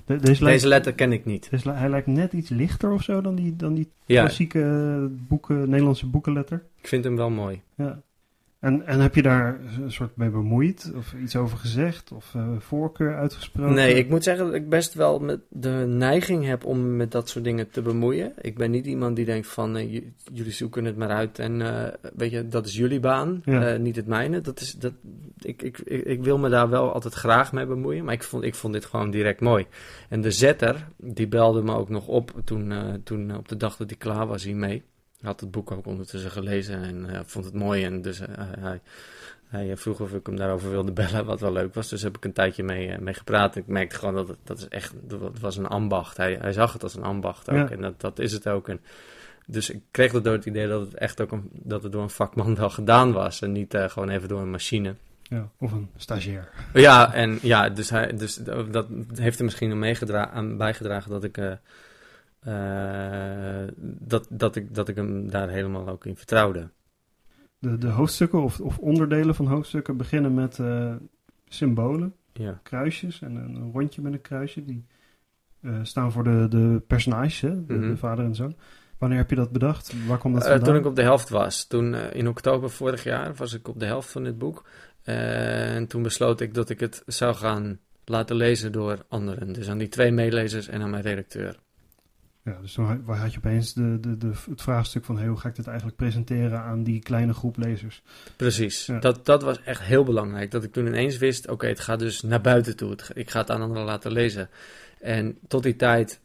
deze, 0.06 0.44
deze, 0.44 0.68
letter 0.68 0.92
ken 0.92 1.12
ik 1.12 1.24
niet. 1.24 1.50
Deze, 1.50 1.70
hij 1.70 1.88
lijkt 1.88 2.06
net 2.06 2.32
iets 2.32 2.48
lichter 2.48 2.92
of 2.92 3.02
zo 3.02 3.20
dan 3.20 3.34
die, 3.34 3.56
dan 3.56 3.74
die 3.74 3.90
klassieke 4.06 5.08
boeken, 5.10 5.68
Nederlandse 5.68 6.06
boekenletter. 6.06 6.62
Ik 6.80 6.88
vind 6.88 7.04
hem 7.04 7.16
wel 7.16 7.30
mooi. 7.30 7.62
Ja. 7.74 8.02
En, 8.64 8.86
en 8.86 9.00
heb 9.00 9.14
je 9.14 9.22
daar 9.22 9.60
een 9.82 9.92
soort 9.92 10.16
mee 10.16 10.30
bemoeid? 10.30 10.92
Of 10.96 11.14
iets 11.22 11.36
over 11.36 11.58
gezegd? 11.58 12.12
Of 12.12 12.34
uh, 12.36 12.48
voorkeur 12.58 13.16
uitgesproken? 13.16 13.74
Nee, 13.74 13.94
ik 13.94 14.08
moet 14.08 14.24
zeggen 14.24 14.44
dat 14.44 14.54
ik 14.54 14.68
best 14.68 14.94
wel 14.94 15.18
met 15.18 15.40
de 15.48 15.84
neiging 15.88 16.44
heb 16.44 16.64
om 16.64 16.96
met 16.96 17.10
dat 17.10 17.28
soort 17.28 17.44
dingen 17.44 17.70
te 17.70 17.82
bemoeien. 17.82 18.32
Ik 18.40 18.56
ben 18.56 18.70
niet 18.70 18.86
iemand 18.86 19.16
die 19.16 19.24
denkt 19.24 19.46
van, 19.46 19.76
uh, 19.76 20.00
jullie 20.32 20.52
zoeken 20.52 20.84
het 20.84 20.96
maar 20.96 21.08
uit 21.08 21.38
en 21.38 21.60
uh, 21.60 21.86
weet 22.16 22.30
je, 22.30 22.48
dat 22.48 22.66
is 22.66 22.76
jullie 22.76 23.00
baan, 23.00 23.40
ja. 23.44 23.76
niet 23.76 23.96
het 23.96 24.06
mijne. 24.06 24.40
Dat 24.40 24.60
is, 24.60 24.72
dat, 24.72 24.92
ik, 25.38 25.62
ik, 25.62 25.78
ik, 25.78 26.04
ik, 26.04 26.22
wil 26.22 26.38
me 26.38 26.48
daar 26.48 26.68
wel 26.68 26.92
altijd 26.92 27.14
graag 27.14 27.52
mee 27.52 27.66
bemoeien, 27.66 28.04
maar 28.04 28.14
ik 28.14 28.22
vond, 28.22 28.44
ik 28.44 28.54
vond 28.54 28.72
dit 28.72 28.84
gewoon 28.84 29.10
direct 29.10 29.40
mooi. 29.40 29.66
En 30.08 30.20
de 30.20 30.30
zetter, 30.30 30.88
die 30.96 31.28
belde 31.28 31.62
me 31.62 31.74
ook 31.74 31.88
nog 31.88 32.06
op 32.06 32.32
toen, 32.44 32.72
toen 33.02 33.36
op 33.36 33.48
de 33.48 33.56
dag 33.56 33.76
dat 33.76 33.88
hij 33.88 33.98
klaar 33.98 34.26
was 34.26 34.44
hiermee 34.44 34.82
had 35.24 35.40
het 35.40 35.50
boek 35.50 35.70
ook 35.70 35.86
ondertussen 35.86 36.30
gelezen 36.30 36.82
en 36.82 37.06
uh, 37.10 37.20
vond 37.26 37.44
het 37.44 37.54
mooi. 37.54 37.84
En 37.84 38.02
dus 38.02 38.20
uh, 38.20 38.26
hij, 38.58 38.80
hij 39.46 39.76
vroeg 39.76 40.00
of 40.00 40.12
ik 40.12 40.26
hem 40.26 40.36
daarover 40.36 40.70
wilde 40.70 40.92
bellen, 41.02 41.24
wat 41.24 41.40
wel 41.40 41.52
leuk 41.52 41.74
was. 41.74 41.88
Dus 41.88 42.02
heb 42.02 42.16
ik 42.16 42.24
een 42.24 42.32
tijdje 42.32 42.62
mee, 42.62 42.88
uh, 42.88 42.98
mee 42.98 43.14
gepraat. 43.14 43.56
Ik 43.56 43.66
merkte 43.66 43.96
gewoon 43.96 44.14
dat 44.14 44.28
het, 44.28 44.38
dat 44.44 44.58
is 44.58 44.68
echt, 44.68 44.94
dat 45.02 45.38
was 45.40 45.56
een 45.56 45.66
ambacht. 45.66 46.16
Hij, 46.16 46.38
hij 46.40 46.52
zag 46.52 46.72
het 46.72 46.82
als 46.82 46.94
een 46.94 47.02
ambacht 47.02 47.50
ook. 47.50 47.56
Ja. 47.56 47.70
En 47.70 47.80
dat, 47.80 48.00
dat 48.00 48.18
is 48.18 48.32
het 48.32 48.48
ook. 48.48 48.68
En 48.68 48.80
dus 49.46 49.70
ik 49.70 49.80
kreeg 49.90 50.12
door 50.12 50.32
het 50.32 50.46
idee 50.46 50.68
dat 50.68 50.80
het 50.80 50.94
echt 50.94 51.20
ook 51.20 51.32
een, 51.32 51.50
dat 51.52 51.82
het 51.82 51.92
door 51.92 52.02
een 52.02 52.10
vakman 52.10 52.54
wel 52.54 52.70
gedaan 52.70 53.12
was. 53.12 53.42
En 53.42 53.52
niet 53.52 53.76
gewoon 53.78 54.08
even 54.08 54.28
door 54.28 54.40
een 54.40 54.50
machine. 54.50 54.94
Ja, 55.22 55.48
of 55.58 55.72
een 55.72 55.90
stagiair. 55.96 56.48
Ja, 56.72 57.12
en 57.12 57.38
ja, 57.42 57.68
dus, 57.68 57.90
hij, 57.90 58.16
dus 58.16 58.36
dat 58.70 58.86
heeft 59.14 59.38
er 59.38 59.44
misschien 59.44 59.94
aan 60.12 60.56
bijgedragen 60.56 61.10
dat 61.10 61.24
ik 61.24 61.38
dat, 63.98 64.26
dat, 64.30 64.56
ik, 64.56 64.74
dat 64.74 64.88
ik 64.88 64.96
hem 64.96 65.30
daar 65.30 65.48
helemaal 65.48 65.88
ook 65.88 66.06
in 66.06 66.16
vertrouwde. 66.16 66.70
De, 67.58 67.78
de 67.78 67.88
hoofdstukken 67.88 68.42
of, 68.42 68.60
of 68.60 68.78
onderdelen 68.78 69.34
van 69.34 69.46
hoofdstukken 69.46 69.96
beginnen 69.96 70.34
met 70.34 70.58
uh, 70.58 70.94
symbolen, 71.48 72.14
ja. 72.32 72.60
kruisjes 72.62 73.22
en 73.22 73.36
een 73.36 73.70
rondje 73.72 74.02
met 74.02 74.12
een 74.12 74.20
kruisje. 74.20 74.64
Die 74.64 74.86
uh, 75.60 75.78
staan 75.82 76.12
voor 76.12 76.24
de, 76.24 76.46
de 76.48 76.82
personages, 76.86 77.40
hè? 77.40 77.66
De, 77.66 77.74
Mhm. 77.74 77.88
de 77.88 77.96
vader 77.96 78.24
en 78.24 78.34
zoon. 78.34 78.56
Wanneer 78.98 79.18
heb 79.18 79.30
je 79.30 79.36
dat 79.36 79.52
bedacht? 79.52 80.06
Waar 80.06 80.18
kwam 80.18 80.32
dat 80.32 80.42
vandaan? 80.42 80.64
toen 80.64 80.76
ik 80.76 80.86
op 80.86 80.96
de 80.96 81.02
helft 81.02 81.28
was. 81.28 81.66
Toen 81.66 81.94
in 81.94 82.28
oktober 82.28 82.70
vorig 82.70 83.04
jaar 83.04 83.34
was 83.34 83.52
ik 83.52 83.68
op 83.68 83.78
de 83.80 83.86
helft 83.86 84.10
van 84.10 84.24
dit 84.24 84.38
boek. 84.38 84.64
en 85.02 85.86
toen 85.86 86.02
besloot 86.02 86.40
ik 86.40 86.54
dat 86.54 86.70
ik 86.70 86.80
het 86.80 87.02
zou 87.06 87.34
gaan 87.34 87.78
laten 88.04 88.36
lezen 88.36 88.72
door 88.72 89.04
anderen. 89.08 89.52
Dus 89.52 89.68
aan 89.68 89.78
die 89.78 89.88
twee 89.88 90.12
meelezers 90.12 90.68
en 90.68 90.82
aan 90.82 90.90
mijn 90.90 91.02
redacteur. 91.02 91.58
Ja, 92.44 92.58
dus 92.60 92.72
toen 92.72 93.04
had 93.06 93.32
je 93.32 93.38
opeens 93.38 93.72
de, 93.72 94.00
de, 94.00 94.16
de, 94.16 94.32
het 94.50 94.62
vraagstuk 94.62 95.04
van 95.04 95.18
hey, 95.18 95.26
hoe 95.26 95.36
ga 95.36 95.48
ik 95.48 95.54
dit 95.54 95.66
eigenlijk 95.66 95.96
presenteren 95.96 96.60
aan 96.60 96.82
die 96.82 97.00
kleine 97.00 97.32
groep 97.32 97.56
lezers? 97.56 98.02
Precies, 98.36 98.86
ja. 98.86 98.98
dat, 98.98 99.26
dat 99.26 99.42
was 99.42 99.62
echt 99.62 99.82
heel 99.82 100.04
belangrijk. 100.04 100.50
Dat 100.50 100.64
ik 100.64 100.72
toen 100.72 100.86
ineens 100.86 101.18
wist, 101.18 101.44
oké, 101.44 101.52
okay, 101.52 101.68
het 101.68 101.80
gaat 101.80 101.98
dus 101.98 102.22
naar 102.22 102.40
buiten 102.40 102.76
toe. 102.76 102.90
Het, 102.90 103.10
ik 103.14 103.30
ga 103.30 103.40
het 103.40 103.50
aan 103.50 103.62
anderen 103.62 103.84
laten 103.84 104.12
lezen. 104.12 104.48
En 105.00 105.38
tot 105.48 105.62
die 105.62 105.76
tijd 105.76 106.20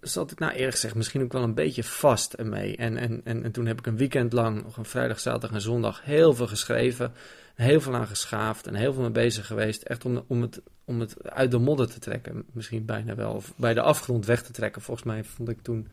zat 0.00 0.30
ik 0.30 0.38
nou 0.38 0.52
eerlijk 0.52 0.72
gezegd 0.72 0.94
misschien 0.94 1.22
ook 1.22 1.32
wel 1.32 1.42
een 1.42 1.54
beetje 1.54 1.84
vast 1.84 2.32
ermee. 2.32 2.76
En, 2.76 2.96
en, 2.96 3.20
en, 3.24 3.44
en 3.44 3.52
toen 3.52 3.66
heb 3.66 3.78
ik 3.78 3.86
een 3.86 3.96
weekend 3.96 4.32
lang, 4.32 4.62
nog 4.62 4.76
een 4.76 4.84
vrijdag, 4.84 5.20
zaterdag 5.20 5.52
en 5.52 5.60
zondag, 5.60 6.04
heel 6.04 6.34
veel 6.34 6.46
geschreven. 6.46 7.12
Heel 7.58 7.80
veel 7.80 7.94
aan 7.94 8.06
geschaafd 8.06 8.66
en 8.66 8.74
heel 8.74 8.92
veel 8.92 9.02
mee 9.02 9.10
bezig 9.10 9.46
geweest. 9.46 9.82
Echt 9.82 10.04
om, 10.04 10.24
om, 10.26 10.42
het, 10.42 10.62
om 10.84 11.00
het 11.00 11.30
uit 11.30 11.50
de 11.50 11.58
modder 11.58 11.88
te 11.88 11.98
trekken, 11.98 12.44
misschien 12.52 12.84
bijna 12.84 13.14
wel. 13.14 13.32
Of 13.32 13.52
bij 13.56 13.74
de 13.74 13.80
afgrond 13.80 14.26
weg 14.26 14.42
te 14.42 14.52
trekken. 14.52 14.82
Volgens 14.82 15.06
mij 15.06 15.24
vond 15.24 15.48
ik 15.48 15.62
toen 15.62 15.88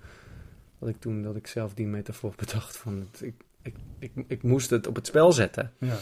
dat 0.79 0.89
ik, 0.89 0.99
toen, 0.99 1.21
dat 1.21 1.35
ik 1.35 1.47
zelf 1.47 1.73
die 1.73 1.87
metafoor 1.87 2.33
bedacht. 2.45 2.77
Van 2.77 2.99
het, 2.99 3.21
ik, 3.21 3.33
ik, 3.61 3.75
ik, 3.99 4.11
ik 4.27 4.43
moest 4.43 4.69
het 4.69 4.87
op 4.87 4.95
het 4.95 5.07
spel 5.07 5.31
zetten. 5.31 5.71
Ja. 5.77 5.97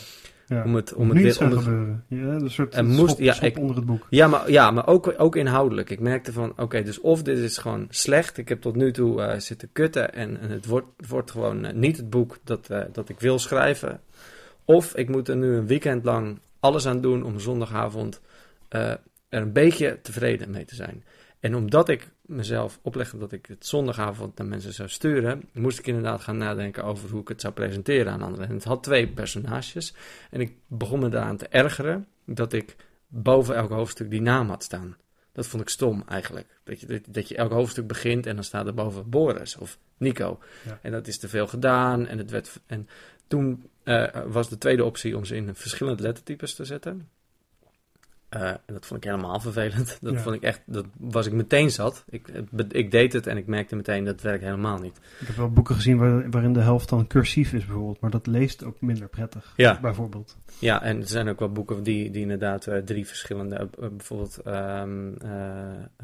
Ja. 0.47 0.63
Om 0.63 0.75
het, 0.75 0.93
om 0.93 1.09
het 1.09 1.21
weer 1.21 1.33
gebeuren. 1.33 2.03
Ja, 2.07 2.17
een 2.17 2.51
soort 2.51 2.75
er 2.75 2.85
moest, 2.85 3.09
schop, 3.09 3.19
ja, 3.19 3.33
schop 3.33 3.47
ik, 3.47 3.57
onder 3.57 3.75
het 3.75 3.85
boek. 3.85 4.07
Ja, 4.09 4.27
maar, 4.27 4.51
ja, 4.51 4.71
maar 4.71 4.87
ook, 4.87 5.13
ook 5.17 5.35
inhoudelijk. 5.35 5.89
Ik 5.89 5.99
merkte 5.99 6.33
van, 6.33 6.49
oké, 6.49 6.61
okay, 6.61 6.83
dus 6.83 6.99
of 6.99 7.23
dit 7.23 7.37
is 7.37 7.57
gewoon 7.57 7.87
slecht. 7.89 8.37
Ik 8.37 8.49
heb 8.49 8.61
tot 8.61 8.75
nu 8.75 8.91
toe 8.91 9.21
uh, 9.21 9.39
zitten 9.39 9.69
kutten 9.71 10.13
en, 10.13 10.39
en 10.39 10.49
het 10.49 10.65
wordt, 10.65 10.87
wordt 11.07 11.31
gewoon 11.31 11.65
uh, 11.65 11.71
niet 11.71 11.97
het 11.97 12.09
boek 12.09 12.37
dat, 12.43 12.67
uh, 12.71 12.81
dat 12.91 13.09
ik 13.09 13.19
wil 13.19 13.39
schrijven. 13.39 14.01
Of 14.65 14.95
ik 14.95 15.09
moet 15.09 15.27
er 15.27 15.35
nu 15.35 15.55
een 15.55 15.67
weekend 15.67 16.05
lang 16.05 16.39
alles 16.59 16.85
aan 16.85 17.01
doen 17.01 17.23
om 17.23 17.39
zondagavond 17.39 18.21
er 18.69 18.99
een 19.29 19.53
beetje 19.53 19.99
tevreden 20.01 20.51
mee 20.51 20.65
te 20.65 20.75
zijn. 20.75 21.03
En 21.39 21.55
omdat 21.55 21.89
ik 21.89 22.11
mezelf 22.21 22.79
oplegde 22.81 23.17
dat 23.17 23.31
ik 23.31 23.45
het 23.45 23.65
zondagavond 23.65 24.37
naar 24.37 24.47
mensen 24.47 24.73
zou 24.73 24.89
sturen, 24.89 25.43
moest 25.53 25.79
ik 25.79 25.87
inderdaad 25.87 26.21
gaan 26.21 26.37
nadenken 26.37 26.83
over 26.83 27.09
hoe 27.09 27.21
ik 27.21 27.27
het 27.27 27.41
zou 27.41 27.53
presenteren 27.53 28.11
aan 28.11 28.21
anderen. 28.21 28.47
En 28.47 28.53
het 28.53 28.63
had 28.63 28.83
twee 28.83 29.07
personages. 29.07 29.93
En 30.29 30.41
ik 30.41 30.55
begon 30.67 30.99
me 30.99 31.09
daaraan 31.09 31.37
te 31.37 31.47
ergeren 31.47 32.07
dat 32.25 32.53
ik 32.53 32.75
boven 33.07 33.55
elk 33.55 33.69
hoofdstuk 33.69 34.09
die 34.09 34.21
naam 34.21 34.49
had 34.49 34.63
staan. 34.63 34.97
Dat 35.31 35.47
vond 35.47 35.61
ik 35.61 35.69
stom 35.69 36.03
eigenlijk. 36.07 36.59
Dat 36.63 36.79
je, 36.79 36.85
dat, 36.85 37.01
dat 37.07 37.27
je 37.27 37.35
elk 37.35 37.51
hoofdstuk 37.51 37.87
begint 37.87 38.25
en 38.25 38.35
dan 38.35 38.43
staat 38.43 38.67
er 38.67 38.73
boven 38.73 39.09
Boris 39.09 39.57
of 39.57 39.77
Nico. 39.97 40.39
Ja. 40.65 40.79
En 40.81 40.91
dat 40.91 41.07
is 41.07 41.19
te 41.19 41.29
veel 41.29 41.47
gedaan. 41.47 42.07
En, 42.07 42.17
het 42.17 42.31
werd, 42.31 42.59
en 42.65 42.87
toen 43.33 43.63
uh, 43.83 44.07
was 44.27 44.49
de 44.49 44.57
tweede 44.57 44.83
optie 44.83 45.17
om 45.17 45.25
ze 45.25 45.35
in 45.35 45.55
verschillende 45.55 46.03
lettertypes 46.03 46.55
te 46.55 46.65
zetten. 46.65 47.09
Uh, 48.35 48.47
en 48.49 48.59
dat 48.65 48.85
vond 48.85 49.03
ik 49.03 49.09
helemaal 49.11 49.39
vervelend. 49.39 49.97
Dat 50.01 50.13
Ja. 50.13 50.19
vond 50.19 50.35
ik 50.35 50.41
echt, 50.41 50.61
dat 50.65 50.85
was 50.97 51.25
ik 51.25 51.33
meteen 51.33 51.71
zat. 51.71 52.05
Ik, 52.09 52.27
ik 52.69 52.91
deed 52.91 53.13
het 53.13 53.27
en 53.27 53.37
ik 53.37 53.47
merkte 53.47 53.75
meteen 53.75 54.03
dat 54.05 54.21
werkt 54.21 54.43
helemaal 54.43 54.77
niet. 54.79 54.97
Ik 55.19 55.27
heb 55.27 55.35
wel 55.35 55.49
boeken 55.51 55.75
gezien 55.75 55.97
waar, 55.97 56.29
waarin 56.29 56.53
de 56.53 56.59
helft 56.61 56.89
dan 56.89 57.07
cursief 57.07 57.53
is 57.53 57.65
bijvoorbeeld, 57.65 57.99
maar 57.99 58.09
dat 58.11 58.27
leest 58.27 58.63
ook 58.63 58.81
minder 58.81 59.07
prettig. 59.07 59.53
Ja. 59.55 59.79
Bijvoorbeeld. 59.81 60.37
Ja, 60.59 60.81
en 60.81 60.99
er 61.01 61.07
zijn 61.07 61.29
ook 61.29 61.39
wel 61.39 61.51
boeken 61.51 61.83
die, 61.83 62.11
die 62.11 62.21
inderdaad 62.21 62.67
uh, 62.67 62.77
drie 62.77 63.07
verschillende, 63.07 63.55
uh, 63.79 63.87
bijvoorbeeld 63.89 64.39
um, 64.47 65.17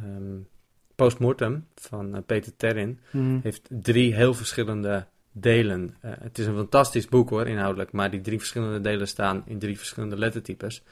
um, 0.03 0.47
Postmortem 0.95 1.65
van 1.75 2.23
Peter 2.25 2.55
Terrin, 2.55 2.99
Mm. 3.11 3.39
heeft 3.43 3.69
drie 3.69 4.15
heel 4.15 4.33
verschillende 4.33 5.05
delen. 5.39 5.95
Eh, 6.01 6.11
het 6.19 6.37
is 6.37 6.45
een 6.45 6.55
fantastisch 6.55 7.07
boek 7.07 7.29
hoor, 7.29 7.47
inhoudelijk. 7.47 7.91
Maar 7.91 8.11
die 8.11 8.21
drie 8.21 8.37
verschillende 8.37 8.81
delen 8.81 9.07
staan 9.07 9.43
in 9.45 9.59
drie 9.59 9.77
verschillende 9.77 10.17
lettertypes. 10.17 10.83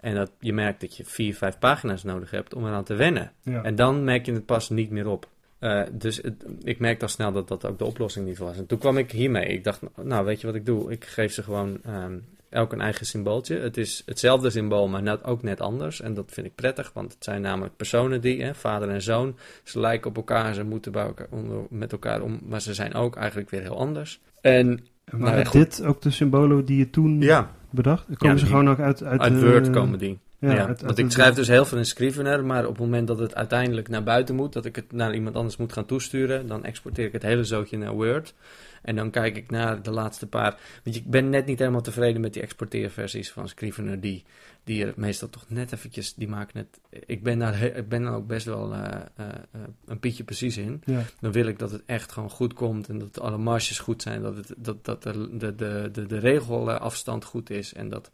En 0.00 0.14
dat, 0.14 0.30
je 0.40 0.52
merkt 0.52 0.80
dat 0.80 0.96
je 0.96 1.04
vier, 1.04 1.34
vijf 1.34 1.58
pagina's 1.58 2.02
nodig 2.02 2.30
hebt 2.30 2.54
om 2.54 2.66
eraan 2.66 2.84
te 2.84 2.94
wennen. 2.94 3.32
Ja. 3.42 3.62
En 3.62 3.74
dan 3.74 4.04
merk 4.04 4.26
je 4.26 4.32
het 4.32 4.46
pas 4.46 4.70
niet 4.70 4.90
meer 4.90 5.06
op. 5.08 5.28
Eh, 5.58 5.82
dus 5.92 6.16
het- 6.16 6.44
ik 6.62 6.78
merkte 6.78 7.04
al 7.04 7.10
snel 7.10 7.32
dat 7.32 7.48
dat 7.48 7.66
ook 7.66 7.78
de 7.78 7.84
oplossing 7.84 8.26
niet 8.26 8.38
was. 8.38 8.56
En 8.56 8.66
toen 8.66 8.78
kwam 8.78 8.98
ik 8.98 9.10
hiermee. 9.12 9.46
Ik 9.46 9.64
dacht, 9.64 9.80
nou 10.02 10.24
weet 10.24 10.40
je 10.40 10.46
wat 10.46 10.56
ik 10.56 10.66
doe? 10.66 10.92
Ik 10.92 11.04
geef 11.04 11.32
ze 11.32 11.42
gewoon 11.42 11.78
ehm, 11.84 12.18
elk 12.52 12.72
een 12.72 12.80
eigen 12.80 13.06
symbooltje. 13.06 13.58
Het 13.58 13.76
is 13.76 14.02
hetzelfde 14.06 14.50
symbool, 14.50 14.88
maar 14.88 15.02
net, 15.02 15.24
ook 15.24 15.42
net 15.42 15.60
anders. 15.60 16.00
En 16.00 16.14
dat 16.14 16.30
vind 16.32 16.46
ik 16.46 16.54
prettig, 16.54 16.90
want 16.94 17.12
het 17.12 17.24
zijn 17.24 17.40
namelijk 17.42 17.76
personen 17.76 18.20
die, 18.20 18.42
hè, 18.42 18.54
vader 18.54 18.88
en 18.88 19.02
zoon, 19.02 19.36
ze 19.64 19.80
lijken 19.80 20.10
op 20.10 20.16
elkaar, 20.16 20.54
ze 20.54 20.64
moeten 20.64 20.92
bij 20.92 21.04
elkaar, 21.04 21.26
onder, 21.30 21.58
met 21.70 21.92
elkaar 21.92 22.20
om, 22.22 22.40
maar 22.48 22.60
ze 22.60 22.74
zijn 22.74 22.94
ook 22.94 23.16
eigenlijk 23.16 23.50
weer 23.50 23.60
heel 23.62 23.78
anders. 23.78 24.20
En 24.40 24.80
En 25.04 25.18
Nou, 25.18 25.22
waren 25.22 25.50
dit 25.52 25.84
ook 25.84 26.02
de 26.02 26.10
symbolen 26.10 26.64
die 26.64 26.78
je 26.78 26.90
toen 26.90 27.20
ja, 27.20 27.50
bedacht? 27.70 28.04
Komen 28.04 28.18
Ja, 28.26 28.36
ze 28.36 28.38
die- 28.44 28.46
gewoon 28.46 28.70
ook 28.70 28.78
uit... 28.78 29.02
Uit, 29.04 29.20
uit 29.20 29.32
eh, 29.32 29.50
Word 29.50 29.70
komen 29.70 29.98
die. 29.98 30.18
Ja, 30.50 30.74
want 30.84 30.98
ik 30.98 31.10
schrijf 31.10 31.34
dus 31.34 31.48
heel 31.48 31.64
veel 31.64 31.78
in 31.78 31.86
Scrivener, 31.86 32.44
maar 32.44 32.62
op 32.62 32.70
het 32.70 32.80
moment 32.80 33.06
dat 33.06 33.18
het 33.18 33.34
uiteindelijk 33.34 33.88
naar 33.88 34.02
buiten 34.02 34.34
moet, 34.34 34.52
dat 34.52 34.64
ik 34.64 34.76
het 34.76 34.92
naar 34.92 35.14
iemand 35.14 35.36
anders 35.36 35.56
moet 35.56 35.72
gaan 35.72 35.86
toesturen, 35.86 36.46
dan 36.46 36.64
exporteer 36.64 37.06
ik 37.06 37.12
het 37.12 37.22
hele 37.22 37.44
zootje 37.44 37.78
naar 37.78 37.92
Word. 37.92 38.34
En 38.82 38.96
dan 38.96 39.10
kijk 39.10 39.36
ik 39.36 39.50
naar 39.50 39.82
de 39.82 39.90
laatste 39.90 40.26
paar. 40.26 40.58
Want 40.84 40.96
ik 40.96 41.10
ben 41.10 41.30
net 41.30 41.46
niet 41.46 41.58
helemaal 41.58 41.80
tevreden 41.80 42.20
met 42.20 42.32
die 42.32 42.42
exporteerversies 42.42 43.30
van 43.30 43.48
Scrivener, 43.48 44.00
die, 44.00 44.24
die 44.64 44.84
er 44.84 44.92
meestal 44.96 45.28
toch 45.28 45.44
net 45.48 45.72
eventjes, 45.72 46.14
die 46.14 46.28
maken 46.28 46.58
het... 46.58 47.02
Ik 47.06 47.22
ben 47.22 47.38
daar, 47.38 47.62
ik 47.62 47.88
ben 47.88 48.02
daar 48.02 48.14
ook 48.14 48.26
best 48.26 48.46
wel 48.46 48.72
eh, 48.72 48.80
eh, 49.16 49.26
eh, 49.52 49.60
een 49.86 49.98
pietje 49.98 50.24
precies 50.24 50.56
in. 50.56 50.82
Ja. 50.84 51.02
Dan 51.20 51.32
wil 51.32 51.46
ik 51.46 51.58
dat 51.58 51.70
het 51.70 51.82
echt 51.86 52.12
gewoon 52.12 52.30
goed 52.30 52.52
komt 52.52 52.88
en 52.88 52.98
dat 52.98 53.20
alle 53.20 53.38
marges 53.38 53.78
goed 53.78 54.02
zijn, 54.02 54.22
dat, 54.22 54.36
het, 54.36 54.54
dat, 54.56 54.84
dat 54.84 55.02
de, 55.02 55.36
de, 55.36 55.54
de, 55.92 56.06
de, 56.06 56.18
regelafstand 56.18 57.24
goed 57.24 57.50
is 57.50 57.74
en 57.74 57.88
dat 57.88 58.10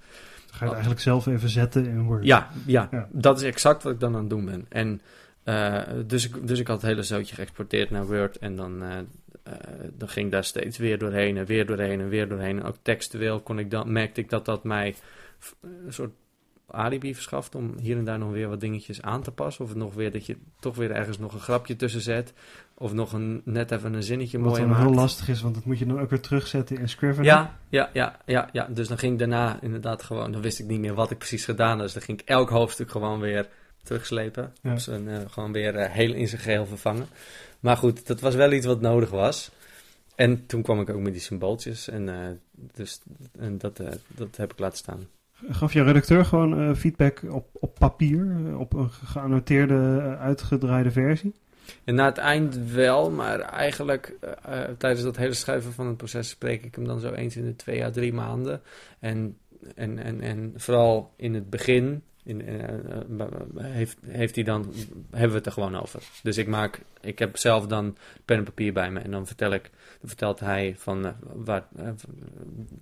ga 0.50 0.58
je 0.58 0.64
het 0.64 0.72
eigenlijk 0.72 1.00
zelf 1.00 1.26
even 1.26 1.48
zetten 1.48 1.86
in 1.86 2.02
Word. 2.02 2.24
ja, 2.24 2.50
ja, 2.66 2.88
Ja. 2.90 3.08
dat 3.12 3.40
is 3.40 3.46
exact 3.46 3.82
wat 3.82 3.92
ik 3.92 4.00
dan 4.00 4.14
aan 4.14 4.20
het 4.20 4.30
doen 4.30 4.44
ben. 4.44 4.66
En, 4.68 5.00
eh, 5.42 5.82
dus, 6.06 6.24
ik, 6.28 6.46
dus 6.48 6.58
ik 6.58 6.66
had 6.66 6.80
het 6.80 6.90
hele 6.90 7.02
zootje 7.02 7.34
geëxporteerd 7.34 7.90
naar 7.90 8.06
Word 8.06 8.38
en 8.38 8.56
dan, 8.56 8.82
eh, 8.82 8.98
eh, 9.42 9.52
dan 9.92 10.08
ging 10.08 10.26
ik 10.26 10.32
daar 10.32 10.44
steeds 10.44 10.78
weer 10.78 10.98
doorheen 10.98 11.36
en 11.36 11.46
weer 11.46 11.66
doorheen 11.66 12.00
en 12.00 12.08
weer 12.08 12.28
doorheen. 12.28 12.58
En 12.58 12.64
ook 12.64 12.76
textueel 12.82 13.40
kon 13.40 13.58
ik 13.58 13.70
dan, 13.70 13.92
merkte 13.92 14.20
ik 14.20 14.30
dat 14.30 14.44
dat 14.44 14.64
mij 14.64 14.94
een 15.62 15.92
soort 15.92 16.12
alibi 16.70 17.14
verschaft 17.14 17.54
om 17.54 17.74
hier 17.80 17.96
en 17.96 18.04
daar 18.04 18.18
nog 18.18 18.30
weer 18.30 18.48
wat 18.48 18.60
dingetjes 18.60 19.02
aan 19.02 19.22
te 19.22 19.30
passen. 19.30 19.64
Of 19.64 19.74
nog 19.74 19.94
weer 19.94 20.12
dat 20.12 20.26
je 20.26 20.36
toch 20.60 20.76
weer 20.76 20.90
ergens 20.90 21.18
nog 21.18 21.34
een 21.34 21.40
grapje 21.40 21.76
tussen 21.76 22.00
zet. 22.00 22.32
Of 22.80 22.92
nog 22.92 23.12
een, 23.12 23.42
net 23.44 23.70
even 23.70 23.94
een 23.94 24.02
zinnetje 24.02 24.38
Wat 24.38 24.48
mooi 24.48 24.60
dan 24.60 24.70
maakt. 24.70 24.82
heel 24.82 24.94
lastig 24.94 25.28
is, 25.28 25.40
want 25.40 25.54
dat 25.54 25.64
moet 25.64 25.78
je 25.78 25.86
dan 25.86 26.00
ook 26.00 26.10
weer 26.10 26.20
terugzetten 26.20 26.78
in 26.78 26.88
Scrivener. 26.88 27.24
Ja, 27.24 27.58
ja, 27.68 27.90
ja, 27.92 28.18
ja, 28.24 28.48
ja. 28.52 28.68
Dus 28.70 28.88
dan 28.88 28.98
ging 28.98 29.12
ik 29.12 29.18
daarna 29.18 29.58
inderdaad 29.60 30.02
gewoon, 30.02 30.32
dan 30.32 30.40
wist 30.40 30.58
ik 30.58 30.66
niet 30.66 30.80
meer 30.80 30.94
wat 30.94 31.10
ik 31.10 31.18
precies 31.18 31.44
gedaan 31.44 31.70
had. 31.70 31.80
Dus 31.80 31.92
dan 31.92 32.02
ging 32.02 32.20
ik 32.20 32.28
elk 32.28 32.50
hoofdstuk 32.50 32.90
gewoon 32.90 33.20
weer 33.20 33.48
terugslepen. 33.82 34.52
Ja. 34.62 34.74
Eh, 34.74 35.18
gewoon 35.28 35.52
weer 35.52 35.74
eh, 35.74 35.90
heel 35.90 36.12
in 36.12 36.28
zijn 36.28 36.40
geheel 36.40 36.66
vervangen. 36.66 37.06
Maar 37.60 37.76
goed, 37.76 38.06
dat 38.06 38.20
was 38.20 38.34
wel 38.34 38.52
iets 38.52 38.66
wat 38.66 38.80
nodig 38.80 39.10
was. 39.10 39.50
En 40.14 40.46
toen 40.46 40.62
kwam 40.62 40.80
ik 40.80 40.90
ook 40.90 41.00
met 41.00 41.12
die 41.12 41.22
symbooltjes. 41.22 41.88
En, 41.88 42.08
eh, 42.08 42.30
dus, 42.74 43.00
en 43.38 43.58
dat, 43.58 43.76
dat 44.06 44.36
heb 44.36 44.52
ik 44.52 44.58
laten 44.58 44.78
staan. 44.78 45.06
Gaf 45.48 45.72
je 45.72 45.82
redacteur 45.82 46.24
gewoon 46.24 46.76
feedback 46.76 47.22
op, 47.30 47.48
op 47.52 47.74
papier, 47.74 48.56
op 48.58 48.72
een 48.72 48.90
geannoteerde, 48.90 50.16
uitgedraaide 50.20 50.90
versie? 50.90 51.34
En 51.84 51.94
na 51.94 52.04
het 52.04 52.18
eind 52.18 52.56
wel, 52.72 53.10
maar 53.10 53.40
eigenlijk 53.40 54.14
eh, 54.20 54.62
eh, 54.62 54.70
tijdens 54.78 55.02
dat 55.02 55.16
hele 55.16 55.34
schrijven 55.34 55.72
van 55.72 55.86
het 55.86 55.96
proces 55.96 56.28
spreek 56.28 56.64
ik 56.64 56.74
hem 56.74 56.84
dan 56.84 57.00
zo 57.00 57.12
eens 57.12 57.36
in 57.36 57.44
de 57.44 57.56
twee 57.56 57.84
à 57.84 57.90
drie 57.90 58.12
maanden. 58.12 58.62
En, 58.98 59.36
en, 59.74 60.20
en, 60.20 60.52
vooral 60.56 61.12
in 61.16 61.34
het 61.34 61.50
begin 61.50 62.02
in, 62.24 62.46
eh, 62.46 63.26
heeft, 63.56 63.98
heeft 64.06 64.34
hij 64.34 64.44
dan, 64.44 64.74
hebben 65.10 65.30
we 65.30 65.36
het 65.36 65.46
er 65.46 65.52
gewoon 65.52 65.76
over. 65.76 66.02
Dus 66.22 66.36
ik 66.36 66.46
maak, 66.46 66.80
ik 67.00 67.18
heb 67.18 67.36
zelf 67.36 67.66
dan 67.66 67.96
pen 68.24 68.36
en 68.36 68.44
papier 68.44 68.72
bij 68.72 68.90
me 68.90 69.00
en 69.00 69.10
dan 69.10 69.26
vertel 69.26 69.52
ik, 69.52 69.70
vertelt 70.04 70.40
hij 70.40 70.74
van 70.78 71.14
waar, 71.32 71.66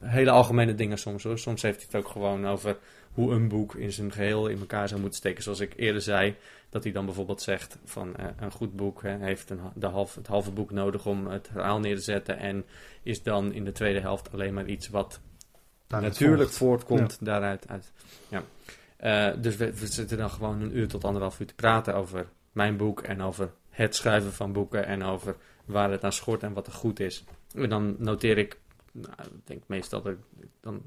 hele 0.01 0.30
algemene 0.30 0.74
dingen 0.74 0.99
soms 0.99 1.22
hoor. 1.22 1.39
Soms 1.39 1.62
heeft 1.62 1.76
hij 1.76 1.87
het 1.91 2.01
ook 2.05 2.12
gewoon 2.12 2.47
over 2.47 2.76
hoe 3.12 3.32
een 3.32 3.49
boek 3.49 3.74
in 3.74 3.93
zijn 3.93 4.12
geheel 4.12 4.49
in 4.49 4.59
elkaar 4.59 4.89
zou 4.89 5.01
moeten 5.01 5.18
steken. 5.18 5.43
Zoals 5.43 5.61
ik 5.61 5.72
eerder 5.76 6.03
zei, 6.03 6.34
dat 6.77 6.85
hij 6.85 6.95
dan 6.95 7.05
bijvoorbeeld 7.05 7.43
zegt 7.43 7.79
van 7.85 8.16
eh, 8.16 8.27
een 8.37 8.51
goed 8.51 8.77
boek 8.77 9.03
hè, 9.03 9.18
heeft 9.18 9.51
een, 9.51 9.61
de 9.74 9.87
half, 9.87 10.14
het 10.14 10.27
halve 10.27 10.51
boek 10.51 10.70
nodig 10.70 11.07
om 11.07 11.27
het 11.27 11.49
verhaal 11.53 11.81
neer 11.81 11.97
te 11.97 12.03
zetten 12.03 12.39
en 12.39 12.64
is 13.03 13.22
dan 13.22 13.53
in 13.53 13.64
de 13.64 13.72
tweede 13.72 14.01
helft 14.01 14.33
alleen 14.33 14.55
maar 14.55 14.66
iets 14.66 14.89
wat 14.89 15.20
Daaruit 15.87 16.12
natuurlijk 16.12 16.51
volgt. 16.51 16.57
voortkomt 16.57 17.18
daaruit. 17.20 17.68
Uit. 17.68 17.93
Ja. 18.29 18.43
Eh, 18.97 19.43
dus 19.43 19.57
we, 19.57 19.79
we 19.79 19.87
zitten 19.87 20.18
dan 20.18 20.31
gewoon 20.31 20.61
een 20.61 20.77
uur 20.77 20.89
tot 20.89 21.05
anderhalf 21.05 21.41
uur 21.41 21.47
te 21.47 21.55
praten 21.55 21.95
over 21.95 22.29
mijn 22.53 22.77
boek 22.77 23.01
en 23.01 23.22
over 23.22 23.53
het 23.70 23.95
schrijven 23.95 24.33
van 24.33 24.53
boeken 24.53 24.87
en 24.87 25.03
over 25.03 25.37
waar 25.64 25.91
het 25.91 26.05
aan 26.05 26.12
schort 26.12 26.43
en 26.43 26.53
wat 26.53 26.66
er 26.66 26.72
goed 26.72 27.01
is. 27.01 27.24
En 27.55 27.68
dan 27.68 27.97
noteer 27.99 28.39
ik, 28.39 28.59
nou, 28.93 29.14
ik 29.22 29.47
denk 29.47 29.62
meestal 29.66 30.03
dat 30.03 30.12
ik 30.12 30.49
dan 30.61 30.83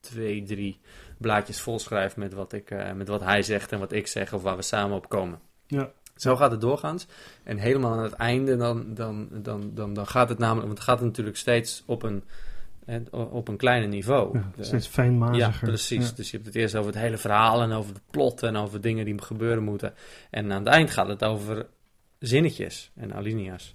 twee, 0.00 0.42
drie 0.42 0.80
blaadjes 1.18 1.60
vol 1.60 1.78
schrijf 1.78 2.16
met 2.16 2.32
wat, 2.32 2.52
ik, 2.52 2.70
eh, 2.70 2.92
met 2.92 3.08
wat 3.08 3.22
hij 3.22 3.42
zegt 3.42 3.72
en 3.72 3.78
wat 3.78 3.92
ik 3.92 4.06
zeg 4.06 4.32
of 4.32 4.42
waar 4.42 4.56
we 4.56 4.62
samen 4.62 4.96
op 4.96 5.08
komen. 5.08 5.38
Ja. 5.66 5.90
Zo 6.16 6.36
gaat 6.36 6.50
het 6.50 6.60
doorgaans. 6.60 7.06
En 7.44 7.58
helemaal 7.58 7.92
aan 7.92 8.02
het 8.02 8.12
einde, 8.12 8.56
dan, 8.56 8.94
dan, 8.94 9.28
dan, 9.32 9.70
dan, 9.74 9.94
dan 9.94 10.06
gaat 10.06 10.28
het 10.28 10.38
namelijk, 10.38 10.66
want 10.66 10.78
het 10.78 10.88
gaat 10.88 11.00
natuurlijk 11.00 11.36
steeds 11.36 11.82
op 11.86 12.02
een, 12.02 12.22
op 13.10 13.48
een 13.48 13.56
kleiner 13.56 13.88
niveau. 13.88 14.38
Ja, 14.38 14.50
De- 14.56 14.64
steeds 14.64 14.86
fijnmaziger. 14.86 15.38
ja, 15.52 15.58
precies. 15.60 16.08
Ja. 16.08 16.14
Dus 16.16 16.30
je 16.30 16.36
hebt 16.36 16.48
het 16.48 16.56
eerst 16.56 16.74
over 16.76 16.92
het 16.92 17.00
hele 17.00 17.16
verhaal 17.16 17.62
en 17.62 17.72
over 17.72 17.94
de 17.94 18.00
plot 18.10 18.42
en 18.42 18.56
over 18.56 18.80
dingen 18.80 19.04
die 19.04 19.22
gebeuren 19.22 19.62
moeten. 19.62 19.94
En 20.30 20.52
aan 20.52 20.58
het 20.64 20.68
eind 20.72 20.90
gaat 20.90 21.08
het 21.08 21.24
over 21.24 21.66
zinnetjes 22.18 22.90
en 22.94 23.14
alinea's. 23.14 23.74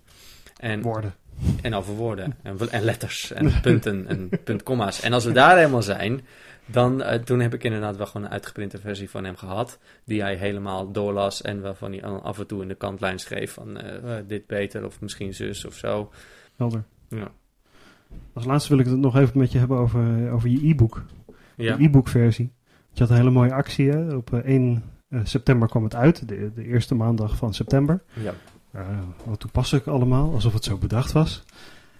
En, 0.57 0.81
Woorden. 0.81 1.13
en 1.61 1.73
over 1.73 1.93
woorden 1.93 2.35
en, 2.43 2.57
en 2.71 2.83
letters 2.83 3.31
en 3.31 3.61
punten 3.61 4.07
en 4.07 4.29
puntkomma's. 4.43 5.01
En 5.01 5.13
als 5.13 5.25
we 5.25 5.31
daar 5.31 5.57
helemaal 5.57 5.81
zijn, 5.81 6.25
dan 6.72 7.01
eh, 7.01 7.19
toen 7.19 7.39
heb 7.39 7.53
ik 7.53 7.63
inderdaad 7.63 7.97
wel 7.97 8.05
gewoon 8.05 8.26
een 8.26 8.34
uitgeprinte 8.34 8.78
versie 8.78 9.09
van 9.09 9.24
hem 9.24 9.36
gehad. 9.36 9.80
Die 10.05 10.22
hij 10.22 10.36
helemaal 10.36 10.91
doorlas 10.91 11.41
en 11.41 11.61
waarvan 11.61 11.91
hij 11.91 12.03
af 12.03 12.39
en 12.39 12.47
toe 12.47 12.61
in 12.61 12.67
de 12.67 12.76
kantlijn 12.76 13.19
schreef 13.19 13.53
van 13.53 13.78
eh, 13.78 14.17
eh, 14.17 14.26
dit 14.28 14.47
beter 14.47 14.86
of 14.86 15.01
misschien 15.01 15.34
zus 15.34 15.65
of 15.65 15.74
zo. 15.74 16.11
Helder. 16.55 16.84
Ja. 17.07 17.32
Als 18.34 18.45
laatste 18.45 18.69
wil 18.69 18.80
ik 18.80 18.86
het 18.86 18.97
nog 18.97 19.17
even 19.17 19.39
met 19.39 19.51
je 19.51 19.57
hebben 19.57 19.78
over, 19.78 20.32
over 20.32 20.49
je 20.49 20.69
e-book. 20.69 21.03
Ja. 21.55 21.76
De 21.76 21.84
e-book 21.84 22.07
versie. 22.07 22.51
Je 22.93 22.99
had 22.99 23.09
een 23.09 23.15
hele 23.15 23.30
mooie 23.30 23.53
actie. 23.53 23.89
Hè? 23.89 24.15
Op 24.15 24.34
eh, 24.34 24.39
1 24.39 24.84
eh, 25.07 25.19
september 25.24 25.69
kwam 25.69 25.84
het 25.84 25.95
uit. 25.95 26.28
De, 26.28 26.51
de 26.55 26.65
eerste 26.65 26.95
maandag 26.95 27.36
van 27.36 27.53
september. 27.53 28.03
ja. 28.13 28.34
Eh, 28.72 28.99
wat 29.26 29.39
toepasselijk 29.39 29.88
allemaal. 29.88 30.34
Alsof 30.34 30.53
het 30.53 30.63
zo 30.63 30.78
bedacht 30.78 31.11
was. 31.11 31.43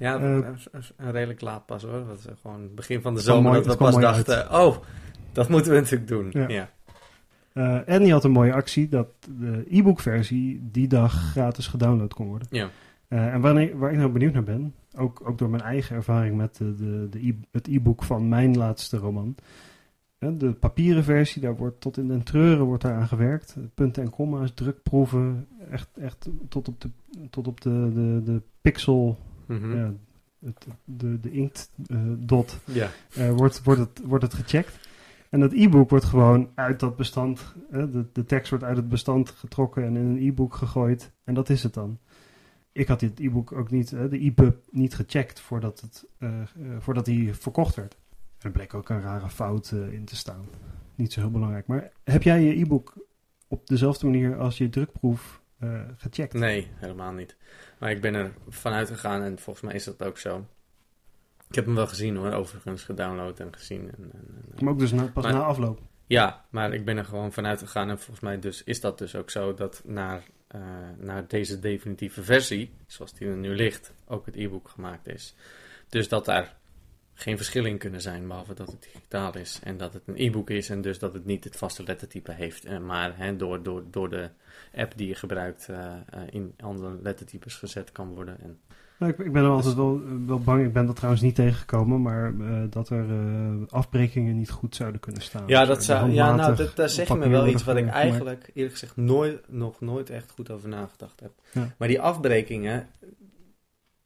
Ja, 0.02 0.20
Eh, 0.20 1.10
redelijk 1.12 1.41
laat 1.41 1.66
pas 1.66 1.84
hoor. 1.84 2.06
Dat 2.08 2.18
is 2.18 2.26
gewoon 2.41 2.62
het 2.62 2.76
begin 2.76 3.02
van 3.02 3.14
de 3.14 3.20
zomer 3.22 3.52
mooi- 3.52 3.64
dat 3.64 3.78
we 3.78 3.84
pas 3.84 3.95
dachten, 3.99 4.52
oh, 4.52 4.78
dat 5.32 5.49
moeten 5.49 5.72
we 5.72 5.78
natuurlijk 5.80 6.08
doen. 6.08 6.30
Ja. 6.32 6.47
Ja. 6.47 6.70
Eh, 7.54 7.93
en 7.95 8.06
je 8.06 8.12
had 8.12 8.24
een 8.24 8.32
mooie 8.32 8.54
actie 8.54 8.88
dat 8.89 9.08
de 9.39 9.66
e-book 9.70 9.99
versie 9.99 10.60
die 10.72 10.88
dag 10.88 11.14
gratis 11.32 11.68
gedownload 11.68 12.14
kon 12.14 12.28
worden. 12.28 12.47
Ja. 12.52 12.70
Eh, 13.08 13.34
en 13.34 13.41
wanneer, 13.41 13.78
waar 13.78 13.91
ik 13.91 13.97
nou 13.97 14.12
benieuwd 14.12 14.34
naar 14.34 14.43
ben, 14.43 14.74
ook, 14.97 15.22
ook 15.26 15.38
door 15.38 15.49
mijn 15.49 15.64
eigen 15.64 15.95
ervaring 15.95 16.38
met 16.38 16.56
de, 16.58 16.76
de, 16.76 17.08
de 17.10 17.28
e- 17.28 17.36
het 17.52 17.68
e-book 17.68 18.04
van 18.04 18.30
mijn 18.30 18.58
laatste 18.58 18.97
roman. 18.97 19.36
De 20.20 20.52
papieren 20.54 21.04
versie, 21.04 21.41
daar 21.41 21.56
wordt 21.56 21.82
tot 21.82 21.97
in 21.97 22.08
den 22.08 22.24
treuren 22.24 22.66
wordt 22.66 22.84
daar 22.84 22.95
aan 22.95 23.08
gewerkt. 23.08 23.56
Punten 23.74 24.04
en 24.04 24.10
komma's, 24.10 24.52
drukproeven, 24.54 25.47
echt, 25.72 25.89
echt 26.02 26.30
tot 26.49 26.68
op 26.68 26.82
de, 26.82 26.89
tot 27.30 27.47
op 27.47 27.62
de, 27.62 27.91
de, 27.93 28.22
de 28.24 28.41
pixel, 28.62 29.18
Mhm. 29.45 29.77
ja, 29.77 29.93
het, 30.45 30.67
de, 30.83 31.19
de 31.19 31.31
inkt 31.31 31.71
eh, 31.87 31.97
dot 32.17 32.59
ja. 32.65 32.89
eh, 33.13 33.31
wordt, 33.31 33.63
wordt, 33.63 33.79
het, 33.79 34.01
wordt 34.03 34.23
het 34.23 34.33
gecheckt. 34.33 34.89
En 35.29 35.39
dat 35.39 35.53
e-book 35.53 35.89
wordt 35.89 36.05
gewoon 36.05 36.49
uit 36.55 36.79
dat 36.79 36.95
bestand, 36.95 37.55
eh, 37.71 37.83
de, 37.91 38.05
de 38.13 38.25
tekst 38.25 38.49
wordt 38.49 38.65
uit 38.65 38.77
het 38.77 38.89
bestand 38.89 39.29
getrokken 39.29 39.83
en 39.83 39.95
in 39.95 40.05
een 40.05 40.27
e-book 40.27 40.53
gegooid. 40.53 41.11
En 41.23 41.33
dat 41.33 41.49
is 41.49 41.63
het 41.63 41.73
dan. 41.73 41.99
Ik 42.71 42.87
had 42.87 42.99
dit 42.99 43.19
e-book 43.19 43.51
ook 43.51 43.71
niet, 43.71 43.89
de 43.89 44.25
e-pub 44.25 44.57
niet 44.69 44.95
gecheckt 44.95 45.39
voordat, 45.39 45.81
het, 45.81 46.05
voordat 46.79 47.05
die 47.05 47.33
verkocht 47.33 47.75
werd. 47.75 47.93
En 47.93 48.47
er 48.47 48.51
bleek 48.51 48.73
ook 48.73 48.89
een 48.89 49.01
rare 49.01 49.29
fout 49.29 49.71
in 49.91 50.05
te 50.05 50.15
staan. 50.15 50.45
Niet 50.95 51.13
zo 51.13 51.19
heel 51.19 51.31
belangrijk. 51.31 51.67
Maar 51.67 51.91
heb 52.03 52.23
jij 52.23 52.43
je 52.43 52.59
e-book 52.59 52.93
op 53.47 53.67
dezelfde 53.67 54.05
manier 54.05 54.37
als 54.37 54.57
je 54.57 54.69
drukproef 54.69 55.40
eh, 55.62 55.82
gecheckt? 55.97 56.34
Nee, 56.34 56.68
helemaal 56.74 57.12
niet. 57.12 57.36
Maar 57.80 57.91
ik 57.91 58.01
ben 58.01 58.14
er 58.16 58.32
vanuit 58.49 58.88
gegaan 58.88 59.22
en 59.22 59.39
volgens 59.39 59.66
mij 59.66 59.74
is 59.76 59.84
dat 59.84 60.03
ook 60.03 60.18
zo. 60.18 60.45
Ik 61.49 61.55
heb 61.55 61.66
hem 61.66 61.76
wel 61.76 61.88
gezien 61.88 62.16
hoor, 62.16 62.32
overigens 62.32 62.84
gedownload 62.84 63.39
en 63.39 63.53
gezien. 63.55 63.82
En, 63.82 64.12
en, 64.14 64.43
en- 64.57 64.64
Maar 64.64 64.74
ook 64.74 64.80
dus 64.80 64.91
na, 64.91 65.05
pas 65.07 65.24
Maar- 65.24 65.34
na 65.34 65.43
afloop. 65.43 65.80
Ja, 66.07 66.45
maar 66.49 66.74
ik 66.74 66.86
ben 66.86 66.97
er 66.97 67.05
gewoon 67.05 67.32
vanuit 67.34 67.59
gegaan 67.59 67.89
en 67.89 67.97
volgens 67.97 68.20
mij 68.20 68.39
dus 68.39 68.64
is 68.64 68.82
dat 68.82 68.97
dus 68.97 69.16
ook 69.16 69.30
zo 69.30 69.53
dat 69.53 69.82
naar, 69.86 70.24
eh, 70.47 70.62
naar 70.97 71.28
deze 71.28 71.59
definitieve 71.59 72.24
versie, 72.24 72.74
zoals 72.88 73.14
die 73.14 73.28
er 73.28 73.36
nu 73.38 73.55
ligt, 73.55 73.93
ook 74.07 74.26
het 74.26 74.36
e-book 74.36 74.70
gemaakt 74.70 75.07
is. 75.07 75.36
dus 75.89 76.07
dat 76.09 76.26
daar 76.26 76.57
geen 77.22 77.38
verschil 77.38 77.65
in 77.65 77.78
kunnen 77.78 78.01
zijn, 78.01 78.28
behalve 78.28 78.53
dat 78.53 78.67
het 78.67 78.84
digitaal 78.93 79.38
is 79.38 79.59
en 79.63 79.78
dat 79.78 79.93
het 79.93 80.01
een 80.05 80.15
e-book 80.17 80.49
is 80.49 80.69
en 80.69 80.82
dus 80.82 80.99
dat 80.99 81.13
het 81.13 81.26
niet 81.26 81.43
het 81.43 81.55
vaste 81.55 81.84
lettertype 81.84 82.32
heeft, 82.32 82.65
eh, 82.65 82.80
maar 82.80 83.17
hè, 83.17 83.36
door, 83.36 83.63
door, 83.63 83.84
door 83.91 84.09
de 84.09 84.30
app 84.76 84.93
die 84.95 85.07
je 85.07 85.15
gebruikt 85.15 85.67
eh, 85.69 85.78
eh, 86.09 86.22
in 86.30 86.53
andere 86.59 86.97
lettertypes 87.01 87.55
gezet 87.55 87.91
kan 87.91 88.13
worden. 88.13 88.41
En, 88.41 88.59
Nou, 88.97 89.11
ik, 89.11 89.19
ik 89.19 89.32
ben 89.32 89.43
er 89.43 89.49
altijd 89.49 89.76
wel, 89.76 90.01
wel 90.26 90.39
bang, 90.39 90.65
ik 90.65 90.74
ben 90.74 90.86
dat 90.86 90.95
trouwens 90.95 91.24
niet 91.24 91.36
tegengekomen, 91.36 92.01
maar 92.01 92.34
dat 92.69 92.89
er 92.89 93.05
afbrekingen 93.69 94.38
niet 94.38 94.51
goed 94.51 94.76
zouden 94.76 94.99
kunnen 94.99 95.22
staan. 95.22 95.43
ja, 95.47 95.59
Dus, 95.59 95.67
dat 95.67 95.84
zou, 95.84 96.11
ja, 96.11 96.36
nou, 96.36 96.55
dat, 96.55 96.76
daar 96.76 96.89
zeg 96.89 97.07
je 97.07 97.15
me 97.15 97.30
wel 97.30 97.47
iets 97.47 97.63
wat 97.63 97.78
ik 97.78 97.88
eigenlijk 97.88 98.49
eerlijk 98.53 98.74
gezegd 98.74 98.95
nooit, 98.95 99.41
nog 99.47 99.82
nooit 99.82 100.09
echt 100.09 100.32
goed 100.32 100.51
over 100.51 100.69
nagedacht 100.69 101.19
heb. 101.19 101.32
Ja. 101.51 101.74
Maar 101.78 101.88
die 101.88 102.01
afbrekingen, 102.01 102.88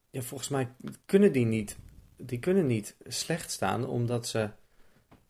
ja, 0.09 0.21
volgens 0.21 0.49
mij 0.49 0.67
kunnen 1.05 1.31
die 1.31 1.45
niet, 1.45 1.77
die 2.25 2.39
kunnen 2.39 2.65
niet 2.65 2.95
slecht 3.07 3.51
staan, 3.51 3.87
omdat 3.87 4.27
ze, 4.27 4.49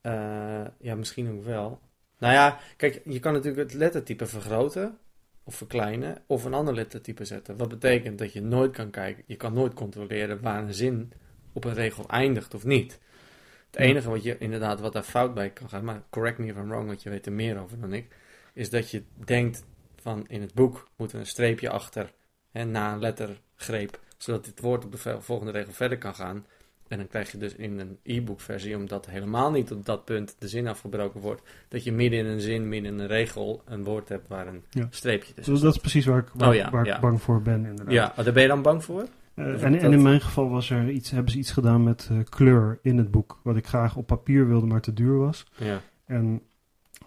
eh, 0.01 0.65
ja, 0.79 0.95
misschien 0.95 1.31
ook 1.31 1.43
wel. 1.43 1.79
Nou 2.17 2.33
ja, 2.33 2.59
kijk, 2.77 3.01
je 3.05 3.19
kan 3.19 3.33
natuurlijk 3.33 3.69
het 3.69 3.73
lettertype 3.73 4.25
vergroten 4.25 4.97
of 5.43 5.55
verkleinen 5.55 6.17
of 6.25 6.43
een 6.43 6.53
ander 6.53 6.73
lettertype 6.73 7.25
zetten. 7.25 7.57
Wat 7.57 7.69
betekent 7.69 8.19
dat 8.19 8.33
je 8.33 8.41
nooit 8.41 8.71
kan 8.71 8.89
kijken, 8.89 9.23
je 9.27 9.35
kan 9.35 9.53
nooit 9.53 9.73
controleren 9.73 10.41
waar 10.41 10.63
een 10.63 10.73
zin 10.73 11.11
op 11.53 11.63
een 11.63 11.73
regel 11.73 12.09
eindigt 12.09 12.53
of 12.53 12.63
niet. 12.63 12.99
Het 13.71 13.79
enige 13.79 14.09
wat 14.09 14.23
je 14.23 14.37
inderdaad, 14.37 14.79
wat 14.79 14.93
daar 14.93 15.03
fout 15.03 15.33
bij 15.33 15.49
kan 15.49 15.69
gaan, 15.69 15.83
maar 15.83 16.03
correct 16.09 16.37
me 16.37 16.45
if 16.45 16.55
I'm 16.55 16.67
wrong, 16.67 16.87
want 16.87 17.03
je 17.03 17.09
weet 17.09 17.25
er 17.25 17.31
meer 17.31 17.59
over 17.59 17.79
dan 17.79 17.93
ik, 17.93 18.15
is 18.53 18.69
dat 18.69 18.91
je 18.91 19.03
denkt 19.25 19.65
van 19.95 20.27
in 20.27 20.41
het 20.41 20.53
boek 20.53 20.89
moet 20.95 21.11
er 21.11 21.19
een 21.19 21.25
streepje 21.25 21.69
achter 21.69 22.13
hè, 22.51 22.65
na 22.65 22.93
een 22.93 22.99
lettergreep, 22.99 23.99
zodat 24.17 24.45
dit 24.45 24.59
woord 24.59 24.85
op 24.85 24.91
de 24.91 25.21
volgende 25.21 25.51
regel 25.51 25.73
verder 25.73 25.97
kan 25.97 26.15
gaan. 26.15 26.45
En 26.87 26.97
dan 26.97 27.07
krijg 27.07 27.31
je 27.31 27.37
dus 27.37 27.55
in 27.55 27.79
een 27.79 27.97
e-book 28.03 28.41
versie, 28.41 28.75
omdat 28.77 29.05
helemaal 29.05 29.51
niet 29.51 29.71
op 29.71 29.85
dat 29.85 30.05
punt 30.05 30.35
de 30.39 30.47
zin 30.47 30.67
afgebroken 30.67 31.21
wordt, 31.21 31.41
dat 31.67 31.83
je 31.83 31.91
midden 31.91 32.19
in 32.19 32.25
een 32.25 32.41
zin, 32.41 32.69
midden 32.69 32.91
in 32.93 32.99
een 32.99 33.07
regel, 33.07 33.61
een 33.65 33.83
woord 33.83 34.09
hebt 34.09 34.27
waar 34.27 34.47
een 34.47 34.63
Ja. 34.69 34.87
streepje 34.89 35.33
tussen 35.33 35.53
Dus 35.53 35.61
dat 35.63 35.73
is 35.73 35.79
precies 35.79 36.05
waar 36.05 36.17
ik, 36.19 36.27
waar, 36.33 36.49
Oh 36.49 36.55
ja, 36.55 36.69
waar 36.69 36.85
ja. 36.85 36.95
ik 36.95 37.01
bang 37.01 37.21
voor 37.21 37.41
ben, 37.41 37.65
inderdaad. 37.65 37.93
Ja, 37.93 38.13
maar 38.15 38.25
daar 38.25 38.33
ben 38.33 38.43
je 38.43 38.49
dan 38.49 38.61
bang 38.61 38.83
voor? 38.83 39.05
Eh, 39.33 39.63
en, 39.63 39.71
dat- 39.71 39.81
en 39.81 39.93
in 39.93 40.01
mijn 40.01 40.21
geval 40.21 40.49
was 40.49 40.69
er 40.69 40.89
iets, 40.89 41.11
hebben 41.11 41.31
ze 41.31 41.37
iets 41.37 41.51
gedaan 41.51 41.83
met 41.83 42.07
eh, 42.11 42.17
kleur 42.29 42.79
in 42.81 42.97
het 42.97 43.11
boek, 43.11 43.39
wat 43.43 43.55
ik 43.55 43.67
graag 43.67 43.95
op 43.95 44.07
papier 44.07 44.47
wilde, 44.47 44.65
maar 44.65 44.81
te 44.81 44.93
duur 44.93 45.17
was. 45.17 45.45
Ja. 45.57 45.81
En 46.05 46.41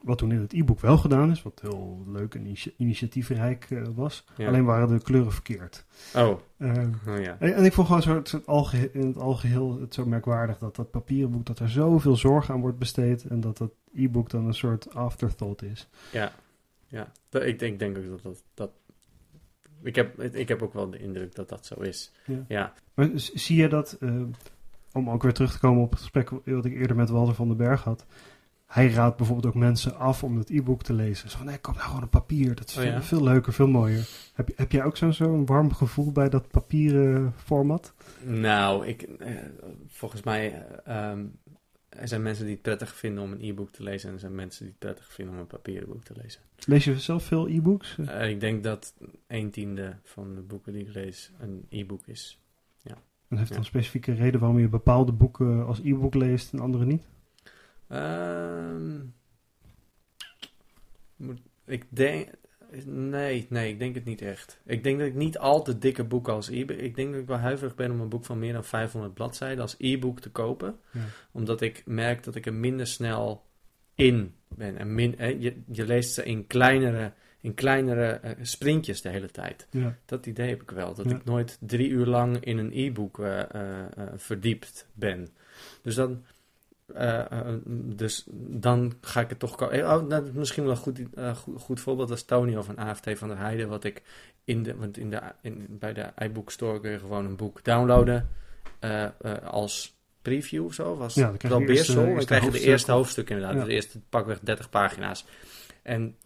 wat 0.02 0.18
toen 0.18 0.32
in 0.32 0.40
het 0.40 0.52
e-book 0.52 0.80
wel 0.80 0.98
gedaan 0.98 1.30
is, 1.30 1.42
wat 1.42 1.60
heel 1.60 2.02
leuk 2.06 2.34
en 2.34 2.40
initi- 2.40 2.74
initiatiefrijk 2.76 3.66
eh, 3.70 3.82
was, 3.94 4.24
Ja. 4.36 4.48
alleen 4.48 4.64
waren 4.64 4.88
de 4.88 5.02
kleuren 5.02 5.32
verkeerd. 5.32 5.84
Oh, 6.16 6.38
Eh, 6.56 6.76
oh 7.08 7.20
ja. 7.20 7.36
en, 7.38 7.54
en 7.54 7.64
ik 7.64 7.72
vond 7.72 7.86
gewoon 7.86 8.02
zo, 8.02 8.14
het, 8.14 8.30
het 8.30 8.46
alge- 8.46 8.90
in 8.92 9.06
het 9.06 9.16
algeheel 9.18 9.80
het 9.80 9.94
zo 9.94 10.06
merkwaardig 10.06 10.58
dat 10.58 10.76
dat 10.76 10.90
papieren 10.90 11.30
boek, 11.30 11.46
dat 11.46 11.58
er 11.58 11.68
zoveel 11.70 12.16
zorg 12.16 12.50
aan 12.50 12.60
wordt 12.60 12.78
besteed 12.78 13.24
en 13.24 13.40
dat 13.40 13.56
dat 13.58 13.70
e-book 13.94 14.30
dan 14.30 14.46
een 14.46 14.54
soort 14.54 14.94
afterthought 14.94 15.62
is. 15.62 15.88
Ja, 16.12 16.32
ja. 16.86 17.12
Ik, 17.30 17.58
denk- 17.58 17.60
ik 17.72 17.78
denk 17.78 17.98
ook 17.98 18.08
dat 18.08 18.22
dat... 18.22 18.42
dat 18.54 18.70
ik, 19.82 19.94
heb, 19.94 20.20
ik 20.22 20.48
heb 20.48 20.62
ook 20.62 20.72
wel 20.72 20.90
de 20.90 20.98
indruk 20.98 21.34
dat 21.34 21.48
dat 21.48 21.66
zo 21.66 21.74
is. 21.80 22.12
Ja. 22.24 22.44
Ja. 22.48 22.72
Maar 22.94 23.10
zie 23.14 23.56
je 23.56 23.68
dat, 23.68 23.96
eh, 24.00 24.22
om 24.92 25.10
ook 25.10 25.22
weer 25.22 25.32
terug 25.32 25.52
te 25.52 25.58
komen 25.58 25.82
op 25.82 25.90
het 25.90 25.98
gesprek 26.00 26.30
wat 26.44 26.64
ik 26.64 26.72
eerder 26.74 26.96
met 26.96 27.08
Walter 27.08 27.34
van 27.34 27.48
den 27.48 27.56
Berg 27.56 27.82
had. 27.84 28.06
Hij 28.68 28.90
raadt 28.90 29.16
bijvoorbeeld 29.16 29.54
ook 29.54 29.60
mensen 29.60 29.96
af 29.96 30.24
om 30.24 30.36
het 30.36 30.50
e-book 30.50 30.82
te 30.82 30.92
lezen. 30.92 31.30
Zo 31.30 31.36
van, 31.36 31.46
nee, 31.46 31.58
koop 31.58 31.74
nou 31.74 31.86
gewoon 31.86 32.02
een 32.02 32.08
papier. 32.08 32.54
Dat 32.54 32.68
is 32.68 32.76
Oh 32.76 32.82
veel, 32.82 32.92
ja? 32.92 33.02
veel 33.02 33.22
leuker, 33.22 33.52
veel 33.52 33.68
mooier. 33.68 34.08
Heb, 34.34 34.50
heb 34.56 34.72
jij 34.72 34.84
ook 34.84 34.96
zo'n 34.96 35.12
zo'n 35.12 35.46
warm 35.46 35.72
gevoel 35.72 36.12
bij 36.12 36.28
dat 36.28 36.48
papieren 36.48 37.32
format? 37.36 37.94
Nou, 38.24 38.86
ik, 38.86 39.02
eh, 39.02 39.36
volgens 39.86 40.22
mij... 40.22 40.66
ehm, 40.84 41.24
er 41.88 42.08
zijn 42.08 42.22
mensen 42.22 42.44
die 42.44 42.52
het 42.54 42.62
prettig 42.62 42.94
vinden 42.94 43.22
om 43.22 43.32
een 43.32 43.42
e-book 43.42 43.70
te 43.70 43.82
lezen... 43.82 44.08
en 44.08 44.14
er 44.14 44.20
zijn 44.20 44.34
mensen 44.34 44.60
die 44.60 44.70
het 44.70 44.78
prettig 44.78 45.12
vinden 45.12 45.34
om 45.34 45.40
een 45.40 45.46
papieren 45.46 45.88
boek 45.88 46.04
te 46.04 46.14
lezen. 46.22 46.40
Lees 46.66 46.84
je 46.84 47.00
zelf 47.00 47.24
veel 47.24 47.48
e-books? 47.48 47.98
Eh, 47.98 48.30
ik 48.30 48.40
denk 48.40 48.64
dat 48.64 48.94
een 49.26 49.50
tiende 49.50 49.96
van 50.02 50.34
de 50.34 50.40
boeken 50.40 50.72
die 50.72 50.82
ik 50.82 50.94
lees 50.94 51.32
een 51.38 51.66
e-book 51.68 52.06
is. 52.06 52.38
En 53.28 53.36
heeft 53.36 53.48
dat 53.48 53.58
ja. 53.58 53.64
een 53.64 53.70
specifieke 53.70 54.12
reden 54.12 54.40
waarom 54.40 54.58
je 54.58 54.68
bepaalde 54.68 55.12
boeken 55.12 55.66
als 55.66 55.80
e-book 55.80 56.14
leest 56.14 56.52
en 56.52 56.60
andere 56.60 56.84
niet? 56.84 57.08
Ehm, 57.88 58.98
moet, 61.16 61.40
ik 61.64 61.84
denk... 61.88 62.28
Nee, 62.84 63.46
nee, 63.48 63.72
ik 63.72 63.78
denk 63.78 63.94
het 63.94 64.04
niet 64.04 64.22
echt. 64.22 64.60
Ik 64.64 64.82
denk 64.82 64.98
dat 64.98 65.08
ik 65.08 65.14
niet 65.14 65.38
al 65.38 65.62
te 65.62 65.78
dikke 65.78 66.04
boeken 66.04 66.32
als 66.32 66.48
e-book... 66.48 66.76
Ik 66.76 66.96
denk 66.96 67.12
dat 67.12 67.20
ik 67.20 67.26
wel 67.26 67.36
huiverig 67.36 67.74
ben 67.74 67.90
om 67.90 68.00
een 68.00 68.08
boek 68.08 68.24
van 68.24 68.38
meer 68.38 68.52
dan 68.52 68.64
500 68.64 69.14
bladzijden 69.14 69.60
als 69.60 69.74
e-book 69.78 70.20
te 70.20 70.30
kopen. 70.30 70.78
Ja. 70.92 71.00
Omdat 71.32 71.60
ik 71.60 71.82
merk 71.86 72.24
dat 72.24 72.34
ik 72.34 72.46
er 72.46 72.54
minder 72.54 72.86
snel 72.86 73.44
in 73.94 74.34
ben. 74.48 74.76
En 74.76 74.94
min, 74.94 75.14
je, 75.40 75.62
je 75.72 75.84
leest 75.84 76.12
ze 76.14 76.24
in 76.24 76.46
kleinere, 76.46 77.12
in 77.40 77.54
kleinere 77.54 78.06
eh, 78.06 78.30
sprintjes 78.42 79.02
de 79.02 79.08
hele 79.08 79.30
tijd. 79.30 79.66
Ja. 79.70 79.96
Dat 80.04 80.26
idee 80.26 80.48
heb 80.48 80.62
ik 80.62 80.70
wel. 80.70 80.94
Dat 80.94 81.10
Ja. 81.10 81.16
ik 81.16 81.24
nooit 81.24 81.58
drie 81.60 81.88
uur 81.88 82.06
lang 82.06 82.44
in 82.44 82.58
een 82.58 82.72
e-book 82.72 83.18
eh, 83.18 83.40
eh, 83.40 83.86
verdiept 84.16 84.86
ben. 84.92 85.28
Dus 85.82 85.94
dan, 85.94 86.24
eh, 86.94 87.18
eh, 87.32 87.46
dus 87.96 88.24
dan 88.34 88.92
ga 89.00 89.20
ik 89.20 89.28
het 89.28 89.38
toch... 89.38 89.62
eh, 89.70 89.92
Oh, 89.92 90.32
misschien 90.32 90.62
wel 90.62 90.72
een 90.72 90.78
goed, 90.78 91.00
eh, 91.14 91.36
goed, 91.36 91.60
goed 91.60 91.80
voorbeeld 91.80 92.10
als 92.10 92.22
Tonio 92.24 92.62
van 92.62 92.76
AFT 92.76 93.10
van 93.18 93.28
der 93.28 93.38
Heijden. 93.38 93.68
Wat 93.68 93.84
ik 93.84 94.02
in 94.44 94.62
de, 94.62 94.76
want 94.76 94.98
in 94.98 95.10
de, 95.10 95.20
in, 95.42 95.66
bij 95.68 95.92
de 95.92 96.06
iBook 96.18 96.50
Store 96.50 96.80
kun 96.80 96.90
je 96.90 96.98
gewoon 96.98 97.24
een 97.24 97.36
boek 97.36 97.64
downloaden 97.64 98.28
als 99.44 99.96
preview 100.22 100.64
of 100.64 100.74
zo. 100.74 100.96
Was 100.96 101.14
Ja, 101.14 101.32
dan 101.38 101.64
Beersel. 101.64 101.94
Dan 102.14 102.24
krijg 102.24 102.44
je 102.44 102.50
de 102.50 102.60
eerste 102.60 102.92
hoofdstuk 102.92 103.30
inderdaad. 103.30 103.54
Ja. 103.54 103.64
De 103.64 103.72
eerste 103.72 104.00
pakweg 104.08 104.40
30 104.40 104.70
pagina's. 104.70 105.24
En 105.82 106.16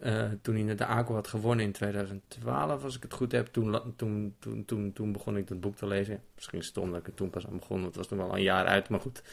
toen 0.41 0.55
hij 0.65 0.75
de 0.75 0.85
ACO 0.85 1.13
had 1.13 1.27
gewonnen 1.27 1.65
in 1.65 1.71
2012, 1.71 2.83
als 2.83 2.95
ik 2.95 3.03
het 3.03 3.13
goed 3.13 3.31
heb, 3.31 3.47
toen, 3.47 3.79
toen, 3.95 4.35
toen, 4.39 4.65
toen, 4.65 4.93
toen 4.93 5.11
begon 5.11 5.37
ik 5.37 5.47
dat 5.47 5.59
boek 5.59 5.75
te 5.75 5.87
lezen. 5.87 6.21
Misschien 6.35 6.63
stom 6.63 6.91
dat 6.91 6.99
ik 6.99 7.07
er 7.07 7.13
toen 7.13 7.29
pas 7.29 7.47
aan 7.47 7.57
begon, 7.57 7.75
want 7.75 7.85
het 7.87 7.95
was 7.95 8.07
toen 8.07 8.17
wel 8.17 8.35
een 8.35 8.41
jaar 8.43 8.65
uit, 8.65 8.89
maar 8.89 8.99
goed. 8.99 9.23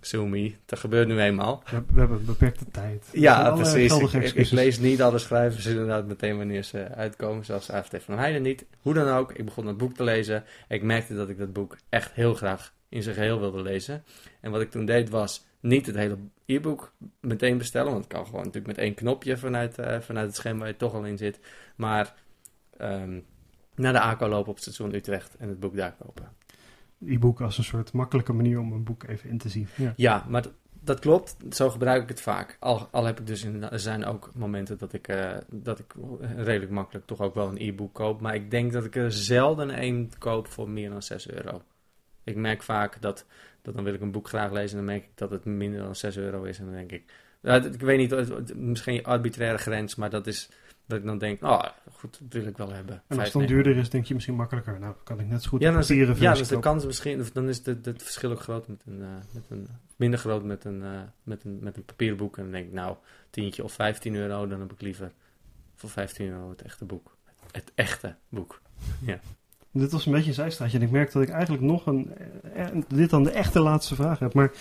Sue 0.00 0.28
me, 0.28 0.54
dat 0.64 0.78
gebeurt 0.78 1.08
nu 1.08 1.20
eenmaal. 1.20 1.62
We, 1.70 1.82
we 1.92 1.98
hebben 1.98 2.24
beperkte 2.24 2.64
tijd. 2.70 3.08
Ja, 3.12 3.42
Alle 3.42 3.62
precies. 3.62 4.34
Ik, 4.34 4.50
lees 4.50 4.78
niet 4.78 5.02
alle 5.02 5.18
schrijvers 5.18 5.66
inderdaad 5.66 6.06
meteen 6.06 6.36
wanneer 6.36 6.62
ze 6.62 6.88
uitkomen, 6.88 7.44
zoals 7.44 7.70
AFT 7.70 7.96
van 8.00 8.18
Heijden 8.18 8.42
niet. 8.42 8.66
Hoe 8.80 8.94
dan 8.94 9.08
ook, 9.08 9.32
ik 9.32 9.44
begon 9.44 9.64
dat 9.64 9.76
boek 9.76 9.94
te 9.94 10.04
lezen. 10.04 10.44
Ik 10.68 10.82
merkte 10.82 11.14
dat 11.14 11.28
ik 11.28 11.38
dat 11.38 11.52
boek 11.52 11.76
echt 11.88 12.12
heel 12.12 12.34
graag 12.34 12.74
in 12.88 13.02
zijn 13.02 13.14
geheel 13.14 13.40
wilde 13.40 13.62
lezen. 13.62 14.04
En 14.40 14.50
wat 14.50 14.60
ik 14.60 14.70
toen 14.70 14.84
deed 14.84 15.10
was 15.10 15.44
niet 15.60 15.86
het 15.86 15.96
hele 15.96 16.18
e-book 16.46 16.92
meteen 17.20 17.58
bestellen, 17.58 17.92
want 17.92 18.04
het 18.04 18.12
kan 18.12 18.24
gewoon 18.24 18.44
natuurlijk 18.44 18.66
met 18.66 18.78
één 18.78 18.94
knopje 18.94 19.36
vanuit, 19.36 19.78
eh, 19.78 20.00
vanuit 20.00 20.26
het 20.26 20.36
scherm 20.36 20.58
waar 20.58 20.68
je 20.68 20.76
toch 20.76 20.94
al 20.94 21.04
in 21.04 21.18
zit. 21.18 21.40
Maar 21.76 22.14
ehm, 22.76 23.20
naar 23.74 23.92
de 23.92 24.00
ACO 24.00 24.28
lopen 24.28 24.48
op 24.48 24.54
het 24.54 24.64
station 24.64 24.94
Utrecht 24.94 25.36
en 25.36 25.48
het 25.48 25.60
boek 25.60 25.76
daar 25.76 25.96
kopen. 26.04 26.28
E-book 27.06 27.40
als 27.40 27.58
een 27.58 27.64
soort 27.64 27.92
makkelijke 27.92 28.32
manier 28.32 28.60
om 28.60 28.72
een 28.72 28.84
boek 28.84 29.02
even 29.02 29.30
in 29.30 29.38
te 29.38 29.48
zien. 29.48 29.68
Ja. 29.96 30.26
Maar 30.28 30.44
dat 30.86 31.00
klopt. 31.00 31.36
Zo 31.50 31.70
gebruik 31.70 32.02
ik 32.02 32.08
het 32.08 32.20
vaak. 32.20 32.56
Al, 32.60 32.88
al 32.90 33.04
heb 33.04 33.20
ik 33.20 33.26
dus 33.26 33.44
inderdaad, 33.44 33.72
er 33.72 33.80
zijn 33.80 34.04
ook 34.04 34.30
momenten 34.34 34.78
dat 34.78 34.92
ik, 34.92 35.08
eh, 35.08 35.36
dat 35.50 35.78
ik 35.78 35.94
redelijk 36.36 36.70
makkelijk 36.70 37.06
toch 37.06 37.20
ook 37.20 37.34
wel 37.34 37.48
een 37.48 37.60
e-book 37.60 37.94
koop. 37.94 38.20
Maar 38.20 38.34
ik 38.34 38.50
denk 38.50 38.72
dat 38.72 38.84
ik 38.84 38.96
er 38.96 39.12
zelden 39.12 39.70
één 39.70 40.10
koop 40.18 40.46
voor 40.46 40.68
meer 40.68 40.90
dan 40.90 41.02
6 41.02 41.30
euro. 41.30 41.62
Ik 42.24 42.36
merk 42.36 42.62
vaak 42.62 43.00
dat, 43.00 43.26
dat 43.62 43.74
dan 43.74 43.84
wil 43.84 43.94
ik 43.94 44.00
een 44.00 44.12
boek 44.12 44.28
graag 44.28 44.52
lezen 44.52 44.78
en 44.78 44.84
dan 44.84 44.94
merk 44.94 45.04
ik 45.04 45.10
dat 45.14 45.30
het 45.30 45.44
minder 45.44 45.80
dan 45.80 45.94
6 45.94 46.16
euro 46.16 46.42
is. 46.42 46.58
En 46.58 46.64
dan 46.64 46.74
denk 46.74 46.92
ik, 46.92 47.12
ja, 47.42 47.54
ik 47.64 47.80
weet 47.80 47.98
niet, 47.98 48.54
misschien 48.56 48.94
een 48.94 49.04
arbitraire 49.04 49.58
grens, 49.58 49.94
maar 49.94 50.10
dat 50.10 50.26
is 50.26 50.50
dat 50.86 50.98
ik 50.98 51.04
dan 51.04 51.18
denk, 51.18 51.42
oh 51.42 51.62
goed, 51.92 52.18
dat 52.22 52.32
wil 52.42 52.46
ik 52.50 52.56
wel 52.56 52.72
hebben. 52.72 53.02
En 53.06 53.16
als 53.18 53.24
het 53.24 53.32
dan 53.32 53.46
duurder 53.46 53.76
is, 53.76 53.90
denk 53.90 54.04
je 54.04 54.14
misschien 54.14 54.34
makkelijker. 54.34 54.78
Nou, 54.80 54.94
kan 55.04 55.20
ik 55.20 55.28
net 55.28 55.42
zo 55.42 55.48
goed 55.48 55.60
Ja, 55.60 55.70
dan 55.70 55.80
is, 55.80 55.86
papieren 55.86 56.14
de, 56.14 56.20
ja, 56.20 56.32
is 56.32 56.48
de 56.48 56.58
kans 56.58 56.86
misschien, 56.86 57.24
dan 57.32 57.48
is 57.48 57.62
de- 57.62 57.78
het 57.82 58.02
verschil 58.02 58.30
ook 58.30 58.40
groot 58.40 58.68
met 58.68 58.82
een, 58.86 59.02
eh, 59.02 59.08
met 59.32 59.44
een 59.48 59.68
minder 59.96 60.18
groot 60.18 60.44
met 60.44 60.64
een, 60.64 60.82
eh, 60.82 60.90
met 61.22 61.44
een, 61.44 61.58
met 61.60 61.76
een 61.76 61.84
papieren 61.84 62.16
boek. 62.16 62.36
En 62.36 62.42
dan 62.42 62.52
denk 62.52 62.66
ik, 62.66 62.72
nou, 62.72 62.96
tientje 63.30 63.64
of 63.64 63.72
15 63.72 64.14
euro, 64.14 64.46
dan 64.46 64.60
heb 64.60 64.72
ik 64.72 64.80
liever 64.80 65.12
voor 65.74 65.90
15 65.90 66.28
euro 66.28 66.50
het 66.50 66.62
echte 66.62 66.84
boek. 66.84 67.16
Het 67.52 67.72
echte 67.74 68.14
boek. 68.28 68.60
Dit 69.72 69.92
was 69.92 70.06
een 70.06 70.12
beetje 70.12 70.28
een 70.28 70.34
zijstraatje. 70.34 70.78
En 70.78 70.84
ik 70.84 70.90
merk 70.90 71.12
dat 71.12 71.22
ik 71.22 71.28
eigenlijk 71.28 71.62
nog 71.62 71.86
een, 71.86 72.12
eh, 72.54 72.66
dit 72.88 73.10
dan 73.10 73.22
de 73.22 73.30
echte 73.30 73.60
laatste 73.60 73.94
vraag 73.94 74.18
heb. 74.18 74.34
Maar 74.34 74.52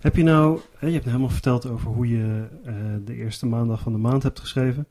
heb 0.00 0.16
je 0.16 0.22
nou, 0.22 0.60
je 0.80 0.90
hebt 0.90 1.04
helemaal 1.04 1.28
verteld 1.28 1.66
over 1.66 1.90
hoe 1.90 2.08
je 2.08 2.46
de 3.04 3.14
eerste 3.14 3.46
maandag 3.46 3.80
van 3.80 3.92
de 3.92 3.98
maand 3.98 4.22
hebt 4.22 4.40
geschreven. 4.40 4.88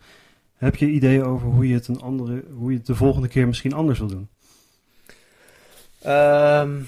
Heb 0.59 0.75
je 0.75 0.89
ideeën 0.89 1.23
over 1.23 1.47
hoe 1.47 1.67
je 1.67 1.73
het 1.73 1.87
een 1.87 2.01
andere, 2.01 2.43
hoe 2.53 2.71
je 2.71 2.77
het 2.77 2.85
de 2.85 2.95
volgende 2.95 3.27
keer 3.27 3.47
misschien 3.47 3.73
anders 3.73 3.99
wil 3.99 4.07
doen? 4.07 4.29
Ehm, 6.01 6.81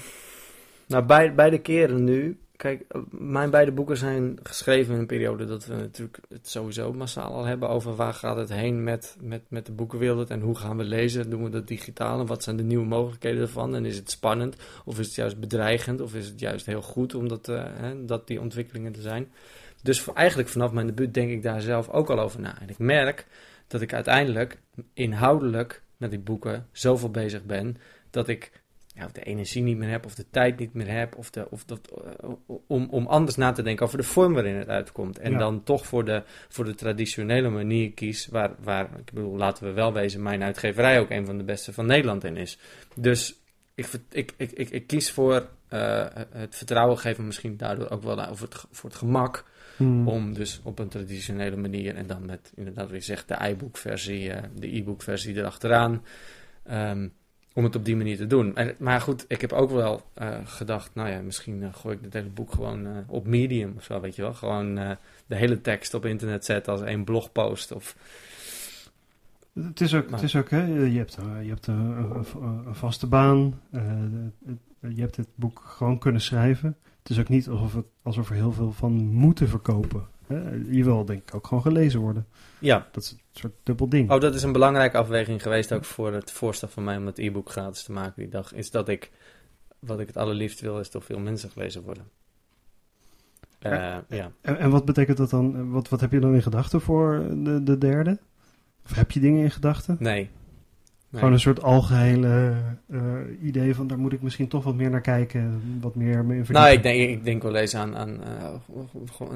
nou, 0.86 1.04
bij, 1.04 1.34
beide 1.34 1.58
keren 1.58 2.04
nu. 2.04 2.38
kijk, 2.56 2.84
eh, 2.88 3.00
mijn 3.10 3.50
beide 3.50 3.72
boeken 3.72 3.96
zijn 3.96 4.38
geschreven 4.42 4.94
in 4.94 5.00
een 5.00 5.06
periode 5.06 5.44
dat 5.44 5.66
we 5.66 5.74
natuurlijk 5.74 6.18
het 6.28 6.48
sowieso 6.48 6.92
massaal 6.92 7.32
al 7.32 7.44
hebben 7.44 7.68
over 7.68 7.96
waar 7.96 8.14
gaat 8.14 8.36
het 8.36 8.52
heen 8.52 8.84
met, 8.84 9.16
met, 9.20 9.42
met 9.48 9.66
de 9.66 9.72
boekenwereld 9.72 10.30
en 10.30 10.40
hoe 10.40 10.56
gaan 10.56 10.76
we 10.76 10.84
lezen, 10.84 11.30
doen 11.30 11.44
we 11.44 11.50
dat 11.50 11.68
digitaal 11.68 12.20
en 12.20 12.26
wat 12.26 12.42
zijn 12.42 12.56
de 12.56 12.62
nieuwe 12.62 12.86
mogelijkheden 12.86 13.40
ervan 13.40 13.74
en 13.74 13.84
is 13.84 13.96
het 13.96 14.10
spannend 14.10 14.56
of 14.84 14.98
is 14.98 15.06
het 15.06 15.14
juist 15.14 15.40
bedreigend 15.40 16.00
of 16.00 16.14
is 16.14 16.26
het 16.26 16.40
juist 16.40 16.66
heel 16.66 16.82
goed 16.82 17.14
omdat 17.14 17.48
uh, 17.48 17.64
hè, 17.66 18.04
dat 18.04 18.26
die 18.26 18.40
ontwikkelingen 18.40 18.94
er 18.94 19.02
zijn. 19.02 19.32
Dus 19.82 20.12
eigenlijk 20.12 20.48
vanaf 20.48 20.72
mijn 20.72 20.86
debuut 20.86 21.14
denk 21.14 21.30
ik 21.30 21.42
daar 21.42 21.60
zelf 21.60 21.88
ook 21.88 22.10
al 22.10 22.20
over 22.20 22.40
na. 22.40 22.60
En 22.60 22.68
ik 22.68 22.78
merk 22.78 23.26
dat 23.72 23.80
ik 23.80 23.92
uiteindelijk 23.92 24.58
inhoudelijk 24.94 25.82
met 25.96 26.10
die 26.10 26.18
boeken 26.20 26.66
zoveel 26.72 27.10
bezig 27.10 27.44
ben 27.44 27.76
dat 28.10 28.28
ik 28.28 28.62
ja, 28.94 29.04
of 29.04 29.12
de 29.12 29.22
energie 29.22 29.62
niet 29.62 29.76
meer 29.76 29.88
heb, 29.90 30.04
of 30.04 30.14
de 30.14 30.30
tijd 30.30 30.58
niet 30.58 30.74
meer 30.74 30.90
heb, 30.90 31.16
of, 31.16 31.30
de, 31.30 31.50
of 31.50 31.64
dat, 31.64 31.92
uh, 32.24 32.30
om, 32.66 32.88
om 32.90 33.06
anders 33.06 33.36
na 33.36 33.52
te 33.52 33.62
denken 33.62 33.86
over 33.86 33.98
de 33.98 34.04
vorm 34.04 34.32
waarin 34.32 34.54
het 34.54 34.68
uitkomt. 34.68 35.18
En 35.18 35.32
Ja. 35.32 35.38
dan 35.38 35.62
toch 35.62 35.86
voor 35.86 36.04
de, 36.04 36.22
voor 36.48 36.64
de 36.64 36.74
traditionele 36.74 37.48
manier 37.48 37.92
kies, 37.92 38.26
waar, 38.26 38.50
waar, 38.62 38.84
ik 38.98 39.12
bedoel, 39.12 39.36
laten 39.36 39.64
we 39.64 39.72
wel 39.72 39.92
wezen, 39.92 40.22
mijn 40.22 40.42
uitgeverij 40.42 41.00
ook 41.00 41.10
een 41.10 41.26
van 41.26 41.38
de 41.38 41.44
beste 41.44 41.72
van 41.72 41.86
Nederland 41.86 42.24
in 42.24 42.36
is. 42.36 42.58
Dus 42.94 43.40
ik, 43.74 43.88
ik, 44.10 44.34
ik, 44.36 44.52
ik, 44.52 44.70
ik 44.70 44.86
kies 44.86 45.10
voor 45.10 45.48
eh, 45.68 46.06
het 46.30 46.56
vertrouwen 46.56 46.98
geven, 46.98 47.26
misschien 47.26 47.56
daardoor 47.56 47.90
ook 47.90 48.02
wel 48.02 48.26
over 48.28 48.44
het, 48.48 48.64
voor 48.70 48.90
het 48.90 48.98
gemak, 48.98 49.44
Hmm. 49.76 50.08
om 50.08 50.34
dus 50.34 50.60
op 50.62 50.78
een 50.78 50.88
traditionele 50.88 51.56
manier 51.56 51.94
en 51.96 52.06
dan 52.06 52.26
met 52.26 52.52
inderdaad 52.54 52.86
wat 52.90 52.94
je 52.98 53.04
zegt, 53.04 53.28
de 53.28 53.48
iBook 53.48 53.76
versie, 53.76 54.30
eh, 54.32 54.42
de 54.58 54.76
e-book 54.76 55.02
versie 55.02 55.34
erachteraan. 55.36 56.02
ehm, 56.62 57.08
om 57.54 57.64
het 57.64 57.76
op 57.76 57.84
die 57.84 57.96
manier 57.96 58.16
te 58.16 58.26
doen. 58.26 58.56
En, 58.56 58.74
maar 58.78 59.00
goed, 59.00 59.24
ik 59.28 59.40
heb 59.40 59.52
ook 59.52 59.70
wel 59.70 60.02
eh, 60.14 60.38
gedacht, 60.44 60.94
nou 60.94 61.08
ja, 61.08 61.20
misschien 61.20 61.62
eh, 61.62 61.68
gooi 61.74 61.96
ik 61.96 62.02
dit 62.02 62.12
hele 62.12 62.28
boek 62.28 62.52
gewoon 62.52 63.04
op 63.06 63.26
Medium 63.26 63.72
of 63.76 63.84
zo, 63.84 64.00
weet 64.00 64.16
je 64.16 64.22
wel. 64.22 64.34
Gewoon 64.34 64.74
de 65.26 65.36
hele 65.36 65.60
tekst 65.60 65.94
op 65.94 66.04
internet 66.04 66.44
zetten 66.44 66.72
als 66.72 66.82
één 66.82 67.04
blogpost. 67.04 67.72
Of, 67.72 67.96
Het 69.54 69.80
is 69.80 69.94
ook, 69.94 70.10
het 70.10 70.22
is 70.22 70.36
ook 70.36 70.50
hè, 70.50 70.64
je 70.66 70.98
hebt, 70.98 71.18
je 71.42 71.48
hebt 71.48 71.66
een, 71.66 71.74
een- 71.76 72.42
een 72.66 72.74
vaste 72.74 73.06
baan. 73.06 73.60
je 74.80 75.00
hebt 75.00 75.16
dit 75.16 75.28
boek 75.34 75.62
gewoon 75.66 75.98
kunnen 75.98 76.20
schrijven. 76.20 76.76
Het 77.02 77.10
is 77.10 77.18
ook 77.18 77.28
niet 77.28 77.48
alsof, 77.48 77.74
het, 77.74 77.86
alsof 78.02 78.28
er 78.28 78.34
heel 78.34 78.52
veel 78.52 78.72
van 78.72 78.92
moeten 78.92 79.48
verkopen. 79.48 80.06
Je 80.70 80.84
wil 80.84 81.04
denk 81.04 81.22
ik 81.28 81.34
ook 81.34 81.46
gewoon 81.46 81.62
gelezen 81.62 82.00
worden. 82.00 82.26
ja, 82.58 82.88
Dat 82.92 83.02
is 83.02 83.10
een 83.10 83.18
soort 83.32 83.52
dubbel 83.62 83.88
ding. 83.88 84.10
oh, 84.10 84.20
dat 84.20 84.34
is 84.34 84.42
een 84.42 84.52
belangrijke 84.52 84.96
afweging 84.96 85.42
geweest 85.42 85.72
ook 85.72 85.84
voor 85.84 86.12
het 86.12 86.30
voorstel 86.30 86.68
van 86.68 86.84
mij 86.84 86.96
om 86.96 87.06
het 87.06 87.18
e-book 87.18 87.50
gratis 87.50 87.82
te 87.82 87.92
maken 87.92 88.22
die 88.22 88.28
dag. 88.30 88.52
Is 88.54 88.70
dat 88.70 88.88
ik, 88.88 89.10
wat 89.78 90.00
ik 90.00 90.06
het 90.06 90.16
allerliefst 90.16 90.60
wil, 90.60 90.78
is 90.80 90.88
toch 90.88 91.04
veel 91.04 91.18
mensen 91.18 91.50
gelezen 91.50 91.82
worden. 91.82 92.04
Eh, 93.58 93.70
Ja. 93.72 94.04
ja. 94.08 94.30
En, 94.40 94.58
en 94.58 94.70
wat 94.70 94.84
betekent 94.84 95.16
dat 95.16 95.30
dan? 95.30 95.70
Wat, 95.70 95.88
wat 95.88 96.00
heb 96.00 96.12
je 96.12 96.20
dan 96.20 96.34
in 96.34 96.42
gedachten 96.42 96.80
voor 96.80 97.26
de, 97.44 97.62
de 97.62 97.78
derde? 97.78 98.18
Of 98.84 98.94
heb 98.94 99.10
je 99.10 99.20
dingen 99.20 99.42
in 99.42 99.50
gedachten? 99.50 99.96
Nee. 100.00 100.30
Nee. 101.12 101.20
Gewoon 101.20 101.36
een 101.36 101.42
soort 101.42 101.62
algehele 101.62 102.54
eh, 102.90 103.00
idee 103.42 103.74
van 103.74 103.86
daar 103.86 103.98
moet 103.98 104.12
ik 104.12 104.22
misschien 104.22 104.48
toch 104.48 104.64
wat 104.64 104.74
meer 104.74 104.90
naar 104.90 105.00
kijken. 105.00 105.62
Wat 105.80 105.94
meer 105.94 106.24
me 106.24 106.36
in. 106.36 106.44
Nou, 106.48 106.70
ik 106.70 106.82
denk, 106.82 107.10
ik 107.10 107.24
denk 107.24 107.42
wel 107.42 107.56
eens 107.56 107.74
aan, 107.74 107.96
aan 107.96 108.22
eh, 108.24 108.54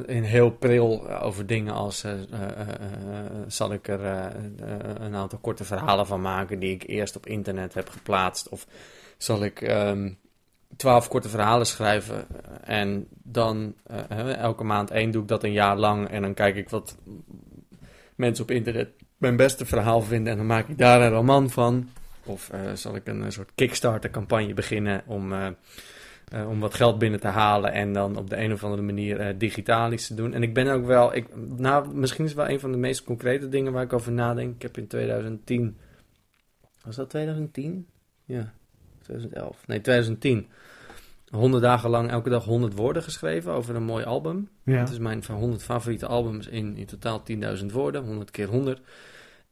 een 0.07 0.25
heel 0.25 0.51
pril 0.51 1.11
over 1.11 1.47
dingen 1.47 1.73
als... 1.75 2.05
eh, 2.05 2.13
zal 3.47 3.73
ik 3.73 3.89
er 3.89 4.01
een 5.01 5.15
aantal 5.15 5.39
korte 5.39 5.65
verhalen 5.65 6.07
van 6.07 6.21
maken 6.21 6.59
die 6.59 6.75
ik 6.75 6.87
eerst 6.87 7.17
op 7.17 7.27
internet 7.27 7.75
heb 7.75 7.89
geplaatst? 7.89 8.49
Of 8.49 8.67
zal 9.17 9.45
ik 9.45 9.61
ehm, 9.61 10.13
twaalf 10.77 11.09
korte 11.09 11.29
verhalen 11.29 11.67
schrijven 11.67 12.27
en 12.63 13.07
dan 13.23 13.75
elke 14.39 14.65
maand 14.65 14.91
één 14.91 15.11
doe 15.11 15.23
ik 15.23 15.29
dat 15.29 15.45
een 15.45 15.53
jaar 15.53 15.77
lang... 15.77 16.09
en 16.09 16.23
dan 16.23 16.35
kijk 16.35 16.57
ik 16.57 16.69
wat 16.69 16.97
mensen 18.15 18.45
op 18.45 18.51
internet 18.51 18.89
mijn 19.17 19.37
beste 19.37 19.67
verhaal 19.67 20.03
vinden 20.03 20.33
en 20.33 20.39
dan 20.39 20.47
maak 20.47 20.69
ik 20.69 20.79
daar 20.79 21.03
een 21.03 21.11
roman 21.11 21.51
van... 21.51 21.89
Of 22.25 22.51
eh, 22.51 22.73
zal 22.73 22.97
ik 22.97 23.07
een, 23.07 23.33
soort 23.33 23.51
Kickstarter-campagne 23.55 24.55
beginnen 24.55 25.03
om, 25.07 25.33
eh, 25.33 25.47
eh, 26.33 26.49
om 26.49 26.61
wat 26.61 26.75
geld 26.75 26.99
binnen 26.99 27.21
te 27.21 27.29
halen 27.29 27.73
en 27.73 27.93
dan 27.93 28.17
op 28.17 28.31
de 28.31 28.37
een 28.37 28.53
of 28.53 28.65
andere 28.65 28.83
manier 28.83 29.39
digitaal 29.39 29.93
iets 29.93 30.07
te 30.07 30.15
doen. 30.15 30.33
En 30.33 30.43
ik 30.43 30.55
ben 30.55 30.69
ook 30.69 30.87
wel, 30.87 31.15
ik, 31.15 31.27
nou, 31.57 31.95
misschien 31.95 32.25
is 32.25 32.31
het 32.31 32.41
wel 32.41 32.49
een 32.49 32.61
van 32.61 32.73
de 32.73 32.79
meest 32.79 33.05
concrete 33.05 33.49
dingen 33.49 33.73
waar 33.73 33.83
ik 33.83 33.93
over 33.93 34.13
nadenk. 34.13 34.55
Ik 34.55 34.63
heb 34.63 34.79
in 34.79 34.87
2010, 34.87 35.77
was 36.85 36.97
dat 36.97 37.11
2010? 37.11 37.87
Ja, 38.25 38.53
2011. 39.03 39.67
Nee, 39.67 39.81
2010. 39.81 40.49
100 41.31 41.63
dagen 41.63 41.91
lang 41.91 42.11
elke 42.11 42.29
dag 42.31 42.45
100 42.45 42.75
woorden 42.75 43.03
geschreven 43.03 43.53
over 43.53 43.75
een 43.75 43.85
mooi 43.85 44.05
album. 44.05 44.49
ja. 44.65 44.79
Het 44.79 44.91
is 44.91 44.99
mijn 44.99 45.23
van 45.23 45.37
100 45.37 45.63
favoriete 45.63 46.07
albums 46.07 46.47
in, 46.47 46.77
in 46.77 46.87
totaal 46.87 47.23
10.000 47.61 47.67
woorden, 47.73 48.05
100 48.05 48.31
keer 48.31 48.49
100. 48.49 48.81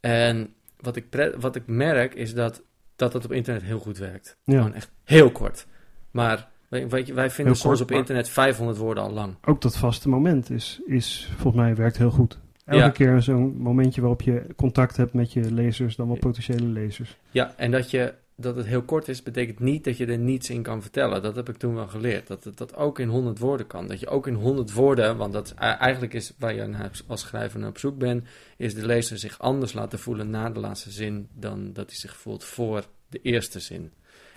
En 0.01 0.55
wat 0.81 0.97
ik, 0.97 1.33
wat 1.39 1.57
ik 1.57 1.63
merk 1.67 2.15
is 2.15 2.35
dat, 2.35 2.63
dat 2.97 3.13
het 3.13 3.25
op 3.25 3.33
internet 3.33 3.63
heel 3.63 3.79
goed 3.79 3.99
werkt. 3.99 4.37
Ja. 4.45 4.57
Gewoon 4.59 4.75
echt 4.75 4.91
heel 5.05 5.31
kort. 5.31 5.67
Maar 6.11 6.49
weet, 6.69 7.07
je, 7.07 7.15
wij 7.15 7.31
vinden 7.31 7.57
soms 7.57 7.81
op 7.81 7.91
internet 7.91 8.29
500 8.29 8.79
woorden 8.79 9.05
al 9.05 9.11
lang. 9.13 9.37
Ook 9.45 9.61
dat 9.61 9.77
vaste 9.77 10.09
moment 10.09 10.51
is, 10.51 10.81
is 10.87 11.31
volgens 11.37 11.63
mij 11.65 11.75
werkt 11.75 11.99
heel 11.99 12.11
goed. 12.11 12.39
Elke 12.65 12.85
Ja. 12.85 12.91
keer 12.91 13.23
zo'n 13.23 13.57
momentje 13.57 14.01
waarop 14.01 14.23
je 14.23 14.47
contact 14.57 14.97
hebt 14.97 15.13
met 15.13 15.33
je 15.33 15.53
lezers, 15.53 15.97
dan 15.97 16.07
wel 16.07 16.17
potentiële 16.19 16.67
lezers. 16.67 17.17
Ja, 17.31 17.53
en 17.57 17.71
dat, 17.71 17.91
je, 17.91 18.15
dat 18.37 18.57
het 18.57 18.67
heel 18.67 18.83
kort 18.83 19.09
is, 19.09 19.23
betekent 19.23 19.59
niet 19.61 19.85
dat 19.85 19.97
je 19.97 20.07
er 20.07 20.19
niets 20.19 20.51
in 20.51 20.63
kan 20.63 20.83
vertellen. 20.83 21.23
Dat 21.23 21.37
heb 21.37 21.49
ik 21.49 21.57
toen 21.57 21.75
wel 21.75 21.89
geleerd. 21.89 22.27
Dat 22.27 22.45
het 22.45 22.57
dat 22.57 22.77
ook 22.77 22.99
in 22.99 23.09
100 23.09 23.39
woorden 23.39 23.67
kan. 23.67 23.87
Dat 23.87 24.01
je 24.01 24.09
ook 24.09 24.27
in 24.27 24.35
100 24.35 24.73
woorden, 24.73 25.17
want 25.17 25.33
dat 25.33 25.47
is, 25.47 25.53
e- 25.53 25.55
eigenlijk 25.57 26.15
is 26.15 26.33
waar 26.39 26.55
je 26.55 26.91
als 27.07 27.21
schrijver 27.21 27.61
naar 27.61 27.69
op 27.69 27.79
zoek 27.79 27.99
bent, 27.99 28.25
is 28.57 28.75
de 28.75 28.87
lezer 28.87 29.19
zich 29.19 29.39
anders 29.39 29.73
laten 29.73 29.99
voelen 29.99 30.31
na 30.31 30.51
de 30.51 30.61
laatste 30.61 30.91
zin 30.91 31.29
dan 31.33 31.73
dat 31.73 31.87
hij 31.87 31.99
zich 31.99 32.17
voelt 32.17 32.45
voor 32.45 32.87
de 33.09 33.21
eerste 33.23 33.61
zin. 33.61 33.93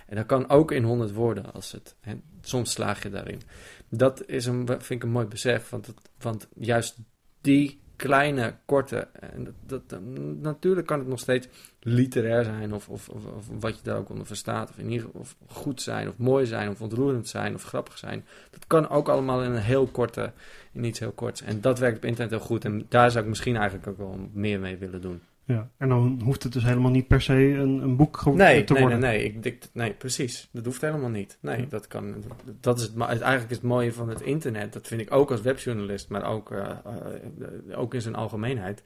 En 0.06 0.16
dat 0.16 0.26
kan 0.26 0.48
ook 0.48 0.72
in 0.72 0.84
100 0.84 1.12
woorden, 1.12 1.52
als 1.52 1.72
het, 1.72 1.96
hè, 2.00 2.14
soms 2.40 2.72
slaag 2.72 3.02
je 3.02 3.10
daarin. 3.10 3.40
Dat 3.88 4.26
is 4.26 4.46
een, 4.46 4.66
vind 4.66 4.90
ik 4.90 5.02
een 5.02 5.10
mooi 5.10 5.26
besef, 5.26 5.68
want, 5.68 5.94
want 6.18 6.48
juist 6.54 6.98
die 7.40 7.80
kleine, 7.98 8.54
korte, 8.64 9.08
en 9.12 9.54
dat, 9.66 9.88
dat, 9.88 10.00
natuurlijk 10.40 10.86
kan 10.86 10.98
het 10.98 11.08
nog 11.08 11.18
steeds 11.18 11.48
literair 11.80 12.44
zijn, 12.44 12.74
of, 12.74 12.88
of, 12.88 13.08
of, 13.08 13.22
wat 13.58 13.76
je 13.76 13.82
daar 13.82 13.96
ook 13.96 14.10
onder 14.10 14.26
verstaat, 14.26 14.70
of 14.70 14.78
in 14.78 14.90
ieder 14.90 15.06
geval 15.06 15.20
of 15.20 15.36
goed 15.46 15.82
zijn, 15.82 16.08
of 16.08 16.16
mooi 16.16 16.46
zijn, 16.46 16.68
of 16.68 16.80
ontroerend 16.80 17.28
zijn, 17.28 17.54
of 17.54 17.62
grappig 17.62 17.98
zijn. 17.98 18.24
Dat 18.50 18.66
kan 18.66 18.88
ook 18.88 19.08
allemaal 19.08 19.42
in 19.42 19.50
een 19.50 19.62
heel 19.62 19.86
korte, 19.86 20.32
in 20.72 20.84
iets 20.84 20.98
heel 20.98 21.12
korts. 21.12 21.42
En 21.42 21.60
dat 21.60 21.78
werkt 21.78 21.96
op 21.96 22.04
internet 22.04 22.30
heel 22.30 22.46
goed, 22.46 22.64
en 22.64 22.86
daar 22.88 23.10
zou 23.10 23.22
ik 23.22 23.28
misschien 23.28 23.56
eigenlijk 23.56 23.86
ook 23.86 23.98
wel 23.98 24.28
meer 24.32 24.60
mee 24.60 24.76
willen 24.76 25.00
doen. 25.00 25.20
Ja. 25.48 25.70
En 25.76 25.88
dan 25.88 26.20
hoeft 26.24 26.42
het 26.42 26.52
dus 26.52 26.62
helemaal 26.64 26.90
niet 26.90 27.06
per 27.06 27.20
se 27.22 27.34
een, 27.34 27.82
een 27.82 27.96
boek 27.96 28.24
Nee, 28.24 28.34
te 28.34 28.38
nee, 28.44 28.64
nee, 28.64 28.80
worden. 28.80 28.98
nee, 28.98 29.24
ik, 29.24 29.42
dikt- 29.42 29.70
nee, 29.72 29.92
precies. 29.92 30.48
Dat 30.52 30.64
hoeft 30.64 30.80
helemaal 30.80 31.08
niet. 31.10 31.38
Nee, 31.40 31.60
Ja. 31.60 31.66
dat 31.68 31.86
kan. 31.86 32.24
Dat 32.60 32.78
is 32.78 32.84
het, 32.86 32.96
eigenlijk 32.98 33.50
is 33.50 33.56
het 33.56 33.66
mooie 33.66 33.92
van 33.92 34.08
het 34.08 34.20
internet. 34.20 34.72
Dat 34.72 34.86
vind 34.86 35.00
ik 35.00 35.12
ook 35.12 35.30
als 35.30 35.40
webjournalist, 35.40 36.08
maar 36.08 36.24
ook, 36.24 36.52
eh, 36.52 36.70
eh, 36.70 37.78
ook 37.78 37.94
in 37.94 38.02
zijn 38.02 38.14
algemeenheid. 38.14 38.82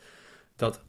Dat 0.56 0.82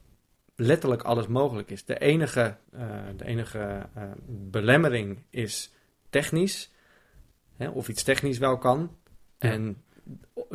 letterlijk 0.55 1.01
alles 1.01 1.27
mogelijk 1.27 1.69
is. 1.69 1.85
De 1.85 1.99
enige, 1.99 2.55
eh, 2.71 2.87
de 3.17 3.25
enige 3.25 3.85
belemmering 4.27 5.23
is 5.29 5.73
technisch. 6.09 6.71
Hè, 7.57 7.69
of 7.69 7.87
iets 7.89 8.03
technisch 8.03 8.37
wel 8.37 8.57
kan. 8.57 8.95
Ja. 9.39 9.49
En 9.51 9.77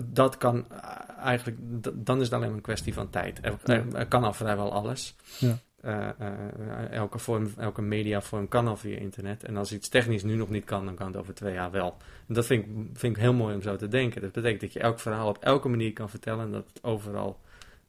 dat 0.04 0.36
kan 0.38 0.64
eh, 0.70 0.78
eigenlijk, 1.18 1.58
dan 2.06 2.16
is 2.18 2.24
het 2.24 2.32
alleen 2.32 2.46
maar 2.48 2.56
een 2.56 2.62
kwestie 2.62 2.94
van 2.94 3.10
tijd. 3.10 3.38
Er, 3.42 3.58
Ja. 3.64 3.74
er- 3.74 3.94
er 3.94 4.06
kan 4.06 4.24
al 4.24 4.32
vrijwel 4.32 4.72
alles. 4.72 5.16
Ja. 5.38 5.58
Eh, 5.80 6.08
eh, 6.18 6.90
elke, 6.90 7.18
vorm, 7.18 7.48
elke 7.56 7.82
mediavorm 7.82 8.48
kan 8.48 8.66
al 8.68 8.76
via 8.76 8.98
internet. 8.98 9.44
En 9.44 9.56
als 9.56 9.72
iets 9.72 9.88
technisch 9.88 10.22
nu 10.22 10.34
nog 10.34 10.48
niet 10.50 10.64
kan, 10.64 10.84
dan 10.84 10.94
kan 10.94 11.06
het 11.06 11.16
over 11.16 11.34
twee 11.34 11.52
jaar 11.52 11.70
wel. 11.70 11.96
En 12.28 12.34
dat 12.34 12.46
vind 12.46 12.64
ik, 12.64 12.70
vind 12.92 13.16
ik 13.16 13.22
heel 13.22 13.32
mooi 13.34 13.54
om 13.54 13.62
zo 13.62 13.76
te 13.76 13.88
denken. 13.88 14.20
Dat 14.20 14.32
betekent 14.32 14.60
dat 14.60 14.72
je 14.72 14.80
elk 14.80 15.00
verhaal 15.00 15.28
op 15.28 15.38
elke 15.40 15.68
manier 15.68 15.92
kan 15.92 16.08
vertellen 16.10 16.44
en 16.44 16.52
dat 16.52 16.66
het 16.72 16.84
overal 16.84 17.40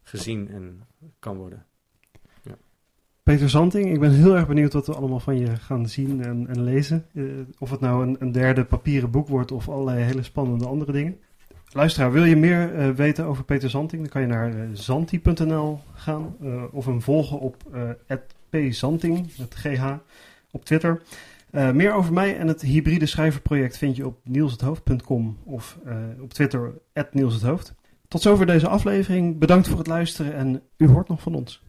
gezien 0.02 0.48
en 0.50 0.80
kan 1.18 1.36
worden. 1.36 1.64
Peter 3.22 3.50
Zanting, 3.50 3.92
ik 3.92 4.00
ben 4.00 4.10
heel 4.12 4.36
erg 4.36 4.46
benieuwd 4.46 4.72
wat 4.72 4.86
we 4.86 4.94
allemaal 4.94 5.20
van 5.20 5.38
je 5.38 5.56
gaan 5.56 5.88
zien 5.88 6.22
en, 6.24 6.46
en 6.46 6.62
lezen. 6.62 7.06
Of 7.58 7.70
het 7.70 7.80
nou 7.80 8.06
een, 8.06 8.16
een 8.18 8.32
derde 8.32 8.64
papieren 8.64 9.10
boek 9.10 9.28
wordt 9.28 9.52
of 9.52 9.68
allerlei 9.68 10.02
hele 10.02 10.22
spannende 10.22 10.66
andere 10.66 10.92
dingen. 10.92 11.18
Luisteraar, 11.72 12.12
wil 12.12 12.24
je 12.24 12.36
meer 12.36 12.74
eh, 12.74 12.90
weten 12.90 13.24
over 13.24 13.44
Peter 13.44 13.70
Zanting? 13.70 14.02
Dan 14.02 14.10
kan 14.10 14.20
je 14.20 14.26
naar 14.26 14.48
eh, 14.48 14.68
zanti.nl 14.72 15.80
gaan 15.94 16.36
eh, 16.42 16.64
of 16.70 16.84
hem 16.86 17.02
volgen 17.02 17.38
op 17.38 17.56
@pzanting 18.50 19.30
met 19.38 19.54
GH 19.54 19.94
op 20.50 20.64
Twitter. 20.64 21.02
Meer 21.50 21.92
over 21.92 22.12
mij 22.12 22.36
en 22.36 22.48
het 22.48 22.60
hybride 22.60 23.06
schrijverproject 23.06 23.78
vind 23.78 23.96
je 23.96 24.06
op 24.06 24.18
nielshethoofd.com 24.24 25.38
of 25.44 25.78
op 26.20 26.32
Twitter 26.32 26.72
@nielshethoofd. 27.12 27.74
Tot 28.08 28.22
zover 28.22 28.46
deze 28.46 28.68
aflevering. 28.68 29.38
Bedankt 29.38 29.68
voor 29.68 29.78
het 29.78 29.86
luisteren 29.86 30.34
en 30.34 30.62
u 30.76 30.88
hoort 30.88 31.08
nog 31.08 31.22
van 31.22 31.34
ons. 31.34 31.62